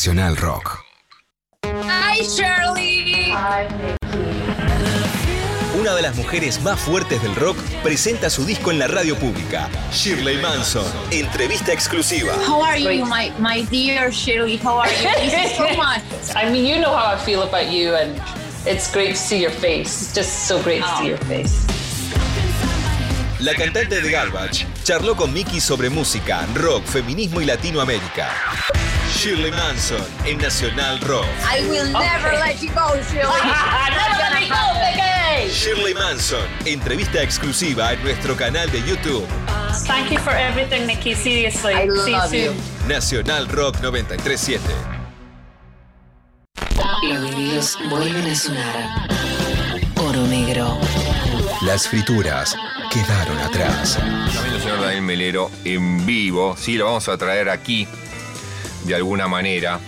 Nacional 0.00 0.34
Rock. 0.38 0.82
¡Ay, 1.86 2.22
Shirley! 2.22 3.34
Una 5.78 5.94
de 5.94 6.00
las 6.00 6.16
mujeres 6.16 6.62
más 6.62 6.80
fuertes 6.80 7.22
del 7.22 7.34
rock 7.36 7.58
presenta 7.82 8.30
su 8.30 8.46
disco 8.46 8.70
en 8.70 8.78
la 8.78 8.86
radio 8.86 9.14
pública. 9.14 9.68
Shirley 9.92 10.38
Manson. 10.38 10.86
Entrevista 11.10 11.74
exclusiva. 11.74 12.32
How 12.48 12.62
are 12.62 12.80
you, 12.80 13.04
my, 13.04 13.30
my 13.38 13.62
dear 13.70 14.10
Shirley? 14.10 14.56
How 14.56 14.80
are 14.80 14.90
you? 14.90 15.10
Thank 15.10 15.32
you 15.32 15.54
so 15.54 15.76
much. 15.76 16.00
I 16.34 16.50
mean, 16.50 16.64
you 16.64 16.80
know 16.80 16.96
how 16.96 17.14
I 17.14 17.18
feel 17.18 17.42
about 17.42 17.70
you, 17.70 17.94
and 17.94 18.18
it's 18.64 18.90
great 18.90 19.10
to 19.10 19.20
see 19.20 19.42
your 19.42 19.52
face. 19.52 20.00
It's 20.00 20.14
just 20.14 20.48
so 20.48 20.62
great 20.62 20.80
to 20.80 20.88
see 20.96 21.08
your 21.08 21.18
face. 21.26 21.66
La 23.40 23.52
cantante 23.52 24.00
de 24.00 24.10
Garbage 24.10 24.66
charló 24.82 25.14
con 25.14 25.30
Mickey 25.34 25.60
sobre 25.60 25.90
música, 25.90 26.46
rock, 26.54 26.86
feminismo 26.86 27.42
y 27.42 27.44
Latinoamérica. 27.44 28.30
Shirley 29.16 29.50
Manson 29.50 30.02
en 30.24 30.38
Nacional 30.38 30.98
Rock. 31.00 31.26
I 31.44 31.62
will 31.68 31.90
never 31.92 32.32
let 32.38 32.62
you 32.62 32.70
go, 32.72 32.94
Shirley. 33.10 33.26
never 33.90 34.16
let 34.18 34.40
me 34.40 34.48
go, 34.48 34.56
Mickey. 34.80 35.50
Shirley 35.52 35.94
Manson, 35.94 36.46
entrevista 36.64 37.22
exclusiva 37.22 37.92
en 37.92 38.02
nuestro 38.02 38.34
canal 38.36 38.70
de 38.70 38.80
YouTube. 38.82 39.26
Thank 39.86 40.10
you 40.10 40.18
for 40.20 40.32
everything, 40.34 40.86
Nikki. 40.86 41.14
Seriously. 41.14 41.74
I 41.74 41.86
See 41.88 42.10
you 42.12 42.16
love 42.16 42.32
you. 42.34 42.52
soon. 42.52 42.88
Nacional 42.88 43.48
Rock 43.48 43.80
937. 43.82 44.60
Los 47.02 47.30
vinilos 47.30 47.78
vuelven 47.90 48.26
a 48.30 48.34
sonar. 48.34 49.08
Oro 49.96 50.26
negro. 50.26 50.78
Las 51.62 51.88
frituras 51.88 52.56
quedaron 52.90 53.38
atrás. 53.38 53.98
También 53.98 54.54
el 54.54 54.60
señor 54.62 54.80
Daniel 54.80 55.02
Melero 55.02 55.50
en 55.64 56.06
vivo. 56.06 56.56
Sí, 56.56 56.74
lo 56.76 56.86
vamos 56.86 57.08
a 57.08 57.18
traer 57.18 57.48
aquí 57.50 57.86
de 58.84 58.94
alguna 58.94 59.28
manera 59.28 59.80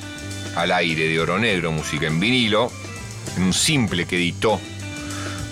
al 0.56 0.72
aire 0.72 1.08
de 1.08 1.20
Oro 1.20 1.38
Negro, 1.38 1.72
música 1.72 2.06
en 2.06 2.20
vinilo, 2.20 2.70
en 3.36 3.44
un 3.44 3.52
simple 3.52 4.06
que 4.06 4.16
editó 4.16 4.60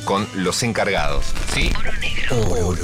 con 0.05 0.27
Los 0.35 0.63
Encargados. 0.63 1.27
¿Sí? 1.55 1.71
Oro 1.81 1.93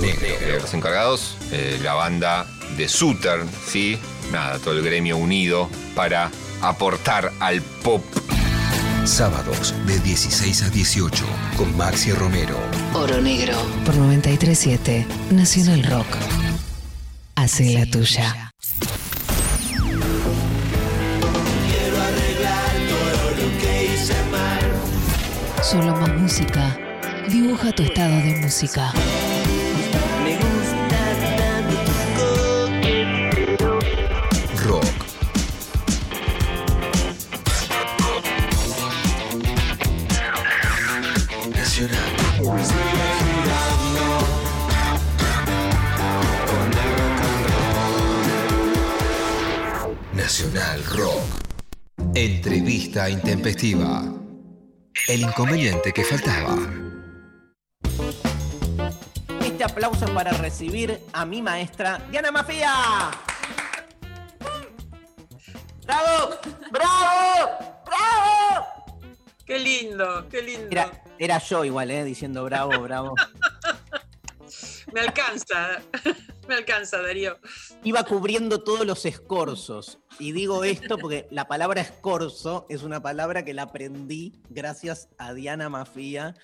Negro. 0.00 0.60
Los 0.60 0.74
Encargados, 0.74 1.36
eh, 1.52 1.78
la 1.82 1.94
banda 1.94 2.46
de 2.76 2.88
Suter, 2.88 3.44
¿sí? 3.66 3.98
Nada, 4.32 4.58
todo 4.58 4.74
el 4.74 4.82
gremio 4.82 5.16
unido 5.16 5.68
para 5.94 6.30
aportar 6.62 7.32
al 7.40 7.62
pop. 7.62 8.02
Sábados 9.04 9.72
de 9.86 10.00
16 10.00 10.62
a 10.62 10.70
18 10.70 11.24
con 11.56 11.76
Maxi 11.76 12.12
Romero. 12.12 12.58
Oro 12.92 13.20
negro. 13.20 13.54
Por 13.84 13.94
937 13.96 15.06
Nacional 15.30 15.84
Rock. 15.84 16.06
Hace 17.36 17.74
la 17.74 17.86
tuya. 17.86 18.45
Solo 25.68 25.96
más 25.96 26.14
música. 26.14 26.78
Dibuja 27.28 27.72
tu 27.72 27.82
estado 27.82 28.14
de 28.22 28.36
música. 28.40 28.92
Me 30.22 30.36
gusta 30.36 31.00
tanto 31.36 31.74
tu 31.86 31.92
coqueteo. 32.78 33.80
Rock. 34.64 34.86
Nacional. 41.52 42.12
Nacional 50.14 50.84
Rock. 50.84 51.24
Entrevista 52.14 53.10
intempestiva. 53.10 54.25
El 55.08 55.20
inconveniente 55.20 55.92
que 55.92 56.02
faltaba. 56.02 56.56
Este 59.40 59.62
aplauso 59.62 60.04
es 60.04 60.10
para 60.10 60.32
recibir 60.32 61.00
a 61.12 61.24
mi 61.24 61.42
maestra 61.42 62.00
Diana 62.10 62.32
Mafia. 62.32 62.72
¡Bravo! 65.86 66.34
¡Bravo! 66.72 67.50
¡Bravo! 67.86 68.66
Qué 69.46 69.58
lindo, 69.60 70.28
qué 70.28 70.42
lindo. 70.42 70.66
Era, 70.72 70.90
era 71.20 71.38
yo 71.38 71.64
igual, 71.64 71.92
¿eh? 71.92 72.02
Diciendo 72.02 72.42
bravo, 72.42 72.80
bravo. 72.80 73.14
Me 74.92 75.00
alcanza, 75.02 75.82
me 76.48 76.54
alcanza, 76.54 77.00
Darío. 77.02 77.38
Iba 77.84 78.04
cubriendo 78.04 78.62
todos 78.62 78.86
los 78.86 79.04
escorzos. 79.04 79.98
Y 80.18 80.32
digo 80.32 80.64
esto 80.64 80.98
porque 80.98 81.26
la 81.30 81.48
palabra 81.48 81.80
escorzo 81.80 82.66
es 82.68 82.82
una 82.82 83.00
palabra 83.02 83.44
que 83.44 83.54
la 83.54 83.62
aprendí 83.62 84.40
gracias 84.48 85.08
a 85.18 85.34
Diana 85.34 85.68
Mafia. 85.68 86.34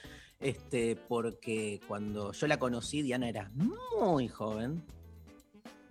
Este, 0.41 0.97
porque 0.97 1.81
cuando 1.87 2.33
yo 2.33 2.47
la 2.47 2.59
conocí, 2.59 3.03
Diana 3.03 3.29
era 3.29 3.51
muy 3.55 4.29
joven. 4.29 4.85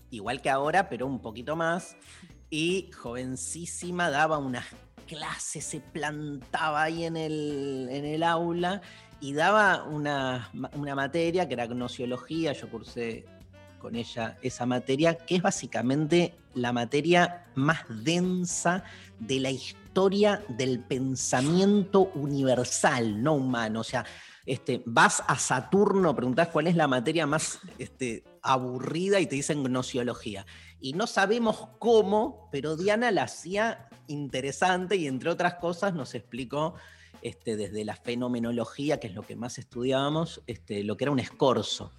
Igual 0.09 0.41
que 0.41 0.49
ahora, 0.49 0.89
pero 0.89 1.07
un 1.07 1.22
poquito 1.22 1.55
más. 1.55 1.95
Y 2.49 2.91
jovencísima, 2.91 4.09
daba 4.09 4.38
unas 4.38 4.66
clases, 5.07 5.66
se 5.66 5.80
plantaba 5.80 6.84
ahí 6.84 7.05
en 7.05 7.18
el, 7.18 7.88
en 7.89 8.05
el 8.05 8.24
aula 8.24 8.82
y 9.22 9.34
daba 9.34 9.84
una, 9.84 10.49
una 10.74 10.95
materia 10.95 11.47
que 11.47 11.53
era 11.53 11.68
gnosiología. 11.68 12.53
Yo 12.53 12.70
cursé 12.70 13.26
con 13.82 13.95
ella 13.95 14.38
esa 14.43 14.65
materia, 14.65 15.17
que 15.17 15.36
es 15.36 15.41
básicamente 15.41 16.36
la 16.53 16.71
materia 16.71 17.47
más 17.55 17.79
densa 17.89 18.84
de 19.19 19.39
la 19.39 19.49
historia 19.49 20.43
del 20.49 20.79
pensamiento 20.79 22.11
universal, 22.13 23.21
no 23.23 23.34
humano. 23.34 23.79
O 23.79 23.84
sea, 23.84 24.05
este, 24.45 24.84
vas 24.86 25.23
a 25.27 25.38
Saturno, 25.38 26.15
preguntás 26.15 26.49
cuál 26.49 26.67
es 26.67 26.75
la 26.75 26.88
materia 26.88 27.25
más 27.25 27.59
este, 27.79 28.23
aburrida 28.43 29.19
y 29.19 29.25
te 29.25 29.36
dicen 29.36 29.63
gnosiología. 29.63 30.45
Y 30.79 30.93
no 30.93 31.07
sabemos 31.07 31.67
cómo, 31.79 32.49
pero 32.51 32.77
Diana 32.77 33.11
la 33.11 33.23
hacía 33.23 33.89
interesante 34.07 34.95
y 34.95 35.07
entre 35.07 35.32
otras 35.32 35.55
cosas 35.55 35.93
nos 35.93 36.13
explicó 36.13 36.75
este, 37.23 37.55
desde 37.55 37.84
la 37.84 37.95
fenomenología, 37.95 38.99
que 38.99 39.07
es 39.07 39.15
lo 39.15 39.23
que 39.23 39.36
más 39.36 39.57
estudiábamos, 39.57 40.41
este, 40.45 40.84
lo 40.84 40.97
que 40.97 41.05
era 41.05 41.11
un 41.11 41.19
escorzo 41.19 41.91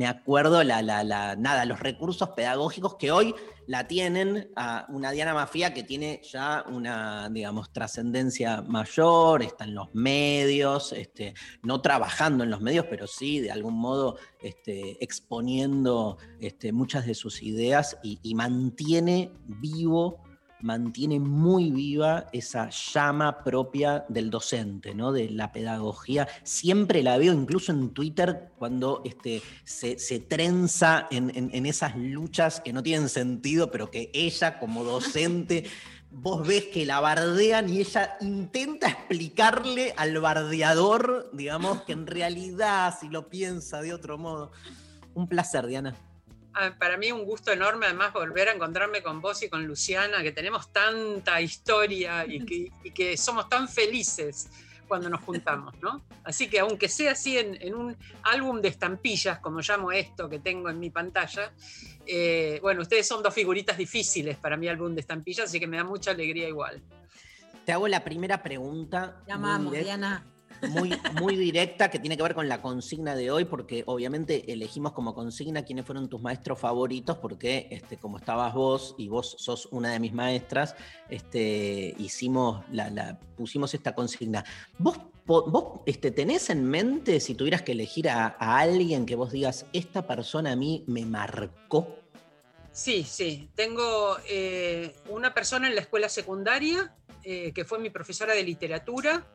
me 0.00 0.06
acuerdo 0.06 0.64
la, 0.64 0.80
la, 0.80 1.04
la- 1.04 1.36
nada, 1.36 1.66
los 1.66 1.78
recursos 1.78 2.30
pedagógicos 2.30 2.94
que 2.96 3.12
hoy 3.12 3.34
la 3.66 3.86
tienen 3.86 4.50
a 4.56 4.86
una 4.88 5.10
Diana 5.10 5.34
Mafia 5.34 5.74
que 5.74 5.82
tiene 5.82 6.22
ya 6.24 6.64
una, 6.66 7.28
digamos, 7.28 7.70
trascendencia 7.70 8.62
mayor, 8.62 9.42
está 9.42 9.64
en 9.64 9.74
los 9.74 9.94
medios, 9.94 10.94
este, 10.94 11.34
no 11.62 11.82
trabajando 11.82 12.44
en 12.44 12.50
los 12.50 12.62
medios, 12.62 12.86
pero 12.88 13.06
sí 13.06 13.40
de 13.40 13.50
algún 13.50 13.74
modo 13.74 14.16
este, 14.40 14.96
exponiendo 15.04 16.16
este, 16.40 16.72
muchas 16.72 17.04
de 17.04 17.14
sus 17.14 17.42
ideas 17.42 17.98
y, 18.02 18.18
y 18.22 18.34
mantiene 18.34 19.30
vivo 19.44 20.24
mantiene 20.62 21.18
muy 21.20 21.70
viva 21.70 22.26
esa 22.32 22.68
llama 22.70 23.42
propia 23.44 24.04
del 24.08 24.30
docente, 24.30 24.94
¿no? 24.94 25.12
de 25.12 25.30
la 25.30 25.52
pedagogía. 25.52 26.28
Siempre 26.42 27.02
la 27.02 27.18
veo, 27.18 27.32
incluso 27.32 27.72
en 27.72 27.90
Twitter, 27.90 28.50
cuando 28.58 29.02
este, 29.04 29.42
se, 29.64 29.98
se 29.98 30.20
trenza 30.20 31.06
en, 31.10 31.30
en- 31.36 31.50
en 31.52 31.66
esas 31.66 31.96
luchas 31.96 32.60
que 32.60 32.72
no 32.72 32.82
tienen 32.82 33.08
sentido, 33.08 33.70
pero 33.70 33.90
que 33.90 34.10
ella 34.12 34.58
como 34.58 34.84
docente, 34.84 35.64
vos 36.10 36.46
ves 36.46 36.64
que 36.66 36.84
la 36.86 37.00
bardean 37.00 37.68
y 37.68 37.78
ella 37.80 38.16
intenta 38.20 38.88
explicarle 38.88 39.94
al 39.96 40.18
bardeador, 40.20 41.30
digamos, 41.32 41.82
que 41.82 41.92
en 41.92 42.06
realidad, 42.06 42.94
si 43.00 43.08
lo 43.08 43.28
piensa 43.28 43.80
de 43.80 43.94
otro 43.94 44.18
modo. 44.18 44.50
Un 45.14 45.28
placer, 45.28 45.66
Diana. 45.66 45.94
Ah, 46.54 46.74
para 46.78 46.96
mí 46.96 47.12
un 47.12 47.24
gusto 47.24 47.52
enorme 47.52 47.86
además 47.86 48.12
volver 48.12 48.48
a 48.48 48.52
encontrarme 48.52 49.02
con 49.02 49.20
vos 49.20 49.42
y 49.42 49.48
con 49.48 49.66
Luciana, 49.66 50.22
que 50.22 50.32
tenemos 50.32 50.72
tanta 50.72 51.40
historia 51.40 52.26
y 52.26 52.44
que, 52.44 52.72
y 52.82 52.90
que 52.90 53.16
somos 53.16 53.48
tan 53.48 53.68
felices 53.68 54.50
cuando 54.88 55.08
nos 55.08 55.20
juntamos, 55.20 55.74
¿no? 55.80 56.02
Así 56.24 56.50
que 56.50 56.58
aunque 56.58 56.88
sea 56.88 57.12
así 57.12 57.38
en, 57.38 57.56
en 57.62 57.76
un 57.76 57.96
álbum 58.24 58.60
de 58.60 58.68
estampillas, 58.68 59.38
como 59.38 59.60
llamo 59.60 59.92
esto 59.92 60.28
que 60.28 60.40
tengo 60.40 60.68
en 60.68 60.80
mi 60.80 60.90
pantalla, 60.90 61.52
eh, 62.06 62.58
bueno, 62.60 62.82
ustedes 62.82 63.06
son 63.06 63.22
dos 63.22 63.32
figuritas 63.32 63.78
difíciles 63.78 64.36
para 64.36 64.56
mi 64.56 64.66
álbum 64.66 64.92
de 64.92 65.00
estampillas, 65.02 65.48
así 65.48 65.60
que 65.60 65.68
me 65.68 65.76
da 65.76 65.84
mucha 65.84 66.10
alegría 66.10 66.48
igual. 66.48 66.82
Te 67.64 67.70
hago 67.70 67.86
la 67.86 68.02
primera 68.02 68.42
pregunta. 68.42 69.22
Te 69.24 69.30
amamos, 69.30 69.72
Diana. 69.72 70.24
Muy, 70.68 70.92
muy 71.20 71.36
directa, 71.36 71.90
que 71.90 71.98
tiene 71.98 72.16
que 72.16 72.22
ver 72.22 72.34
con 72.34 72.48
la 72.48 72.60
consigna 72.60 73.14
de 73.14 73.30
hoy, 73.30 73.44
porque 73.44 73.82
obviamente 73.86 74.52
elegimos 74.52 74.92
como 74.92 75.14
consigna 75.14 75.64
quiénes 75.64 75.86
fueron 75.86 76.08
tus 76.08 76.20
maestros 76.20 76.58
favoritos, 76.58 77.18
porque 77.18 77.68
este, 77.70 77.96
como 77.96 78.18
estabas 78.18 78.54
vos 78.54 78.94
y 78.98 79.08
vos 79.08 79.36
sos 79.38 79.66
una 79.70 79.92
de 79.92 80.00
mis 80.00 80.12
maestras, 80.12 80.74
este, 81.08 81.94
hicimos 81.98 82.64
la, 82.70 83.18
pusimos 83.36 83.72
esta 83.74 83.94
consigna. 83.94 84.44
¿Vos, 84.78 84.98
vos 85.26 85.80
este, 85.86 86.10
tenés 86.10 86.50
en 86.50 86.64
mente, 86.64 87.20
si 87.20 87.34
tuvieras 87.34 87.62
que 87.62 87.72
elegir 87.72 88.08
a, 88.08 88.36
a 88.38 88.58
alguien 88.58 89.06
que 89.06 89.16
vos 89.16 89.32
digas, 89.32 89.66
esta 89.72 90.06
persona 90.06 90.52
a 90.52 90.56
mí 90.56 90.84
me 90.86 91.04
marcó? 91.06 92.00
Sí, 92.72 93.04
sí. 93.04 93.48
Tengo 93.54 94.16
eh, 94.28 94.94
una 95.08 95.34
persona 95.34 95.68
en 95.68 95.74
la 95.74 95.80
escuela 95.80 96.08
secundaria 96.08 96.94
eh, 97.22 97.52
que 97.52 97.64
fue 97.64 97.78
mi 97.78 97.90
profesora 97.90 98.34
de 98.34 98.42
literatura. 98.42 99.26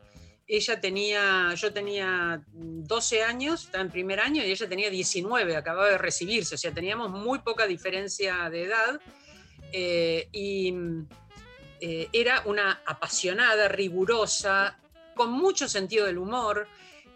Ella 0.48 0.80
tenía, 0.80 1.52
yo 1.54 1.72
tenía 1.72 2.40
12 2.52 3.22
años, 3.24 3.64
estaba 3.64 3.82
en 3.82 3.90
primer 3.90 4.20
año, 4.20 4.44
y 4.44 4.50
ella 4.50 4.68
tenía 4.68 4.90
19, 4.90 5.56
acababa 5.56 5.88
de 5.88 5.98
recibirse, 5.98 6.54
o 6.54 6.58
sea, 6.58 6.72
teníamos 6.72 7.10
muy 7.10 7.40
poca 7.40 7.66
diferencia 7.66 8.48
de 8.48 8.64
edad. 8.64 9.00
eh, 9.72 10.28
y 10.32 10.72
eh, 11.80 12.08
era 12.12 12.42
una 12.46 12.80
apasionada, 12.86 13.68
rigurosa, 13.68 14.78
con 15.14 15.32
mucho 15.32 15.68
sentido 15.68 16.06
del 16.06 16.18
humor. 16.18 16.68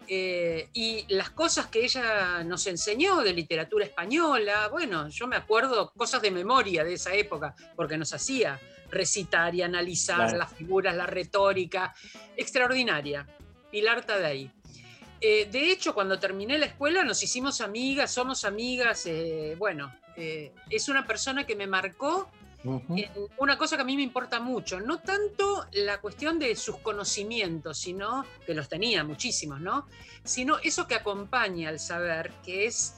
eh, 0.07 0.67
y 0.73 1.05
las 1.09 1.29
cosas 1.29 1.67
que 1.67 1.85
ella 1.85 2.43
nos 2.43 2.67
enseñó 2.67 3.21
de 3.21 3.33
literatura 3.33 3.85
española, 3.85 4.67
bueno, 4.67 5.07
yo 5.07 5.25
me 5.27 5.37
acuerdo 5.37 5.93
cosas 5.95 6.21
de 6.21 6.31
memoria 6.31 6.83
de 6.83 6.95
esa 6.95 7.13
época, 7.13 7.55
porque 7.77 7.97
nos 7.97 8.11
hacía 8.13 8.59
recitar 8.91 9.55
y 9.55 9.61
analizar 9.61 10.17
Claro. 10.17 10.37
las 10.37 10.53
figuras, 10.53 10.95
la 10.95 11.05
retórica, 11.05 11.93
extraordinaria. 12.35 13.25
Pilar 13.71 14.05
Tadei. 14.05 14.51
Eh, 15.21 15.47
de 15.51 15.71
hecho, 15.71 15.93
cuando 15.93 16.19
terminé 16.19 16.57
la 16.57 16.65
escuela 16.65 17.03
nos 17.03 17.21
hicimos 17.23 17.61
amigas, 17.61 18.11
somos 18.11 18.43
amigas, 18.43 19.05
eh, 19.05 19.55
bueno, 19.57 19.93
eh, 20.17 20.51
es 20.69 20.89
una 20.89 21.05
persona 21.05 21.45
que 21.45 21.55
me 21.55 21.67
marcó 21.67 22.29
una 23.37 23.57
cosa 23.57 23.75
que 23.75 23.81
a 23.81 23.85
mí 23.85 23.95
me 23.95 24.03
importa 24.03 24.39
mucho, 24.39 24.79
no 24.79 24.99
tanto 24.99 25.65
la 25.71 25.99
cuestión 25.99 26.37
de 26.37 26.55
sus 26.55 26.77
conocimientos, 26.77 27.79
sino 27.79 28.23
que 28.45 28.53
los 28.53 28.69
tenía 28.69 29.03
muchísimos, 29.03 29.59
¿no? 29.59 29.87
Sino 30.23 30.59
eso 30.59 30.87
que 30.87 30.93
acompaña 30.93 31.69
al 31.69 31.79
saber, 31.79 32.31
que 32.45 32.67
es 32.67 32.95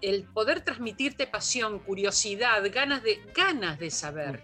el 0.00 0.24
poder 0.24 0.62
transmitirte 0.62 1.26
pasión, 1.26 1.78
curiosidad, 1.80 2.62
ganas 2.72 3.02
de, 3.02 3.20
ganas 3.34 3.78
de 3.78 3.90
saber. 3.90 4.40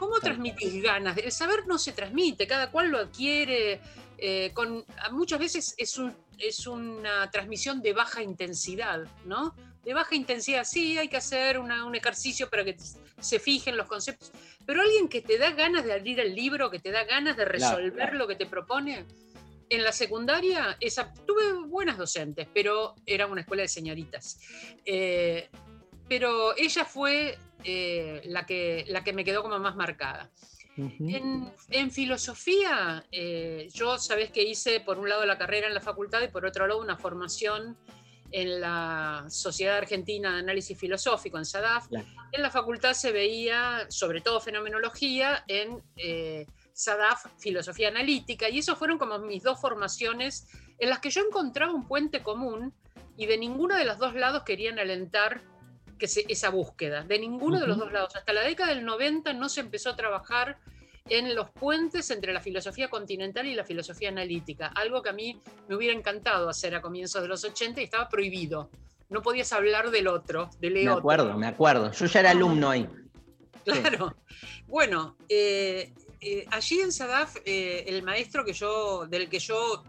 ¿Cómo 0.00 0.18
transmitís 0.18 0.82
ganas? 0.82 1.16
El 1.18 1.30
saber 1.30 1.66
no 1.68 1.78
se 1.78 1.92
transmite, 1.92 2.46
cada 2.46 2.70
cual 2.72 2.88
lo 2.88 2.98
adquiere. 2.98 3.80
eh, 4.22 4.50
con, 4.52 4.84
muchas 5.12 5.38
veces 5.38 5.74
es, 5.78 5.96
un- 5.96 6.14
es 6.36 6.66
una 6.66 7.30
transmisión 7.30 7.80
de 7.80 7.94
baja 7.94 8.22
intensidad, 8.22 9.00
¿no? 9.24 9.54
De 9.82 9.94
baja 9.94 10.14
intensidad, 10.14 10.64
sí, 10.64 10.98
hay 10.98 11.08
que 11.08 11.16
hacer 11.16 11.58
una- 11.58 11.86
un 11.86 11.94
ejercicio 11.94 12.50
para 12.50 12.62
que 12.62 12.76
se 13.18 13.38
fijen 13.38 13.78
los 13.78 13.86
conceptos, 13.86 14.30
pero 14.66 14.82
alguien 14.82 15.08
que 15.08 15.22
te 15.22 15.38
da 15.38 15.52
ganas 15.52 15.84
de 15.86 15.94
abrir 15.94 16.20
el 16.20 16.34
libro, 16.34 16.70
que 16.70 16.78
te 16.78 16.90
da 16.90 17.04
ganas 17.04 17.34
de 17.38 17.44
Claro, 17.46 17.52
resolver 17.78 17.92
claro. 17.94 18.18
lo 18.18 18.26
que 18.28 18.34
te 18.36 18.44
propone. 18.44 19.06
En 19.70 19.82
la 19.84 19.92
secundaria, 19.92 20.76
esa, 20.80 21.10
tuve 21.26 21.54
buenas 21.66 21.96
docentes, 21.96 22.46
pero 22.52 22.94
era 23.06 23.26
una 23.26 23.40
escuela 23.40 23.62
de 23.62 23.68
señoritas. 23.68 24.38
Eh, 24.84 25.48
pero 26.10 26.54
ella 26.58 26.84
fue 26.84 27.38
eh, 27.64 28.22
la, 28.24 28.46
que, 28.46 28.84
la 28.88 29.04
que 29.04 29.12
me 29.12 29.24
quedó 29.24 29.42
como 29.42 29.58
más 29.58 29.76
marcada. 29.76 30.30
En, 30.76 31.52
en 31.68 31.90
filosofía, 31.90 33.04
eh, 33.12 33.68
yo 33.74 33.98
sabés 33.98 34.30
que 34.30 34.42
hice 34.42 34.80
por 34.80 34.98
un 34.98 35.08
lado 35.08 35.26
la 35.26 35.36
carrera 35.36 35.66
en 35.66 35.74
la 35.74 35.80
facultad 35.80 36.22
y 36.22 36.28
por 36.28 36.46
otro 36.46 36.66
lado 36.66 36.80
una 36.80 36.96
formación 36.96 37.76
en 38.32 38.60
la 38.60 39.26
Sociedad 39.28 39.76
Argentina 39.76 40.32
de 40.32 40.38
Análisis 40.38 40.78
Filosófico, 40.78 41.38
en 41.38 41.44
SADAF. 41.44 41.88
En 42.32 42.42
la 42.42 42.50
facultad 42.50 42.94
se 42.94 43.12
veía 43.12 43.86
sobre 43.88 44.20
todo 44.20 44.40
fenomenología, 44.40 45.44
en 45.48 45.82
eh, 45.96 46.46
SADAF 46.72 47.26
filosofía 47.38 47.88
analítica, 47.88 48.48
y 48.48 48.58
eso 48.58 48.76
fueron 48.76 48.98
como 48.98 49.18
mis 49.18 49.42
dos 49.42 49.60
formaciones 49.60 50.46
en 50.78 50.88
las 50.88 51.00
que 51.00 51.10
yo 51.10 51.22
encontraba 51.22 51.72
un 51.72 51.86
puente 51.86 52.22
común 52.22 52.72
y 53.16 53.26
de 53.26 53.36
ninguno 53.36 53.76
de 53.76 53.84
los 53.84 53.98
dos 53.98 54.14
lados 54.14 54.44
querían 54.44 54.78
alentar 54.78 55.42
que 56.00 56.08
se- 56.08 56.24
esa 56.28 56.48
búsqueda, 56.50 57.04
de 57.04 57.18
ninguno 57.20 57.60
de 57.60 57.68
los 57.68 57.78
dos 57.78 57.92
lados. 57.92 58.16
Hasta 58.16 58.32
la 58.32 58.40
década 58.42 58.74
del 58.74 58.84
90 58.84 59.32
no 59.34 59.48
se 59.48 59.60
empezó 59.60 59.90
a 59.90 59.96
trabajar 59.96 60.58
en 61.08 61.34
los 61.34 61.50
puentes 61.50 62.10
entre 62.10 62.32
la 62.32 62.40
filosofía 62.40 62.88
continental 62.88 63.46
y 63.46 63.54
la 63.54 63.64
filosofía 63.64 64.08
analítica, 64.08 64.68
algo 64.74 65.02
que 65.02 65.10
a 65.10 65.12
mí 65.12 65.40
me 65.68 65.76
hubiera 65.76 65.94
encantado 65.96 66.48
hacer 66.48 66.74
a 66.74 66.80
comienzos 66.80 67.22
de 67.22 67.28
los 67.28 67.44
80 67.44 67.80
y 67.80 67.84
estaba 67.84 68.08
prohibido. 68.08 68.70
No 69.08 69.22
podías 69.22 69.52
hablar 69.52 69.90
del 69.90 70.08
otro, 70.08 70.50
del 70.60 70.74
Me 70.74 70.80
otro. 70.88 70.98
acuerdo, 70.98 71.36
me 71.38 71.46
acuerdo. 71.46 71.92
Yo 71.92 72.06
ya 72.06 72.20
era 72.20 72.30
alumno 72.30 72.70
ahí. 72.70 72.88
Claro. 73.64 74.16
Bueno, 74.66 75.16
eh, 75.28 75.92
eh, 76.20 76.46
allí 76.50 76.80
en 76.80 76.92
Sadaf, 76.92 77.36
eh, 77.44 77.84
el 77.88 78.02
maestro 78.02 78.44
que 78.44 78.52
yo, 78.52 79.06
del 79.06 79.28
que 79.28 79.38
yo 79.38 79.84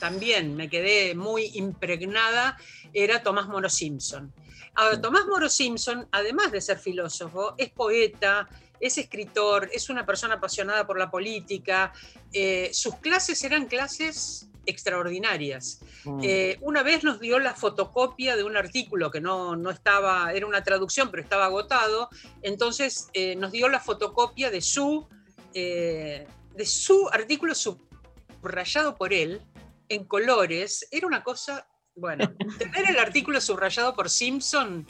también 0.00 0.56
me 0.56 0.68
quedé 0.68 1.14
muy 1.14 1.50
impregnada 1.54 2.56
era 2.92 3.22
Tomás 3.22 3.48
Moro 3.48 3.68
Simpson. 3.68 4.32
Ahora, 4.74 5.00
Tomás 5.00 5.26
Moro 5.26 5.48
Simpson, 5.48 6.08
además 6.10 6.52
de 6.52 6.60
ser 6.60 6.78
filósofo, 6.78 7.54
es 7.58 7.70
poeta, 7.70 8.48
es 8.80 8.98
escritor, 8.98 9.68
es 9.72 9.88
una 9.88 10.04
persona 10.04 10.34
apasionada 10.34 10.86
por 10.86 10.98
la 10.98 11.10
política. 11.10 11.92
eh, 12.32 12.70
sus 12.72 12.96
clases 12.96 13.42
eran 13.44 13.66
clases 13.66 14.48
extraordinarias. 14.66 15.80
Mm. 16.04 16.20
Eh, 16.22 16.58
una 16.60 16.82
vez 16.82 17.04
nos 17.04 17.20
dio 17.20 17.38
la 17.38 17.54
fotocopia 17.54 18.36
de 18.36 18.44
un 18.44 18.56
artículo 18.56 19.10
que 19.10 19.20
no, 19.20 19.56
no 19.56 19.70
estaba, 19.70 20.32
era 20.32 20.46
una 20.46 20.62
traducción, 20.62 21.10
pero 21.10 21.22
estaba 21.22 21.46
agotado. 21.46 22.08
Entonces 22.42 23.08
eh, 23.12 23.36
nos 23.36 23.52
dio 23.52 23.68
la 23.68 23.80
fotocopia 23.80 24.50
de 24.50 24.60
su, 24.60 25.06
eh, 25.54 26.26
de 26.54 26.66
su 26.66 27.08
artículo 27.12 27.54
subrayado 27.54 28.96
por 28.96 29.12
él 29.12 29.42
en 29.88 30.04
colores. 30.04 30.88
Era 30.90 31.06
una 31.06 31.22
cosa, 31.22 31.66
bueno, 31.96 32.32
tener 32.58 32.90
el 32.90 32.98
artículo 32.98 33.40
subrayado 33.40 33.94
por 33.94 34.10
Simpson 34.10 34.86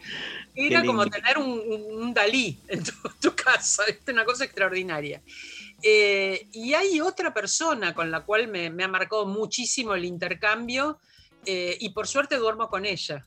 era 0.55 0.85
como 0.85 1.07
tener 1.07 1.37
un, 1.39 1.51
un- 1.51 2.03
un 2.03 2.15
Dalí 2.15 2.59
en 2.69 2.83
tu, 2.83 2.93
tu 3.21 3.35
casa, 3.37 3.85
es 3.87 3.99
una 4.09 4.25
cosa 4.25 4.45
extraordinaria. 4.45 5.23
Eh, 5.83 6.49
y 6.53 6.73
hay 6.73 7.01
otra 7.01 7.35
persona 7.35 7.95
con 7.95 8.11
la 8.11 8.21
cual 8.25 8.49
me, 8.49 8.71
me 8.71 8.85
ha 8.85 8.89
marcado 8.89 9.27
muchísimo 9.27 9.95
el 9.95 10.05
intercambio 10.07 10.99
eh, 11.45 11.77
y 11.79 11.91
por 11.91 12.07
suerte 12.07 12.37
duermo 12.37 12.69
con 12.71 12.87
ella. 12.87 13.27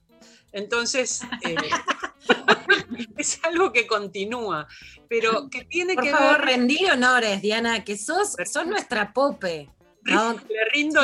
Entonces, 0.51 1.21
eh, 1.43 1.55
es 3.17 3.39
algo 3.43 3.71
que 3.71 3.85
continúa, 3.85 4.67
pero 5.07 5.49
que 5.51 5.65
tiene 5.65 5.93
Por 5.93 6.03
que 6.05 6.11
favor, 6.11 6.37
ver... 6.39 6.47
rendir 6.47 6.89
honores, 6.91 7.41
Diana, 7.43 7.83
que 7.83 7.95
sos, 7.97 8.35
sos 8.51 8.65
nuestra 8.65 9.13
pope. 9.13 9.69
¿No? 10.07 10.33
Le 10.49 10.65
rindo 10.73 11.01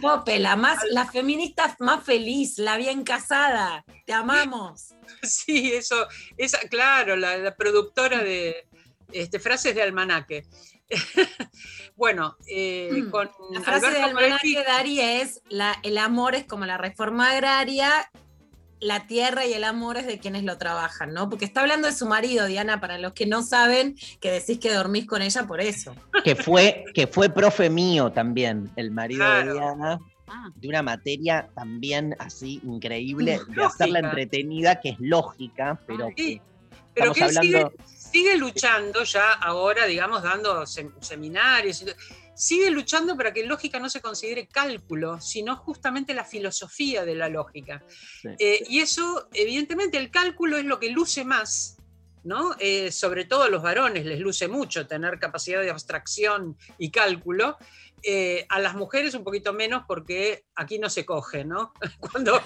pope, 0.00 0.38
la, 0.38 0.56
más, 0.56 0.78
la 0.90 1.06
feminista 1.06 1.74
más 1.80 2.04
feliz, 2.04 2.58
la 2.58 2.76
bien 2.76 3.04
casada. 3.04 3.84
Te 4.06 4.12
amamos. 4.12 4.94
Sí, 5.22 5.72
eso, 5.72 6.08
esa, 6.36 6.58
claro, 6.68 7.14
la, 7.14 7.36
la 7.36 7.54
productora 7.54 8.24
de 8.24 8.66
este, 9.12 9.38
frases 9.38 9.72
de 9.74 9.82
almanaque. 9.82 10.44
bueno, 11.96 12.36
eh, 12.48 13.04
con 13.10 13.30
La 13.52 13.60
frase 13.60 13.90
de 13.90 14.02
Alberto 14.02 14.18
Almanaque 14.18 14.64
Moretti- 14.66 15.00
es, 15.00 15.42
la, 15.48 15.78
el 15.82 15.98
amor 15.98 16.34
es 16.34 16.44
como 16.44 16.66
la 16.66 16.76
reforma 16.76 17.30
agraria, 17.30 18.10
la 18.82 19.06
tierra 19.06 19.46
y 19.46 19.52
el 19.54 19.64
amor 19.64 19.96
es 19.96 20.06
de 20.06 20.18
quienes 20.18 20.42
lo 20.42 20.58
trabajan, 20.58 21.14
¿no? 21.14 21.30
Porque 21.30 21.44
está 21.44 21.60
hablando 21.60 21.86
de 21.86 21.94
su 21.94 22.04
marido, 22.06 22.46
Diana, 22.46 22.80
para 22.80 22.98
los 22.98 23.12
que 23.12 23.26
no 23.26 23.42
saben 23.42 23.96
que 24.20 24.30
decís 24.30 24.58
que 24.58 24.72
dormís 24.74 25.06
con 25.06 25.22
ella 25.22 25.46
por 25.46 25.60
eso. 25.60 25.94
que 26.24 26.34
fue, 26.36 26.84
que 26.92 27.06
fue 27.06 27.28
profe 27.30 27.70
mío 27.70 28.10
también, 28.10 28.70
el 28.76 28.90
marido 28.90 29.24
de. 29.24 29.52
Diana, 29.52 29.98
de 30.56 30.68
una 30.68 30.82
materia 30.82 31.48
también 31.54 32.16
así 32.18 32.60
increíble, 32.64 33.32
de 33.32 33.38
Lógica. 33.38 33.66
hacerla 33.66 33.98
entretenida, 34.00 34.80
que 34.80 34.90
es 34.90 34.96
lógica, 34.98 35.78
pero 35.86 36.08
Sí, 36.16 36.38
que 36.38 36.42
pero 36.94 37.12
que 37.12 37.20
él 37.24 37.36
hablando. 37.38 37.72
sigue, 37.76 37.84
sigue 37.96 38.36
luchando 38.38 39.04
ya 39.04 39.32
ahora, 39.34 39.84
digamos, 39.86 40.22
dando 40.22 40.62
sem- 40.62 40.92
seminarios. 41.00 41.82
y 41.82 41.84
todo. 41.86 41.94
Sigue 42.34 42.70
luchando 42.70 43.16
para 43.16 43.32
que 43.32 43.44
lógica 43.44 43.78
no 43.78 43.90
se 43.90 44.00
considere 44.00 44.46
cálculo, 44.46 45.20
sino 45.20 45.56
justamente 45.56 46.14
la 46.14 46.24
filosofía 46.24 47.04
de 47.04 47.14
la 47.14 47.28
lógica. 47.28 47.82
Eh, 48.38 48.64
y 48.68 48.80
eso, 48.80 49.28
evidentemente, 49.32 49.98
el 49.98 50.10
cálculo 50.10 50.56
es 50.56 50.64
lo 50.64 50.80
que 50.80 50.90
luce 50.90 51.24
más, 51.24 51.76
¿no? 52.24 52.54
Eh, 52.58 52.90
sobre 52.90 53.24
todo 53.24 53.42
a 53.42 53.48
los 53.48 53.62
varones 53.62 54.06
les 54.06 54.20
luce 54.20 54.48
mucho 54.48 54.86
tener 54.86 55.18
capacidad 55.18 55.60
de 55.60 55.70
abstracción 55.70 56.56
y 56.78 56.90
cálculo. 56.90 57.58
Eh, 58.04 58.44
a 58.48 58.58
las 58.58 58.74
mujeres 58.74 59.14
un 59.14 59.22
poquito 59.22 59.52
menos 59.52 59.84
porque 59.86 60.44
aquí 60.56 60.78
no 60.78 60.90
se 60.90 61.04
coge, 61.06 61.44
¿no? 61.44 61.72
Cuando 62.00 62.36
eh, 62.36 62.40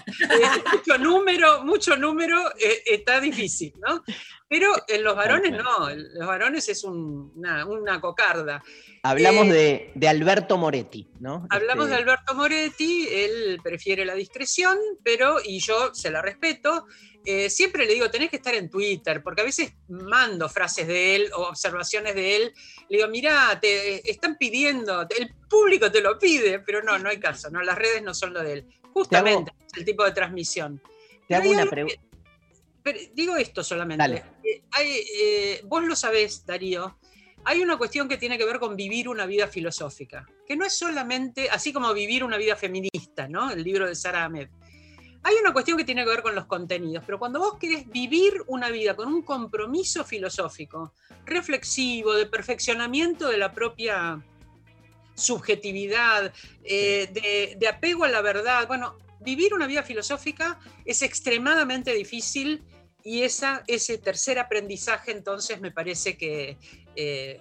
mucho 0.73 0.99
número, 0.99 1.65
mucho 1.65 1.97
número 1.97 2.39
eh, 2.59 2.83
está 2.87 3.21
difícil, 3.21 3.73
¿no? 3.87 4.03
Pero 4.49 4.71
en 4.87 5.03
los 5.03 5.17
varones 5.17 5.53
no, 5.53 5.89
en 5.89 6.15
los 6.15 6.27
varones 6.27 6.69
es 6.69 6.85
un- 6.85 7.33
una, 7.37 7.65
una 7.67 8.01
cocarda. 8.01 8.63
Hablamos 9.03 9.47
Eh, 9.47 9.53
de, 9.53 9.93
de 9.95 10.09
Alberto 10.09 10.57
Moretti, 10.59 11.09
¿no? 11.21 11.47
Hablamos 11.51 11.87
Este, 11.87 11.97
de 11.97 12.03
Alberto 12.03 12.35
Moretti, 12.35 13.09
él 13.11 13.59
prefiere 13.63 14.05
la 14.05 14.15
discreción, 14.15 14.79
pero, 15.03 15.39
y 15.43 15.59
yo 15.61 15.95
se 15.95 16.11
la 16.11 16.21
respeto, 16.23 16.87
eh, 17.29 17.51
siempre 17.51 17.87
le 17.87 17.95
digo, 17.95 18.09
tenés 18.09 18.31
que 18.31 18.37
estar 18.37 18.55
en 18.55 18.71
Twitter, 18.71 19.21
porque 19.21 19.41
a 19.43 19.45
veces 19.45 19.73
mando 19.89 20.49
frases 20.49 20.87
de 20.87 21.17
él 21.17 21.31
o 21.35 21.49
observaciones 21.49 22.15
de 22.15 22.37
él, 22.37 22.55
le 22.89 22.99
digo, 22.99 23.09
mirá, 23.09 23.59
te 23.61 24.09
están 24.09 24.37
pidiendo, 24.37 25.03
el 25.03 25.35
público 25.51 25.91
te 25.91 26.01
lo 26.01 26.21
pide, 26.21 26.61
pero 26.61 26.85
no, 26.85 26.97
no 27.01 27.09
hay 27.09 27.19
caso, 27.19 27.51
no, 27.51 27.61
las 27.63 27.77
redes 27.77 28.01
no 28.05 28.15
son 28.15 28.33
lo 28.33 28.45
de 28.45 28.53
él. 28.53 28.67
Justamente 28.93 29.53
es 29.67 29.79
el 29.79 29.85
tipo 29.85 30.05
de 30.05 30.13
transmisión. 30.13 30.81
Te 31.27 31.35
hago 31.35 31.51
una 31.51 31.67
pregunta. 31.67 32.01
digo 33.13 33.37
esto 33.37 33.65
solamente. 33.65 34.23
Eh, 34.45 34.63
hay, 34.71 35.05
eh, 35.21 35.61
vos 35.65 35.83
lo 35.83 35.97
sabés, 35.97 36.47
Darío. 36.47 36.97
Hay 37.45 37.61
una 37.61 37.77
cuestión 37.77 38.09
que 38.09 38.19
tiene 38.19 38.39
que 38.39 38.45
ver 38.45 38.61
con 38.61 38.77
vivir 38.77 39.09
una 39.09 39.27
vida 39.27 39.49
filosófica, 39.49 40.27
que 40.47 40.57
no 40.57 40.65
es 40.65 40.79
solamente, 40.79 41.51
así 41.51 41.73
como 41.73 41.93
vivir 41.93 42.23
una 42.23 42.37
vida 42.37 42.55
feminista, 42.55 43.29
¿no? 43.29 43.51
El 43.51 43.65
libro 43.65 43.89
de 43.89 43.97
Sara 43.97 44.25
Ahmed. 44.25 44.49
Hay 45.27 45.35
una 45.43 45.53
cuestión 45.53 45.77
que 45.77 45.83
tiene 45.83 46.05
que 46.05 46.11
ver 46.11 46.23
con 46.23 46.37
los 46.37 46.45
contenidos, 46.47 47.03
pero 47.05 47.19
cuando 47.19 47.41
vos 47.41 47.59
querés 47.59 47.89
vivir 47.89 48.33
una 48.47 48.71
vida 48.71 48.95
con 48.95 49.09
un 49.09 49.23
compromiso 49.23 50.05
filosófico, 50.05 50.95
reflexivo, 51.25 52.15
de 52.15 52.27
perfeccionamiento 52.27 53.29
de 53.29 53.37
la 53.37 53.53
propia 53.53 54.23
subjetividad, 55.17 56.33
eh, 56.63 57.09
de, 57.13 57.57
de 57.59 57.67
apego 57.69 58.05
a 58.05 58.09
la 58.09 58.21
verdad. 58.23 58.69
Bueno, 58.69 58.95
vivir 59.21 59.53
una 59.53 59.67
vida 59.67 59.83
filosófica 59.83 60.61
es 60.85 61.03
extremadamente 61.03 61.93
difícil 61.93 62.63
y 63.03 63.23
esa, 63.23 63.65
ese 63.67 63.99
tercer 63.99 64.39
aprendizaje 64.39 65.11
entonces 65.11 65.61
me 65.61 65.73
parece 65.73 66.17
que, 66.17 66.57
eh, 66.95 67.41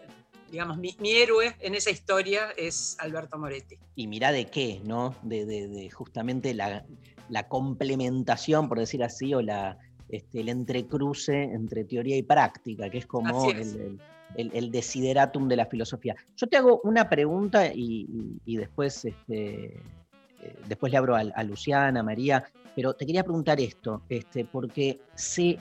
digamos, 0.50 0.80
mi, 0.80 0.96
mi 1.00 1.12
héroe 1.12 1.56
en 1.60 1.76
esa 1.76 1.92
historia 1.92 2.50
es 2.58 2.96
Alberto 2.98 3.38
Moretti. 3.38 3.78
Y 3.96 4.08
mirá 4.08 4.32
de 4.32 4.50
qué, 4.50 4.82
¿no? 4.84 5.16
De, 5.22 5.46
de- 5.46 5.68
de 5.68 5.92
justamente 5.92 6.56
la, 6.56 6.84
la 7.30 7.48
complementación, 7.48 8.68
por 8.70 8.80
decir 8.80 9.04
así, 9.04 9.34
o 9.34 9.42
la, 9.42 9.78
este, 10.10 10.42
el 10.42 10.50
entrecruce 10.50 11.44
entre 11.44 11.84
teoría 11.86 12.18
y 12.18 12.24
práctica, 12.24 12.90
que 12.90 13.00
es 13.00 13.06
como 13.08 13.52
es. 13.52 13.74
el, 13.76 13.82
el- 13.82 14.00
el- 14.36 14.52
el 14.54 14.72
desideratum 14.72 15.48
de 15.48 15.56
la 15.56 15.66
filosofía. 15.68 16.16
Yo 16.36 16.48
te 16.48 16.58
hago 16.58 16.82
una 16.84 17.08
pregunta 17.10 17.68
y, 17.74 18.06
y- 18.10 18.42
y 18.46 18.58
después, 18.58 19.06
este, 19.06 19.66
eh, 19.66 20.56
después 20.68 20.92
le 20.92 20.98
abro 20.98 21.16
a, 21.16 21.20
a 21.22 21.44
Luciana, 21.44 22.00
a 22.02 22.04
María, 22.04 22.44
pero 22.76 22.94
te 22.94 23.06
quería 23.06 23.24
preguntar 23.24 23.62
esto, 23.62 24.02
este, 24.10 24.44
porque 24.44 25.00
se, 25.16 25.58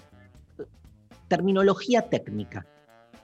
terminología 1.29 2.03
técnica. 2.03 2.67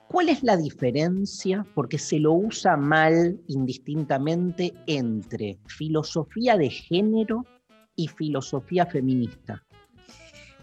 ¿Cuál 0.08 0.28
es 0.28 0.42
la 0.42 0.56
diferencia? 0.56 1.64
Porque 1.74 1.98
se 1.98 2.18
lo 2.18 2.32
usa 2.32 2.76
mal 2.76 3.38
indistintamente 3.48 4.72
entre 4.86 5.58
filosofía 5.66 6.56
de 6.56 6.70
género 6.70 7.44
y 8.00 8.08
filosofía 8.08 8.86
feminista. 8.86 9.62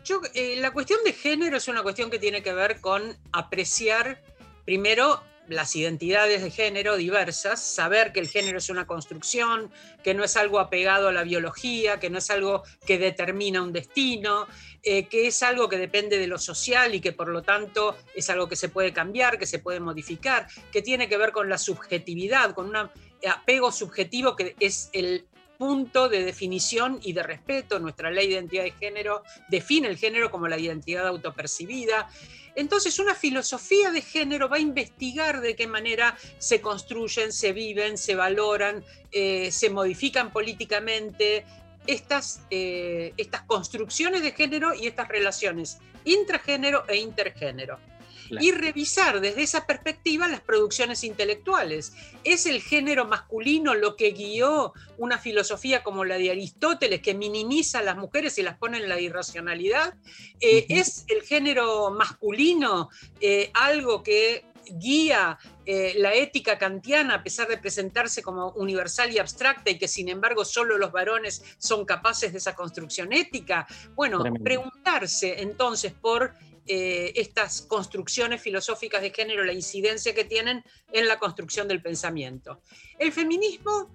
Yo, 0.04 0.22
eh, 0.34 0.56
la 0.60 0.72
cuestión 0.72 1.00
de 1.04 1.14
género 1.14 1.58
es 1.58 1.68
una 1.68 1.84
cuestión 1.84 2.10
que 2.10 2.18
tiene 2.18 2.42
que 2.42 2.54
ver 2.54 2.82
con 2.82 3.16
apreciar 3.32 4.22
primero 4.66 5.22
las 5.48 5.76
identidades 5.76 6.42
de 6.42 6.50
género 6.50 6.98
diversas, 6.98 7.62
saber 7.62 8.12
que 8.12 8.20
el 8.20 8.28
género 8.28 8.58
es 8.58 8.70
una 8.70 8.88
construcción, 8.88 9.72
que 10.04 10.14
no 10.14 10.24
es 10.24 10.36
algo 10.36 10.60
apegado 10.60 11.08
a 11.10 11.12
la 11.14 11.24
biología, 11.24 12.00
que 12.00 12.10
no 12.10 12.18
es 12.18 12.30
algo 12.32 12.64
que 12.86 12.98
determina 12.98 13.62
un 13.62 13.72
destino, 13.72 14.48
eh, 14.82 15.08
que 15.08 15.28
es 15.28 15.44
algo 15.44 15.70
que 15.70 15.78
depende 15.78 16.18
de 16.18 16.28
lo 16.28 16.40
social 16.40 16.96
y 16.96 17.00
que 17.00 17.14
por 17.14 17.30
lo 17.30 17.44
tanto 17.44 17.96
es 18.16 18.30
algo 18.30 18.50
que 18.50 18.56
se 18.56 18.70
puede 18.70 18.92
cambiar, 18.92 19.38
que 19.38 19.46
se 19.46 19.60
puede 19.60 19.80
modificar, 19.80 20.48
que 20.72 20.82
tiene 20.82 21.08
que 21.08 21.18
ver 21.18 21.32
con 21.32 21.48
la 21.48 21.58
subjetividad, 21.58 22.54
con 22.54 22.70
un 22.70 22.90
apego 23.26 23.72
subjetivo 23.72 24.36
que 24.36 24.56
es 24.60 24.90
el 24.92 25.28
punto 25.58 26.10
de 26.10 26.24
definición 26.24 27.00
y 27.04 27.14
de 27.14 27.24
respeto. 27.24 27.80
Nuestra 27.80 28.12
ley 28.12 28.28
de 28.28 28.34
identidad 28.34 28.64
de 28.64 28.72
género 28.72 29.24
define 29.50 29.88
el 29.88 29.98
género 29.98 30.32
como 30.32 30.48
la 30.48 30.58
identidad 30.58 31.08
autopercibida. 31.08 32.10
Entonces, 32.56 32.98
una 33.00 33.14
filosofía 33.14 33.92
de 33.92 34.02
género 34.02 34.50
va 34.50 34.58
a 34.58 34.60
investigar 34.60 35.42
de 35.42 35.56
qué 35.56 35.68
manera 35.68 36.18
se 36.40 36.60
construyen, 36.60 37.32
se 37.32 37.54
viven, 37.54 37.98
se 37.98 38.16
valoran, 38.16 38.84
eh, 39.12 39.52
se 39.52 39.70
modifican 39.70 40.32
políticamente 40.32 41.46
estas, 41.86 42.42
eh, 42.50 43.14
estas 43.18 43.44
construcciones 43.44 44.22
de 44.22 44.32
género 44.32 44.74
y 44.74 44.88
estas 44.88 45.08
relaciones 45.08 45.78
intragénero 46.04 46.84
e 46.88 46.98
intergénero. 46.98 47.80
Claro. 48.28 48.46
Y 48.46 48.52
revisar 48.52 49.22
desde 49.22 49.44
esa 49.44 49.66
perspectiva 49.66 50.28
las 50.28 50.42
producciones 50.42 51.04
intelectuales. 51.04 51.94
¿Es 52.24 52.46
el 52.46 52.62
género 52.62 53.06
masculino 53.06 53.74
lo 53.74 53.96
que 53.96 54.12
guió 54.12 54.74
una 54.98 55.18
filosofía 55.18 55.84
como 55.84 56.06
la 56.06 56.18
de 56.18 56.32
Aristóteles, 56.32 57.02
que 57.02 57.14
minimiza 57.14 57.80
a 57.80 57.84
las 57.84 57.98
mujeres 57.98 58.38
y 58.38 58.44
las 58.44 58.58
pone 58.58 58.78
en 58.78 58.90
la 58.90 59.00
irracionalidad? 59.00 59.96
Eh, 60.40 60.66
¿Es 60.70 61.06
el 61.08 61.24
género 61.24 61.92
masculino 61.92 62.90
eh, 63.22 63.52
algo 63.54 64.04
que 64.04 64.46
guía 64.70 65.38
eh, 65.66 65.94
la 65.98 66.14
ética 66.14 66.58
kantiana 66.58 67.16
a 67.16 67.24
pesar 67.24 67.48
de 67.48 67.58
presentarse 67.58 68.22
como 68.22 68.50
universal 68.52 69.12
y 69.12 69.20
abstracta 69.20 69.70
y 69.70 69.78
que 69.78 69.88
sin 69.88 70.10
embargo 70.10 70.46
solo 70.46 70.78
los 70.78 70.92
varones 70.92 71.44
son 71.58 71.86
capaces 71.86 72.32
de 72.32 72.40
esa 72.40 72.56
construcción 72.56 73.14
ética? 73.14 73.68
Bueno, 73.96 74.22
Tremendo. 74.22 74.44
preguntarse 74.44 75.42
entonces 75.42 75.94
por 75.94 76.34
eh, 76.68 77.14
estas 77.16 77.62
construcciones 77.62 78.42
filosóficas 78.42 79.02
de 79.02 79.12
género, 79.12 79.44
la 79.44 79.54
incidencia 79.54 80.14
que 80.14 80.24
tienen 80.24 80.64
en 80.92 81.08
la 81.08 81.20
construcción 81.20 81.68
del 81.68 81.82
pensamiento. 81.82 82.62
El 83.00 83.12
feminismo 83.12 83.90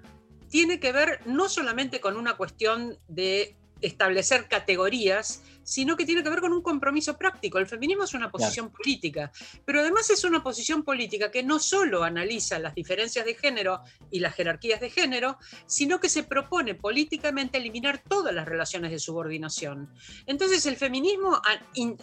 tiene 0.48 0.80
que 0.80 0.92
ver 0.92 1.20
no 1.26 1.48
solamente 1.48 2.00
con 2.00 2.16
una 2.16 2.36
cuestión 2.36 2.98
de 3.08 3.56
establecer 3.80 4.48
categorías, 4.48 5.42
sino 5.64 5.96
que 5.96 6.06
tiene 6.06 6.22
que 6.22 6.30
ver 6.30 6.40
con 6.40 6.52
un 6.52 6.62
compromiso 6.62 7.16
práctico. 7.16 7.58
El 7.58 7.66
feminismo 7.66 8.04
es 8.04 8.14
una 8.14 8.30
posición 8.30 8.70
política, 8.70 9.32
pero 9.64 9.80
además 9.80 10.10
es 10.10 10.24
una 10.24 10.42
posición 10.42 10.82
política 10.82 11.30
que 11.30 11.42
no 11.42 11.58
solo 11.58 12.04
analiza 12.04 12.58
las 12.58 12.74
diferencias 12.74 13.24
de 13.24 13.34
género 13.34 13.80
y 14.10 14.20
las 14.20 14.34
jerarquías 14.34 14.80
de 14.80 14.90
género, 14.90 15.38
sino 15.66 16.00
que 16.00 16.08
se 16.08 16.22
propone 16.22 16.74
políticamente 16.74 17.58
eliminar 17.58 18.02
todas 18.06 18.34
las 18.34 18.46
relaciones 18.46 18.90
de 18.90 18.98
subordinación. 18.98 19.92
Entonces 20.26 20.64
el 20.66 20.76
feminismo 20.76 21.40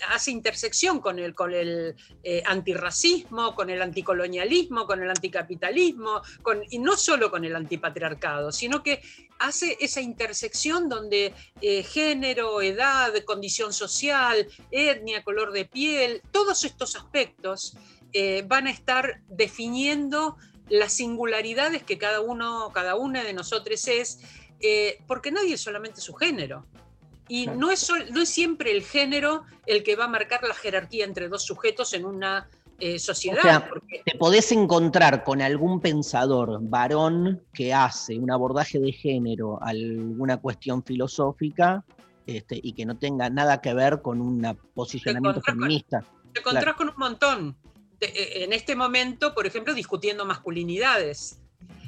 hace 0.09 0.31
intersección 0.31 0.99
con 0.99 1.19
el, 1.19 1.33
con 1.35 1.53
el 1.53 1.95
eh, 2.23 2.43
antirracismo, 2.45 3.55
con 3.55 3.69
el 3.69 3.81
anticolonialismo, 3.81 4.85
con 4.85 5.01
el 5.01 5.09
anticapitalismo, 5.09 6.21
con, 6.41 6.61
y 6.69 6.79
no 6.79 6.97
solo 6.97 7.29
con 7.31 7.45
el 7.45 7.55
antipatriarcado, 7.55 8.51
sino 8.51 8.83
que 8.83 9.01
hace 9.39 9.77
esa 9.79 10.01
intersección 10.01 10.89
donde 10.89 11.33
eh, 11.61 11.83
género, 11.83 12.61
edad, 12.61 13.13
condición 13.49 13.73
social, 13.73 14.45
etnia, 14.69 15.23
color 15.23 15.51
de 15.51 15.65
piel, 15.65 16.21
todos 16.31 16.63
estos 16.63 16.95
aspectos 16.95 17.75
eh, 18.13 18.43
van 18.47 18.67
a 18.67 18.71
estar 18.71 19.21
definiendo 19.27 20.37
las 20.69 20.93
singularidades 20.93 21.81
que 21.81 21.97
cada 21.97 22.21
uno, 22.21 22.69
cada 22.75 22.95
una 22.95 23.23
de 23.23 23.33
nosotros 23.33 23.87
es, 23.87 24.19
eh, 24.59 24.99
porque 25.07 25.31
nadie 25.31 25.55
es 25.55 25.61
solamente 25.61 25.99
su 25.99 26.13
género. 26.13 26.67
Y 27.27 27.47
no 27.47 27.71
es, 27.71 27.79
sol- 27.79 28.05
no 28.11 28.21
es 28.21 28.29
siempre 28.29 28.71
el 28.71 28.83
género 28.83 29.43
el 29.65 29.81
que 29.83 29.95
va 29.95 30.05
a 30.05 30.07
marcar 30.07 30.43
la 30.47 30.53
jerarquía 30.53 31.05
entre 31.05 31.27
dos 31.27 31.43
sujetos 31.43 31.93
en 31.93 32.05
una 32.05 32.47
eh, 32.81 32.95
O 32.95 32.99
sociedad. 32.99 33.41
sea, 33.41 33.67
porque- 33.67 34.03
te 34.05 34.15
podés 34.17 34.51
encontrar 34.51 35.23
con 35.23 35.41
algún 35.41 35.81
pensador 35.81 36.59
varón 36.61 37.41
que 37.53 37.73
hace 37.73 38.17
un 38.19 38.29
abordaje 38.31 38.79
de 38.79 38.91
género 38.93 39.57
a 39.61 39.69
alguna 39.71 40.37
cuestión 40.37 40.81
filosófica 40.83 41.83
este, 42.25 42.59
y 42.61 42.73
que 42.73 42.85
no 42.85 42.97
tenga 42.97 43.29
nada 43.29 43.61
que 43.61 43.73
ver 43.73 44.01
con 44.01 44.21
un 44.21 44.57
posicionamiento 44.73 45.41
con- 45.41 45.55
feminista. 45.55 46.03
Te 46.33 46.39
encontrás 46.39 46.63
Claro. 46.63 46.77
con 46.77 46.89
un 46.89 46.95
montón. 46.97 47.57
Eh, 48.01 48.43
en 48.43 48.53
este 48.53 48.75
momento, 48.75 49.33
por 49.33 49.45
ejemplo, 49.47 49.73
discutiendo 49.73 50.25
masculinidades. 50.25 51.39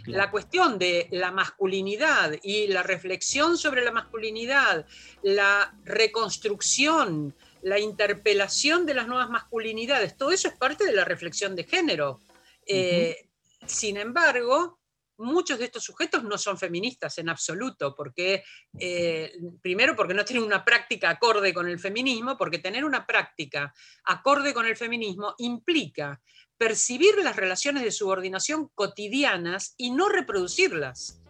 La 0.07 0.31
cuestión 0.31 0.79
de 0.79 1.07
la 1.11 1.31
masculinidad 1.31 2.33
y 2.41 2.65
la 2.67 2.81
reflexión 2.81 3.55
sobre 3.57 3.83
la 3.85 3.91
masculinidad, 3.91 4.87
la 5.21 5.75
reconstrucción, 5.85 7.35
la 7.61 7.77
interpelación 7.79 8.87
de 8.87 8.95
las 8.95 9.07
nuevas 9.07 9.29
masculinidades, 9.29 10.17
todo 10.17 10.31
eso 10.31 10.47
es 10.47 10.55
parte 10.55 10.85
de 10.85 10.93
la 10.93 11.05
reflexión 11.05 11.55
de 11.55 11.65
género. 11.65 12.19
Eh, 12.65 13.29
sin 13.67 13.95
embargo, 13.97 14.79
muchos 15.21 15.59
de 15.59 15.65
estos 15.65 15.83
sujetos 15.83 16.23
no 16.23 16.37
son 16.37 16.57
feministas 16.57 17.17
en 17.17 17.29
absoluto, 17.29 17.95
porque 17.95 18.43
eh, 18.77 19.33
primero 19.61 19.95
porque 19.95 20.13
no 20.13 20.25
tienen 20.25 20.43
una 20.43 20.65
práctica 20.65 21.09
acorde 21.09 21.53
con 21.53 21.67
el 21.67 21.79
feminismo, 21.79 22.37
porque 22.37 22.59
tener 22.59 22.83
una 22.83 23.05
práctica 23.05 23.73
acorde 24.03 24.53
con 24.53 24.65
el 24.65 24.75
feminismo 24.75 25.35
implica 25.37 26.19
percibir 26.57 27.15
las 27.23 27.35
relaciones 27.35 27.83
de 27.83 27.91
subordinación 27.91 28.69
cotidianas 28.75 29.73
y 29.77 29.91
no 29.91 30.09
reproducirlas. 30.09 31.21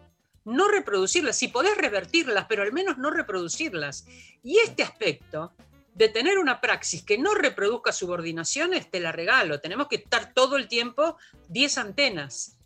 No 0.44 0.68
reproducirlas, 0.68 1.38
si 1.38 1.48
podés 1.48 1.76
revertirlas, 1.76 2.46
pero 2.48 2.62
al 2.62 2.72
menos 2.72 2.98
no 2.98 3.10
reproducirlas. 3.10 4.04
Y 4.42 4.58
este 4.58 4.82
aspecto 4.82 5.52
de 5.94 6.08
tener 6.08 6.38
una 6.38 6.60
praxis 6.60 7.02
que 7.02 7.18
no 7.18 7.34
reproduzca 7.34 7.92
subordinaciones, 7.92 8.90
te 8.90 9.00
la 9.00 9.12
regalo. 9.12 9.60
Tenemos 9.60 9.88
que 9.88 9.96
estar 9.96 10.32
todo 10.32 10.56
el 10.56 10.68
tiempo 10.68 11.16
10 11.48 11.78
antenas. 11.78 12.58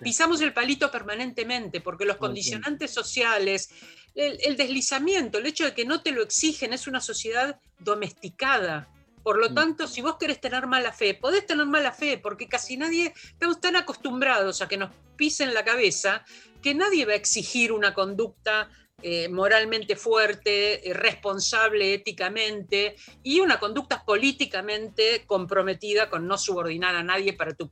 Pisamos 0.00 0.40
el 0.40 0.52
palito 0.52 0.90
permanentemente 0.90 1.80
porque 1.80 2.04
los 2.04 2.16
condicionantes 2.16 2.92
sociales, 2.92 3.70
el, 4.14 4.38
el 4.42 4.56
deslizamiento, 4.56 5.38
el 5.38 5.46
hecho 5.46 5.64
de 5.64 5.74
que 5.74 5.84
no 5.84 6.02
te 6.02 6.12
lo 6.12 6.22
exigen, 6.22 6.72
es 6.72 6.86
una 6.86 7.00
sociedad 7.00 7.58
domesticada. 7.78 8.88
Por 9.22 9.38
lo 9.38 9.50
Mm. 9.50 9.54
tanto, 9.54 9.86
si 9.86 10.00
vos 10.00 10.16
querés 10.18 10.40
tener 10.40 10.66
mala 10.66 10.92
fe, 10.92 11.14
podés 11.14 11.44
tener 11.46 11.66
mala 11.66 11.92
fe, 11.92 12.18
porque 12.18 12.48
casi 12.48 12.76
nadie, 12.76 13.12
estamos 13.32 13.60
tan 13.60 13.76
acostumbrados 13.76 14.62
a 14.62 14.68
que 14.68 14.76
nos 14.76 14.90
pisen 15.16 15.52
la 15.52 15.64
cabeza, 15.64 16.24
que 16.62 16.74
nadie 16.74 17.04
va 17.04 17.12
a 17.12 17.16
exigir 17.16 17.72
una 17.72 17.92
conducta 17.92 18.70
eh, 19.02 19.28
moralmente 19.28 19.94
fuerte, 19.96 20.88
eh, 20.88 20.92
responsable 20.94 21.94
éticamente 21.94 22.96
y 23.22 23.38
una 23.38 23.60
conducta 23.60 24.04
políticamente 24.04 25.24
comprometida 25.26 26.10
con 26.10 26.26
no 26.26 26.36
subordinar 26.36 26.96
a 26.96 27.04
nadie 27.04 27.32
para 27.32 27.54
tu 27.54 27.70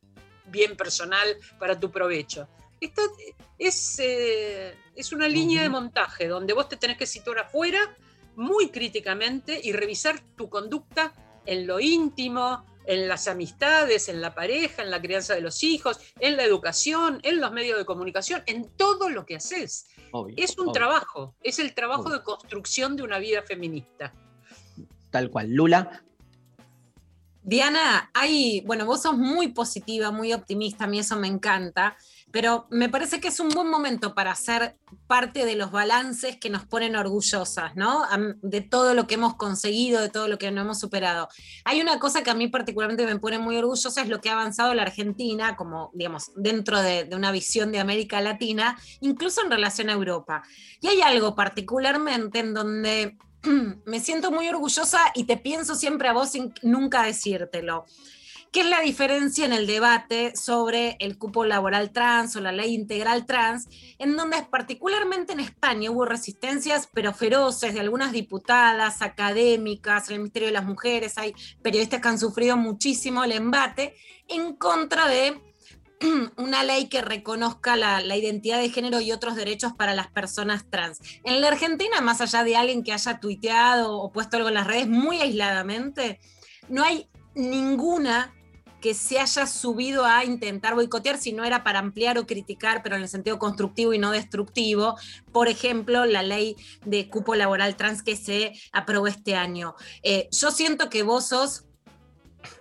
bien 0.56 0.76
personal, 0.76 1.28
para 1.58 1.78
tu 1.78 1.90
provecho. 1.90 2.48
Esto 2.80 3.02
es, 3.58 3.98
eh, 4.00 4.74
es 4.94 5.12
una 5.12 5.28
línea 5.28 5.62
de 5.62 5.68
montaje 5.68 6.26
donde 6.28 6.52
vos 6.52 6.68
te 6.68 6.76
tenés 6.76 6.96
que 6.98 7.06
situar 7.06 7.38
afuera 7.38 7.78
muy 8.34 8.68
críticamente 8.70 9.58
y 9.62 9.72
revisar 9.72 10.20
tu 10.36 10.48
conducta 10.50 11.12
en 11.46 11.66
lo 11.66 11.80
íntimo, 11.80 12.64
en 12.84 13.08
las 13.08 13.28
amistades, 13.28 14.08
en 14.08 14.20
la 14.20 14.34
pareja, 14.34 14.82
en 14.82 14.90
la 14.90 15.00
crianza 15.00 15.34
de 15.34 15.40
los 15.40 15.62
hijos, 15.62 15.98
en 16.20 16.36
la 16.36 16.44
educación, 16.44 17.18
en 17.22 17.40
los 17.40 17.50
medios 17.52 17.78
de 17.78 17.84
comunicación, 17.84 18.42
en 18.46 18.68
todo 18.76 19.08
lo 19.08 19.24
que 19.24 19.36
haces. 19.36 19.86
Obvio, 20.12 20.34
Es 20.38 20.56
un 20.58 20.64
obvio. 20.64 20.72
trabajo, 20.72 21.34
es 21.42 21.58
el 21.58 21.74
trabajo 21.74 22.02
Obvio. 22.08 22.18
de 22.18 22.22
construcción 22.24 22.94
de 22.96 23.02
una 23.02 23.18
vida 23.18 23.42
feminista. 23.42 24.12
Tal 25.10 25.30
cual. 25.30 25.50
Lula, 25.50 26.04
Diana, 27.46 28.10
hay, 28.12 28.62
bueno, 28.62 28.86
vos 28.86 29.02
sos 29.02 29.16
muy 29.16 29.52
positiva, 29.52 30.10
muy 30.10 30.32
optimista, 30.32 30.82
a 30.82 30.86
mí 30.88 30.98
eso 30.98 31.14
me 31.14 31.28
encanta, 31.28 31.96
pero 32.32 32.66
me 32.70 32.88
parece 32.88 33.20
que 33.20 33.28
es 33.28 33.38
un 33.38 33.50
buen 33.50 33.70
momento 33.70 34.16
para 34.16 34.34
ser 34.34 34.76
parte 35.06 35.44
de 35.44 35.54
los 35.54 35.70
balances 35.70 36.38
que 36.38 36.50
nos 36.50 36.66
ponen 36.66 36.96
orgullosas, 36.96 37.76
¿no? 37.76 38.02
De 38.42 38.62
todo 38.62 38.94
lo 38.94 39.06
que 39.06 39.14
hemos 39.14 39.36
conseguido, 39.36 40.00
de 40.00 40.08
todo 40.08 40.26
lo 40.26 40.38
que 40.38 40.50
no 40.50 40.62
hemos 40.62 40.80
superado. 40.80 41.28
Hay 41.64 41.80
una 41.80 42.00
cosa 42.00 42.24
que 42.24 42.30
a 42.30 42.34
mí 42.34 42.48
particularmente 42.48 43.06
me 43.06 43.20
pone 43.20 43.38
muy 43.38 43.56
orgullosa, 43.56 44.02
es 44.02 44.08
lo 44.08 44.20
que 44.20 44.28
ha 44.28 44.32
avanzado 44.32 44.74
la 44.74 44.82
Argentina, 44.82 45.54
como, 45.54 45.92
digamos, 45.94 46.32
dentro 46.34 46.82
de, 46.82 47.04
de 47.04 47.14
una 47.14 47.30
visión 47.30 47.70
de 47.70 47.78
América 47.78 48.20
Latina, 48.20 48.76
incluso 48.98 49.40
en 49.44 49.52
relación 49.52 49.88
a 49.88 49.92
Europa. 49.92 50.42
Y 50.80 50.88
hay 50.88 51.00
algo 51.00 51.36
particularmente 51.36 52.40
en 52.40 52.54
donde 52.54 53.16
me 53.86 54.00
siento 54.00 54.30
muy 54.30 54.48
orgullosa 54.48 55.00
y 55.14 55.24
te 55.24 55.36
pienso 55.36 55.74
siempre 55.74 56.08
a 56.08 56.12
vos 56.12 56.30
sin 56.30 56.52
nunca 56.62 57.02
decírtelo. 57.02 57.86
¿Qué 58.52 58.60
es 58.60 58.70
la 58.70 58.80
diferencia 58.80 59.44
en 59.44 59.52
el 59.52 59.66
debate 59.66 60.34
sobre 60.34 60.96
el 61.00 61.18
cupo 61.18 61.44
laboral 61.44 61.92
trans 61.92 62.36
o 62.36 62.40
la 62.40 62.52
ley 62.52 62.74
integral 62.74 63.26
trans, 63.26 63.68
en 63.98 64.16
donde 64.16 64.42
particularmente 64.50 65.34
en 65.34 65.40
España 65.40 65.90
hubo 65.90 66.06
resistencias, 66.06 66.88
pero 66.94 67.12
feroces, 67.12 67.74
de 67.74 67.80
algunas 67.80 68.12
diputadas, 68.12 69.02
académicas, 69.02 70.08
en 70.08 70.14
el 70.14 70.20
Ministerio 70.20 70.48
de 70.48 70.54
las 70.54 70.64
Mujeres, 70.64 71.18
hay 71.18 71.34
periodistas 71.60 72.00
que 72.00 72.08
han 72.08 72.18
sufrido 72.18 72.56
muchísimo 72.56 73.24
el 73.24 73.32
embate 73.32 73.94
en 74.28 74.56
contra 74.56 75.06
de 75.06 75.38
una 76.36 76.64
ley 76.64 76.88
que 76.88 77.02
reconozca 77.02 77.76
la, 77.76 78.16
identidad 78.16 78.60
de 78.60 78.70
género 78.70 79.00
y 79.00 79.12
otros 79.12 79.36
derechos 79.36 79.72
para 79.72 79.94
las 79.94 80.08
personas 80.08 80.64
trans. 80.68 81.00
En 81.24 81.40
la 81.40 81.48
Argentina, 81.48 82.00
más 82.00 82.20
allá 82.20 82.44
de 82.44 82.56
alguien 82.56 82.82
que 82.82 82.92
haya 82.92 83.20
tuiteado 83.20 83.98
o 83.98 84.12
puesto 84.12 84.36
algo 84.36 84.48
en 84.48 84.54
las 84.54 84.66
redes 84.66 84.88
muy 84.88 85.20
aisladamente, 85.20 86.20
no 86.68 86.82
hay 86.82 87.08
ninguna 87.34 88.32
que 88.80 88.94
se 88.94 89.18
haya 89.18 89.46
subido 89.46 90.04
a 90.04 90.24
intentar 90.24 90.74
boicotear 90.74 91.18
si 91.18 91.32
no 91.32 91.44
era 91.44 91.64
para 91.64 91.78
ampliar 91.78 92.18
o 92.18 92.26
criticar, 92.26 92.82
pero 92.82 92.96
en 92.96 93.02
el 93.02 93.08
sentido 93.08 93.38
constructivo 93.38 93.92
y 93.92 93.98
no 93.98 94.12
destructivo. 94.12 94.96
Por 95.32 95.48
ejemplo, 95.48 96.04
la 96.04 96.22
ley 96.22 96.56
de 96.84 97.08
cupo 97.08 97.34
laboral 97.34 97.76
trans 97.76 98.02
que 98.02 98.16
se 98.16 98.52
aprobó 98.72 99.06
este 99.06 99.34
año. 99.34 99.74
Eh, 100.02 100.28
yo 100.30 100.50
siento 100.50 100.88
que 100.88 101.02
vos 101.02 101.26
sos 101.26 101.65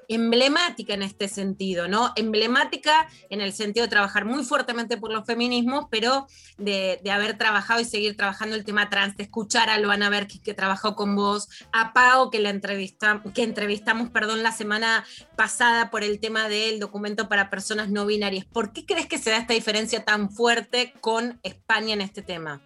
emblemática 0.10 0.94
en 0.94 1.02
este 1.02 1.28
sentido, 1.28 1.88
¿no? 1.88 2.12
Emblemática 2.16 3.08
en 3.30 3.42
el 3.42 3.54
sentido 3.54 3.86
de 3.86 3.90
trabajar 3.90 4.26
muy 4.26 4.44
fuertemente 4.44 4.98
por 4.98 5.12
los 5.12 5.26
feminismos, 5.26 5.86
pero 5.90 6.28
de, 6.58 7.00
haber 7.12 7.38
trabajado 7.38 7.80
y 7.80 7.86
seguir 7.86 8.18
trabajando 8.18 8.56
el 8.56 8.66
tema 8.66 8.90
trans, 8.90 9.16
de 9.18 9.24
escuchar 9.24 9.70
a 9.70 9.80
Luana 9.80 10.10
Berkis 10.10 10.42
que 10.42 10.54
trabajó 10.54 10.96
con 10.96 11.16
vos, 11.16 11.50
a 11.72 11.94
Pau 11.94 12.30
que 12.30 12.40
la 12.40 12.50
entrevista, 12.50 13.22
que 13.34 13.44
entrevistamos, 13.44 14.10
perdón, 14.10 14.44
la 14.44 14.52
semana 14.52 15.06
pasada 15.36 15.90
por 15.90 16.04
el 16.04 16.20
tema 16.20 16.50
del 16.50 16.80
documento 16.80 17.30
para 17.30 17.50
personas 17.50 17.90
no 17.90 18.06
binarias. 18.06 18.46
¿Por 18.46 18.74
qué 18.74 18.86
crees 18.86 19.08
que 19.08 19.18
se 19.18 19.30
da 19.30 19.38
esta 19.38 19.54
diferencia 19.54 20.04
tan 20.04 20.30
fuerte 20.30 20.94
con 21.02 21.40
España 21.44 21.94
en 21.94 22.02
este 22.02 22.22
tema? 22.22 22.62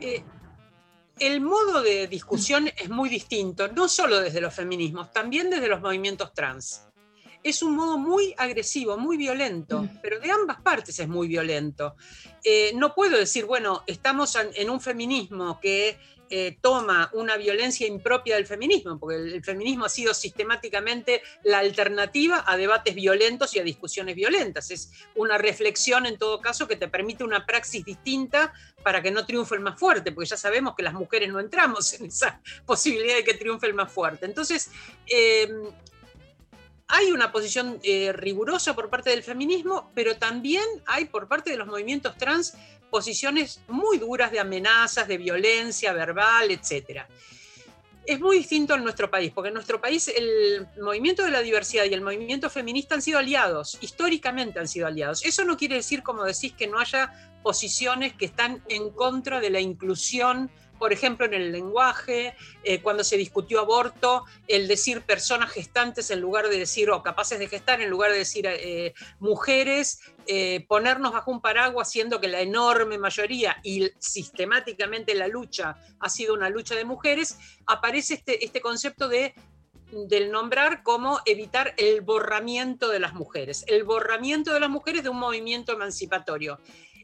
Eh, 0.00 0.24
el 1.20 1.40
modo 1.42 1.82
de 1.82 2.08
discusión 2.08 2.68
es 2.76 2.88
muy 2.88 3.08
distinto, 3.08 3.68
no 3.68 3.88
solo 3.88 4.20
desde 4.20 4.40
los 4.40 4.54
feminismos, 4.54 5.12
también 5.12 5.50
desde 5.50 5.68
los 5.68 5.80
movimientos 5.80 6.32
trans. 6.32 6.86
Es 7.42 7.62
un 7.62 7.76
modo 7.76 7.98
muy 7.98 8.34
agresivo, 8.36 8.98
muy 8.98 9.16
violento, 9.16 9.88
pero 10.02 10.18
de 10.18 10.30
ambas 10.30 10.60
partes 10.62 10.98
es 10.98 11.08
muy 11.08 11.28
violento. 11.28 11.94
Eh, 12.42 12.72
no 12.74 12.94
puedo 12.94 13.16
decir, 13.16 13.44
bueno, 13.44 13.82
estamos 13.86 14.34
en, 14.36 14.50
en 14.54 14.68
un 14.68 14.80
feminismo 14.80 15.60
que 15.60 15.98
eh, 16.32 16.58
toma 16.60 17.10
una 17.12 17.36
violencia 17.36 17.88
impropia 17.88 18.36
del 18.36 18.46
feminismo, 18.46 19.00
porque 19.00 19.16
el, 19.16 19.44
feminismo 19.44 19.86
ha 19.86 19.88
sido 19.88 20.14
sistemáticamente 20.14 21.22
la 21.42 21.58
alternativa 21.58 22.44
a 22.46 22.56
debates 22.56 22.94
violentos 22.94 23.56
y 23.56 23.58
a 23.58 23.64
discusiones 23.64 24.14
violentas. 24.14 24.70
Es 24.70 24.92
una 25.16 25.38
reflexión, 25.38 26.06
en 26.06 26.18
todo 26.18 26.40
caso, 26.40 26.68
que 26.68 26.76
te 26.76 26.86
permite 26.86 27.24
una 27.24 27.44
praxis 27.44 27.84
distinta 27.84 28.52
para 28.84 29.02
que 29.02 29.10
no 29.10 29.26
triunfe 29.26 29.56
el 29.56 29.60
más 29.60 29.78
fuerte, 29.78 30.12
porque 30.12 30.30
ya 30.30 30.36
sabemos 30.36 30.76
que 30.76 30.84
las 30.84 30.94
mujeres 30.94 31.30
no 31.30 31.40
entramos 31.40 31.92
en 31.94 32.06
esa 32.06 32.40
posibilidad 32.64 33.16
de 33.16 33.24
que 33.24 33.34
triunfe 33.34 33.66
el 33.66 33.74
más 33.74 33.92
fuerte. 33.92 34.24
Entonces, 34.24 34.70
eh, 35.08 35.50
hay 36.86 37.12
una 37.12 37.32
posición 37.32 37.78
eh, 37.82 38.12
rigurosa 38.12 38.74
por 38.74 38.88
parte 38.88 39.10
del 39.10 39.22
feminismo, 39.22 39.90
pero 39.94 40.16
también 40.16 40.64
hay 40.86 41.06
por 41.06 41.28
parte 41.28 41.50
de 41.50 41.56
los 41.56 41.66
movimientos 41.66 42.16
trans 42.16 42.54
posiciones 42.90 43.60
muy 43.68 43.98
duras 43.98 44.30
de 44.30 44.40
amenazas, 44.40 45.08
de 45.08 45.18
violencia 45.18 45.92
verbal, 45.92 46.50
etc. 46.50 47.02
Es 48.04 48.20
muy 48.20 48.38
distinto 48.38 48.74
en 48.74 48.82
nuestro 48.82 49.10
país, 49.10 49.32
porque 49.34 49.48
en 49.48 49.54
nuestro 49.54 49.80
país 49.80 50.08
el 50.08 50.66
movimiento 50.82 51.24
de 51.24 51.30
la 51.30 51.40
diversidad 51.40 51.84
y 51.84 51.94
el 51.94 52.00
movimiento 52.00 52.50
feminista 52.50 52.94
han 52.94 53.02
sido 53.02 53.18
aliados, 53.18 53.78
históricamente 53.80 54.58
han 54.58 54.68
sido 54.68 54.86
aliados. 54.86 55.24
Eso 55.24 55.44
no 55.44 55.56
quiere 55.56 55.76
decir, 55.76 56.02
como 56.02 56.24
decís, 56.24 56.52
que 56.52 56.66
no 56.66 56.78
haya 56.78 57.29
posiciones 57.42 58.12
que 58.14 58.26
están 58.26 58.62
en 58.68 58.90
contra 58.90 59.40
de 59.40 59.50
la 59.50 59.60
inclusión 59.60 60.50
por 60.80 60.94
ejemplo, 60.94 61.26
en 61.26 61.34
el 61.34 61.52
lenguaje, 61.52 62.34
eh, 62.64 62.80
cuando 62.80 63.04
se 63.04 63.18
discutió 63.18 63.60
aborto, 63.60 64.24
el 64.48 64.66
decir 64.66 65.02
personas 65.02 65.50
gestantes 65.50 66.10
en 66.10 66.20
lugar 66.20 66.48
de 66.48 66.58
decir, 66.58 66.90
o 66.90 67.02
capaces 67.02 67.38
de 67.38 67.48
gestar, 67.48 67.82
en 67.82 67.90
lugar 67.90 68.10
de 68.12 68.16
decir 68.16 68.46
eh, 68.46 68.94
mujeres, 69.18 70.00
eh, 70.26 70.64
ponernos 70.66 71.12
bajo 71.12 71.30
un 71.30 71.42
paraguas, 71.42 71.90
siendo 71.90 72.18
que 72.18 72.28
la 72.28 72.40
enorme 72.40 72.96
mayoría 72.96 73.58
y 73.62 73.90
sistemáticamente 73.98 75.14
la 75.14 75.28
lucha 75.28 75.76
ha 76.00 76.08
sido 76.08 76.32
una 76.32 76.48
lucha 76.48 76.74
de 76.74 76.86
mujeres, 76.86 77.38
aparece 77.66 78.14
este, 78.14 78.42
este 78.42 78.62
concepto 78.62 79.06
de 79.06 79.34
del 80.08 80.30
nombrar 80.30 80.84
como 80.84 81.18
evitar 81.26 81.74
el 81.76 82.00
borramiento 82.00 82.90
de 82.90 83.00
las 83.00 83.12
mujeres, 83.12 83.64
el 83.66 83.82
borramiento 83.82 84.54
de 84.54 84.60
las 84.60 84.70
mujeres 84.70 85.02
de 85.02 85.08
un 85.08 85.18
movimiento 85.18 85.72
emancipatorio. 85.72 86.60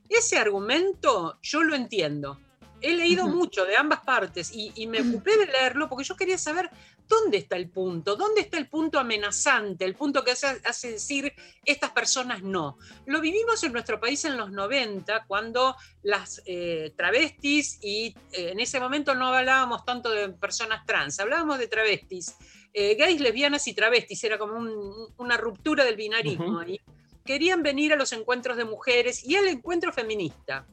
Ese 0.09 0.39
argumento 0.39 1.39
yo 1.43 1.63
lo 1.63 1.75
entiendo, 1.75 2.39
he 2.81 2.95
leído 2.95 3.25
uh 3.25 3.29
-huh. 3.29 3.35
mucho 3.35 3.65
de 3.65 3.77
ambas 3.77 4.01
partes 4.01 4.53
y, 4.55 4.73
y, 4.75 4.87
me 4.87 5.01
ocupé 5.01 5.37
de 5.37 5.47
leerlo 5.47 5.89
porque 5.89 6.05
yo 6.05 6.17
quería 6.17 6.39
saber 6.39 6.71
dónde 7.09 7.39
está 7.39 7.57
el 7.57 7.69
punto, 7.69 8.17
dónde 8.17 8.41
está 8.41 8.59
el 8.59 8.69
punto 8.69 8.99
amenazante, 8.99 9.85
el 9.85 9.95
punto 9.95 10.25
que 10.25 10.33
hace, 10.33 10.61
hace, 10.65 10.93
decir 10.93 11.33
estas 11.65 11.91
personas 11.91 12.43
no. 12.43 12.79
Lo 13.07 13.21
vivimos 13.21 13.63
en 13.65 13.73
nuestro 13.73 14.01
país 14.01 14.25
en 14.25 14.37
los 14.37 14.51
90, 14.51 15.25
cuando 15.27 15.77
las 16.03 16.43
eh, 16.47 16.93
travestis, 16.97 17.79
y 17.83 18.15
eh, 18.33 18.51
en 18.51 18.61
ese 18.61 18.81
momento 18.81 19.15
no 19.15 19.29
hablábamos 19.29 19.85
tanto 19.85 20.11
de 20.11 20.29
personas 20.31 20.85
trans, 20.85 21.19
hablábamos 21.21 21.59
de 21.59 21.69
travestis, 21.69 22.37
eh, 22.73 22.95
gays, 22.97 23.21
lesbianas 23.21 23.67
y 23.69 23.75
travestis, 23.75 24.23
era 24.25 24.39
como 24.39 24.59
un, 24.59 25.15
una 25.17 25.37
ruptura 25.37 25.85
del 25.85 25.97
binarismo 25.97 26.47
uh 26.47 26.61
-huh. 26.61 26.65
ahí. 26.65 26.81
Querían 27.27 27.63
venir 27.63 27.93
a 27.93 27.97
los 27.97 28.13
encuentros 28.13 28.57
de 28.57 28.65
mujeres 28.65 29.25
y 29.25 29.37
al 29.37 29.49
encuentro 29.49 29.93
feminista. 29.93 30.67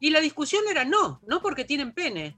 Y 0.00 0.10
la 0.10 0.20
discusión 0.20 0.64
era 0.70 0.84
no, 0.84 1.20
no 1.26 1.42
porque 1.42 1.64
tienen 1.64 1.92
pene. 1.92 2.36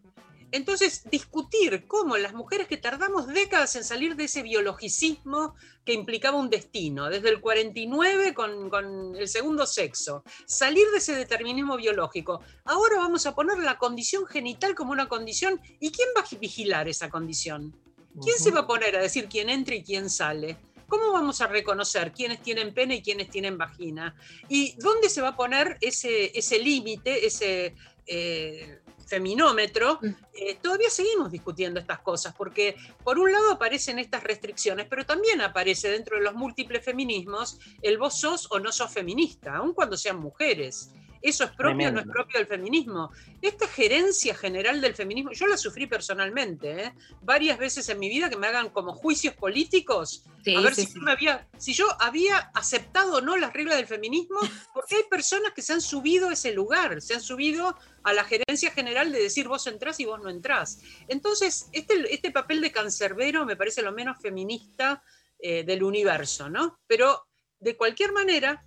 Entonces, 0.53 1.03
discutir 1.11 1.87
cómo 1.87 2.17
las 2.17 2.33
mujeres 2.33 2.69
que 2.69 2.77
tardamos 2.77 3.27
décadas 3.27 3.75
en 3.77 3.85
salir 3.85 4.15
de 4.15 4.25
ese 4.25 4.43
biologicismo 4.43 5.55
que 5.85 5.93
implicaba 5.93 6.39
un 6.39 6.51
destino, 6.51 7.11
desde 7.11 7.31
el 7.31 7.41
49 7.41 8.33
con, 8.33 8.71
con, 8.71 9.17
el 9.17 9.29
segundo 9.29 9.67
sexo, 9.67 10.23
salir 10.47 10.87
de 10.93 10.99
ese 10.99 11.17
determinismo 11.17 11.77
biológico, 11.77 12.41
ahora 12.65 12.99
vamos 12.99 13.27
a 13.27 13.35
poner 13.35 13.59
la 13.59 13.77
condición 13.77 14.27
genital 14.27 14.75
como 14.75 14.93
una 14.93 15.09
condición, 15.09 15.61
¿y 15.81 15.91
quién 15.91 16.09
va 16.17 16.23
a 16.23 16.37
vigilar 16.39 16.89
esa 16.89 17.11
condición? 17.11 17.75
¿Quién 18.23 18.37
uh 18.37 18.39
-huh. 18.39 18.43
se 18.43 18.51
va 18.51 18.61
a 18.61 18.67
poner 18.67 18.97
a 18.97 19.03
decir 19.03 19.29
quién 19.29 19.51
entra 19.51 19.75
y 19.75 19.83
quién 19.83 20.09
sale? 20.09 20.57
¿Cómo 20.89 21.13
vamos 21.13 21.41
a 21.41 21.47
reconocer 21.47 22.13
quiénes 22.13 22.43
tienen 22.43 22.73
pene 22.73 22.97
y 22.97 23.03
quiénes 23.03 23.29
tienen 23.29 23.59
vagina? 23.59 24.15
¿Y 24.49 24.77
dónde 24.77 25.09
se 25.09 25.21
va 25.21 25.29
a 25.29 25.37
poner 25.37 25.79
ese, 25.81 26.37
ese 26.39 26.59
límite, 26.59 27.27
ese 27.27 27.75
eh, 28.07 28.81
feminómetro? 29.07 29.99
Eh, 30.33 30.59
todavía 30.63 30.91
seguimos 30.91 31.31
discutiendo 31.33 31.81
estas 31.81 32.01
cosas, 32.01 32.35
porque 32.37 32.77
por 33.03 33.19
un 33.19 33.33
lado 33.33 33.53
aparecen 33.53 33.99
estas 33.99 34.23
restricciones, 34.23 34.87
pero 34.89 35.05
también 35.05 35.41
aparece 35.41 35.91
dentro 35.91 36.19
de 36.19 36.25
los 36.25 36.35
múltiples 36.35 36.85
feminismos 36.85 37.59
el 37.83 37.99
vos 37.99 38.21
sos 38.21 38.47
o 38.51 38.59
no 38.59 38.71
sos 38.71 38.93
feminista, 38.93 39.57
aun 39.57 39.75
cuando 39.75 39.97
sean 39.97 40.19
mujeres. 40.19 40.93
Eso 41.29 41.45
es 41.45 41.51
propio 41.51 41.89
o 41.89 41.93
no 41.93 42.01
es 42.01 42.07
propio 42.07 42.39
del 42.39 42.47
feminismo. 42.47 43.11
Esta 43.43 43.67
gerencia 43.69 44.35
general 44.35 44.81
del 44.81 44.95
feminismo, 44.95 45.33
yo 45.33 45.47
la 45.47 45.57
sufrí 45.57 45.87
personalmente, 45.87 46.85
¿eh? 46.85 46.95
varias 47.23 47.59
veces 47.59 47.89
en 47.89 47.99
mi 47.99 48.09
vida 48.09 48.31
que 48.31 48.37
me 48.37 48.47
hagan 48.47 48.71
como 48.71 48.93
juicios 48.95 49.35
políticos, 49.35 50.25
Sí, 50.47 50.55
a 50.55 50.61
ver 50.61 50.77
sí, 50.77 50.83
si, 50.83 50.93
sí. 50.93 50.95
yo 50.95 51.01
me 51.01 51.11
había, 51.11 51.49
si 51.59 51.73
yo 51.75 51.87
había 51.99 52.39
aceptado 52.55 53.17
o 53.17 53.21
no 53.21 53.37
las 53.37 53.53
reglas 53.53 53.79
del 53.79 53.89
feminismo, 53.89 54.39
porque 54.75 54.95
hay 54.95 55.03
personas 55.11 55.53
que 55.53 55.61
se 55.61 55.73
han 55.73 55.81
subido 55.81 56.29
a 56.29 56.35
ese 56.35 56.53
lugar, 56.53 57.03
se 57.03 57.15
han 57.15 57.21
subido 57.21 57.77
a 58.05 58.13
la 58.13 58.23
gerencia 58.23 58.71
general 58.71 59.11
de 59.11 59.21
decir 59.21 59.49
vos 59.49 59.67
entrás 59.67 59.99
y 59.99 60.05
vos 60.05 60.21
no 60.23 60.31
entrás. 60.31 60.81
Entonces, 61.09 61.69
este, 61.73 61.95
este 62.15 62.31
papel 62.31 62.61
de 62.61 62.71
cancerbero 62.71 63.45
me 63.45 63.57
parece 63.57 63.83
lo 63.83 63.91
menos 63.91 64.19
feminista 64.23 65.03
eh, 65.41 65.65
del 65.65 65.83
universo, 65.83 66.49
¿no? 66.49 66.79
Pero 66.87 67.27
de 67.59 67.77
cualquier 67.77 68.13
manera, 68.13 68.65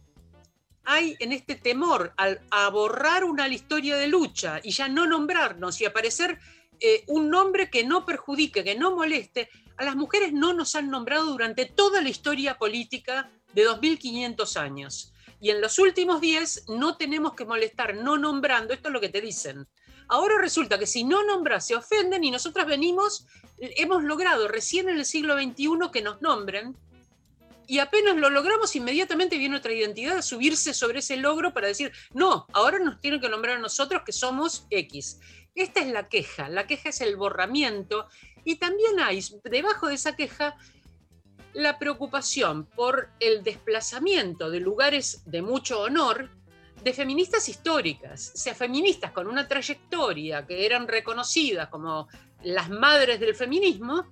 hay 0.91 1.16
en 1.20 1.32
este 1.32 1.53
temor 1.53 2.14
al, 2.18 2.41
a 2.49 2.68
borrar 2.70 3.24
una 3.24 3.48
historia 3.48 3.95
de 3.95 4.07
lucha 4.07 4.60
y 4.64 4.72
ya 4.72 4.88
no 4.88 5.06
nombrarnos 5.06 5.80
y 5.80 5.86
aparecer 5.86 6.40
eh, 6.80 7.03
un 7.06 7.30
nombre 7.30 7.70
que 7.70 7.84
no 7.84 8.07
perjudique, 8.07 8.64
que 8.64 8.74
no 8.74 8.95
moleste, 8.95 9.49
a 9.78 9.84
las 9.84 9.95
mujeres 9.95 10.34
no 10.34 10.52
nos 10.52 10.74
han 10.74 10.90
nombrado 10.90 11.28
durante 11.28 11.66
toda 11.66 12.02
la 12.02 12.10
historia 12.10 12.57
política 12.57 13.30
de 13.53 13.66
2500 13.66 14.57
años. 14.57 15.14
Y 15.40 15.52
en 15.52 15.61
los 15.61 15.78
últimos 15.78 16.22
10 16.22 16.70
no 16.70 16.98
tenemos 16.98 17.34
que 17.34 17.45
molestar 17.45 17.94
no 17.94 18.18
nombrando, 18.18 18.74
esto 18.74 18.90
es 18.90 18.94
lo 18.94 18.99
que 18.99 19.10
te 19.10 19.22
dicen. 19.22 19.68
Ahora 20.07 20.40
resulta 20.41 20.80
que 20.80 20.88
si 20.88 21.03
no 21.03 21.24
nombras 21.24 21.68
se 21.68 21.76
ofenden 21.76 22.24
y 22.24 22.32
nosotras 22.32 22.66
venimos, 22.66 23.28
hemos 23.60 24.03
logrado 24.03 24.48
recién 24.48 24.90
en 24.90 24.98
el 24.98 25.06
siglo 25.06 25.36
XXI 25.36 25.91
que 25.94 26.02
nos 26.02 26.20
nombren 26.20 26.76
y 27.69 27.77
apenas 27.77 28.15
lo 28.15 28.31
logramos, 28.31 28.75
inmediatamente 28.75 29.37
viene 29.37 29.55
otra 29.55 29.71
identidad 29.71 30.17
a 30.17 30.21
subirse 30.23 30.73
sobre 30.73 30.99
ese 30.99 31.17
logro 31.17 31.53
para 31.53 31.67
decir, 31.67 31.91
no, 32.15 32.47
ahora 32.51 32.79
nos 32.79 32.99
tienen 32.99 33.21
que 33.21 33.29
nombrar 33.29 33.57
a 33.57 33.59
nosotros 33.59 34.01
que 34.03 34.11
somos 34.11 34.65
X. 34.71 35.19
Esta 35.53 35.81
es 35.81 35.87
la 35.89 36.09
queja, 36.09 36.49
la 36.49 36.65
queja 36.65 36.89
es 36.89 36.99
el 37.01 37.15
borramiento 37.15 38.07
y 38.43 38.55
también 38.55 38.99
hay 38.99 39.23
debajo 39.43 39.87
de 39.87 39.93
esa 39.93 40.15
queja 40.15 40.57
la 41.53 41.77
preocupación 41.77 42.65
por 42.65 43.11
el 43.19 43.43
desplazamiento 43.43 44.49
de 44.49 44.61
lugares 44.61 45.21
de 45.27 45.43
mucho 45.43 45.81
honor 45.81 46.31
de 46.83 46.91
feministas 46.91 47.49
históricas, 47.49 48.31
o 48.33 48.37
sea, 48.39 48.55
feministas 48.55 49.11
con 49.11 49.27
una 49.27 49.47
trayectoria 49.47 50.47
que 50.47 50.65
eran 50.65 50.87
reconocidas 50.87 51.69
como 51.69 52.07
las 52.41 52.71
madres 52.71 53.19
del 53.19 53.35
feminismo 53.35 54.07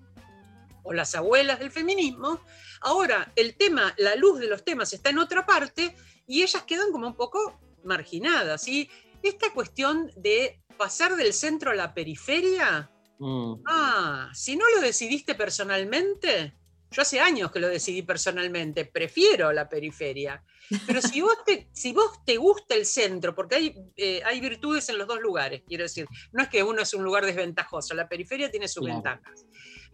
o 0.84 0.94
las 0.94 1.16
abuelas 1.16 1.58
del 1.58 1.72
feminismo, 1.72 2.40
ahora 2.82 3.32
el 3.36 3.56
tema, 3.56 3.94
la 3.98 4.16
luz 4.16 4.40
de 4.40 4.48
los 4.48 4.64
temas 4.64 4.92
está 4.94 5.10
en 5.10 5.20
otra 5.20 5.46
parte 5.46 5.96
y 6.28 6.44
ellas 6.44 6.64
quedan 6.64 6.92
como 6.92 7.08
un 7.08 7.16
poco 7.16 7.60
marginadas. 7.84 8.68
Y 8.68 8.90
esta 9.24 9.52
cuestión 9.54 10.12
de 10.16 10.60
pasar 10.78 11.16
del 11.16 11.34
centro 11.34 11.72
a 11.72 11.76
la 11.76 11.94
periferia, 11.94 12.90
Mm. 13.20 13.64
ah, 13.66 14.30
si 14.36 14.56
no 14.56 14.66
lo 14.76 14.80
decidiste 14.82 15.34
personalmente, 15.34 16.54
yo 16.92 17.02
hace 17.02 17.20
años 17.20 17.52
que 17.52 17.60
lo 17.60 17.68
decidí 17.68 18.04
personalmente, 18.04 18.86
prefiero 18.86 19.52
la 19.52 19.68
periferia. 19.68 20.44
Pero 20.86 21.02
si 21.02 21.22
vos 21.22 21.36
te, 21.46 21.68
si 21.74 21.94
vos 21.94 22.24
te 22.26 22.38
gusta 22.38 22.76
el 22.76 22.86
centro, 22.86 23.34
porque 23.34 23.56
hay, 23.56 23.76
eh, 23.96 24.22
hay 24.24 24.40
virtudes 24.40 24.88
en 24.90 24.98
los 25.00 25.08
dos 25.08 25.20
lugares, 25.20 25.64
quiero 25.68 25.84
decir, 25.84 26.08
no 26.32 26.44
es 26.44 26.50
que 26.50 26.62
uno 26.62 26.82
es 26.82 26.94
un 26.94 27.04
lugar 27.04 27.26
desventajoso, 27.26 27.94
la 27.96 28.08
periferia 28.08 28.52
tiene 28.52 28.68
sus 28.68 28.84
Claro. 28.86 29.02
ventajas. 29.02 29.46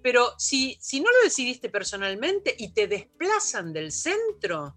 Pero 0.03 0.35
si, 0.37 0.77
si 0.81 0.99
no 0.99 1.09
lo 1.09 1.23
decidiste 1.23 1.69
personalmente 1.69 2.53
y 2.57 2.73
te 2.73 2.87
desplazan 2.87 3.73
del 3.73 3.91
centro, 3.91 4.75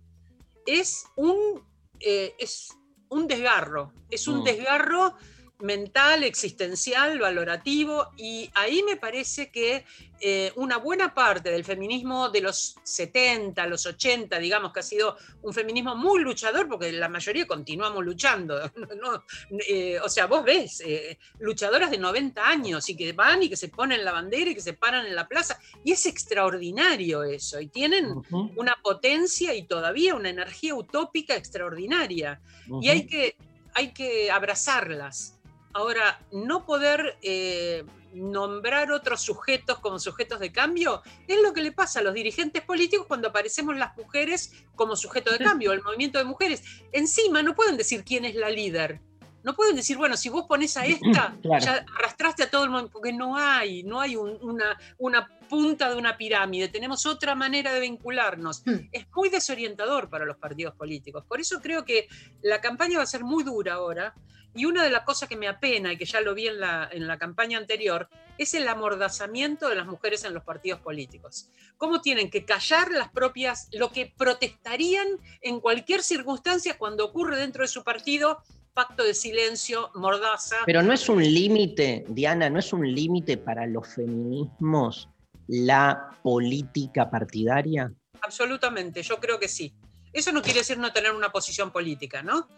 es 0.65 1.05
un, 1.17 1.63
eh, 2.01 2.35
es 2.39 2.69
un 3.09 3.27
desgarro, 3.27 3.93
es 4.09 4.27
un 4.29 4.41
Mm. 4.41 4.45
desgarro 4.45 5.15
mental, 5.61 6.25
existencial, 6.25 7.19
valorativo, 7.19 8.11
y 8.17 8.51
ahí 8.55 8.83
me 8.83 8.97
parece 8.97 9.51
que 9.51 9.85
eh, 10.21 10.53
una 10.57 10.79
buena 10.79 11.15
parte 11.15 11.51
del 11.51 11.65
feminismo 11.65 12.31
de 12.31 12.41
los 12.41 12.77
70, 12.83 13.67
los 13.67 13.85
80, 13.85 14.39
digamos 14.39 14.73
que 14.73 14.81
ha 14.81 14.83
sido 14.83 15.17
un 15.43 15.53
feminismo 15.53 15.95
muy 15.95 16.23
luchador, 16.23 16.69
porque 16.69 16.91
la 16.93 17.09
mayoría 17.09 17.47
continuamos 17.47 18.05
luchando. 18.05 18.71
¿no? 19.03 19.25
Eh, 19.69 19.99
o 20.03 20.09
sea, 20.09 20.27
vos 20.27 20.45
ves 20.45 20.83
eh, 20.85 21.19
luchadoras 21.39 21.91
de 21.91 21.99
90 21.99 22.47
años 22.47 22.89
y 22.89 22.97
que 22.97 23.13
van 23.13 23.43
y 23.43 23.49
que 23.49 23.57
se 23.57 23.69
ponen 23.69 24.05
la 24.05 24.13
bandera 24.13 24.51
y 24.51 24.55
que 24.55 24.61
se 24.61 24.73
paran 24.73 25.07
en 25.07 25.15
la 25.15 25.29
plaza, 25.29 25.59
y 25.85 25.93
es 25.93 26.07
extraordinario 26.07 27.23
eso, 27.23 27.61
y 27.61 27.69
tienen 27.69 28.23
una 28.31 28.77
potencia 28.83 29.55
y 29.55 29.65
todavía 29.65 30.15
una 30.15 30.31
energía 30.31 30.75
utópica 30.75 31.37
extraordinaria 31.37 32.41
y 32.81 32.89
hay 32.89 33.07
que, 33.07 33.37
hay 33.75 33.93
que 33.93 34.31
abrazarlas. 34.31 35.36
Ahora, 35.77 36.19
no 36.33 36.65
poder 36.65 37.19
eh, 37.21 37.85
nombrar 38.15 38.91
otros 38.93 39.21
sujetos 39.21 39.79
como 39.81 39.99
sujetos 39.99 40.41
de 40.41 40.51
cambio 40.51 41.03
es 41.29 41.39
lo 41.43 41.53
que 41.53 41.61
le 41.61 41.71
pasa 41.73 42.01
a 42.01 42.03
los 42.03 42.15
dirigentes 42.15 42.63
políticos 42.63 43.05
cuando 43.07 43.29
aparecemos 43.29 43.77
las 43.77 43.95
mujeres 43.97 44.53
como 44.75 44.97
sujeto 44.97 45.31
de 45.33 45.39
cambio, 45.39 45.73
el 45.73 45.83
movimiento 45.83 46.19
de 46.19 46.25
mujeres. 46.25 46.63
Encima 46.93 47.43
no 47.43 47.55
pueden 47.55 47.77
decir 47.77 48.05
quién 48.05 48.25
es 48.25 48.35
la 48.35 48.49
líder. 48.49 49.01
No 49.43 49.55
pueden 49.55 49.77
decir, 49.77 49.97
bueno, 49.99 50.17
si 50.17 50.29
vos 50.31 50.47
pones 50.49 50.77
a 50.79 50.87
esta, 50.87 51.37
Claro. 51.43 51.63
ya 51.65 51.85
arrastraste 51.99 52.45
a 52.45 52.51
todo 52.51 52.65
el 52.65 52.71
mundo, 52.71 52.89
porque 52.91 53.13
no 53.13 53.37
hay, 53.37 53.83
no 53.85 54.01
hay 54.01 54.17
un- 54.17 54.39
una, 54.43 54.77
una 54.99 55.29
punta 55.49 55.89
de 55.91 55.97
una 55.97 56.17
pirámide, 56.17 56.69
tenemos 56.69 57.05
otra 57.07 57.35
manera 57.37 57.73
de 57.75 57.81
vincularnos. 57.81 58.63
Es 58.91 59.07
muy 59.15 59.29
desorientador 59.29 60.09
para 60.09 60.25
los 60.25 60.39
partidos 60.39 60.75
políticos. 60.75 61.23
Por 61.29 61.39
eso 61.39 61.61
creo 61.61 61.85
que 61.85 62.09
la 62.43 62.61
campaña 62.63 62.97
va 62.97 63.05
a 63.05 63.07
ser 63.07 63.23
muy 63.25 63.45
dura 63.45 63.75
ahora. 63.75 64.15
Y 64.57 64.65
una 64.65 64.83
de 64.83 64.91
las 64.91 65.03
cosas 65.03 65.29
que 65.29 65.37
me 65.37 65.49
apena, 65.49 65.93
y 65.93 65.99
que 65.99 66.07
ya 66.07 66.21
lo 66.21 66.35
vi 66.35 66.49
en 66.49 66.59
la, 66.59 66.89
en 66.91 67.07
la 67.07 67.19
campaña 67.19 67.59
anterior, 67.59 68.09
es 68.39 68.55
el 68.55 68.67
amordazamiento 68.67 69.69
de 69.69 69.77
las 69.77 69.87
mujeres 69.87 70.25
en 70.25 70.35
los 70.35 70.43
partidos 70.43 70.81
políticos. 70.81 71.51
Cómo 71.77 72.01
tienen 72.01 72.31
que 72.31 72.45
callar 72.45 72.91
las 72.91 73.11
propias, 73.11 73.69
lo 73.73 73.93
que 73.93 74.13
protestarían 74.17 75.07
en 75.43 75.61
cualquier 75.61 76.03
circunstancia 76.03 76.79
cuando 76.79 77.05
ocurre 77.05 77.37
dentro 77.37 77.63
de 77.63 77.69
su 77.69 77.85
partido, 77.85 78.43
pacto 78.73 79.05
de 79.05 79.15
silencio, 79.15 79.91
mordaza. 79.95 80.57
Pero 80.67 80.83
no 80.83 80.93
es 80.93 81.09
un 81.09 81.23
límite, 81.23 82.05
Diana, 82.09 82.51
no 82.51 82.59
es 82.59 82.73
un 82.73 82.91
límite 82.95 83.37
para 83.37 83.67
los 83.67 83.95
feminismos 83.95 85.09
la 85.49 86.11
política 86.23 87.09
partidaria. 87.09 87.93
Absolutamente, 88.23 89.03
yo 89.03 89.19
creo 89.19 89.39
que 89.39 89.49
sí. 89.49 89.75
Eso 90.13 90.33
no 90.33 90.43
quiere 90.43 90.61
decir 90.61 90.79
no 90.79 90.93
tener 90.93 91.13
una 91.13 91.31
posición 91.31 91.71
política, 91.71 92.23
¿no? 92.23 92.49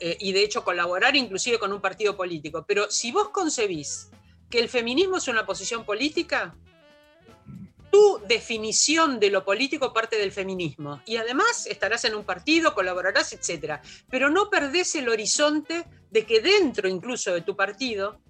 Eh, 0.00 0.16
y 0.18 0.32
de 0.32 0.42
hecho 0.42 0.64
colaborar 0.64 1.14
inclusive 1.14 1.58
con 1.58 1.72
un 1.72 1.80
partido 1.80 2.16
político. 2.16 2.64
Pero 2.66 2.90
si 2.90 3.12
vos 3.12 3.28
concebís 3.28 4.08
que 4.48 4.58
el 4.58 4.68
feminismo 4.68 5.18
es 5.18 5.28
una 5.28 5.44
posición 5.44 5.84
política, 5.84 6.54
tu 7.90 8.20
definición 8.26 9.20
de 9.20 9.30
lo 9.30 9.44
político 9.44 9.92
parte 9.92 10.16
del 10.16 10.32
feminismo. 10.32 11.02
Y 11.04 11.16
además 11.16 11.66
estarás 11.66 12.04
en 12.04 12.14
un 12.14 12.24
partido, 12.24 12.74
colaborarás, 12.74 13.32
etc. 13.32 13.80
Pero 14.08 14.30
no 14.30 14.48
perdés 14.48 14.94
el 14.94 15.08
horizonte 15.08 15.84
de 16.10 16.24
que 16.24 16.40
dentro 16.40 16.88
incluso 16.88 17.32
de 17.34 17.42
tu 17.42 17.54
partido 17.54 18.20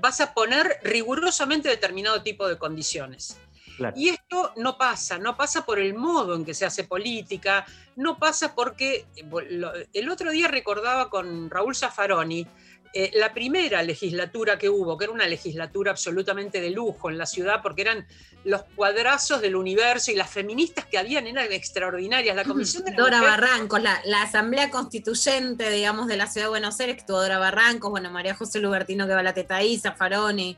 vas 0.00 0.20
a 0.20 0.34
poner 0.34 0.78
rigurosamente 0.82 1.68
determinado 1.68 2.22
tipo 2.22 2.48
de 2.48 2.58
condiciones. 2.58 3.36
Claro. 3.78 3.96
Y 3.96 4.08
esto 4.10 4.52
no 4.56 4.76
pasa, 4.76 5.16
no 5.18 5.36
pasa 5.36 5.64
por 5.64 5.78
el 5.78 5.94
modo 5.94 6.34
en 6.34 6.44
que 6.44 6.52
se 6.52 6.66
hace 6.66 6.84
política, 6.84 7.64
no 7.96 8.18
pasa 8.18 8.54
porque 8.54 9.06
lo- 9.50 9.72
el 9.92 10.10
otro 10.10 10.30
día 10.30 10.48
recordaba 10.48 11.08
con 11.08 11.48
Raúl 11.48 11.74
Zaffaroni 11.74 12.46
eh, 12.94 13.10
la 13.14 13.34
primera 13.34 13.82
legislatura 13.82 14.58
que 14.58 14.70
hubo, 14.70 14.96
que 14.96 15.04
era 15.04 15.12
una 15.12 15.26
legislatura 15.28 15.90
absolutamente 15.92 16.58
de 16.60 16.70
lujo 16.70 17.10
en 17.10 17.18
la 17.18 17.26
ciudad, 17.26 17.60
porque 17.62 17.82
eran 17.82 18.06
los 18.44 18.62
cuadrazos 18.74 19.42
del 19.42 19.56
universo 19.56 20.10
y 20.10 20.14
las 20.14 20.30
feministas 20.30 20.86
que 20.86 20.96
habían 20.96 21.26
eran 21.26 21.52
extraordinarias. 21.52 22.34
La 22.34 22.44
comisión 22.44 22.84
de 22.86 22.92
la 22.92 22.96
Dora 22.96 23.18
mujer- 23.20 23.40
Barrancos, 23.42 23.82
la, 23.82 24.00
la 24.06 24.22
asamblea 24.22 24.70
constituyente, 24.70 25.68
digamos, 25.70 26.06
de 26.08 26.16
la 26.16 26.26
ciudad 26.28 26.46
de 26.46 26.50
Buenos 26.50 26.80
Aires, 26.80 26.94
que 26.96 27.00
estuvo 27.00 27.20
Dora 27.20 27.38
Barrancos, 27.38 27.90
bueno, 27.90 28.10
María 28.10 28.34
José 28.34 28.58
Lubertino 28.58 29.06
que 29.06 29.12
va 29.12 29.20
a 29.20 29.22
la 29.22 29.34
Tetaí, 29.34 29.78
Zaffaroni. 29.78 30.56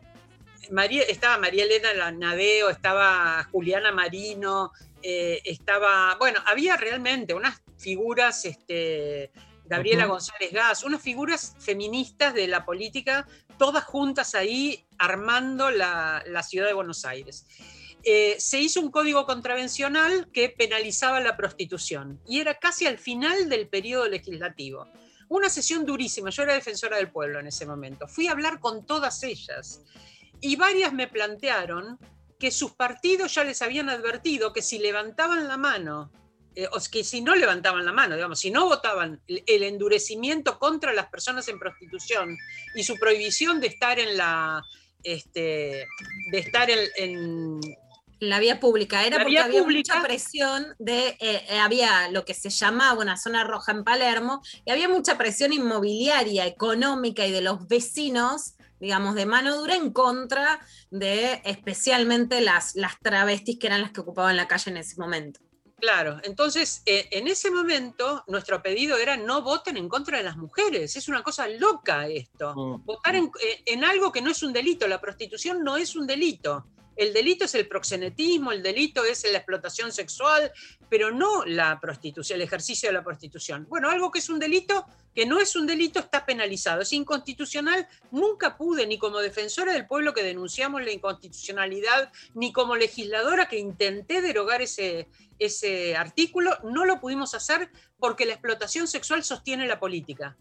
María, 0.70 1.02
estaba 1.02 1.38
María 1.38 1.64
Elena 1.64 1.92
Lanadeo, 1.94 2.70
estaba 2.70 3.44
Juliana 3.51 3.92
Marino, 3.92 4.72
eh, 5.02 5.40
estaba, 5.44 6.16
bueno, 6.18 6.40
había 6.47 6.76
realmente 6.76 7.34
unas 7.34 7.60
figuras, 7.78 8.44
este, 8.44 9.32
Gabriela. 9.64 10.06
González 10.06 10.52
Gas, 10.52 10.82
unas 10.82 11.01
figuras 11.01 11.55
feministas 11.59 12.34
de 12.34 12.48
la 12.48 12.64
política, 12.64 13.26
todas 13.56 13.84
juntas 13.84 14.34
ahí 14.34 14.84
armando 14.98 15.70
la, 15.70 16.24
la 16.26 16.42
ciudad 16.42 16.66
de 16.66 16.72
Buenos 16.72 17.05
Aires. 17.05 17.47
Eh, 18.02 18.36
se 18.38 18.59
hizo 18.59 18.80
un 18.80 18.90
código 18.90 19.26
contravencional 19.26 20.30
que 20.32 20.48
penalizaba 20.48 21.20
la 21.20 21.36
prostitución 21.36 22.18
y 22.26 22.40
era 22.40 22.59
casi 22.59 22.86
al 22.86 22.98
final 22.98 23.48
del 23.48 23.68
periodo 23.68 24.09
legislativo. 24.09 24.88
Una 25.28 25.48
sesión 25.48 25.84
durísima, 25.84 26.30
yo 26.30 26.42
era 26.42 26.55
defensora 26.55 26.97
del 26.97 27.12
pueblo 27.12 27.38
en 27.38 27.47
ese 27.47 27.66
momento. 27.66 28.09
Fui 28.09 28.26
a 28.26 28.32
hablar 28.32 28.59
con 28.59 28.84
todas 28.86 29.22
ellas 29.22 29.82
y 30.41 30.57
varias 30.57 30.93
me 30.93 31.09
plantearon 31.09 31.99
que 32.39 32.51
sus 32.51 32.73
partidos 32.73 33.35
ya 33.35 33.45
les 33.45 33.61
habían 33.62 33.89
advertido 33.91 34.53
que 34.53 34.62
si 34.62 34.79
levantaban 34.79 35.47
la 35.47 35.57
mano 35.59 36.11
eh, 36.55 36.67
o 36.73 36.79
que 36.91 37.05
si 37.05 37.21
no 37.21 37.35
levantaban 37.37 37.85
la 37.85 37.93
mano, 37.93 38.15
digamos, 38.17 38.41
si 38.41 38.51
no 38.51 38.65
votaban 38.65 39.21
el, 39.29 39.45
el 39.47 39.62
endurecimiento 39.62 40.59
contra 40.59 40.93
las 40.93 41.07
personas 41.09 41.47
en 41.49 41.59
prostitución 41.59 42.37
y 42.75 42.83
su 42.83 42.97
prohibición 42.99 43.61
de 43.61 43.67
estar 43.69 43.99
en 44.01 44.17
la, 44.17 44.62
este, 45.05 45.87
de 46.33 46.39
estar 46.39 46.69
en, 46.71 46.81
en- 46.97 47.61
la 48.21 48.39
vía 48.39 48.61
pública, 48.61 49.07
era 49.07 49.17
La 49.17 49.23
porque 49.25 49.39
había 49.39 49.62
pública- 49.62 49.95
mucha 49.95 50.07
presión 50.07 50.75
de, 50.79 51.09
eh, 51.21 51.43
eh, 51.49 51.59
había 51.59 52.11
lo 52.11 52.27
que 52.27 52.35
se 52.35 52.51
llamaba 52.51 53.01
una 53.01 53.17
zona 53.17 53.45
roja 53.45 53.73
en 53.73 53.83
Palermo, 53.83 54.43
y 54.67 54.71
había 54.71 54.91
mucha 54.91 55.17
presión 55.17 55.55
inmobiliaria, 55.55 56.45
económica 56.47 57.27
y 57.27 57.33
de 57.33 57.41
los 57.41 57.67
vecinos, 57.67 58.57
digamos, 58.81 59.15
de 59.15 59.27
mano 59.27 59.57
dura 59.57 59.77
en 59.77 59.93
contra 59.93 60.61
de 60.90 61.43
especialmente 61.44 62.40
las, 62.40 62.74
las 62.74 62.98
travestis 62.98 63.59
que 63.59 63.66
eran 63.66 63.82
las 63.82 63.93
que 63.93 64.01
ocupaban 64.01 64.36
la 64.36 64.48
calle 64.48 64.70
en 64.70 64.78
ese 64.78 65.01
momento. 65.01 65.40
Claro, 65.81 66.19
entonces 66.24 66.82
eh, 66.85 67.09
en 67.11 67.27
ese 67.27 67.51
momento 67.51 68.23
nuestro 68.27 68.62
pedido 68.62 68.98
era 68.98 69.16
no 69.16 69.43
voten 69.43 69.78
en 69.78 69.89
contra 69.89 70.19
de 70.19 70.24
las 70.24 70.36
mujeres. 70.36 70.94
Es 70.94 71.09
una 71.09 71.23
cosa 71.23 71.48
loca 71.48 72.07
esto. 72.07 72.55
Votar 72.85 73.16
en, 73.16 73.31
eh, 73.43 73.62
en 73.65 73.85
algo 73.85 74.12
que 74.12 74.20
no 74.20 74.31
es 74.31 74.43
un 74.43 74.52
delito. 74.52 74.86
La 74.86 75.01
prostitución 75.01 75.65
no 75.65 75.78
es 75.78 75.97
un 75.97 76.07
delito. 76.07 76.66
El 76.97 77.12
delito 77.12 77.45
es 77.45 77.55
el 77.55 77.67
proxenetismo, 77.67 78.53
el 78.53 78.62
delito 78.62 79.05
es 79.05 79.25
la 79.31 79.39
explotación 79.39 79.93
sexual, 79.93 80.53
pero 80.89 81.11
no 81.11 81.45
la 81.47 81.79
prostitución, 81.81 82.37
el 82.37 82.43
ejercicio 82.43 82.89
de 82.89 82.93
la 82.93 83.05
prostitución. 83.05 83.67
Bueno, 83.69 83.89
algo 83.89 84.11
que 84.11 84.19
es 84.19 84.29
un 84.29 84.39
delito, 84.39 84.85
que 85.15 85.25
no 85.25 85.41
es 85.41 85.57
un 85.57 85.67
delito, 85.67 86.01
está 86.01 86.27
penalizado. 86.27 86.83
Es 86.83 86.93
inconstitucional. 86.93 87.89
Nunca 88.11 88.57
pude, 88.57 88.87
ni 88.87 88.99
como 88.99 89.21
defensora 89.21 89.73
del 89.73 89.87
pueblo 89.87 90.12
que 90.12 90.23
denunciamos 90.23 90.83
la 90.83 90.93
inconstitucionalidad, 90.93 92.12
ni 92.35 92.53
como 92.53 92.77
legisladora 92.77 93.49
que 93.49 93.59
intenté 93.59 94.21
derogar 94.21 94.61
ese, 94.61 95.09
ese 95.39 95.97
artículo, 95.97 96.57
no 96.65 96.85
lo 96.85 97.01
pudimos 97.01 97.35
hacer 97.35 97.71
porque 97.99 98.27
la 98.27 98.35
explotación 98.35 98.87
sexual 98.87 99.25
sostiene 99.25 99.67
la 99.67 99.81
política. 99.81 100.37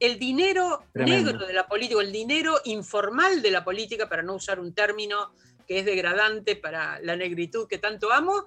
El 0.00 0.18
dinero 0.18 0.84
Tremendo. 0.92 1.32
negro 1.32 1.46
de 1.46 1.52
la 1.54 1.66
política, 1.66 2.00
el 2.00 2.12
dinero 2.12 2.60
informal 2.64 3.40
de 3.42 3.50
la 3.50 3.64
política, 3.64 4.08
para 4.08 4.22
no 4.22 4.34
usar 4.34 4.60
un 4.60 4.74
término 4.74 5.32
que 5.66 5.80
es 5.80 5.84
degradante 5.84 6.56
para 6.56 7.00
la 7.00 7.16
negritud 7.16 7.68
que 7.68 7.78
tanto 7.78 8.12
amo, 8.12 8.44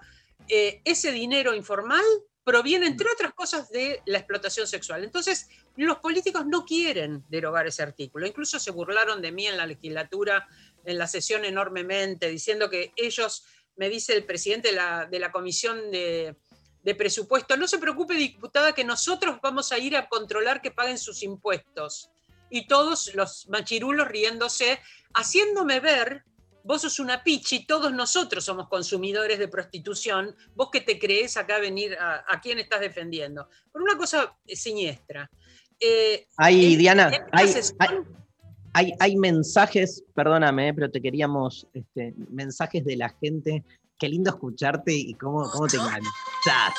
eh, 0.47 0.81
ese 0.85 1.11
dinero 1.11 1.53
informal 1.53 2.03
proviene, 2.43 2.87
entre 2.87 3.09
otras 3.11 3.33
cosas, 3.33 3.69
de 3.69 4.01
la 4.05 4.19
explotación 4.19 4.67
sexual. 4.67 5.03
Entonces, 5.03 5.49
los 5.75 5.97
políticos 5.97 6.45
no 6.45 6.63
quieren 6.65 7.25
derogar 7.27 7.67
ese 7.67 7.83
artículo. 7.83 8.25
Incluso 8.25 8.57
se 8.57 8.71
burlaron 8.71 9.21
de 9.21 9.33
mí 9.33 9.47
en 9.47 9.57
la 9.57 9.65
legislatura, 9.65 10.47
en 10.85 10.97
la 10.97 11.07
sesión 11.07 11.43
enormemente, 11.43 12.29
diciendo 12.29 12.69
que 12.69 12.93
ellos, 12.95 13.43
me 13.75 13.89
dice 13.89 14.13
el 14.13 14.23
presidente 14.23 14.69
de 14.69 14.75
la, 14.75 15.05
de 15.05 15.19
la 15.19 15.31
comisión 15.31 15.91
de, 15.91 16.37
de 16.83 16.95
presupuesto, 16.95 17.57
no 17.57 17.67
se 17.67 17.79
preocupe, 17.79 18.13
diputada, 18.13 18.73
que 18.73 18.85
nosotros 18.85 19.39
vamos 19.43 19.73
a 19.73 19.77
ir 19.77 19.97
a 19.97 20.07
controlar 20.07 20.61
que 20.61 20.71
paguen 20.71 20.97
sus 20.97 21.23
impuestos. 21.23 22.09
Y 22.49 22.65
todos 22.65 23.13
los 23.13 23.49
machirulos 23.49 24.07
riéndose, 24.07 24.79
haciéndome 25.13 25.81
ver 25.81 26.23
vos 26.67 26.81
sos 26.81 26.99
una 26.99 27.23
pichi, 27.23 27.65
todos 27.65 27.93
nosotros 27.93 28.43
somos 28.43 28.67
consumidores 28.67 29.39
de 29.39 29.47
prostitución, 29.47 30.35
vos 30.53 30.69
que 30.71 30.81
te 30.81 30.99
crees 30.99 31.37
acá 31.37 31.59
venir 31.59 31.95
a, 31.97 32.25
a 32.27 32.41
quién 32.41 32.59
estás 32.59 32.81
defendiendo. 32.81 33.47
Por 33.71 33.81
una 33.81 33.95
cosa 33.97 34.35
eh, 34.45 34.55
siniestra. 34.55 35.29
Eh, 35.79 36.27
Hay, 36.37 36.73
en- 36.73 36.79
Diana, 36.79 37.07
en 37.15 37.23
hay, 37.31 37.45
esta 37.47 37.61
sesión- 37.61 37.77
hay, 37.79 37.97
hay- 38.73 38.93
hay 38.99 39.15
mensajes, 39.15 40.03
perdóname, 40.13 40.69
eh, 40.69 40.73
pero 40.73 40.91
te 40.91 41.01
queríamos, 41.01 41.65
este, 41.73 42.13
mensajes 42.29 42.83
de 42.83 42.97
la 42.97 43.09
gente. 43.21 43.63
Qué 43.97 44.09
lindo 44.09 44.29
escucharte 44.29 44.93
y 44.93 45.13
cómo, 45.15 45.49
cómo 45.49 45.67
te 45.67 45.77
enganchás. 45.77 46.73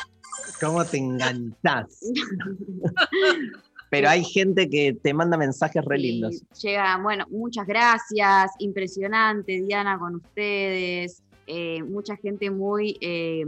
Cómo 0.61 0.85
te 0.85 0.99
enganchás. 0.99 2.01
Pero 3.91 4.09
hay 4.09 4.25
gente 4.25 4.69
que 4.69 4.95
te 4.95 5.15
manda 5.15 5.37
mensajes 5.37 5.85
re 5.85 5.99
lindos. 5.99 6.43
Llega, 6.63 6.99
bueno, 6.99 7.25
muchas 7.31 7.67
gracias, 7.67 8.53
impresionante 8.59 9.63
Diana 9.63 9.99
con 9.99 10.17
ustedes, 10.17 11.23
eh, 11.47 11.83
mucha 11.83 12.17
gente 12.17 12.51
muy, 12.51 12.99
eh, 13.01 13.45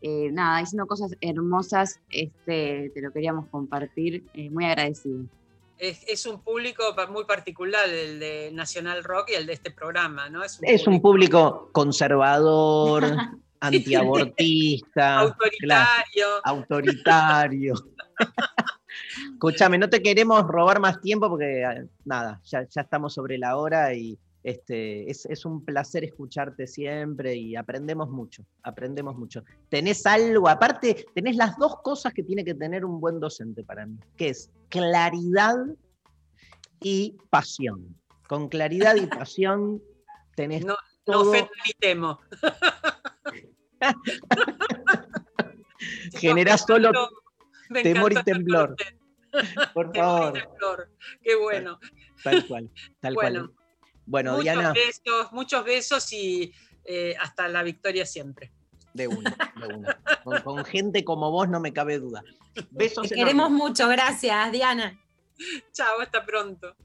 eh, 0.00 0.30
nada, 0.32 0.58
diciendo 0.58 0.86
cosas 0.86 1.12
hermosas, 1.20 2.00
este, 2.10 2.90
te 2.94 3.00
lo 3.00 3.12
queríamos 3.12 3.46
compartir, 3.48 4.24
eh, 4.34 4.50
muy 4.50 4.64
agradecido. 4.64 5.24
es, 5.78 6.04
es 6.06 6.26
un 6.26 6.40
público 6.40 6.82
muy 7.10 7.24
particular, 7.24 7.88
el 7.88 8.20
de 8.20 8.50
Nacional 8.52 9.02
Rock 9.02 9.30
y 9.30 9.34
el 9.34 9.46
de 9.46 9.54
este 9.54 9.72
programa, 9.72 10.28
¿no? 10.28 10.44
Es 10.44 10.58
un 10.58 10.68
Es 10.68 10.86
un 10.86 11.00
público 11.02 11.70
conservador, 11.72 13.04
antiabortista, 13.60 15.20
autoritario. 15.20 15.60
claro, 15.60 16.40
autoritario. 16.44 17.74
Escúchame, 19.32 19.78
no 19.78 19.88
te 19.88 20.02
queremos 20.02 20.46
robar 20.46 20.80
más 20.80 21.00
tiempo 21.00 21.28
porque 21.28 21.62
eh, 21.62 21.86
nada, 22.04 22.40
ya, 22.44 22.66
ya 22.68 22.80
estamos 22.82 23.14
sobre 23.14 23.38
la 23.38 23.56
hora 23.56 23.94
y 23.94 24.18
este, 24.42 25.08
es, 25.10 25.24
es 25.26 25.44
un 25.44 25.64
placer 25.64 26.02
escucharte 26.04 26.66
siempre 26.66 27.36
y 27.36 27.54
aprendemos 27.54 28.10
mucho, 28.10 28.44
aprendemos 28.62 29.16
mucho. 29.16 29.44
Tenés 29.68 30.04
algo, 30.06 30.48
aparte, 30.48 31.06
tenés 31.14 31.36
las 31.36 31.56
dos 31.58 31.76
cosas 31.82 32.12
que 32.12 32.22
tiene 32.22 32.44
que 32.44 32.54
tener 32.54 32.84
un 32.84 33.00
buen 33.00 33.20
docente 33.20 33.62
para 33.62 33.86
mí, 33.86 33.98
que 34.16 34.30
es 34.30 34.50
claridad 34.68 35.56
y 36.80 37.16
pasión. 37.30 37.96
Con 38.28 38.48
claridad 38.48 38.96
y 38.96 39.06
pasión 39.06 39.80
tenés 40.34 40.64
No, 40.64 40.74
no 40.74 40.78
todo, 41.04 41.32
ni 41.32 41.72
temo. 41.78 42.18
generás 46.14 46.64
solo 46.66 46.90
Me 47.72 47.82
temor 47.82 48.12
y 48.12 48.22
temblor. 48.22 48.76
Por 49.74 49.92
favor, 49.96 50.32
temblor. 50.34 50.90
Qué 51.22 51.34
bueno. 51.36 51.78
tal 52.22 52.46
cual, 52.46 52.70
tal 53.00 53.14
Bueno, 53.14 53.46
cual. 53.46 53.56
Bueno, 54.04 54.30
muchos 54.32 54.42
Diana, 54.44 54.72
besos, 54.72 55.32
muchos 55.32 55.64
besos 55.64 56.12
y 56.12 56.52
eh, 56.84 57.14
hasta 57.20 57.48
la 57.48 57.62
victoria 57.62 58.04
siempre. 58.04 58.52
de 58.92 59.08
una, 59.08 59.30
de 59.56 59.74
una. 59.74 60.00
Con, 60.22 60.40
con 60.42 60.64
gente 60.64 61.04
como 61.04 61.30
vos 61.30 61.48
no 61.48 61.60
me 61.60 61.72
cabe 61.72 61.98
duda. 61.98 62.22
Besos 62.70 63.08
Te 63.08 63.14
queremos 63.14 63.50
mucho, 63.50 63.88
gracias, 63.88 64.52
Diana. 64.52 64.98
Chao, 65.72 66.00
hasta 66.00 66.24
pronto. 66.26 66.76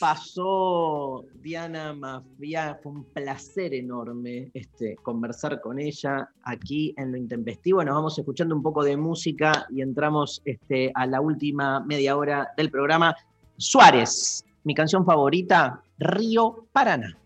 Pasó 0.00 1.24
Diana 1.42 1.92
Mafia, 1.92 2.78
fue 2.82 2.92
un 2.92 3.04
placer 3.04 3.74
enorme 3.74 4.50
este, 4.54 4.96
conversar 4.96 5.60
con 5.60 5.78
ella 5.78 6.28
aquí 6.42 6.94
en 6.96 7.12
Lo 7.12 7.18
Intempestivo. 7.18 7.84
Nos 7.84 7.94
vamos 7.94 8.18
escuchando 8.18 8.54
un 8.56 8.62
poco 8.62 8.82
de 8.82 8.96
música 8.96 9.66
y 9.70 9.82
entramos 9.82 10.40
este, 10.44 10.90
a 10.94 11.06
la 11.06 11.20
última 11.20 11.80
media 11.80 12.16
hora 12.16 12.52
del 12.56 12.70
programa. 12.70 13.14
Suárez, 13.56 14.44
mi 14.64 14.74
canción 14.74 15.04
favorita, 15.04 15.82
Río 15.98 16.66
Paraná. 16.72 17.18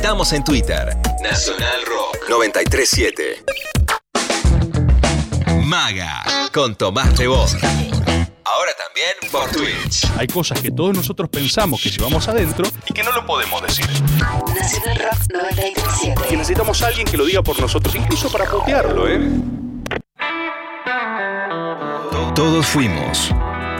Estamos 0.00 0.32
en 0.32 0.42
Twitter. 0.42 0.96
Nacional 1.22 1.84
Rock 1.84 2.26
937. 2.30 3.44
Maga 5.62 6.22
con 6.54 6.74
Tomás 6.74 7.18
Rebos. 7.18 7.54
Ahora 7.54 8.72
también 8.78 9.30
por 9.30 9.50
Twitch. 9.50 10.06
Hay 10.16 10.26
cosas 10.26 10.62
que 10.62 10.70
todos 10.70 10.96
nosotros 10.96 11.28
pensamos 11.28 11.82
que 11.82 11.90
llevamos 11.90 12.26
adentro 12.28 12.66
y 12.88 12.94
que 12.94 13.02
no 13.02 13.12
lo 13.12 13.26
podemos 13.26 13.60
decir. 13.60 13.84
Nacional 14.58 14.96
Rock 15.00 15.20
937. 15.34 16.14
Y 16.30 16.36
necesitamos 16.38 16.80
a 16.82 16.86
alguien 16.86 17.06
que 17.06 17.18
lo 17.18 17.26
diga 17.26 17.42
por 17.42 17.60
nosotros, 17.60 17.94
incluso 17.94 18.32
para 18.32 18.46
putearlo, 18.46 19.06
¿eh? 19.06 19.20
Todos 22.34 22.66
fuimos. 22.66 23.34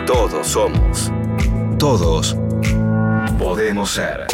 Todos 0.06 0.46
somos. 0.46 1.10
Todos 1.78 2.36
podemos 3.38 3.92
ser. 3.92 4.29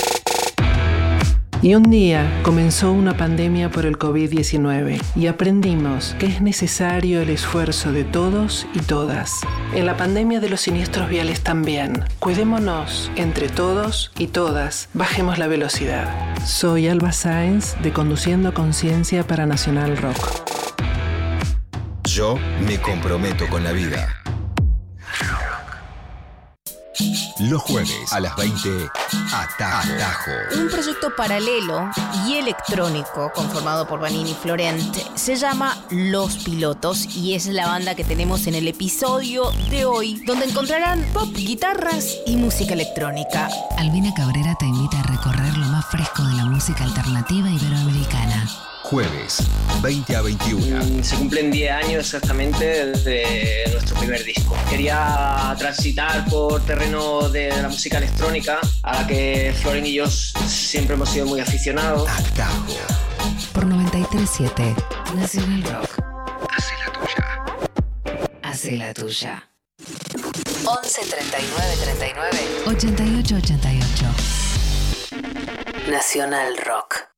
Y 1.66 1.74
un 1.74 1.90
día 1.90 2.30
comenzó 2.44 2.92
una 2.92 3.16
pandemia 3.16 3.72
por 3.72 3.86
el 3.86 3.98
COVID-19 3.98 5.02
y 5.16 5.26
aprendimos 5.26 6.14
que 6.20 6.26
es 6.26 6.40
necesario 6.40 7.20
el 7.22 7.28
esfuerzo 7.28 7.90
de 7.90 8.04
todos 8.04 8.68
y 8.72 8.78
todas. 8.78 9.40
En 9.74 9.84
la 9.84 9.96
pandemia 9.96 10.38
de 10.38 10.48
los 10.48 10.60
siniestros 10.60 11.08
viales 11.08 11.40
también. 11.40 12.04
Cuidémonos 12.20 13.10
entre 13.16 13.48
todos 13.48 14.12
y 14.16 14.28
todas. 14.28 14.90
Bajemos 14.94 15.38
la 15.38 15.48
velocidad. 15.48 16.08
Soy 16.44 16.86
Alba 16.86 17.10
Sáenz 17.10 17.74
de 17.82 17.92
Conduciendo 17.92 18.54
Conciencia 18.54 19.26
para 19.26 19.44
Nacional 19.44 19.96
Rock. 19.96 20.44
Yo 22.04 22.38
me 22.64 22.80
comprometo 22.80 23.48
con 23.48 23.64
la 23.64 23.72
vida. 23.72 24.15
Los 27.38 27.60
jueves 27.62 28.12
a 28.12 28.20
las 28.20 28.34
20, 28.36 28.88
Atajo. 29.30 29.92
Atajo. 29.92 30.30
Un 30.58 30.68
proyecto 30.68 31.14
paralelo 31.14 31.90
y 32.26 32.36
electrónico 32.36 33.30
conformado 33.34 33.86
por 33.86 34.00
Vanini 34.00 34.32
Florent 34.32 34.96
se 35.16 35.36
llama 35.36 35.76
Los 35.90 36.38
Pilotos 36.38 37.04
y 37.14 37.34
es 37.34 37.46
la 37.48 37.66
banda 37.66 37.94
que 37.94 38.04
tenemos 38.04 38.46
en 38.46 38.54
el 38.54 38.66
episodio 38.68 39.50
de 39.68 39.84
hoy, 39.84 40.22
donde 40.24 40.46
encontrarán 40.46 41.02
pop, 41.12 41.28
guitarras 41.34 42.16
y 42.26 42.36
música 42.36 42.72
electrónica. 42.72 43.50
Albina 43.76 44.14
Cabrera 44.14 44.54
te 44.58 44.64
invita 44.64 45.00
a 45.00 45.02
recorrer 45.02 45.58
lo 45.58 45.66
más 45.66 45.84
fresco 45.86 46.22
de 46.22 46.36
la 46.36 46.46
música 46.46 46.84
alternativa 46.84 47.50
iberoamericana. 47.50 48.48
Jueves, 48.90 49.38
20 49.82 50.14
a 50.14 50.22
21. 50.22 50.84
Mm, 50.84 51.02
Se 51.02 51.16
cumplen 51.16 51.50
10 51.50 51.72
años 51.72 52.04
exactamente 52.04 52.64
de 52.92 53.68
nuestro 53.72 53.96
primer 53.96 54.22
disco. 54.22 54.56
Quería 54.70 55.52
transitar 55.58 56.24
por 56.30 56.64
terreno 56.64 57.28
de 57.28 57.48
la 57.60 57.68
música 57.68 57.98
electrónica, 57.98 58.60
a 58.84 59.02
la 59.02 59.06
que 59.08 59.52
Floren 59.60 59.84
y 59.84 59.94
yo 59.94 60.06
siempre 60.08 60.94
hemos 60.94 61.08
sido 61.10 61.26
muy 61.26 61.40
aficionados. 61.40 62.08
Por 63.52 63.66
937 63.66 64.76
Nacional 65.16 65.62
Rock. 65.64 65.90
Hace 66.56 66.74
la 66.78 66.92
tuya. 66.92 67.24
Hace 68.42 68.72
la 68.76 68.94
tuya. 68.94 69.48
11 70.64 71.00
39 71.00 71.76
39 71.82 72.38
88 72.66 73.34
88. 73.34 74.06
Nacional 75.90 76.56
Rock. 76.64 77.15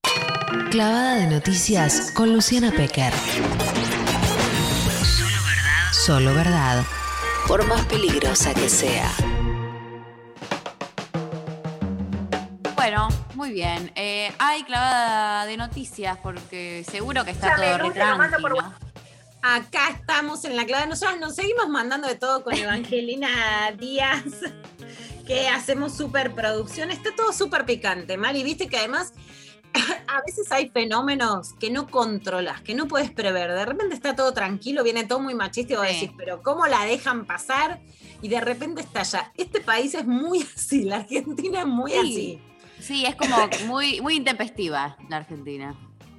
Clavada 0.70 1.16
de 1.16 1.26
noticias 1.26 2.10
con 2.12 2.32
Luciana 2.32 2.70
Pecker. 2.70 3.12
Solo 5.02 5.38
verdad. 5.44 5.92
Solo 5.92 6.34
verdad. 6.34 6.84
Por 7.46 7.66
más 7.66 7.86
peligrosa 7.86 8.52
que 8.52 8.68
sea. 8.68 9.10
Bueno, 12.74 13.08
muy 13.34 13.50
bien. 13.52 13.90
Eh, 13.94 14.30
hay 14.38 14.62
clavada 14.64 15.46
de 15.46 15.56
noticias 15.56 16.18
porque 16.22 16.84
seguro 16.90 17.24
que 17.24 17.30
está 17.30 17.54
todo 17.54 17.64
re 17.64 17.78
Ruth, 17.78 17.92
te 17.94 18.04
lo 18.04 18.18
mando 18.18 18.38
por 18.38 18.54
tranqui, 18.54 18.70
¿no? 18.70 18.88
Acá 19.42 19.90
estamos 19.90 20.44
en 20.44 20.56
la 20.56 20.66
clave. 20.66 20.86
Nosotros 20.86 21.18
nos 21.18 21.34
seguimos 21.34 21.68
mandando 21.68 22.08
de 22.08 22.16
todo 22.16 22.44
con 22.44 22.54
Evangelina 22.54 23.72
Díaz, 23.78 24.24
que 25.26 25.48
hacemos 25.48 25.96
superproducción. 25.96 26.90
Está 26.90 27.14
todo 27.14 27.32
súper 27.32 27.64
picante, 27.64 28.16
Mari. 28.18 28.42
Viste 28.42 28.68
que 28.68 28.78
además 28.78 29.12
a 30.08 30.20
veces 30.26 30.50
hay 30.50 30.68
fenómenos 30.70 31.52
que 31.54 31.70
no 31.70 31.88
controlas, 31.88 32.60
que 32.62 32.74
no 32.74 32.88
puedes 32.88 33.10
prever. 33.10 33.52
De 33.52 33.64
repente 33.64 33.94
está 33.94 34.14
todo 34.16 34.32
tranquilo, 34.32 34.82
viene 34.84 35.04
todo 35.04 35.20
muy 35.20 35.34
machista 35.34 35.74
y 35.74 35.76
vos 35.76 35.86
Sí. 35.88 35.94
decís, 35.94 36.10
pero 36.16 36.42
¿cómo 36.42 36.66
la 36.66 36.84
dejan 36.84 37.24
pasar? 37.26 37.80
Y 38.22 38.28
de 38.28 38.40
repente 38.40 38.80
estalla. 38.80 39.32
Este 39.36 39.60
país 39.60 39.94
es 39.94 40.06
muy 40.06 40.42
así, 40.56 40.84
la 40.84 40.96
Argentina 40.96 41.60
es 41.60 41.66
muy 41.66 41.92
Sí. 41.92 41.98
así. 41.98 42.38
Sí, 42.80 43.04
es 43.06 43.16
como 43.16 43.36
muy, 43.66 44.00
muy 44.00 44.14
intempestiva 44.14 44.96
la 45.08 45.16
Argentina. 45.18 45.74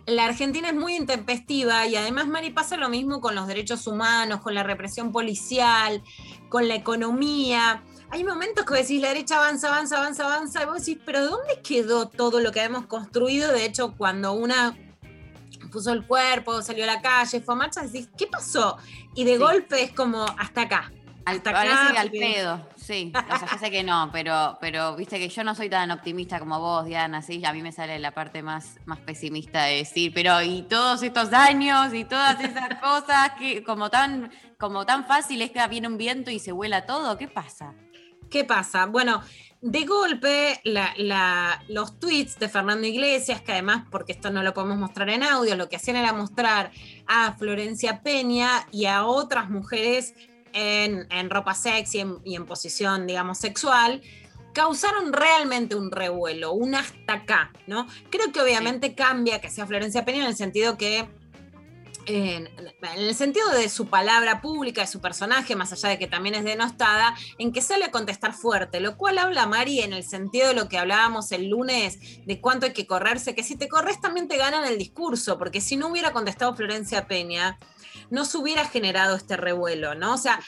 La 0.05 0.25
Argentina 0.25 0.69
es 0.69 0.75
muy 0.75 0.95
intempestiva 0.95 1.85
y 1.85 1.95
además, 1.95 2.27
Mari, 2.27 2.49
pasa 2.49 2.77
lo 2.77 2.89
mismo 2.89 3.21
con 3.21 3.35
los 3.35 3.47
derechos 3.47 3.85
humanos, 3.85 4.41
con 4.41 4.55
la 4.55 4.63
represión 4.63 5.11
policial, 5.11 6.01
con 6.49 6.67
la 6.67 6.73
economía. 6.75 7.83
Hay 8.11 8.23
momentos 8.23 8.65
que 8.65 8.73
decís, 8.75 9.01
la 9.01 9.09
derecha 9.09 9.37
avanza, 9.37 9.67
avanza, 9.67 9.97
avanza, 9.97 10.25
avanza, 10.25 10.63
y 10.63 10.65
vos 10.65 10.83
decís, 10.85 11.01
pero 11.05 11.23
¿dónde 11.25 11.61
quedó 11.61 12.07
todo 12.09 12.39
lo 12.39 12.51
que 12.51 12.63
hemos 12.63 12.85
construido? 12.87 13.51
De 13.51 13.65
hecho, 13.65 13.93
cuando 13.95 14.33
una 14.33 14.75
puso 15.71 15.93
el 15.93 16.07
cuerpo, 16.07 16.63
salió 16.63 16.85
a 16.85 16.87
la 16.87 17.01
calle, 17.01 17.41
fue 17.41 17.53
a 17.53 17.57
marcha, 17.57 17.81
decís, 17.81 18.09
¿qué 18.17 18.25
pasó? 18.25 18.77
Y 19.13 19.23
de 19.25 19.33
Sí. 19.33 19.37
golpe 19.37 19.83
es 19.83 19.91
como, 19.91 20.25
hasta 20.37 20.61
acá. 20.61 20.91
Hasta 21.25 21.51
Parece 21.51 21.75
acá. 21.75 22.01
al 22.01 22.09
pedo, 22.09 22.67
sí. 22.75 23.11
O 23.13 23.37
sea, 23.37 23.59
sé 23.59 23.69
que 23.69 23.83
no, 23.83 24.09
pero, 24.11 24.57
pero 24.59 24.95
viste 24.95 25.19
que 25.19 25.29
yo 25.29 25.43
no 25.43 25.53
soy 25.53 25.69
tan 25.69 25.91
optimista 25.91 26.39
como 26.39 26.59
vos, 26.59 26.85
Diana, 26.85 27.21
sí. 27.21 27.45
A 27.45 27.53
mí 27.53 27.61
me 27.61 27.71
sale 27.71 27.99
la 27.99 28.11
parte 28.15 28.41
más, 28.41 28.79
más 28.85 28.97
pesimista 28.97 29.65
de 29.65 29.75
decir, 29.75 30.11
pero 30.15 30.41
y 30.41 30.63
todos 30.63 31.03
estos 31.03 31.31
años 31.31 31.93
y 31.93 32.03
todas 32.05 32.39
esas 32.43 32.79
cosas 32.81 33.33
que 33.37 33.63
como 33.63 33.91
tan, 33.91 34.31
como 34.57 34.87
tan 34.87 35.05
fácil 35.05 35.43
es 35.43 35.51
que 35.51 35.67
viene 35.67 35.87
un 35.87 35.99
viento 35.99 36.31
y 36.31 36.39
se 36.39 36.51
vuela 36.51 36.87
todo, 36.87 37.15
¿qué 37.19 37.27
pasa? 37.27 37.75
¿Qué 38.29 38.43
pasa? 38.43 38.85
Bueno, 38.85 39.21
de 39.61 39.85
golpe, 39.85 40.61
la- 40.63 40.93
la- 40.97 41.63
los 41.67 41.99
tweets 41.99 42.39
de 42.39 42.47
Fernando 42.47 42.87
Iglesias, 42.87 43.41
que 43.41 43.51
además, 43.51 43.85
porque 43.91 44.11
esto 44.13 44.29
no 44.29 44.41
lo 44.43 44.53
podemos 44.53 44.77
mostrar 44.77 45.09
en 45.09 45.23
audio, 45.23 45.55
lo 45.55 45.67
que 45.67 45.75
hacían 45.75 45.97
era 45.97 46.13
mostrar 46.13 46.71
a 47.07 47.33
Florencia 47.33 48.01
Peña 48.01 48.67
y 48.71 48.85
a 48.85 49.05
otras 49.05 49.49
mujeres 49.49 50.13
en, 50.53 51.07
en 51.11 51.29
ropa 51.29 51.53
sexy 51.53 51.99
en- 51.99 52.19
y 52.23 52.35
en 52.35 52.45
posición, 52.45 53.05
digamos, 53.05 53.37
sexual, 53.39 54.01
causaron 54.53 55.13
realmente 55.13 55.75
un 55.75 55.91
revuelo, 55.91 56.53
un 56.53 56.75
hasta 56.75 57.13
acá, 57.13 57.51
¿no? 57.67 57.85
Creo 58.09 58.31
que 58.31 58.41
obviamente 58.41 58.95
cambia 58.95 59.39
que 59.41 59.49
sea 59.49 59.67
Florencia 59.67 60.05
Peña 60.05 60.21
en 60.21 60.27
el 60.27 60.35
sentido 60.35 60.77
que 60.77 61.07
en, 62.09 62.49
el 62.97 63.15
sentido 63.15 63.49
de 63.51 63.69
su 63.69 63.87
palabra 63.87 64.41
pública, 64.41 64.81
de 64.81 64.87
su 64.87 64.99
personaje, 64.99 65.55
más 65.55 65.71
allá 65.71 65.89
de 65.89 65.99
que 65.99 66.07
también 66.07 66.33
es 66.33 66.43
denostada, 66.43 67.15
en 67.37 67.53
que 67.53 67.61
sale 67.61 67.85
a 67.85 67.91
contestar 67.91 68.33
fuerte, 68.33 68.79
lo 68.79 68.97
cual 68.97 69.19
habla 69.19 69.45
Mari 69.45 69.81
en 69.81 69.93
el 69.93 70.03
sentido 70.03 70.47
de 70.47 70.55
lo 70.55 70.67
que 70.67 70.79
hablábamos 70.79 71.31
el 71.31 71.49
lunes, 71.49 71.99
de 72.25 72.41
cuánto 72.41 72.65
hay 72.65 72.73
que 72.73 72.87
correrse, 72.87 73.35
que 73.35 73.43
si 73.43 73.55
te 73.55 73.67
corres 73.67 74.01
también 74.01 74.27
te 74.27 74.37
ganan 74.37 74.65
el 74.65 74.79
discurso, 74.79 75.37
porque 75.37 75.61
si 75.61 75.77
no 75.77 75.87
hubiera 75.87 76.11
contestado 76.11 76.55
Florencia 76.55 77.07
Peña, 77.07 77.59
no 78.09 78.25
se 78.25 78.37
hubiera 78.37 78.65
generado 78.65 79.15
este 79.15 79.37
revuelo, 79.37 79.93
¿no? 79.93 80.15
O 80.15 80.17
sea, 80.17 80.39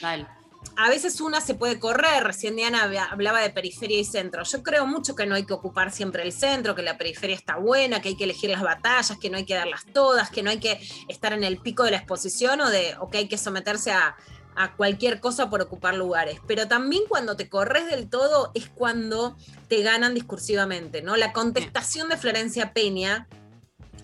a 0.76 0.88
veces 0.88 1.20
una 1.20 1.40
se 1.40 1.54
puede 1.54 1.78
correr, 1.78 2.24
recién 2.24 2.56
Diana 2.56 2.84
habla- 2.84 3.04
hablaba 3.04 3.40
de 3.40 3.50
periferia 3.50 3.98
y 3.98 4.04
centro. 4.04 4.42
Yo 4.44 4.62
creo 4.62 4.86
mucho 4.86 5.14
que 5.14 5.26
no 5.26 5.34
hay 5.34 5.44
que 5.44 5.52
ocupar 5.52 5.90
siempre 5.90 6.22
el 6.22 6.32
centro, 6.32 6.74
que 6.74 6.82
la 6.82 6.96
periferia 6.96 7.36
está 7.36 7.56
buena, 7.56 8.00
que 8.00 8.10
hay 8.10 8.16
que 8.16 8.24
elegir 8.24 8.50
las 8.50 8.62
batallas, 8.62 9.18
que 9.18 9.28
no 9.30 9.36
hay 9.36 9.44
que 9.44 9.54
darlas 9.54 9.84
todas, 9.92 10.30
que 10.30 10.42
no 10.42 10.50
hay 10.50 10.60
que 10.60 10.80
estar 11.08 11.32
en 11.32 11.44
el 11.44 11.58
pico 11.58 11.84
de 11.84 11.90
la 11.90 11.98
exposición 11.98 12.60
o, 12.60 12.70
de, 12.70 12.94
o 13.00 13.10
que 13.10 13.18
hay 13.18 13.28
que 13.28 13.38
someterse 13.38 13.92
a, 13.92 14.16
a 14.54 14.74
cualquier 14.76 15.20
cosa 15.20 15.50
por 15.50 15.60
ocupar 15.62 15.94
lugares. 15.94 16.38
Pero 16.46 16.68
también 16.68 17.02
cuando 17.08 17.36
te 17.36 17.48
corres 17.48 17.86
del 17.86 18.08
todo 18.08 18.50
es 18.54 18.68
cuando 18.68 19.36
te 19.68 19.82
ganan 19.82 20.14
discursivamente, 20.14 21.02
¿no? 21.02 21.16
La 21.16 21.32
contestación 21.32 22.08
de 22.08 22.16
Florencia 22.16 22.72
Peña 22.72 23.28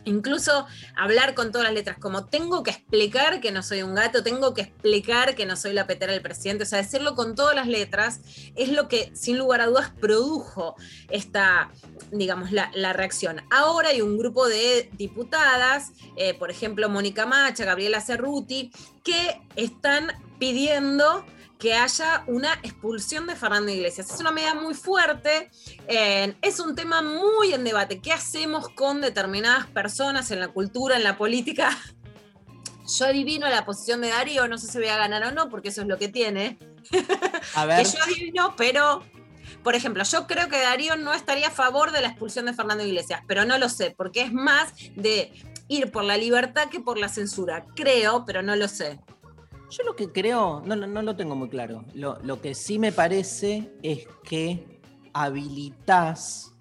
incluso 0.08 0.66
hablar 0.96 1.34
con 1.34 1.52
todas 1.52 1.66
las 1.66 1.74
letras, 1.74 1.98
como 1.98 2.26
tengo 2.26 2.62
que 2.62 2.70
explicar 2.70 3.40
que 3.40 3.52
no 3.52 3.62
soy 3.62 3.82
un 3.82 3.94
gato, 3.94 4.22
tengo 4.22 4.54
que 4.54 4.62
explicar 4.62 5.34
que 5.34 5.46
no 5.46 5.56
soy 5.56 5.72
la 5.72 5.86
petera 5.86 6.12
del 6.12 6.22
presidente, 6.22 6.64
o 6.64 6.66
sea, 6.66 6.78
decirlo 6.78 7.14
con 7.14 7.34
todas 7.34 7.54
las 7.54 7.68
letras 7.68 8.20
es 8.56 8.70
lo 8.70 8.88
que 8.88 9.10
sin 9.14 9.38
lugar 9.38 9.60
a 9.60 9.66
dudas 9.66 9.92
produjo 10.00 10.76
esta, 11.10 11.70
digamos, 12.10 12.52
la, 12.52 12.92
reacción. 12.92 13.42
Ahora 13.50 13.90
hay 13.90 14.00
un 14.00 14.16
grupo 14.16 14.48
de 14.48 14.90
diputadas, 14.94 15.92
eh, 16.16 16.34
por 16.34 16.50
ejemplo, 16.50 16.88
Mónica 16.88 17.26
Macha, 17.26 17.64
Gabriela 17.64 18.00
Cerruti, 18.00 18.72
que 19.04 19.40
están 19.56 20.12
pidiendo 20.38 21.24
que 21.58 21.74
haya 21.74 22.24
una 22.26 22.54
expulsión 22.62 23.26
de 23.26 23.34
Fernando 23.34 23.72
Iglesias. 23.72 24.10
Es 24.10 24.20
una 24.20 24.30
medida 24.30 24.54
muy 24.54 24.74
fuerte, 24.74 25.50
eh, 25.88 26.34
es 26.40 26.60
un 26.60 26.74
tema 26.74 27.02
muy 27.02 27.52
en 27.52 27.64
debate. 27.64 28.00
¿Qué 28.00 28.12
hacemos 28.12 28.68
con 28.70 29.00
determinadas 29.00 29.66
personas 29.66 30.30
en 30.30 30.40
la 30.40 30.48
cultura, 30.48 30.96
en 30.96 31.04
la 31.04 31.18
política? 31.18 31.76
Yo 32.98 33.06
adivino 33.06 33.48
la 33.48 33.66
posición 33.66 34.00
de 34.00 34.08
Darío, 34.08 34.48
no 34.48 34.56
sé 34.56 34.66
si 34.66 34.78
voy 34.78 34.88
a 34.88 34.96
ganar 34.96 35.22
o 35.24 35.32
no, 35.32 35.50
porque 35.50 35.68
eso 35.68 35.82
es 35.82 35.88
lo 35.88 35.98
que 35.98 36.08
tiene. 36.08 36.58
A 37.54 37.66
ver. 37.66 37.84
Que 37.84 37.92
yo 37.92 38.02
adivino, 38.02 38.54
pero, 38.56 39.04
por 39.62 39.74
ejemplo, 39.74 40.04
yo 40.04 40.26
creo 40.26 40.48
que 40.48 40.58
Darío 40.58 40.96
no 40.96 41.12
estaría 41.12 41.48
a 41.48 41.50
favor 41.50 41.92
de 41.92 42.00
la 42.00 42.08
expulsión 42.08 42.46
de 42.46 42.54
Fernando 42.54 42.86
Iglesias, 42.86 43.20
pero 43.26 43.44
no 43.44 43.58
lo 43.58 43.68
sé, 43.68 43.94
porque 43.94 44.22
es 44.22 44.32
más 44.32 44.72
de 44.96 45.34
ir 45.68 45.90
por 45.90 46.02
la 46.02 46.16
libertad 46.16 46.70
que 46.70 46.80
por 46.80 46.96
la 46.96 47.10
censura. 47.10 47.66
Creo, 47.76 48.24
pero 48.24 48.40
no 48.40 48.56
lo 48.56 48.68
sé. 48.68 48.98
Yo 49.70 49.82
lo 49.84 49.94
que 49.94 50.10
creo, 50.10 50.62
no, 50.64 50.76
no, 50.76 50.86
no 50.86 51.02
lo 51.02 51.14
tengo 51.14 51.36
muy 51.36 51.48
claro. 51.48 51.84
Lo, 51.94 52.18
lo 52.22 52.40
que 52.40 52.54
sí 52.54 52.78
me 52.78 52.90
parece 52.90 53.70
es 53.82 54.06
que 54.24 54.80
habilitas 55.12 56.54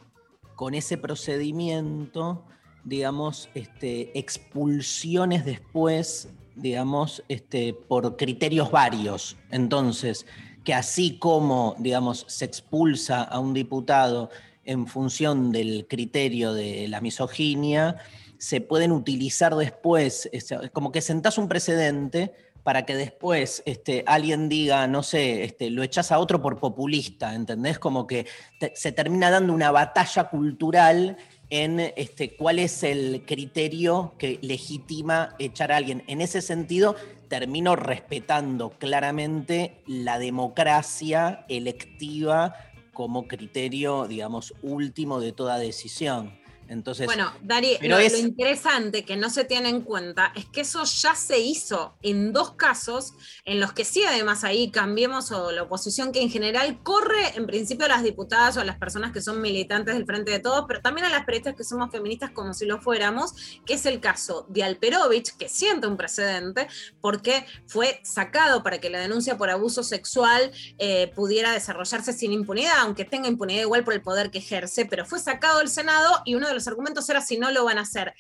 con 0.56 0.74
ese 0.74 0.98
procedimiento, 0.98 2.44
digamos, 2.84 3.50
este, 3.54 4.18
expulsiones 4.18 5.46
después, 5.46 6.30
digamos, 6.56 7.24
este, 7.30 7.74
por 7.74 8.18
criterios 8.18 8.72
varios. 8.72 9.38
Entonces, 9.52 10.26
que 10.66 10.74
así 10.74 11.18
como, 11.18 11.76
digamos, 11.80 12.26
se 12.28 12.44
expulsa 12.44 13.24
a 13.24 13.40
un 13.40 13.54
diputado 13.54 14.30
en 14.66 14.86
función 14.86 15.54
del 15.54 15.88
criterio 15.88 16.54
de 16.54 16.90
la 16.90 17.00
misoginia, 17.00 17.98
se 18.38 18.60
pueden 18.60 18.92
utilizar 18.92 19.56
después, 19.56 20.30
es 20.34 20.54
como 20.74 20.92
que 20.92 21.02
sentás 21.02 21.38
un 21.38 21.48
precedente 21.48 22.34
para 22.68 22.86
que 22.86 22.98
después 22.98 23.64
este, 23.66 24.04
alguien 24.06 24.50
diga, 24.50 24.88
no 24.88 25.02
sé, 25.02 25.46
este, 25.46 25.70
lo 25.70 25.84
echás 25.84 26.12
a 26.12 26.20
otro 26.20 26.42
por 26.42 26.60
populista, 26.60 27.34
¿entendés? 27.34 27.80
Como 27.80 28.06
que 28.06 28.26
se 28.74 28.92
termina 28.92 29.30
dando 29.30 29.54
una 29.54 29.72
batalla 29.72 30.26
cultural 30.26 31.16
en 31.50 31.80
este, 31.80 32.36
cuál 32.36 32.60
es 32.60 32.84
el 32.84 33.24
criterio 33.26 34.16
que 34.18 34.38
legitima 34.42 35.34
echar 35.40 35.72
a 35.72 35.78
alguien. 35.78 36.04
En 36.08 36.20
ese 36.20 36.42
sentido, 36.42 36.98
termino 37.30 37.78
respetando 37.78 38.72
claramente 38.72 39.82
la 39.88 40.20
democracia 40.20 41.46
electiva 41.48 42.54
como 42.92 43.30
criterio, 43.30 44.10
digamos, 44.10 44.54
último 44.62 45.22
de 45.22 45.32
toda 45.32 45.58
decisión. 45.58 46.38
Entonces, 46.70 47.06
Bueno, 47.06 47.32
Dari, 47.42 47.78
pero 47.80 47.96
lo, 47.98 48.02
es- 48.02 48.14
lo 48.14 48.20
interesante 48.20 49.04
que 49.06 49.16
no 49.16 49.30
se 49.30 49.44
tiene 49.46 49.70
en 49.70 49.82
cuenta 49.82 50.32
es 50.36 50.46
que 50.46 50.62
eso 50.62 50.84
ya 50.84 51.16
se 51.16 51.40
hizo 51.40 51.98
en 52.02 52.34
dos 52.34 52.52
casos 52.56 53.14
en 53.46 53.60
los 53.60 53.74
que 53.74 53.86
sí, 53.86 54.04
además 54.04 54.44
ahí 54.44 54.70
cambiemos 54.72 55.32
o 55.32 55.52
la 55.52 55.64
oposición 55.64 56.12
que 56.12 56.22
en 56.22 56.30
general 56.30 56.82
corre 56.84 57.36
en 57.36 57.48
principio 57.48 57.86
a 57.86 57.90
las 57.90 58.04
diputadas 58.04 58.58
o 58.58 58.62
a 58.62 58.66
las 58.66 58.78
personas 58.78 59.12
que 59.12 59.22
son 59.22 59.42
militantes 59.42 59.96
del 59.96 60.06
Frente 60.06 60.32
de 60.32 60.40
Todos, 60.40 60.66
pero 60.68 60.82
también 60.82 61.06
a 61.06 61.10
las 61.10 61.26
periodistas 61.26 61.56
que 61.56 61.64
somos 61.64 61.92
feministas 61.92 62.32
como 62.32 62.54
si 62.54 62.66
lo 62.66 62.82
fuéramos, 62.82 63.34
que 63.66 63.74
es 63.76 63.86
el 63.86 64.00
caso 64.00 64.46
de 64.50 64.64
Alperovich, 64.64 65.36
que 65.38 65.50
siente 65.50 65.88
un 65.88 65.98
precedente 65.98 66.68
porque 67.02 67.46
fue 67.68 68.00
sacado 68.04 68.64
para 68.64 68.80
que 68.80 68.90
la 68.90 69.00
denuncia 69.00 69.38
por 69.38 69.50
abuso 69.50 69.84
sexual 69.84 70.52
eh, 70.80 71.12
pudiera 71.16 71.52
desarrollarse 71.54 72.14
sin 72.14 72.34
impunidad, 72.34 72.74
aunque 72.80 73.06
tenga 73.06 73.28
impunidad 73.28 73.62
igual 73.62 73.84
por 73.84 73.94
el 73.94 74.02
poder 74.02 74.32
que 74.32 74.40
ejerce, 74.40 74.86
pero 74.86 75.06
fue 75.06 75.20
sacado 75.20 75.60
del 75.60 75.70
Senado 75.70 76.22
y 76.26 76.36
uno 76.36 76.48
de 76.48 76.57
los 76.58 76.68
argumentos 76.68 77.10
era 77.10 77.22
si 77.22 77.38
no 77.38 77.52
lo 77.52 77.66
van 77.66 77.78
a 77.78 77.82
hacer. 77.82 78.14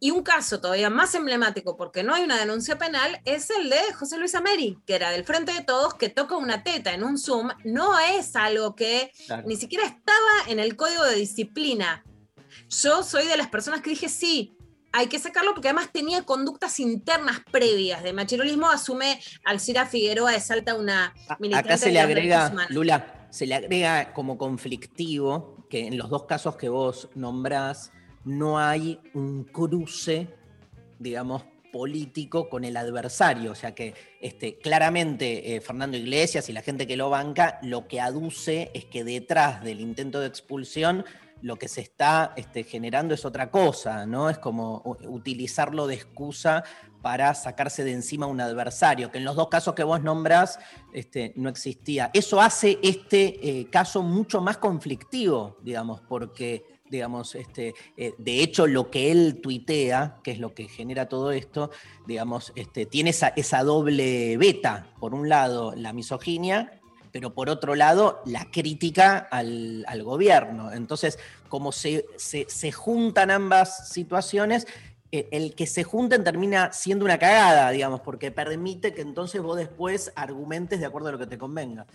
Y 0.00 0.10
un 0.10 0.22
caso 0.22 0.60
todavía 0.60 0.90
más 0.90 1.14
emblemático, 1.14 1.76
porque 1.76 2.02
no 2.02 2.12
hay 2.14 2.24
una 2.24 2.36
denuncia 2.38 2.76
penal, 2.76 3.20
es 3.24 3.48
el 3.50 3.70
de 3.70 3.80
José 3.94 4.18
Luis 4.18 4.34
Ameri, 4.34 4.76
que 4.86 4.96
era 4.96 5.10
del 5.10 5.24
Frente 5.24 5.52
de 5.52 5.62
Todos, 5.62 5.94
que 5.94 6.08
toca 6.08 6.36
una 6.36 6.62
teta 6.64 6.92
en 6.92 7.04
un 7.04 7.16
Zoom. 7.16 7.50
No 7.64 7.98
es 7.98 8.34
algo 8.36 8.74
que 8.74 9.12
Claro. 9.26 9.44
ni 9.46 9.56
siquiera 9.56 9.84
estaba 9.84 10.48
en 10.48 10.58
el 10.58 10.76
código 10.76 11.04
de 11.04 11.14
disciplina. 11.14 12.04
Yo 12.82 13.02
soy 13.02 13.26
de 13.26 13.36
las 13.36 13.48
personas 13.48 13.80
que 13.82 13.90
dije 13.90 14.08
sí. 14.08 14.56
Hay 14.92 15.08
que 15.08 15.18
sacarlo 15.18 15.54
porque 15.54 15.68
además 15.68 15.90
tenía 15.92 16.22
conductas 16.24 16.78
internas 16.78 17.40
previas 17.50 18.02
de 18.02 18.12
machirulismo. 18.12 18.68
Asume 18.70 19.20
Alcira 19.44 19.86
Figueroa 19.86 20.30
de 20.32 20.40
Salta 20.40 20.74
una 20.74 21.14
militante 21.40 21.68
Acá 21.68 21.78
se 21.78 21.90
le 21.90 22.00
agrega. 22.00 22.52
Lula, 22.68 23.26
se 23.30 23.46
le 23.46 23.54
agrega 23.56 24.12
como 24.12 24.38
conflictivo 24.38 25.53
que 25.74 25.88
en 25.88 25.98
los 25.98 26.08
dos 26.08 26.22
casos 26.22 26.54
que 26.54 26.68
vos 26.68 27.08
nombrás 27.16 27.90
no 28.24 28.60
hay 28.60 29.00
un 29.12 29.42
cruce, 29.42 30.28
digamos, 31.00 31.42
político 31.72 32.48
con 32.48 32.64
el 32.64 32.76
adversario. 32.76 33.50
O 33.50 33.54
sea 33.56 33.74
que 33.74 33.92
este, 34.20 34.56
claramente 34.58 35.56
eh, 35.56 35.60
Fernando 35.60 35.96
Iglesias 35.96 36.48
y 36.48 36.52
la 36.52 36.62
gente 36.62 36.86
que 36.86 36.96
lo 36.96 37.10
banca 37.10 37.58
lo 37.62 37.88
que 37.88 38.00
aduce 38.00 38.70
es 38.72 38.84
que 38.84 39.02
detrás 39.02 39.64
del 39.64 39.80
intento 39.80 40.20
de 40.20 40.28
expulsión 40.28 41.04
lo 41.44 41.56
que 41.56 41.68
se 41.68 41.82
está 41.82 42.32
este, 42.36 42.64
generando 42.64 43.12
es 43.12 43.26
otra 43.26 43.50
cosa, 43.50 44.06
¿no? 44.06 44.30
Es 44.30 44.38
como 44.38 44.82
utilizarlo 45.06 45.86
de 45.86 45.94
excusa 45.94 46.64
para 47.02 47.34
sacarse 47.34 47.84
de 47.84 47.92
encima 47.92 48.24
un 48.26 48.40
adversario, 48.40 49.12
que 49.12 49.18
en 49.18 49.24
los 49.24 49.36
dos 49.36 49.48
casos 49.48 49.74
que 49.74 49.84
vos 49.84 50.02
nombrás 50.02 50.58
este, 50.94 51.34
no 51.36 51.50
existía. 51.50 52.10
Eso 52.14 52.40
hace 52.40 52.78
este 52.82 53.46
eh, 53.46 53.68
caso 53.68 54.02
mucho 54.02 54.40
más 54.40 54.56
conflictivo, 54.56 55.58
digamos, 55.62 56.00
porque, 56.08 56.64
digamos, 56.88 57.34
este, 57.34 57.74
eh, 57.98 58.14
de 58.16 58.42
hecho 58.42 58.66
lo 58.66 58.90
que 58.90 59.12
él 59.12 59.42
tuitea, 59.42 60.20
que 60.24 60.30
es 60.30 60.38
lo 60.38 60.54
que 60.54 60.66
genera 60.66 61.10
todo 61.10 61.30
esto, 61.30 61.70
digamos, 62.06 62.54
este, 62.56 62.86
tiene 62.86 63.10
esa, 63.10 63.28
esa 63.36 63.62
doble 63.64 64.38
beta. 64.38 64.94
Por 64.98 65.12
un 65.12 65.28
lado, 65.28 65.74
la 65.76 65.92
misoginia, 65.92 66.80
pero 67.14 67.32
por 67.32 67.48
otro 67.48 67.76
lado, 67.76 68.20
la 68.26 68.50
crítica 68.50 69.18
al, 69.30 69.84
al 69.86 70.02
gobierno. 70.02 70.72
Entonces, 70.72 71.16
como 71.48 71.70
se, 71.70 72.06
se- 72.16 72.46
se 72.48 72.72
juntan 72.72 73.30
ambas 73.30 73.88
situaciones, 73.90 74.66
eh, 75.12 75.28
el 75.30 75.54
que 75.54 75.68
se 75.68 75.84
junten 75.84 76.24
termina 76.24 76.72
siendo 76.72 77.04
una 77.04 77.16
cagada, 77.20 77.70
digamos, 77.70 78.00
porque 78.00 78.32
permite 78.32 78.94
que 78.94 79.02
entonces 79.02 79.40
vos 79.40 79.56
después 79.56 80.10
argumentes 80.16 80.80
de 80.80 80.86
acuerdo 80.86 81.10
a 81.10 81.12
lo 81.12 81.18
que 81.18 81.28
te 81.28 81.38
convenga. 81.38 81.86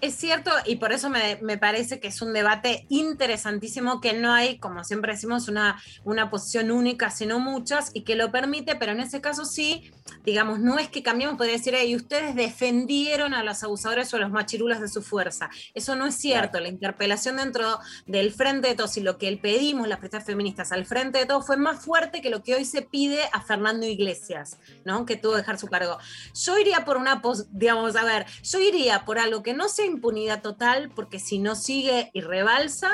Es 0.00 0.14
cierto, 0.14 0.52
y 0.64 0.76
por 0.76 0.92
eso 0.92 1.10
me, 1.10 1.40
me 1.42 1.58
parece 1.58 1.98
que 1.98 2.06
es 2.06 2.22
un 2.22 2.32
debate 2.32 2.86
interesantísimo, 2.88 4.00
que 4.00 4.12
no 4.12 4.32
hay, 4.32 4.58
como 4.58 4.84
siempre 4.84 5.12
decimos, 5.14 5.48
una, 5.48 5.82
una 6.04 6.30
posición 6.30 6.70
única, 6.70 7.10
sino 7.10 7.40
muchas, 7.40 7.90
y 7.94 8.02
que 8.02 8.14
lo 8.14 8.30
permite, 8.30 8.76
pero 8.76 8.92
en 8.92 9.00
ese 9.00 9.20
caso 9.20 9.44
sí, 9.44 9.90
digamos, 10.24 10.60
no 10.60 10.78
es 10.78 10.88
que 10.88 11.02
cambiemos, 11.02 11.36
podría 11.36 11.54
decir, 11.56 11.74
y 11.84 11.96
ustedes 11.96 12.36
defendieron 12.36 13.34
a 13.34 13.42
los 13.42 13.64
abusadores 13.64 14.14
o 14.14 14.18
a 14.18 14.20
los 14.20 14.30
machirulas 14.30 14.80
de 14.80 14.86
su 14.88 15.02
fuerza. 15.02 15.50
Eso 15.74 15.96
no 15.96 16.06
es 16.06 16.14
cierto. 16.14 16.60
La 16.60 16.68
interpelación 16.68 17.36
dentro 17.38 17.80
del 18.06 18.32
Frente 18.32 18.68
de 18.68 18.74
Todos 18.76 18.96
y 18.98 19.00
lo 19.00 19.18
que 19.18 19.26
él 19.26 19.40
pedimos, 19.40 19.88
las 19.88 19.98
prestas 19.98 20.24
feministas 20.24 20.70
al 20.70 20.86
Frente 20.86 21.18
de 21.18 21.26
Todos, 21.26 21.44
fue 21.44 21.56
más 21.56 21.84
fuerte 21.84 22.22
que 22.22 22.30
lo 22.30 22.44
que 22.44 22.54
hoy 22.54 22.64
se 22.64 22.82
pide 22.82 23.22
a 23.32 23.40
Fernando 23.40 23.84
Iglesias, 23.84 24.58
¿no? 24.84 25.06
Que 25.06 25.16
tuvo 25.16 25.32
que 25.32 25.38
dejar 25.38 25.58
su 25.58 25.66
cargo. 25.66 25.98
Yo 26.34 26.56
iría 26.56 26.84
por 26.84 26.98
una, 26.98 27.20
pos- 27.20 27.46
digamos, 27.50 27.96
a 27.96 28.04
ver, 28.04 28.26
yo 28.44 28.60
iría 28.60 29.04
por 29.04 29.18
algo 29.18 29.42
que 29.42 29.54
no 29.54 29.68
sea 29.68 29.87
impunidad 29.88 30.42
total, 30.42 30.90
porque 30.94 31.18
si 31.18 31.38
no 31.38 31.56
sigue 31.56 32.10
y 32.14 32.20
rebalsa, 32.20 32.90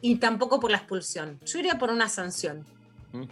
y 0.00 0.16
tampoco 0.16 0.60
por 0.60 0.70
la 0.70 0.78
expulsión. 0.78 1.38
Yo 1.44 1.58
iría 1.58 1.78
por 1.78 1.90
una 1.90 2.08
sanción. 2.08 2.64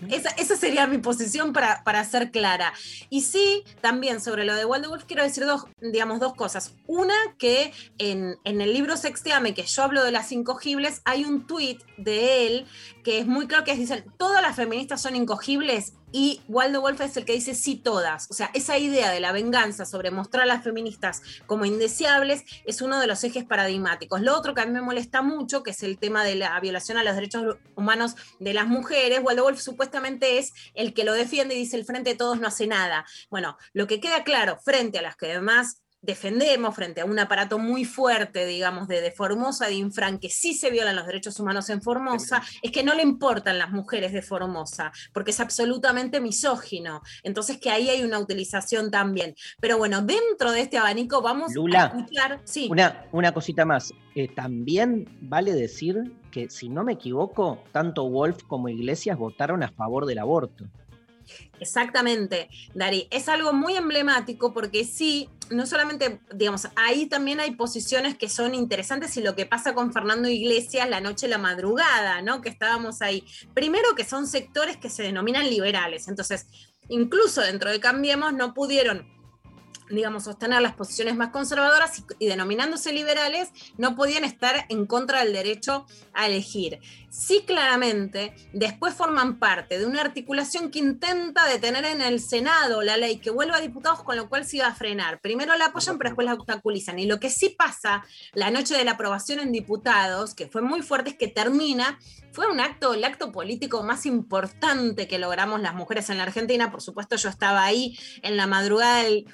Esa, 0.08 0.30
esa 0.30 0.56
sería 0.56 0.86
mi 0.86 0.98
posición 0.98 1.52
para, 1.52 1.82
para 1.84 2.02
ser 2.04 2.30
clara. 2.30 2.72
Y 3.10 3.22
sí, 3.22 3.64
también 3.80 4.20
sobre 4.20 4.44
lo 4.44 4.54
de 4.54 4.64
Wolf 4.64 5.04
quiero 5.06 5.22
decir 5.22 5.44
dos, 5.44 5.64
digamos, 5.80 6.20
dos 6.20 6.34
cosas. 6.34 6.74
Una, 6.86 7.14
que 7.38 7.72
en, 7.98 8.38
en 8.44 8.60
el 8.60 8.72
libro 8.72 8.96
Sexteame, 8.96 9.54
que 9.54 9.64
yo 9.64 9.82
hablo 9.82 10.02
de 10.04 10.12
las 10.12 10.32
incogibles, 10.32 11.02
hay 11.04 11.24
un 11.24 11.46
tuit 11.46 11.82
de 11.98 12.46
él 12.46 12.66
que 13.02 13.18
es 13.18 13.26
muy 13.26 13.46
claro 13.46 13.64
que 13.64 13.74
dicen, 13.74 14.04
todas 14.18 14.40
las 14.40 14.56
feministas 14.56 15.02
son 15.02 15.16
incogibles 15.16 15.92
y 16.14 16.40
Waldo 16.46 16.80
Wolf 16.80 17.00
es 17.00 17.16
el 17.16 17.24
que 17.24 17.32
dice 17.32 17.56
sí 17.56 17.74
todas. 17.74 18.30
O 18.30 18.34
sea, 18.34 18.48
esa 18.54 18.78
idea 18.78 19.10
de 19.10 19.18
la 19.18 19.32
venganza 19.32 19.84
sobre 19.84 20.12
mostrar 20.12 20.44
a 20.44 20.46
las 20.46 20.62
feministas 20.62 21.22
como 21.46 21.64
indeseables 21.64 22.44
es 22.64 22.82
uno 22.82 23.00
de 23.00 23.08
los 23.08 23.24
ejes 23.24 23.42
paradigmáticos. 23.42 24.20
Lo 24.20 24.38
otro 24.38 24.54
que 24.54 24.60
a 24.60 24.66
mí 24.66 24.70
me 24.70 24.80
molesta 24.80 25.22
mucho, 25.22 25.64
que 25.64 25.72
es 25.72 25.82
el 25.82 25.98
tema 25.98 26.22
de 26.22 26.36
la 26.36 26.60
violación 26.60 26.98
a 26.98 27.02
los 27.02 27.16
derechos 27.16 27.56
humanos 27.74 28.14
de 28.38 28.54
las 28.54 28.68
mujeres, 28.68 29.24
Waldo 29.24 29.42
Wolf 29.42 29.58
supuestamente 29.58 30.38
es 30.38 30.52
el 30.74 30.94
que 30.94 31.02
lo 31.02 31.14
defiende 31.14 31.56
y 31.56 31.58
dice 31.58 31.76
el 31.76 31.84
Frente 31.84 32.10
de 32.10 32.16
Todos 32.16 32.38
no 32.38 32.46
hace 32.46 32.68
nada. 32.68 33.04
Bueno, 33.28 33.58
lo 33.72 33.88
que 33.88 33.98
queda 33.98 34.22
claro 34.22 34.60
frente 34.64 35.00
a 35.00 35.02
las 35.02 35.16
que 35.16 35.32
además 35.32 35.82
defendemos 36.04 36.74
frente 36.74 37.00
a 37.00 37.04
un 37.04 37.18
aparato 37.18 37.58
muy 37.58 37.84
fuerte, 37.84 38.46
digamos, 38.46 38.88
de, 38.88 39.00
de 39.00 39.10
Formosa, 39.10 39.66
de 39.66 39.74
Infran, 39.74 40.18
que 40.18 40.30
sí 40.30 40.54
se 40.54 40.70
violan 40.70 40.96
los 40.96 41.06
derechos 41.06 41.38
humanos 41.40 41.70
en 41.70 41.82
Formosa, 41.82 42.42
es 42.62 42.70
que 42.70 42.84
no 42.84 42.94
le 42.94 43.02
importan 43.02 43.58
las 43.58 43.70
mujeres 43.70 44.12
de 44.12 44.22
Formosa, 44.22 44.92
porque 45.12 45.30
es 45.30 45.40
absolutamente 45.40 46.20
misógino. 46.20 47.02
Entonces 47.22 47.58
que 47.58 47.70
ahí 47.70 47.88
hay 47.88 48.02
una 48.02 48.18
utilización 48.18 48.90
también. 48.90 49.34
Pero 49.60 49.78
bueno, 49.78 50.02
dentro 50.02 50.52
de 50.52 50.60
este 50.60 50.78
abanico 50.78 51.22
vamos 51.22 51.54
Lula, 51.54 51.84
a 51.84 51.86
escuchar... 51.86 52.40
Sí. 52.44 52.68
Una, 52.70 53.06
una 53.12 53.32
cosita 53.32 53.64
más. 53.64 53.92
Eh, 54.14 54.28
también 54.28 55.08
vale 55.22 55.52
decir 55.52 56.12
que, 56.30 56.50
si 56.50 56.68
no 56.68 56.84
me 56.84 56.92
equivoco, 56.92 57.62
tanto 57.72 58.08
Wolf 58.08 58.42
como 58.44 58.68
Iglesias 58.68 59.18
votaron 59.18 59.62
a 59.62 59.68
favor 59.68 60.06
del 60.06 60.18
aborto. 60.18 60.66
Exactamente, 61.60 62.48
Dari. 62.74 63.06
Es 63.10 63.28
algo 63.28 63.52
muy 63.52 63.76
emblemático 63.76 64.52
porque 64.52 64.84
sí, 64.84 65.28
no 65.50 65.66
solamente, 65.66 66.20
digamos, 66.34 66.68
ahí 66.76 67.06
también 67.06 67.40
hay 67.40 67.52
posiciones 67.52 68.16
que 68.16 68.28
son 68.28 68.54
interesantes 68.54 69.16
y 69.16 69.22
lo 69.22 69.34
que 69.34 69.46
pasa 69.46 69.74
con 69.74 69.92
Fernando 69.92 70.28
Iglesias 70.28 70.88
la 70.88 71.00
noche, 71.00 71.28
la 71.28 71.38
madrugada, 71.38 72.22
¿no? 72.22 72.40
Que 72.40 72.48
estábamos 72.48 73.02
ahí. 73.02 73.24
Primero 73.54 73.94
que 73.94 74.04
son 74.04 74.26
sectores 74.26 74.76
que 74.76 74.90
se 74.90 75.02
denominan 75.02 75.48
liberales, 75.48 76.08
entonces, 76.08 76.46
incluso 76.88 77.40
dentro 77.40 77.70
de 77.70 77.80
Cambiemos 77.80 78.32
no 78.32 78.54
pudieron 78.54 79.13
digamos, 79.90 80.24
sostener 80.24 80.62
las 80.62 80.74
posiciones 80.74 81.16
más 81.16 81.30
conservadoras 81.30 82.02
y, 82.18 82.26
denominándose 82.26 82.92
liberales, 82.92 83.50
no 83.76 83.96
podían 83.96 84.24
estar 84.24 84.66
en 84.68 84.86
contra 84.86 85.24
del 85.24 85.32
derecho 85.32 85.86
a 86.12 86.26
elegir. 86.26 86.80
Sí, 87.10 87.44
claramente, 87.46 88.34
después 88.52 88.94
forman 88.94 89.38
parte 89.38 89.78
de 89.78 89.86
una 89.86 90.00
articulación 90.00 90.70
que 90.70 90.80
intenta 90.80 91.46
detener 91.46 91.84
en 91.84 92.00
el 92.00 92.20
Senado 92.20 92.82
la 92.82 92.96
ley 92.96 93.18
que 93.18 93.30
vuelva 93.30 93.56
a 93.56 93.60
diputados, 93.60 94.02
con 94.02 94.16
lo 94.16 94.28
cual 94.28 94.44
se 94.46 94.56
iba 94.58 94.66
a 94.66 94.74
frenar. 94.74 95.20
Primero 95.20 95.56
la 95.56 95.66
apoyan, 95.66 95.98
pero 95.98 96.10
después 96.10 96.24
la 96.24 96.34
obstaculizan. 96.34 96.98
Y 96.98 97.06
lo 97.06 97.20
que 97.20 97.30
sí 97.30 97.50
pasa 97.50 98.04
la 98.32 98.50
noche 98.50 98.76
de 98.76 98.84
la 98.84 98.92
aprobación 98.92 99.38
en 99.40 99.52
diputados, 99.52 100.34
que 100.34 100.48
fue 100.48 100.62
muy 100.62 100.82
fuerte, 100.82 101.10
es 101.10 101.16
que 101.16 101.28
termina 101.28 101.98
fue 102.34 102.50
un 102.50 102.58
acto, 102.58 102.94
el 102.94 103.04
acto 103.04 103.30
político 103.30 103.84
más 103.84 104.06
importante 104.06 105.06
que 105.06 105.20
logramos 105.20 105.60
las 105.60 105.72
mujeres 105.72 106.10
en 106.10 106.18
la 106.18 106.24
Argentina. 106.24 106.72
Por 106.72 106.82
supuesto, 106.82 107.14
yo 107.14 107.28
estaba 107.28 107.62
ahí 107.62 107.96
en 108.22 108.36
la 108.36 108.48
madrugada 108.48 109.04
del, 109.04 109.26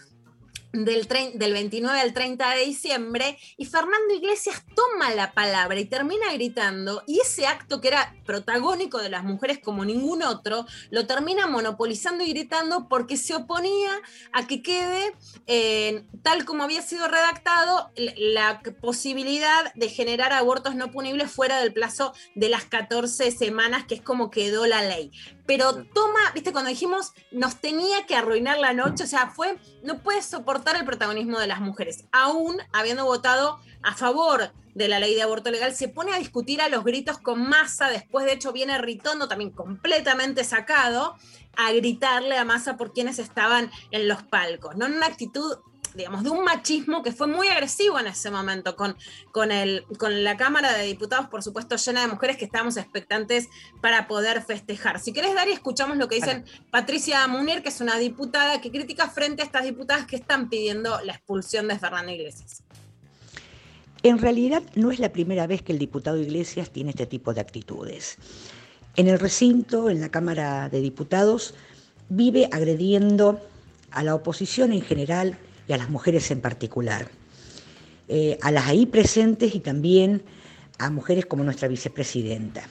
del, 0.72 1.09
del, 1.34 1.52
29 1.52 2.01
al 2.01 2.12
30 2.12 2.55
de 2.55 2.64
diciembre 2.64 3.38
y 3.56 3.64
Fernando 3.64 4.14
Iglesias 4.14 4.64
toma 4.74 5.14
la 5.14 5.32
palabra 5.32 5.78
y 5.80 5.84
termina 5.84 6.32
gritando 6.32 7.02
y 7.06 7.20
ese 7.20 7.47
acto 7.47 7.80
que 7.80 7.88
era 7.88 8.14
protagónico 8.24 8.98
de 8.98 9.09
las 9.09 9.24
mujeres 9.24 9.59
como 9.59 9.84
ningún 9.84 10.22
otro, 10.22 10.66
lo 10.90 11.06
termina 11.06 11.47
monopolizando 11.47 12.24
y 12.24 12.30
gritando 12.30 12.88
porque 12.88 13.16
se 13.16 13.34
oponía 13.34 13.90
a 14.32 14.47
que 14.47 14.62
quede, 14.62 15.12
eh, 15.47 16.05
tal 16.22 16.44
como 16.44 16.64
había 16.64 16.82
sido 16.82 17.09
redactado, 17.09 17.90
la 17.97 18.62
posibilidad 18.80 19.74
de 19.74 19.88
generar 19.88 20.32
abortos 20.32 20.74
no 20.74 20.90
punibles 20.90 21.30
fuera 21.30 21.60
del 21.60 21.72
plazo 21.72 22.12
de 22.34 22.48
las 22.48 22.64
14 22.64 23.30
semanas, 23.32 23.84
que 23.84 23.97
es 23.97 24.02
como 24.02 24.30
quedó 24.30 24.66
la 24.66 24.82
ley 24.82 25.10
pero 25.51 25.85
toma, 25.93 26.20
viste, 26.32 26.52
cuando 26.52 26.70
dijimos 26.70 27.12
nos 27.32 27.56
tenía 27.56 28.06
que 28.06 28.14
arruinar 28.14 28.60
la 28.60 28.72
noche, 28.72 29.02
o 29.02 29.06
sea, 29.09 29.31
fue, 29.31 29.59
no 29.82 30.01
puede 30.01 30.22
soportar 30.22 30.77
el 30.77 30.85
protagonismo 30.85 31.40
de 31.40 31.48
las 31.48 31.60
mujeres, 31.60 32.05
aún 32.12 32.59
habiendo 32.72 33.05
votado 33.05 33.59
a 33.82 33.97
favor 33.97 34.52
de 34.77 34.86
la 34.86 35.01
ley 35.01 35.16
de 35.16 35.22
aborto 35.22 35.51
legal, 35.51 35.74
se 35.74 35.89
pone 35.89 36.14
a 36.14 36.18
discutir 36.18 36.60
a 36.60 36.68
los 36.68 36.85
gritos 36.85 37.18
con 37.18 37.48
masa, 37.48 37.89
después 37.89 38.27
de 38.27 38.35
hecho 38.35 38.52
viene 38.52 38.78
Ritondo 38.78 39.27
también 39.27 39.51
completamente 39.51 40.44
sacado, 40.44 41.16
a 41.56 41.72
gritarle 41.72 42.39
a 42.39 42.44
masa 42.44 42.77
por 42.77 42.93
quienes 42.93 43.18
estaban 43.18 43.72
en 43.90 44.06
los 44.06 44.22
palcos, 44.22 44.77
¿no? 44.77 44.86
En 44.86 44.93
una 44.93 45.06
actitud 45.06 45.59
digamos, 45.95 46.23
de 46.23 46.31
un 46.31 46.45
machismo 46.45 47.03
que 47.03 47.12
fue 47.12 47.27
muy 47.27 47.49
agresivo 47.49 47.99
en 47.99 48.07
ese 48.07 48.31
momento, 48.31 48.77
con, 48.77 48.97
con, 49.33 49.53
el, 49.53 49.85
con 49.99 50.25
la 50.25 50.37
Cámara 50.37 50.73
de 50.73 50.85
Diputados, 50.85 51.29
por 51.29 51.43
supuesto, 51.43 51.77
llena 51.77 52.03
de 52.03 52.09
mujeres 52.09 52.37
que 52.37 52.45
estábamos 52.45 52.77
expectantes 52.77 53.49
para 53.81 54.09
poder 54.09 54.43
festejar. 54.43 55.01
Si 55.01 55.12
querés, 55.12 55.35
Dari, 55.35 55.53
escuchamos 55.53 55.97
lo 55.97 56.09
que 56.09 56.17
dicen 56.17 56.45
Patricia 56.71 57.27
Munir, 57.27 57.62
que 57.62 57.69
es 57.69 57.81
una 57.81 57.97
diputada 57.99 58.61
que 58.61 58.71
critica 58.71 59.09
frente 59.09 59.43
a 59.43 59.45
estas 59.45 59.65
diputadas 59.65 60.07
que 60.07 60.17
están 60.17 60.49
pidiendo 60.49 61.01
la 61.03 61.12
expulsión 61.12 61.69
de 61.69 61.79
Fernando 61.79 62.12
Iglesias. 62.12 62.62
En 64.03 64.19
realidad 64.19 64.62
no 64.75 64.91
es 64.91 64.99
la 64.99 65.12
primera 65.12 65.47
vez 65.47 65.62
que 65.62 65.73
el 65.73 65.79
diputado 65.79 66.17
Iglesias 66.17 66.71
tiene 66.71 66.91
este 66.91 67.07
tipo 67.07 67.35
de 67.35 67.43
actitudes. 67.43 68.17
En 68.97 69.09
el 69.09 69.19
recinto, 69.19 69.91
en 69.91 70.01
la 70.01 70.09
Cámara 70.09 70.69
de 70.69 70.81
Diputados, 70.81 71.55
vive 72.09 72.49
agrediendo 72.51 73.41
a 73.91 74.03
la 74.03 74.15
oposición 74.15 74.73
en 74.73 74.83
general 74.83 75.39
y 75.70 75.72
a 75.72 75.78
las 75.78 75.88
mujeres 75.88 76.28
en 76.32 76.40
particular. 76.40 77.09
Eh, 78.09 78.38
a 78.42 78.51
las 78.51 78.66
ahí 78.66 78.86
presentes 78.86 79.55
y 79.55 79.60
también 79.60 80.20
a 80.78 80.90
mujeres 80.90 81.26
como 81.26 81.44
nuestra 81.44 81.68
vicepresidenta. 81.68 82.64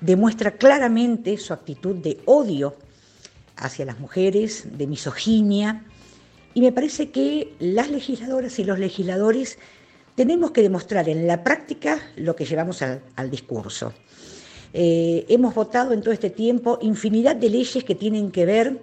Demuestra 0.00 0.56
claramente 0.56 1.38
su 1.38 1.52
actitud 1.52 1.94
de 1.94 2.18
odio 2.24 2.74
hacia 3.56 3.84
las 3.84 4.00
mujeres, 4.00 4.66
de 4.76 4.88
misoginia, 4.88 5.84
y 6.52 6.60
me 6.60 6.72
parece 6.72 7.10
que 7.10 7.54
las 7.60 7.88
legisladoras 7.88 8.58
y 8.58 8.64
los 8.64 8.80
legisladores 8.80 9.56
tenemos 10.16 10.50
que 10.50 10.62
demostrar 10.62 11.08
en 11.08 11.28
la 11.28 11.44
práctica 11.44 12.00
lo 12.16 12.34
que 12.34 12.46
llevamos 12.46 12.82
al, 12.82 13.30
discurso. 13.30 13.92
Eh, 14.72 15.24
hemos 15.28 15.54
votado 15.54 15.92
en 15.92 16.00
todo 16.00 16.12
este 16.12 16.30
tiempo 16.30 16.80
infinidad 16.82 17.36
de 17.36 17.48
leyes 17.48 17.84
que 17.84 17.94
tienen 17.94 18.32
que 18.32 18.44
ver 18.44 18.80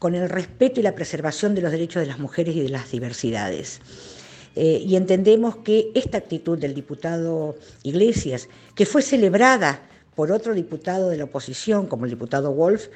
con 0.00 0.14
el 0.14 0.30
respeto 0.30 0.80
y 0.80 0.82
la 0.82 0.94
preservación 0.94 1.54
de 1.54 1.60
los 1.60 1.70
derechos 1.70 2.00
de 2.00 2.08
las 2.08 2.18
mujeres 2.18 2.56
y 2.56 2.62
de 2.62 2.70
las 2.70 2.90
diversidades. 2.90 3.80
Eh, 4.56 4.82
y 4.84 4.96
entendemos 4.96 5.58
que 5.58 5.92
esta 5.94 6.18
actitud 6.18 6.58
del 6.58 6.74
diputado 6.74 7.54
Iglesias, 7.82 8.48
que 8.74 8.86
fue 8.86 9.02
celebrada 9.02 9.82
por 10.16 10.32
otro 10.32 10.54
diputado 10.54 11.10
de 11.10 11.18
la 11.18 11.24
oposición, 11.24 11.86
como 11.86 12.06
el 12.06 12.10
diputado 12.10 12.50
Wolf, 12.50 12.88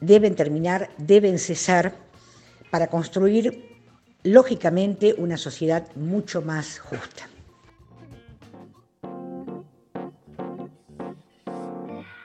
deben 0.00 0.34
terminar, 0.34 0.90
deben 0.98 1.38
cesar 1.38 1.94
para 2.70 2.88
construir, 2.88 3.64
lógicamente, 4.24 5.14
una 5.16 5.36
sociedad 5.36 5.86
mucho 5.94 6.42
más 6.42 6.80
justa. 6.80 7.28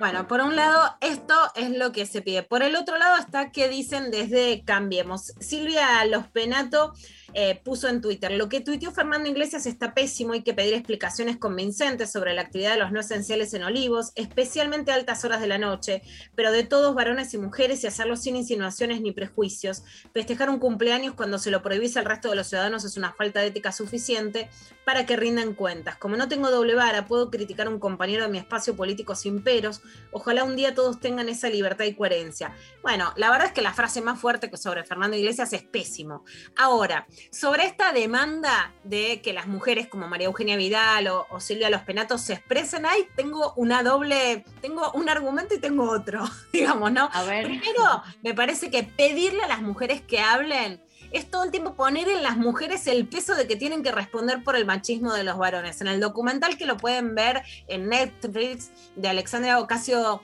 Bueno, 0.03 0.27
por 0.27 0.41
un 0.41 0.57
lado, 0.57 0.97
esto 0.99 1.33
es 1.55 1.69
lo 1.69 1.93
que 1.93 2.05
se 2.05 2.21
pide. 2.21 2.43
Por 2.43 2.61
el 2.61 2.75
otro 2.75 2.97
lado 2.97 3.15
está 3.21 3.53
que 3.53 3.69
dicen 3.69 4.11
desde 4.11 4.65
Cambiemos. 4.65 5.33
Silvia 5.39 6.03
Los 6.03 6.27
Penato 6.27 6.91
eh, 7.33 7.59
puso 7.63 7.87
en 7.87 8.01
Twitter, 8.01 8.31
lo 8.31 8.49
que 8.49 8.61
tuiteó 8.61 8.91
Fernando 8.91 9.29
Iglesias 9.29 9.65
está 9.65 9.93
pésimo, 9.93 10.33
hay 10.33 10.43
que 10.43 10.53
pedir 10.53 10.73
explicaciones 10.73 11.37
convincentes 11.37 12.11
sobre 12.11 12.33
la 12.33 12.41
actividad 12.41 12.73
de 12.73 12.79
los 12.79 12.91
no 12.91 12.99
esenciales 12.99 13.53
en 13.53 13.63
Olivos, 13.63 14.11
especialmente 14.15 14.91
a 14.91 14.95
altas 14.95 15.25
horas 15.25 15.41
de 15.41 15.47
la 15.47 15.57
noche, 15.57 16.01
pero 16.35 16.51
de 16.51 16.63
todos 16.63 16.95
varones 16.95 17.33
y 17.33 17.37
mujeres 17.37 17.83
y 17.83 17.87
hacerlo 17.87 18.15
sin 18.15 18.35
insinuaciones 18.35 19.01
ni 19.01 19.11
prejuicios. 19.11 19.83
Festejar 20.13 20.49
un 20.49 20.59
cumpleaños 20.59 21.15
cuando 21.15 21.39
se 21.39 21.51
lo 21.51 21.61
prohibís 21.61 21.97
al 21.97 22.05
resto 22.05 22.29
de 22.29 22.35
los 22.35 22.47
ciudadanos 22.47 22.85
es 22.85 22.97
una 22.97 23.13
falta 23.13 23.39
de 23.39 23.47
ética 23.47 23.71
suficiente 23.71 24.49
para 24.85 25.05
que 25.05 25.15
rindan 25.15 25.53
cuentas. 25.53 25.97
Como 25.97 26.17
no 26.17 26.27
tengo 26.27 26.51
doble 26.51 26.75
vara, 26.75 27.07
puedo 27.07 27.29
criticar 27.31 27.67
a 27.67 27.69
un 27.69 27.79
compañero 27.79 28.23
de 28.23 28.29
mi 28.29 28.37
espacio 28.37 28.75
político 28.75 29.15
sin 29.15 29.43
peros, 29.43 29.81
ojalá 30.11 30.43
un 30.43 30.55
día 30.55 30.75
todos 30.75 30.99
tengan 30.99 31.29
esa 31.29 31.49
libertad 31.49 31.85
y 31.85 31.95
coherencia. 31.95 32.55
Bueno, 32.81 33.13
la 33.15 33.29
verdad 33.29 33.47
es 33.47 33.53
que 33.53 33.61
la 33.61 33.73
frase 33.73 34.01
más 34.01 34.19
fuerte 34.19 34.49
sobre 34.57 34.83
Fernando 34.83 35.17
Iglesias 35.17 35.53
es 35.53 35.63
pésimo. 35.63 36.23
Ahora, 36.55 37.07
sobre 37.31 37.65
esta 37.65 37.91
demanda 37.93 38.73
de 38.83 39.21
que 39.21 39.33
las 39.33 39.47
mujeres 39.47 39.87
como 39.87 40.07
María 40.07 40.27
Eugenia 40.27 40.57
Vidal 40.57 41.07
o, 41.07 41.25
o, 41.29 41.39
Silvia 41.39 41.69
Los 41.69 41.81
Penatos 41.81 42.21
se 42.21 42.33
expresen 42.33 42.85
ahí, 42.85 43.07
tengo 43.15 43.53
una 43.55 43.83
doble, 43.83 44.45
tengo 44.61 44.91
un 44.93 45.09
argumento 45.09 45.55
y 45.55 45.59
tengo 45.59 45.89
otro, 45.89 46.23
digamos, 46.53 46.91
¿no? 46.91 47.09
A 47.11 47.23
ver. 47.23 47.45
Primero, 47.45 48.03
me 48.21 48.33
parece 48.33 48.69
que 48.69 48.83
pedirle 48.83 49.43
a 49.43 49.47
las 49.47 49.61
mujeres 49.61 50.01
que 50.01 50.19
hablen 50.19 50.81
es 51.13 51.29
todo 51.29 51.43
el 51.43 51.51
tiempo 51.51 51.75
poner 51.75 52.09
en 52.09 52.23
las 52.23 52.37
mujeres 52.37 52.87
el 52.87 53.07
peso 53.07 53.35
de 53.35 53.47
que 53.47 53.55
tienen 53.55 53.83
que 53.83 53.91
responder 53.91 54.43
por 54.43 54.55
el 54.55 54.65
machismo 54.65 55.13
de 55.13 55.23
los 55.23 55.37
varones. 55.37 55.79
En 55.79 55.87
el 55.87 55.99
documental 55.99 56.57
que 56.57 56.65
lo 56.65 56.75
pueden 56.75 57.13
ver 57.13 57.43
en 57.67 57.87
Netflix 57.87 58.71
de 58.95 59.09
Alexandra 59.09 59.59
Ocasio 59.59 60.23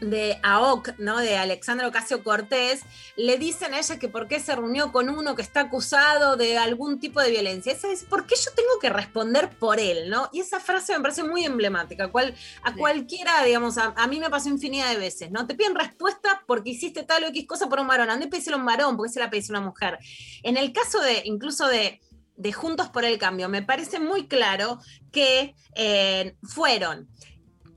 de 0.00 0.38
AOC, 0.42 0.98
¿no? 0.98 1.18
De 1.18 1.36
Alexandra 1.36 1.88
Ocasio 1.88 2.22
Cortés, 2.22 2.82
le 3.16 3.36
dicen 3.36 3.74
a 3.74 3.78
ella 3.78 3.98
que 3.98 4.08
por 4.08 4.28
qué 4.28 4.40
se 4.40 4.54
reunió 4.54 4.92
con 4.92 5.08
uno 5.08 5.34
que 5.34 5.42
está 5.42 5.60
acusado 5.60 6.36
de 6.36 6.56
algún 6.56 7.00
tipo 7.00 7.20
de 7.20 7.30
violencia. 7.30 7.72
Esa 7.72 7.90
es, 7.90 8.04
¿por 8.04 8.26
qué 8.26 8.34
yo 8.36 8.52
tengo 8.54 8.78
que 8.80 8.90
responder 8.90 9.50
por 9.50 9.80
él, 9.80 10.08
no? 10.10 10.28
Y 10.32 10.40
esa 10.40 10.60
frase 10.60 10.94
me 10.96 11.00
parece 11.00 11.22
muy 11.22 11.44
emblemática. 11.44 12.08
Cual, 12.08 12.34
a 12.62 12.74
cualquiera, 12.74 13.42
digamos, 13.44 13.78
a, 13.78 13.94
a, 13.96 14.06
mí 14.06 14.20
me 14.20 14.30
pasó 14.30 14.48
infinidad 14.48 14.90
de 14.90 14.98
veces, 14.98 15.30
¿no? 15.30 15.46
Te 15.46 15.54
piden 15.54 15.74
respuesta 15.74 16.42
porque 16.46 16.70
hiciste 16.70 17.02
tal 17.02 17.24
o 17.24 17.28
X 17.28 17.46
cosa 17.46 17.68
por 17.68 17.80
un 17.80 17.86
varón. 17.86 18.10
Andé 18.10 18.28
pedíselo 18.28 18.56
a 18.56 18.60
un 18.60 18.66
varón, 18.66 18.96
porque 18.96 19.12
se 19.12 19.20
la 19.20 19.30
pedís 19.30 19.50
a 19.50 19.54
una 19.54 19.60
mujer. 19.60 19.98
En 20.42 20.56
el 20.56 20.72
caso 20.72 21.00
de, 21.00 21.22
incluso 21.24 21.66
de, 21.66 22.00
de 22.36 22.52
Juntos 22.52 22.88
por 22.88 23.04
el 23.04 23.18
Cambio, 23.18 23.48
me 23.48 23.62
parece 23.62 23.98
muy 23.98 24.28
claro 24.28 24.78
que 25.10 25.54
eh, 25.74 26.36
fueron 26.42 27.08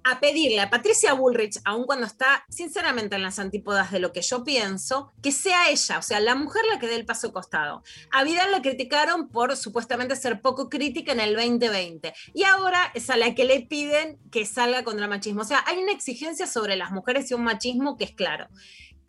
a 0.04 0.20
pedirle 0.20 0.60
a 0.60 0.70
Patricia 0.70 1.14
Bullrich, 1.14 1.60
aun 1.64 1.86
cuando 1.86 2.06
está 2.06 2.46
sinceramente 2.50 3.16
en 3.16 3.24
las 3.24 3.40
antípodas 3.40 3.92
de 3.92 4.00
lo 4.00 4.12
que 4.12 4.22
yo 4.22 4.44
pienso, 4.44 5.12
que 5.22 5.32
sea 5.32 5.70
ella, 5.70 6.00
o 6.00 6.02
sea, 6.02 6.20
la 6.20 6.36
mujer 6.36 6.64
la 6.72 6.80
que 6.80 6.88
dé 6.88 6.96
el 6.96 7.06
paso 7.06 7.32
costado. 7.32 7.84
A 8.12 8.24
Vidal 8.24 8.52
la 8.52 8.62
criticaron 8.62 9.30
por 9.30 9.56
supuestamente 9.56 10.16
ser 10.16 10.42
poco 10.42 10.70
crítica 10.70 11.12
en 11.12 11.20
el 11.20 11.36
2020 11.36 12.14
y 12.34 12.44
ahora 12.44 12.92
es 12.94 13.10
a 13.10 13.18
la 13.18 13.36
que 13.36 13.46
le 13.46 13.62
piden 13.62 14.18
que 14.32 14.46
salga 14.46 14.84
contra 14.84 15.06
el 15.06 15.10
machismo. 15.10 15.42
O 15.42 15.46
sea, 15.46 15.64
hay 15.68 15.78
una 15.78 15.92
exigencia 15.92 16.48
sobre 16.48 16.76
las 16.76 16.92
mujeres 16.92 17.30
y 17.32 17.34
un 17.34 17.44
machismo 17.44 17.98
que 17.98 18.06
es 18.06 18.12
claro. 18.12 18.48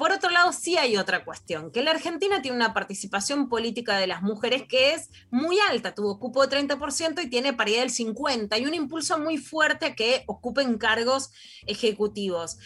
Por 0.03 0.11
otro 0.11 0.31
lado, 0.31 0.53
sí 0.53 0.77
hay 0.77 0.97
otra 0.97 1.25
cuestión, 1.25 1.71
que 1.71 1.81
la 1.81 1.93
Argentina 1.93 2.43
tiene 2.43 2.57
una 2.57 2.75
participación 2.75 3.49
política 3.49 3.99
de 3.99 4.09
las 4.09 4.21
mujeres 4.21 4.65
que 4.69 4.95
es 4.95 5.11
muy 5.31 5.61
alta, 5.71 5.95
tuvo 5.95 6.19
cupo 6.19 6.45
de 6.45 6.59
30% 6.59 7.23
y 7.23 7.31
tiene 7.31 7.53
paridad 7.53 7.83
del 7.83 7.91
50%, 7.91 8.61
y 8.61 8.67
un 8.67 8.75
impulso 8.75 9.21
muy 9.21 9.39
fuerte 9.39 9.87
a 9.87 9.95
que 9.95 10.25
ocupen 10.27 10.77
cargos 10.77 11.31
ejecutivos. 11.69 12.59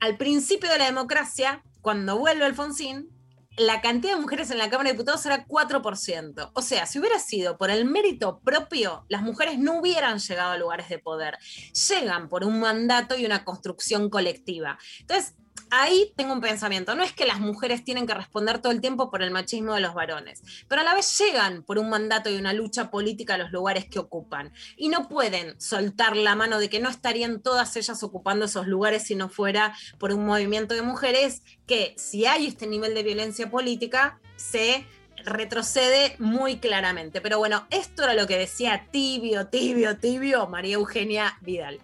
Al 0.00 0.16
principio 0.16 0.72
de 0.72 0.78
la 0.78 0.86
democracia, 0.86 1.62
cuando 1.82 2.18
vuelve 2.18 2.46
Alfonsín, 2.46 3.10
la 3.56 3.80
cantidad 3.80 4.16
de 4.16 4.20
mujeres 4.20 4.50
en 4.50 4.58
la 4.58 4.68
Cámara 4.68 4.88
de 4.88 4.94
Diputados 4.94 5.24
era 5.24 5.46
4%. 5.46 6.50
O 6.52 6.62
sea, 6.62 6.86
si 6.86 6.98
hubiera 6.98 7.20
sido 7.20 7.58
por 7.58 7.70
el 7.70 7.84
mérito 7.84 8.40
propio, 8.40 9.04
las 9.08 9.22
mujeres 9.22 9.56
no 9.56 9.78
hubieran 9.78 10.18
llegado 10.18 10.50
a 10.50 10.58
lugares 10.58 10.88
de 10.88 10.98
poder. 10.98 11.38
Llegan 11.90 12.28
por 12.28 12.44
un 12.44 12.58
mandato 12.58 13.16
y 13.16 13.24
una 13.24 13.44
construcción 13.44 14.10
colectiva. 14.10 14.78
Entonces, 14.98 15.36
ahí 15.72 16.12
tengo 16.16 16.34
un 16.34 16.40
pensamiento. 16.40 16.94
No 16.94 17.02
es 17.02 17.12
que 17.12 17.26
las 17.26 17.40
mujeres 17.40 17.82
tienen 17.82 18.06
que 18.06 18.14
responder 18.14 18.60
todo 18.60 18.72
el 18.72 18.80
tiempo 18.80 19.10
por 19.10 19.22
el 19.22 19.30
machismo 19.30 19.74
de 19.74 19.80
los 19.80 19.94
varones, 19.94 20.42
pero 20.68 20.82
a 20.82 20.84
la 20.84 20.94
vez 20.94 21.18
llegan 21.18 21.62
por 21.62 21.78
un 21.78 21.88
mandato 21.88 22.30
y 22.30 22.36
una 22.36 22.52
lucha 22.52 22.90
política 22.90 23.34
a 23.34 23.38
los 23.38 23.52
lugares 23.52 23.86
que 23.86 23.98
ocupan. 23.98 24.52
Y 24.76 24.88
no 24.88 25.08
pueden 25.08 25.60
soltar 25.60 26.16
la 26.16 26.36
mano 26.36 26.58
de 26.58 26.68
que 26.68 26.80
no 26.80 26.90
estarían 26.90 27.40
todas 27.40 27.76
ellas 27.76 28.02
ocupando 28.02 28.44
esos 28.44 28.66
lugares 28.66 29.04
si 29.04 29.14
no 29.14 29.28
fuera 29.28 29.74
por 29.98 30.12
un 30.12 30.26
movimiento 30.26 30.74
de 30.74 30.82
mujeres 30.82 31.42
que, 31.66 31.94
si 31.96 32.26
hay 32.26 32.46
este 32.46 32.66
nivel 32.66 32.94
de 32.94 33.02
violencia 33.02 33.50
política, 33.50 34.20
se 34.36 34.86
retrocede 35.24 36.16
muy 36.18 36.58
claramente. 36.58 37.20
Pero 37.20 37.38
bueno, 37.38 37.66
esto 37.70 38.04
era 38.04 38.14
lo 38.14 38.26
que 38.26 38.36
decía 38.36 38.88
tibio, 38.90 39.46
tibio, 39.46 39.96
tibio 39.96 40.46
María 40.48 40.74
Eugenia 40.74 41.38
Vidal. 41.40 41.80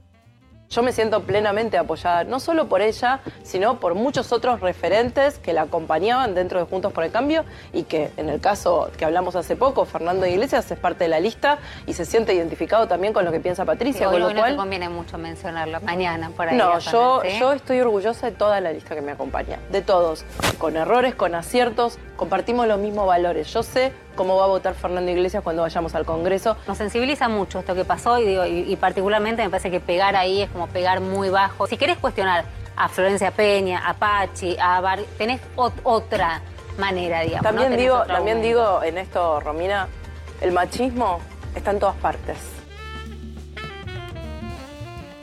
Yo 0.71 0.83
me 0.83 0.93
siento 0.93 1.23
plenamente 1.23 1.79
apoyada, 1.79 2.25
no 2.25 2.41
solo 2.41 2.69
por 2.69 2.83
ella, 2.83 3.21
sino 3.43 3.81
por 3.81 3.95
muchos 3.95 4.33
otros 4.33 4.61
referentes 4.61 5.39
que 5.39 5.55
la 5.55 5.63
acompañaban 5.63 6.35
dentro 6.35 6.59
de 6.59 6.67
Juntos 6.67 6.93
por 6.93 7.05
el 7.05 7.11
Cambio 7.11 7.47
y 7.73 7.85
que 7.85 8.11
en 8.19 8.29
el 8.29 8.39
caso 8.41 8.91
que 8.99 9.07
hablamos 9.07 9.35
hace 9.35 9.57
poco, 9.57 9.87
Fernando 9.87 10.27
Iglesias 10.27 10.71
es 10.71 10.79
parte 10.79 11.05
de 11.05 11.09
la 11.09 11.21
lista 11.21 11.59
y 11.87 11.95
se 11.95 12.05
siente 12.05 12.35
identificado 12.35 12.87
también 12.87 13.15
con 13.15 13.25
lo 13.25 13.33
que 13.33 13.41
piensa 13.41 13.65
Patricia, 13.65 14.11
con 14.11 14.21
lo 14.21 14.35
no 14.35 14.45
te 14.45 14.57
conviene 14.57 14.91
mucho 14.91 15.17
mencionarlo. 15.17 15.81
Mañana, 15.81 16.31
por 16.37 16.49
ahí. 16.49 16.57
No, 16.59 16.79
yo, 16.81 17.23
¿sí? 17.25 17.39
yo 17.39 17.55
estoy 17.55 17.81
orgullosa 17.81 18.27
de 18.27 18.33
toda 18.33 18.61
la 18.61 18.71
lista 18.71 18.95
que 18.95 19.01
me 19.01 19.13
acompaña, 19.13 19.59
de 19.71 19.81
todos, 19.81 20.27
con 20.59 20.77
errores, 20.77 21.15
con 21.15 21.35
aciertos, 21.35 21.99
compartimos 22.19 22.67
los 22.67 22.79
mismos 22.79 23.07
valores. 23.07 23.51
Yo 23.55 23.63
sé 23.63 23.93
cómo 24.15 24.37
va 24.37 24.45
a 24.45 24.49
votar 24.49 24.75
Fernando 24.75 25.11
Iglesias 25.11 25.43
cuando 25.43 25.63
vayamos 25.63 25.95
al 25.95 26.05
Congreso. 26.05 26.59
Nos 26.67 26.77
sensibiliza 26.77 27.29
mucho 27.29 27.61
esto 27.61 27.75
que 27.75 27.87
pasó 27.87 28.19
y, 28.19 28.27
digo, 28.27 28.45
y, 28.45 28.71
y 28.71 28.77
particularmente 28.77 29.43
me 29.43 29.49
parece 29.49 29.71
que 29.71 29.81
pegar 29.81 30.17
ahí 30.17 30.43
es 30.43 30.51
como 30.51 30.67
pegar 30.67 31.01
muy 31.01 31.31
bajo. 31.31 31.67
Si 31.69 31.79
querés 31.79 31.97
cuestionar 31.97 32.45
a 32.77 32.89
Florencia 32.89 33.31
Peña, 33.31 33.89
a 33.89 33.95
Pachi, 33.95 34.57
a 34.61 34.81
Bar, 34.81 34.99
tenés 35.17 35.41
ot- 35.57 35.73
otra 35.85 36.43
manera, 36.77 37.21
digamos. 37.21 37.43
También 37.45 37.77
digo, 37.77 38.03
también 38.05 38.43
digo 38.43 38.83
en 38.83 38.99
esto, 38.99 39.41
Romina, 39.41 39.89
el 40.41 40.53
machismo 40.53 41.21
está 41.55 41.71
en 41.71 41.79
todas 41.79 41.97
partes. 41.97 42.37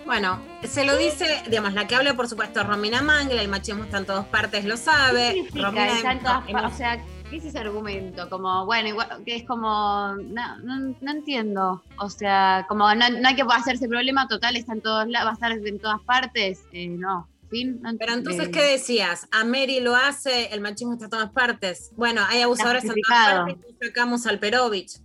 Bueno, 0.06 0.40
se 0.64 0.86
lo 0.86 0.98
dice, 0.98 1.26
digamos, 1.50 1.74
la 1.74 1.88
que 1.88 1.96
habla, 1.96 2.14
por 2.16 2.28
supuesto, 2.28 2.64
Romina 2.64 3.02
Mangla, 3.02 3.42
el 3.42 3.48
machismo 3.48 3.84
está 3.84 3.98
en 3.98 4.06
todas 4.06 4.26
partes, 4.28 4.64
lo 4.66 4.78
sabe. 4.78 5.48
¿Qué? 5.52 5.62
Romina 5.62 5.88
Está 5.98 6.12
en 6.12 6.20
todas 6.20 6.52
pa- 6.52 6.68
o 6.68 6.72
sea, 6.72 7.04
¿qué 7.30 7.38
es 7.38 7.46
ese 7.46 7.58
argumento? 7.58 8.30
Como, 8.30 8.66
bueno, 8.66 8.90
igual, 8.90 9.24
que 9.26 9.36
es 9.36 9.44
como, 9.46 10.16
no, 10.16 10.58
no, 10.60 10.96
no 11.02 11.12
entiendo. 11.12 11.84
O 11.98 12.10
sea, 12.10 12.66
como 12.70 12.94
no, 12.94 13.10
no 13.10 13.28
hay 13.28 13.36
que 13.36 13.44
hacerse 13.50 13.88
problema 13.88 14.28
total, 14.28 14.56
está 14.56 14.74
en 14.74 14.82
todos 14.82 15.08
lados, 15.08 15.26
va 15.28 15.32
a 15.32 15.34
estar 15.34 15.52
en 15.52 15.80
todas 15.80 16.02
partes. 16.02 16.64
Eh, 16.72 16.88
no, 16.88 17.28
fin. 17.50 17.82
Pero 17.98 18.14
entonces, 18.14 18.48
eh, 18.50 18.52
¿qué 18.52 18.62
decías? 18.62 19.28
A 19.32 19.44
Mary 19.44 19.80
lo 19.80 19.96
hace, 19.96 20.54
el 20.54 20.62
machismo 20.62 20.94
está 20.94 21.06
en 21.06 21.12
todas 21.12 21.32
partes. 21.32 21.92
Bueno, 21.96 22.22
hay 22.30 22.44
abusadores 22.44 22.84
en 22.84 22.94
todas 23.08 23.36
partes 23.46 23.58
y 23.82 23.86
sacamos 23.88 24.28
al 24.28 24.38
Perovich. 24.38 25.00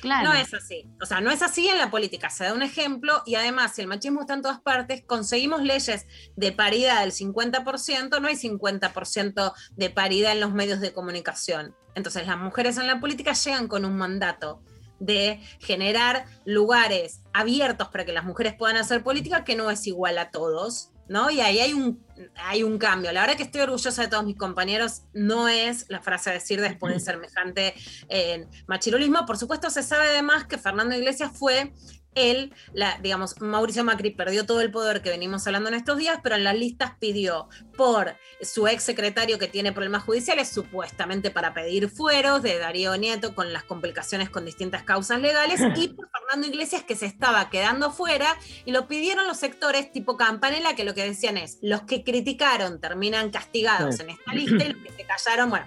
Claro. 0.00 0.30
No 0.30 0.34
es 0.34 0.52
así. 0.54 0.86
O 1.00 1.06
sea, 1.06 1.20
no 1.20 1.30
es 1.30 1.42
así 1.42 1.68
en 1.68 1.78
la 1.78 1.90
política. 1.90 2.30
Se 2.30 2.44
da 2.44 2.54
un 2.54 2.62
ejemplo 2.62 3.22
y 3.26 3.34
además, 3.34 3.74
si 3.74 3.82
el 3.82 3.86
machismo 3.86 4.22
está 4.22 4.34
en 4.34 4.42
todas 4.42 4.60
partes, 4.60 5.02
conseguimos 5.06 5.62
leyes 5.62 6.06
de 6.36 6.52
paridad 6.52 7.00
del 7.00 7.12
50%, 7.12 8.20
no 8.20 8.28
hay 8.28 8.36
50% 8.36 9.52
de 9.76 9.90
paridad 9.90 10.32
en 10.32 10.40
los 10.40 10.52
medios 10.52 10.80
de 10.80 10.92
comunicación. 10.92 11.74
Entonces, 11.94 12.26
las 12.26 12.38
mujeres 12.38 12.76
en 12.78 12.86
la 12.86 13.00
política 13.00 13.32
llegan 13.32 13.68
con 13.68 13.84
un 13.84 13.96
mandato 13.96 14.62
de 15.00 15.40
generar 15.58 16.26
lugares 16.44 17.22
abiertos 17.32 17.88
para 17.88 18.04
que 18.04 18.12
las 18.12 18.24
mujeres 18.24 18.54
puedan 18.54 18.76
hacer 18.76 19.02
política 19.02 19.44
que 19.44 19.56
no 19.56 19.70
es 19.70 19.86
igual 19.86 20.18
a 20.18 20.30
todos, 20.30 20.90
¿no? 21.10 21.28
Y 21.28 21.40
ahí 21.40 21.58
hay 21.58 21.72
un, 21.72 22.00
hay 22.36 22.62
un 22.62 22.78
cambio. 22.78 23.10
La 23.12 23.22
verdad 23.22 23.36
que 23.36 23.42
estoy 23.42 23.62
orgullosa 23.62 24.00
de 24.00 24.06
todos 24.06 24.24
mis 24.24 24.36
compañeros, 24.36 25.02
no 25.12 25.48
es 25.48 25.86
la 25.88 26.00
frase 26.00 26.30
a 26.30 26.32
decir 26.34 26.60
después 26.60 26.94
de 26.94 27.00
semejante 27.00 27.74
eh, 28.08 28.46
machirulismo. 28.68 29.26
Por 29.26 29.36
supuesto, 29.36 29.68
se 29.70 29.82
sabe 29.82 30.06
además 30.06 30.44
que 30.44 30.56
Fernando 30.56 30.94
Iglesias 30.94 31.32
fue 31.34 31.72
él, 32.14 32.52
la, 32.72 32.98
digamos, 33.00 33.40
Mauricio 33.40 33.84
Macri 33.84 34.10
perdió 34.10 34.44
todo 34.44 34.60
el 34.60 34.70
poder 34.70 35.00
que 35.02 35.10
venimos 35.10 35.46
hablando 35.46 35.68
en 35.68 35.76
estos 35.76 35.96
días, 35.96 36.18
pero 36.22 36.34
en 36.36 36.44
las 36.44 36.56
listas 36.56 36.92
pidió 36.98 37.48
por 37.76 38.14
su 38.42 38.66
ex 38.66 38.82
secretario 38.82 39.38
que 39.38 39.46
tiene 39.46 39.72
problemas 39.72 40.02
judiciales, 40.02 40.48
supuestamente 40.48 41.30
para 41.30 41.54
pedir 41.54 41.88
fueros 41.88 42.42
de 42.42 42.58
Darío 42.58 42.96
Nieto 42.96 43.34
con 43.34 43.52
las 43.52 43.62
complicaciones 43.64 44.28
con 44.28 44.44
distintas 44.44 44.82
causas 44.82 45.20
legales, 45.20 45.60
y 45.76 45.88
por 45.88 46.08
Fernando 46.10 46.48
Iglesias 46.48 46.82
que 46.82 46.96
se 46.96 47.06
estaba 47.06 47.48
quedando 47.50 47.90
fuera, 47.92 48.36
y 48.64 48.72
lo 48.72 48.88
pidieron 48.88 49.26
los 49.26 49.36
sectores 49.38 49.92
tipo 49.92 50.16
Campanella, 50.16 50.74
que 50.74 50.84
lo 50.84 50.94
que 50.94 51.04
decían 51.04 51.36
es, 51.36 51.58
los 51.62 51.82
que 51.82 52.02
criticaron 52.02 52.80
terminan 52.80 53.30
castigados 53.30 53.96
Sí. 53.96 54.02
en 54.02 54.10
esta 54.10 54.34
lista, 54.34 54.64
y 54.64 54.72
los 54.72 54.82
que 54.82 54.90
se 54.92 55.04
callaron, 55.04 55.50
bueno. 55.50 55.66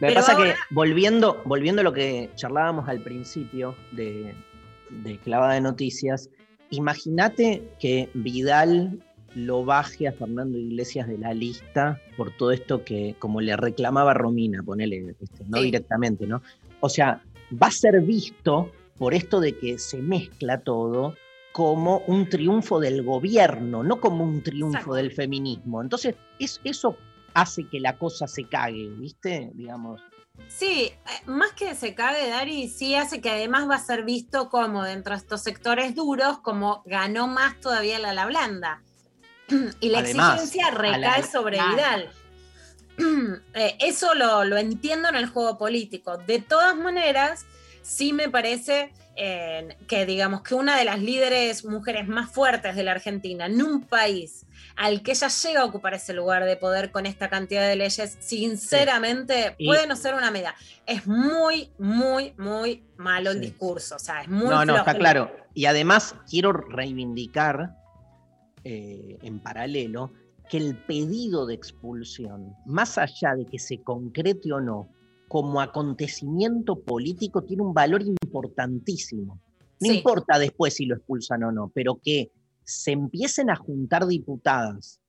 Pero 0.00 0.14
pasa 0.14 0.32
ahora- 0.32 0.52
que, 0.54 0.58
volviendo, 0.70 1.42
volviendo 1.44 1.80
a 1.80 1.84
lo 1.84 1.92
que 1.92 2.30
charlábamos 2.36 2.88
al 2.88 3.00
principio 3.00 3.76
de, 3.92 4.34
de 5.02 5.18
Clavada 5.18 5.54
de 5.54 5.60
Noticias, 5.60 6.30
imagínate 6.70 7.62
que 7.80 8.08
Vidal 8.14 9.00
lo 9.34 9.64
baje 9.64 10.06
a 10.06 10.12
Fernando 10.12 10.56
Iglesias 10.58 11.08
de 11.08 11.18
la 11.18 11.34
lista 11.34 12.00
por 12.16 12.30
todo 12.36 12.52
esto 12.52 12.84
que, 12.84 13.16
como 13.18 13.40
le 13.40 13.56
reclamaba 13.56 14.14
Romina, 14.14 14.62
ponele, 14.62 15.16
este, 15.20 15.44
no 15.48 15.58
Sí. 15.58 15.64
directamente, 15.64 16.26
¿no? 16.26 16.40
O 16.80 16.88
sea, 16.88 17.20
va 17.52 17.66
a 17.66 17.70
ser 17.72 18.00
visto 18.02 18.70
por 18.96 19.12
esto 19.12 19.40
de 19.40 19.56
que 19.56 19.78
se 19.78 19.98
mezcla 19.98 20.60
todo 20.60 21.16
como 21.52 21.98
un 22.06 22.28
triunfo 22.28 22.78
del 22.78 23.02
gobierno, 23.02 23.82
no 23.82 24.00
como 24.00 24.22
un 24.24 24.42
triunfo 24.42 24.76
Exacto. 24.78 24.94
del 24.94 25.10
feminismo. 25.12 25.82
Entonces, 25.82 26.14
es, 26.38 26.60
eso 26.64 26.96
hace 27.32 27.64
que 27.68 27.80
la 27.80 27.96
cosa 27.98 28.26
se 28.28 28.44
cague, 28.44 28.88
¿viste? 28.98 29.50
Digamos. 29.54 30.00
Sí, 30.48 30.92
eh, 30.92 30.96
más 31.26 31.52
que 31.52 31.74
se 31.74 31.94
cague 31.94 32.28
Dari, 32.28 32.68
sí 32.68 32.94
hace 32.94 33.20
que 33.20 33.30
además 33.30 33.68
va 33.68 33.76
a 33.76 33.84
ser 33.84 34.04
visto 34.04 34.48
como 34.50 34.82
dentro 34.84 35.14
de 35.14 35.18
estos 35.20 35.42
sectores 35.42 35.94
duros, 35.94 36.38
como 36.40 36.82
ganó 36.86 37.26
más 37.26 37.60
todavía 37.60 37.98
la 37.98 38.12
la 38.12 38.26
blanda. 38.26 38.82
Y 39.80 39.88
la 39.90 39.98
Además, 40.00 40.34
exigencia 40.42 40.70
la- 40.70 40.78
recae 40.78 41.22
sobre. 41.24 41.58
Vidal. 41.60 42.10
Eh, 43.54 43.76
eso 43.80 44.14
lo, 44.14 44.44
lo 44.44 44.56
entiendo 44.56 45.08
en 45.08 45.16
el 45.16 45.26
juego 45.28 45.58
político. 45.58 46.16
De 46.16 46.38
todas 46.38 46.76
maneras, 46.76 47.44
sí 47.82 48.12
me 48.12 48.28
parece 48.28 48.92
eh, 49.16 49.76
que 49.88 50.06
digamos 50.06 50.42
que 50.42 50.54
una 50.54 50.76
de 50.78 50.84
las 50.84 51.00
líderes 51.00 51.64
mujeres 51.64 52.06
más 52.06 52.30
fuertes 52.30 52.76
de 52.76 52.84
la 52.84 52.92
Argentina 52.92 53.46
en 53.46 53.60
un 53.62 53.82
país 53.82 54.43
al 54.76 55.02
que 55.02 55.12
ella 55.12 55.28
llega 55.28 55.60
a 55.62 55.64
ocupar 55.66 55.94
ese 55.94 56.12
lugar 56.14 56.44
de 56.44 56.56
poder 56.56 56.90
con 56.90 57.06
esta 57.06 57.28
cantidad 57.30 57.66
de 57.68 57.76
leyes, 57.76 58.16
sinceramente 58.20 59.56
puede 59.64 59.86
no 59.86 59.96
ser 59.96 60.14
una 60.14 60.30
medida. 60.30 60.54
Es 60.86 61.06
muy, 61.06 61.70
muy, 61.78 62.32
muy 62.38 62.82
malo 62.96 63.30
el 63.30 63.38
Sí. 63.38 63.46
discurso. 63.46 63.96
O 63.96 63.98
sea, 63.98 64.22
es 64.22 64.28
muy 64.28 64.48
no, 64.48 64.64
no, 64.64 64.72
está 64.76 64.84
flojo. 64.84 64.98
claro. 64.98 65.30
Y 65.54 65.66
además 65.66 66.14
quiero 66.28 66.52
reivindicar 66.52 67.70
eh, 68.64 69.18
en 69.22 69.40
paralelo 69.40 70.12
que 70.48 70.56
el 70.56 70.76
pedido 70.76 71.46
de 71.46 71.54
expulsión, 71.54 72.54
más 72.66 72.98
allá 72.98 73.34
de 73.36 73.44
que 73.46 73.58
se 73.58 73.82
concrete 73.82 74.52
o 74.52 74.60
no, 74.60 74.88
como 75.28 75.60
acontecimiento 75.60 76.80
político, 76.80 77.42
tiene 77.42 77.62
un 77.62 77.74
valor 77.74 78.02
importantísimo. 78.02 79.38
No 79.80 79.90
Sí. 79.90 79.98
importa 79.98 80.38
después 80.38 80.74
si 80.74 80.86
lo 80.86 80.96
expulsan 80.96 81.44
o 81.44 81.52
no, 81.52 81.70
pero 81.74 81.98
que 82.02 82.30
se 82.64 82.92
empiecen 82.92 83.50
a 83.50 83.56
juntar 83.56 84.06
diputadas, 84.06 85.00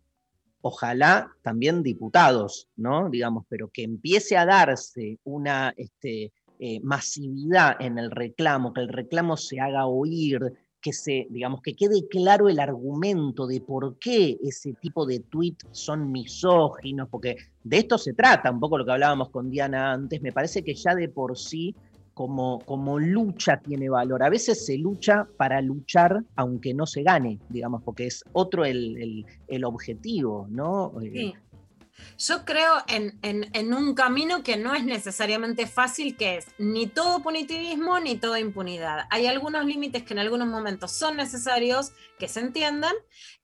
ojalá 0.61 1.32
también 1.41 1.84
diputados, 1.84 2.68
¿no? 2.76 3.10
Digamos, 3.10 3.45
pero 3.48 3.69
que 3.69 3.84
empiece 3.84 4.36
a 4.38 4.45
darse 4.45 5.19
una 5.23 5.73
este, 5.77 6.34
eh, 6.60 6.80
masividad 6.82 7.76
en 7.80 7.98
el 7.98 8.11
reclamo, 8.11 8.73
que 8.73 8.82
el 8.82 8.90
reclamo 8.90 9.38
se 9.38 9.60
haga 9.60 9.86
oír, 9.86 10.40
que 10.82 10.94
se, 10.94 11.27
digamos, 11.30 11.61
que 11.61 11.76
quede 11.76 12.07
claro 12.07 12.48
el 12.48 12.60
argumento 12.60 13.48
de 13.48 13.60
por 13.60 13.98
qué 13.99 14.38
ese 14.44 14.73
tipo 14.73 15.06
de 15.06 15.19
tweets 15.19 15.68
son 15.72 16.11
misóginos, 16.11 17.10
porque 17.10 17.36
de 17.64 17.77
esto 17.77 17.98
se 17.98 18.14
trata, 18.14 18.52
un 18.52 18.60
poco 18.60 18.77
lo 18.77 18.86
que 18.86 18.91
hablábamos 18.91 19.30
con 19.30 19.49
Diana 19.49 19.91
antes, 19.94 20.22
me 20.22 20.32
parece 20.32 20.64
que 20.64 20.76
ya 20.76 20.95
de 20.95 21.10
por 21.10 21.38
sí 21.38 21.76
como, 22.15 22.59
como 22.65 22.97
lucha 22.97 23.59
tiene 23.61 23.89
valor. 23.89 24.23
A 24.23 24.29
veces 24.29 24.65
se 24.65 24.77
lucha 24.77 25.27
para 25.37 25.61
luchar 25.61 26.23
aunque 26.35 26.73
no 26.73 26.87
se 26.87 27.03
gane, 27.03 27.39
digamos, 27.49 27.83
porque 27.83 28.07
es 28.07 28.23
otro 28.31 28.63
el, 28.65 28.97
el- 29.01 29.25
el 29.47 29.63
objetivo, 29.65 30.47
¿no? 30.49 30.93
Eh, 31.01 31.11
Sí. 31.13 31.33
Yo 32.17 32.45
creo 32.45 32.73
en, 32.88 33.17
en- 33.22 33.49
en 33.53 33.73
un 33.73 33.93
camino 33.93 34.43
que 34.43 34.57
no 34.57 34.73
es 34.73 34.84
necesariamente 34.85 35.67
fácil, 35.67 36.15
que 36.17 36.38
es 36.38 36.47
ni 36.57 36.88
todo 36.88 37.22
punitivismo 37.22 37.99
ni 37.99 38.15
toda 38.17 38.39
impunidad. 38.39 39.05
Hay 39.09 39.27
algunos 39.27 39.65
límites 39.65 40.03
que 40.03 40.13
en 40.13 40.19
algunos 40.19 40.47
momentos 40.47 40.91
son 40.91 41.17
necesarios 41.17 41.91
que 42.19 42.27
se 42.27 42.39
entiendan 42.39 42.93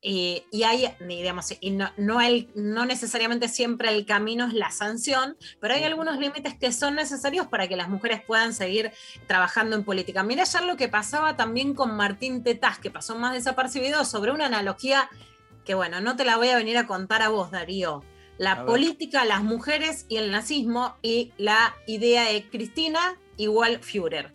y, 0.01 0.43
y 0.51 0.63
hay, 0.63 0.95
digamos, 1.07 1.53
y 1.59 1.71
no, 1.71 1.91
no, 1.97 2.21
el- 2.21 2.49
no 2.55 2.85
necesariamente 2.85 3.47
siempre 3.47 3.89
el 3.89 4.05
camino 4.05 4.47
es 4.47 4.53
la 4.53 4.71
sanción, 4.71 5.37
pero 5.59 5.73
hay 5.73 5.83
algunos 5.83 6.17
límites 6.17 6.55
que 6.57 6.71
son 6.71 6.95
necesarios 6.95 7.47
para 7.47 7.67
que 7.67 7.75
las 7.75 7.89
mujeres 7.89 8.21
puedan 8.25 8.53
seguir 8.53 8.91
trabajando 9.27 9.75
en 9.75 9.83
política. 9.83 10.23
Mira 10.23 10.43
ayer 10.43 10.63
lo 10.63 10.77
que 10.77 10.87
pasaba 10.87 11.35
también 11.35 11.73
con 11.73 11.95
Martín 11.95 12.43
Tetaz, 12.43 12.79
que 12.79 12.91
pasó 12.91 13.15
más 13.15 13.33
desapercibido 13.33 14.05
sobre 14.05 14.31
una 14.31 14.45
analogía 14.45 15.09
que 15.65 15.75
bueno, 15.75 16.01
no 16.01 16.15
te 16.15 16.25
la 16.25 16.37
voy 16.37 16.49
a 16.49 16.55
venir 16.55 16.77
a 16.77 16.87
contar 16.87 17.21
a 17.21 17.29
vos, 17.29 17.51
Darío. 17.51 18.03
La 18.41 18.53
A 18.53 18.55
ver. 18.55 18.65
política, 18.65 19.23
las 19.23 19.43
mujeres 19.43 20.07
y 20.09 20.17
el 20.17 20.31
nazismo 20.31 20.95
y 21.03 21.31
la 21.37 21.75
idea 21.85 22.23
de 22.23 22.49
Cristina 22.49 22.99
igual 23.37 23.77
Führer. 23.83 24.33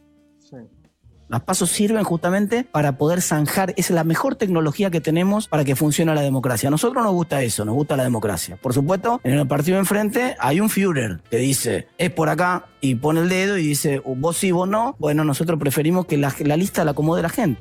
Las 1.29 1.43
pasos 1.43 1.71
sirven 1.71 2.05
justamente 2.05 2.63
para 2.63 2.99
poder 2.99 3.21
zanjar, 3.21 3.71
esa 3.71 3.81
es 3.81 3.91
la 3.91 4.05
mejor 4.05 4.37
tecnología 4.37 4.93
que 4.93 5.01
tenemos 5.01 5.49
para 5.49 5.65
que 5.65 5.75
funcione 5.75 6.15
la 6.15 6.21
democracia. 6.21 6.69
A 6.69 6.71
nosotros 6.71 7.03
nos 7.03 7.15
gusta 7.15 7.43
eso, 7.43 7.65
nos 7.65 7.75
gusta 7.75 7.97
la 7.97 8.05
democracia. 8.05 8.57
Por 8.59 8.73
supuesto, 8.73 9.21
en 9.25 9.33
el 9.33 9.49
partido 9.49 9.75
de 9.75 9.81
enfrente 9.81 10.37
hay 10.39 10.61
un 10.61 10.71
Führer 10.71 11.21
que 11.29 11.39
dice, 11.39 11.89
es 11.99 12.13
por 12.13 12.29
acá, 12.29 12.67
y 12.81 12.95
pone 12.95 13.23
el 13.23 13.29
dedo 13.29 13.59
y 13.59 13.67
dice, 13.67 14.01
vos 14.07 14.37
sí, 14.37 14.53
vos 14.53 14.69
no. 14.69 14.95
Bueno, 15.01 15.25
nosotros 15.25 15.59
preferimos 15.59 16.07
que 16.07 16.17
la, 16.17 16.33
la 16.45 16.57
lista 16.57 16.85
la 16.85 16.93
acomode 16.93 17.23
la 17.23 17.29
gente. 17.29 17.61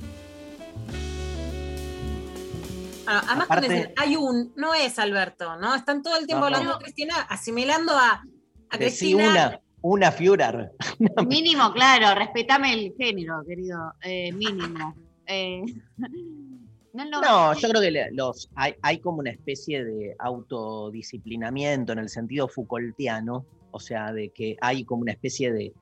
Además, 3.08 3.46
Aparte- 3.46 3.70
dicen, 3.70 3.94
hay 3.98 4.16
un, 4.16 4.54
no 4.56 4.74
es 4.74 4.98
Alberto, 5.00 5.56
¿no? 5.58 5.76
Están 5.76 6.02
todo 6.04 6.18
el 6.18 6.26
tiempo 6.28 6.46
No, 6.46 6.50
no. 6.52 6.56
hablando 6.58 6.78
de 6.78 6.84
Cristina, 6.84 7.16
asimilando 7.30 7.94
a, 7.94 8.24
a 8.70 8.78
Cristina. 8.78 9.30
una, 9.30 9.62
una 9.82 10.12
Führer. 10.12 10.72
Mínimo, 11.28 11.72
claro, 11.74 12.18
respetame 12.18 12.74
el 12.74 12.94
género, 12.98 13.44
querido. 13.48 13.94
eh, 14.04 14.32
mínimo. 14.32 14.96
Eh, 15.28 15.62
no, 16.94 17.06
no, 17.06 17.22
No, 17.22 17.54
yo 17.54 17.70
creo 17.70 17.82
que 17.82 18.08
los, 18.14 18.50
hay, 18.56 18.76
hay 18.82 19.00
como 19.00 19.20
una 19.20 19.32
especie 19.32 19.84
de 19.84 20.16
autodisciplinamiento 20.20 21.94
en 21.94 22.00
el 22.00 22.10
sentido 22.10 22.48
Foucaultiano, 22.48 23.46
o 23.72 23.80
sea, 23.80 24.14
de 24.14 24.30
que 24.30 24.56
hay 24.62 24.86
como 24.86 25.02
una 25.02 25.12
especie 25.12 25.52
de 25.52 25.74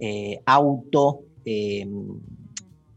eh, 0.00 0.40
auto 0.46 1.20
eh, 1.44 1.86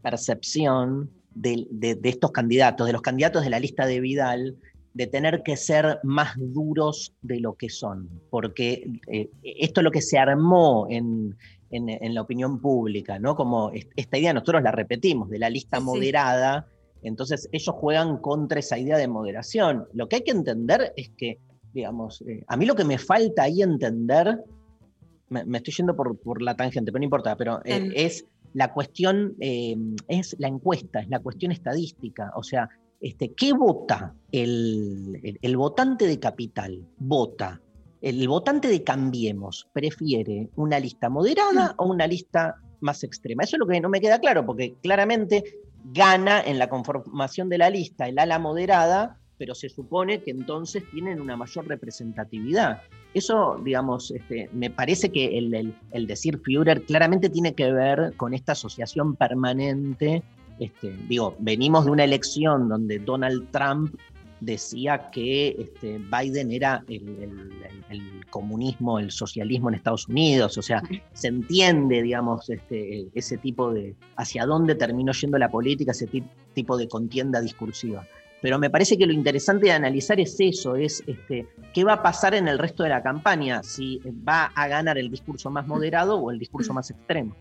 percepción 0.02 1.10
de, 1.34 1.66
de- 1.70 1.94
de 1.94 2.08
estos 2.08 2.32
candidatos, 2.32 2.86
de 2.86 2.92
los 2.92 3.02
candidatos 3.02 3.42
de 3.44 3.50
la 3.50 3.60
lista 3.60 3.86
de 3.86 4.00
Vidal, 4.00 4.56
de 4.92 5.06
tener 5.06 5.42
que 5.44 5.56
ser 5.56 6.00
más 6.02 6.34
duros 6.36 7.14
de 7.22 7.38
lo 7.40 7.54
que 7.54 7.68
son, 7.68 8.08
porque 8.30 8.90
eh, 9.06 9.30
esto 9.42 9.80
es 9.80 9.84
lo 9.84 9.92
que 9.92 10.02
se 10.02 10.18
armó 10.18 10.86
en, 10.90 11.36
en- 11.70 11.88
en 11.88 12.14
la 12.14 12.22
opinión 12.22 12.60
pública, 12.60 13.18
¿no? 13.20 13.36
Como 13.36 13.70
est- 13.70 13.92
esta 13.94 14.18
idea 14.18 14.32
nosotros 14.32 14.62
la 14.62 14.72
repetimos, 14.72 15.30
de 15.30 15.38
la 15.38 15.48
lista 15.48 15.78
Sí, 15.78 15.84
moderada, 15.84 16.66
entonces 17.02 17.48
ellos 17.52 17.74
juegan 17.76 18.18
contra 18.18 18.58
esa 18.58 18.78
idea 18.78 18.98
de 18.98 19.06
moderación. 19.06 19.86
Lo 19.94 20.08
que 20.08 20.16
hay 20.16 20.22
que 20.22 20.32
entender 20.32 20.92
es 20.96 21.10
que, 21.16 21.38
digamos, 21.72 22.20
eh, 22.22 22.42
a 22.48 22.56
mí 22.56 22.66
lo 22.66 22.74
que 22.74 22.84
me 22.84 22.98
falta 22.98 23.44
ahí 23.44 23.62
entender, 23.62 24.38
me, 25.28 25.44
me 25.44 25.58
estoy 25.58 25.72
yendo 25.72 25.94
por, 25.94 26.18
por 26.18 26.42
la 26.42 26.56
tangente, 26.56 26.90
pero 26.90 26.98
no 26.98 27.04
importa, 27.04 27.36
pero 27.36 27.60
eh, 27.64 27.76
En- 27.76 27.92
es 27.94 28.26
la 28.54 28.72
cuestión, 28.72 29.34
eh, 29.40 29.76
es 30.08 30.34
la 30.38 30.48
encuesta, 30.48 31.00
es 31.00 31.08
la 31.08 31.20
cuestión 31.20 31.52
estadística, 31.52 32.32
o 32.36 32.42
sea, 32.42 32.68
este, 33.00 33.32
¿qué 33.32 33.52
vota 33.52 34.14
el, 34.32 35.18
el- 35.22 35.38
el 35.40 35.56
votante 35.56 36.06
de 36.06 36.18
Capital? 36.18 36.86
Vota. 36.98 37.60
El 38.02 38.26
votante 38.28 38.68
de 38.68 38.82
Cambiemos 38.82 39.68
prefiere 39.72 40.48
una 40.56 40.78
lista 40.80 41.08
moderada 41.10 41.74
o 41.78 41.86
una 41.86 42.06
lista 42.06 42.56
más 42.80 43.04
extrema. 43.04 43.42
Eso 43.44 43.56
es 43.56 43.60
lo 43.60 43.66
que 43.66 43.80
no 43.80 43.88
me 43.90 44.00
queda 44.00 44.18
claro, 44.18 44.44
porque 44.46 44.74
claramente 44.82 45.44
gana 45.92 46.40
en 46.42 46.58
la 46.58 46.68
conformación 46.68 47.48
de 47.48 47.58
la 47.58 47.70
lista 47.70 48.08
el 48.08 48.18
ala 48.18 48.38
moderada, 48.38 49.18
pero 49.38 49.54
se 49.54 49.68
supone 49.68 50.22
que 50.22 50.30
entonces 50.30 50.82
tienen 50.90 51.20
una 51.20 51.36
mayor 51.36 51.66
representatividad. 51.68 52.82
Eso, 53.12 53.60
digamos, 53.64 54.10
este, 54.12 54.48
me 54.52 54.70
parece 54.70 55.10
que 55.10 55.36
el, 55.38 55.52
el- 55.54 55.74
el 55.90 56.06
decir 56.06 56.38
Führer 56.44 56.82
claramente 56.82 57.28
tiene 57.28 57.54
que 57.54 57.72
ver 57.72 58.14
con 58.16 58.34
esta 58.34 58.52
asociación 58.52 59.16
permanente. 59.16 60.22
Este, 60.60 60.94
digo, 61.08 61.34
venimos 61.40 61.86
de 61.86 61.90
una 61.90 62.04
elección 62.04 62.68
donde 62.68 62.98
Donald 63.00 63.50
Trump 63.50 63.94
decía 64.40 65.10
que 65.10 65.48
este, 65.58 65.98
Biden 65.98 66.50
era 66.52 66.82
el, 66.88 67.02
el- 67.90 68.26
comunismo, 68.30 69.00
el 69.00 69.10
socialismo 69.10 69.68
en 69.70 69.74
Estados 69.74 70.06
Unidos, 70.06 70.56
o 70.56 70.62
sea, 70.62 70.80
se 71.12 71.26
entiende, 71.28 72.00
digamos, 72.00 72.48
este, 72.48 73.08
ese 73.12 73.36
tipo 73.38 73.72
de, 73.72 73.96
hacia 74.16 74.46
dónde 74.46 74.76
terminó 74.76 75.10
yendo 75.12 75.36
la 75.36 75.50
política, 75.50 75.90
ese 75.90 76.06
ti- 76.06 76.22
tipo 76.54 76.76
de 76.76 76.86
contienda 76.88 77.40
discursiva. 77.40 78.06
Pero 78.42 78.58
me 78.58 78.70
parece 78.70 78.96
que 78.96 79.06
lo 79.06 79.12
interesante 79.12 79.66
de 79.66 79.72
analizar 79.72 80.18
es 80.18 80.36
eso, 80.38 80.76
es 80.76 81.02
este, 81.06 81.46
qué 81.74 81.84
va 81.84 81.94
a 81.94 82.02
pasar 82.02 82.34
en 82.34 82.48
el 82.48 82.58
resto 82.58 82.82
de 82.82 82.88
la 82.88 83.02
campaña, 83.02 83.62
si 83.62 84.00
va 84.26 84.46
a 84.54 84.66
ganar 84.66 84.96
el 84.98 85.10
discurso 85.10 85.50
más 85.50 85.66
moderado 85.66 86.18
o 86.18 86.30
el 86.30 86.38
discurso 86.38 86.72
más 86.72 86.90
extremo. 86.90 87.36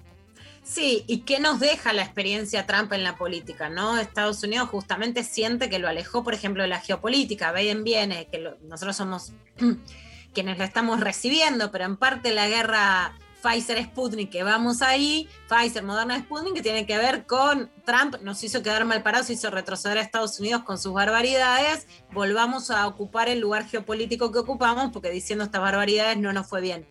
Sí, 0.62 1.04
y 1.08 1.22
qué 1.22 1.40
nos 1.40 1.60
deja 1.60 1.94
la 1.94 2.04
experiencia 2.04 2.68
Trump 2.68 2.92
en 2.94 3.04
la 3.04 3.16
política, 3.16 3.70
¿no? 3.70 3.98
Estados 3.98 4.44
Unidos 4.44 4.70
justamente 4.70 5.24
siente 5.24 5.70
que 5.70 5.80
lo 5.80 5.88
alejó, 5.88 6.24
por 6.24 6.34
ejemplo, 6.34 6.64
de 6.64 6.70
la 6.70 6.80
geopolítica. 6.80 7.52
Biden 7.54 7.84
viene, 7.84 8.28
que 8.32 8.54
nosotros 8.64 8.96
somos 8.96 9.34
quienes 10.34 10.58
lo 10.58 10.64
estamos 10.64 11.00
recibiendo, 11.00 11.72
pero 11.72 11.86
en 11.86 11.98
parte 11.98 12.34
la 12.34 12.48
guerra 12.48 13.14
Pfizer-Sputnik, 13.42 14.30
que 14.30 14.44
vamos 14.44 14.82
ahí, 14.82 15.28
Pfizer, 15.48 15.84
Moderna, 15.84 16.20
Sputnik, 16.20 16.56
que 16.56 16.62
tiene 16.62 16.86
que 16.86 16.98
ver 16.98 17.26
con 17.26 17.70
Trump, 17.86 18.18
nos 18.22 18.44
hizo 18.44 18.62
quedar 18.62 18.86
mal 18.86 19.04
parados, 19.04 19.30
hizo 19.30 19.50
retroceder 19.50 19.98
a 19.98 20.02
Estados 20.02 20.40
Unidos 20.40 20.64
con 20.64 20.78
sus 20.78 20.94
barbaridades, 20.94 21.88
volvamos 22.12 22.72
a 22.72 22.88
ocupar 22.88 23.30
el 23.30 23.40
lugar 23.40 23.68
geopolítico 23.68 24.32
que 24.32 24.40
ocupamos, 24.40 24.92
porque 24.92 25.10
diciendo 25.10 25.46
estas 25.46 25.62
barbaridades 25.62 26.18
no 26.18 26.34
nos 26.34 26.48
fue 26.48 26.62
bien. 26.62 26.88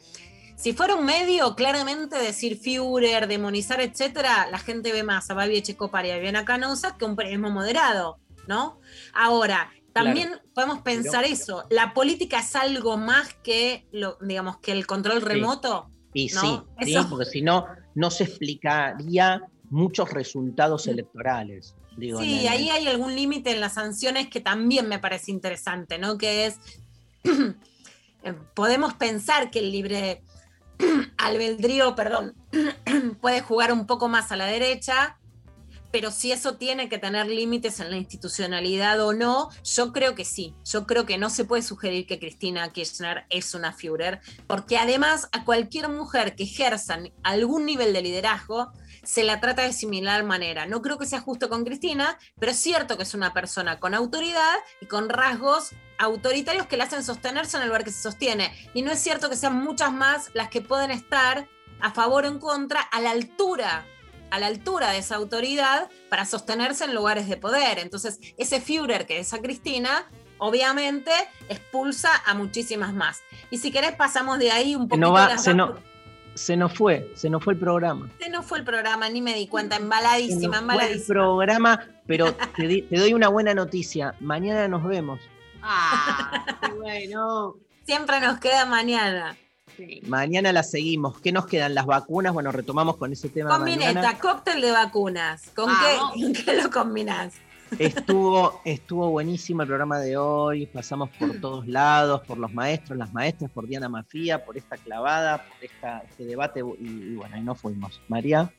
Si 0.56 0.72
fuera 0.72 0.96
un 0.96 1.06
medio, 1.06 1.54
claramente 1.54 2.18
decir 2.18 2.58
Führer, 2.58 3.28
demonizar, 3.28 3.80
etcétera, 3.80 4.48
la 4.50 4.58
gente 4.58 4.92
ve 4.92 5.04
más 5.04 5.30
a 5.30 5.34
Babi 5.34 5.58
Echecopar 5.58 6.04
y 6.06 6.10
a 6.10 6.16
Viviana 6.16 6.44
Canosa 6.44 6.96
que 6.96 7.04
un 7.04 7.14
periodismo 7.14 7.50
moderado, 7.50 8.18
¿no? 8.48 8.80
Ahora, 9.14 9.70
también 9.92 10.32
podemos 10.54 10.80
pensar 10.80 11.24
eso. 11.24 11.64
La 11.70 11.94
política 11.94 12.40
es 12.40 12.56
algo 12.56 12.96
más 12.96 13.34
que, 13.42 13.86
lo, 13.92 14.16
digamos, 14.20 14.58
que 14.58 14.72
el 14.72 14.86
control 14.86 15.22
remoto. 15.22 15.90
Y 16.14 16.28
¿no? 16.28 16.40
sí, 16.40 16.60
sí, 16.84 16.96
porque 17.08 17.26
si 17.26 17.42
no, 17.42 17.66
no 17.94 18.10
se 18.10 18.24
explicaría 18.24 19.42
muchos 19.70 20.10
resultados 20.10 20.86
electorales. 20.86 21.74
Digo, 21.96 22.20
Sí, 22.20 22.40
el- 22.40 22.48
ahí 22.48 22.70
hay 22.70 22.86
algún 22.86 23.14
límite 23.14 23.50
en 23.52 23.60
las 23.60 23.74
sanciones 23.74 24.28
que 24.28 24.40
también 24.40 24.88
me 24.88 24.98
parece 24.98 25.30
interesante, 25.30 25.98
¿no? 25.98 26.16
Que 26.16 26.46
es, 26.46 26.58
podemos 28.54 28.94
pensar 28.94 29.50
que 29.50 29.58
el 29.60 29.72
libre 29.72 30.22
albedrío, 31.18 31.94
perdón, 31.94 32.34
puede 33.20 33.40
jugar 33.42 33.72
un 33.72 33.86
poco 33.86 34.08
más 34.08 34.32
a 34.32 34.36
la 34.36 34.46
derecha, 34.46 35.18
pero 35.90 36.10
si 36.10 36.32
eso 36.32 36.56
tiene 36.56 36.88
que 36.88 36.98
tener 36.98 37.26
límites 37.26 37.80
en 37.80 37.90
la 37.90 37.96
institucionalidad 37.96 39.00
o 39.00 39.12
no, 39.12 39.50
yo 39.64 39.92
creo 39.92 40.14
que 40.14 40.24
sí. 40.24 40.54
Yo 40.64 40.86
creo 40.86 41.06
que 41.06 41.18
no 41.18 41.30
se 41.30 41.44
puede 41.44 41.62
sugerir 41.62 42.06
que 42.06 42.18
Cristina 42.18 42.70
Kirchner 42.72 43.24
es 43.30 43.54
una 43.54 43.72
Führer, 43.72 44.20
porque 44.46 44.78
además 44.78 45.28
a 45.32 45.44
cualquier 45.44 45.88
mujer 45.88 46.34
que 46.34 46.44
ejerza 46.44 46.98
algún 47.22 47.66
nivel 47.66 47.92
de 47.92 48.02
liderazgo, 48.02 48.72
se 49.04 49.24
la 49.24 49.40
trata 49.40 49.62
de 49.62 49.72
similar 49.72 50.24
manera. 50.24 50.66
No 50.66 50.82
creo 50.82 50.98
que 50.98 51.06
sea 51.06 51.20
justo 51.20 51.48
con 51.48 51.64
Cristina, 51.64 52.18
pero 52.38 52.52
es 52.52 52.58
cierto 52.58 52.96
que 52.96 53.04
es 53.04 53.14
una 53.14 53.32
persona 53.32 53.80
con 53.80 53.94
autoridad 53.94 54.56
y 54.80 54.86
con 54.86 55.08
rasgos 55.08 55.70
autoritarios 55.98 56.66
que 56.66 56.76
la 56.76 56.84
hacen 56.84 57.02
sostenerse 57.02 57.56
en 57.56 57.62
el 57.62 57.68
lugar 57.68 57.84
que 57.84 57.90
se 57.90 58.02
sostiene. 58.02 58.52
Y 58.74 58.82
no 58.82 58.92
es 58.92 58.98
cierto 58.98 59.30
que 59.30 59.36
sean 59.36 59.56
muchas 59.56 59.92
más 59.92 60.30
las 60.34 60.48
que 60.48 60.60
pueden 60.60 60.90
estar 60.90 61.48
a 61.80 61.92
favor 61.92 62.24
o 62.24 62.28
en 62.28 62.38
contra 62.38 62.80
a 62.80 63.00
la 63.00 63.10
altura 63.10 63.86
a 64.30 64.38
la 64.38 64.46
altura 64.46 64.90
de 64.90 64.98
esa 64.98 65.16
autoridad 65.16 65.88
para 66.10 66.24
sostenerse 66.24 66.84
en 66.84 66.94
lugares 66.94 67.28
de 67.28 67.36
poder. 67.36 67.78
Entonces, 67.78 68.18
ese 68.36 68.60
Führer 68.60 69.06
que 69.06 69.18
es 69.20 69.32
a 69.34 69.40
Cristina, 69.40 70.04
obviamente 70.38 71.10
expulsa 71.48 72.10
a 72.26 72.34
muchísimas 72.34 72.92
más. 72.94 73.20
Y 73.50 73.58
si 73.58 73.70
querés 73.70 73.92
pasamos 73.96 74.38
de 74.38 74.50
ahí 74.50 74.74
un 74.76 74.88
se 74.88 74.96
nos 74.96 75.14
va, 75.14 75.28
las 75.28 75.42
se 75.44 75.54
no- 75.54 75.74
Se 76.34 76.56
nos 76.56 76.72
fue, 76.72 77.10
se 77.16 77.28
nos 77.30 77.42
fue 77.42 77.54
el 77.54 77.58
programa. 77.58 78.06
Este 78.12 78.30
no 78.30 78.44
fue 78.44 78.58
el 78.58 78.64
programa, 78.64 79.08
ni 79.08 79.20
me 79.20 79.34
di 79.34 79.48
cuenta, 79.48 79.76
Se 79.76 79.82
embaladísima, 79.82 80.40
nos 80.40 80.40
fue 80.50 80.56
el 80.58 80.62
embaladísima. 80.70 81.14
programa, 81.14 81.80
pero 82.06 82.32
te, 82.56 82.66
di- 82.68 82.82
te 82.82 82.96
doy 82.98 83.12
una 83.14 83.26
buena 83.28 83.54
noticia. 83.54 84.14
Mañana 84.20 84.68
nos 84.68 84.84
vemos. 84.84 85.18
Ah, 85.62 86.44
bueno. 86.76 87.56
Siempre 87.84 88.20
nos 88.20 88.38
queda 88.38 88.66
mañana. 88.66 89.36
Mañana 90.06 90.52
la 90.52 90.62
seguimos. 90.62 91.20
¿Qué 91.20 91.32
nos 91.32 91.46
quedan? 91.46 91.74
Las 91.74 91.86
vacunas. 91.86 92.32
Bueno, 92.32 92.52
retomamos 92.52 92.96
con 92.96 93.12
ese 93.12 93.28
tema 93.28 93.50
Combineta, 93.56 94.18
cóctel 94.18 94.60
de 94.60 94.70
vacunas. 94.70 95.50
¿Con 95.54 95.66
Vamos. 95.66 96.12
qué, 96.14 96.22
¿Con 96.22 96.32
qué 96.32 96.62
lo 96.62 96.70
combinás? 96.70 97.34
Estuvo, 97.78 98.62
estuvo 98.64 99.10
buenísimo 99.10 99.62
el 99.62 99.68
programa 99.68 99.98
de 99.98 100.16
hoy. 100.16 100.66
Pasamos 100.66 101.10
por 101.10 101.36
todos 101.40 101.66
lados, 101.66 102.22
por 102.26 102.38
los 102.38 102.52
maestros, 102.52 102.98
las 102.98 103.12
maestras, 103.12 103.50
por 103.50 103.66
Diana 103.66 103.88
Mafía, 103.88 104.44
por 104.44 104.56
esta 104.56 104.76
clavada, 104.76 105.44
por 105.44 105.64
esta, 105.64 106.02
este 106.08 106.24
debate. 106.24 106.60
Y, 106.80 106.86
y 106.86 107.14
bueno, 107.16 107.36
y 107.36 107.42
no 107.42 107.54
fuimos. 107.54 108.00
María, 108.08 108.50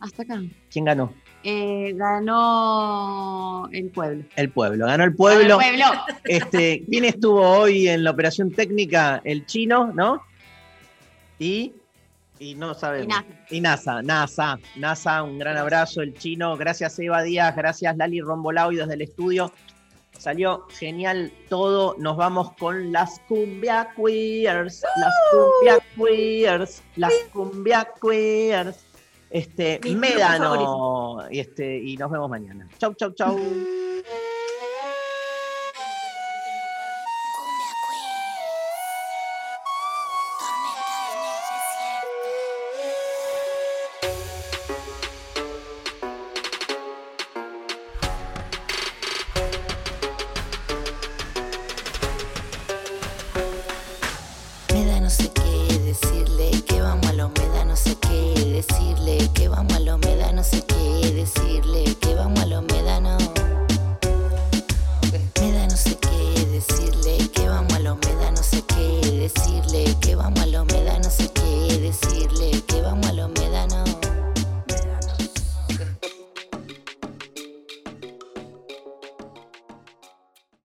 Hasta 0.00 0.22
acá. 0.22 0.42
¿quién 0.70 0.86
ganó? 0.86 1.12
Eh, 1.42 1.92
ganó 1.94 3.68
el 3.70 3.90
pueblo. 3.90 4.24
El 4.34 4.50
pueblo. 4.50 4.86
Ganó 4.86 5.04
el 5.04 5.14
pueblo. 5.14 5.58
Ganó 5.58 5.70
el 5.74 5.82
pueblo. 5.82 6.20
Este, 6.24 6.84
¿Quién 6.88 7.04
estuvo 7.04 7.40
hoy 7.42 7.88
en 7.88 8.02
la 8.02 8.12
operación 8.12 8.50
técnica? 8.50 9.20
El 9.24 9.44
chino, 9.44 9.92
¿no? 9.94 10.22
Y, 11.44 11.74
y 12.38 12.54
no 12.54 12.72
sabemos. 12.72 13.14
Y 13.50 13.58
Y 13.58 13.60
NASA, 13.60 14.00
NASA, 14.00 14.58
NASA, 14.76 15.22
un 15.22 15.38
gran 15.38 15.58
abrazo, 15.58 16.00
el 16.00 16.14
chino. 16.14 16.56
Gracias 16.56 16.98
Eva 16.98 17.22
Díaz, 17.22 17.54
gracias 17.54 17.94
Lali 17.98 18.22
Rombolao 18.22 18.72
y 18.72 18.76
desde 18.76 18.94
el 18.94 19.02
estudio. 19.02 19.52
Salió 20.18 20.66
genial 20.70 21.30
todo. 21.50 21.96
Nos 21.98 22.16
vamos 22.16 22.52
con 22.54 22.92
las 22.92 23.20
cumbia 23.28 23.90
queers, 23.94 24.82
las 24.96 25.14
cumbia 25.30 25.78
queers, 25.96 26.82
las 26.96 27.12
cumbia 27.30 27.88
queers. 28.00 28.86
Este, 29.28 29.80
Médano. 29.94 31.26
Y, 31.30 31.40
este, 31.40 31.76
y 31.76 31.96
nos 31.98 32.10
vemos 32.10 32.30
mañana. 32.30 32.66
Chau, 32.78 32.94
chau, 32.94 33.12
chau. 33.12 33.38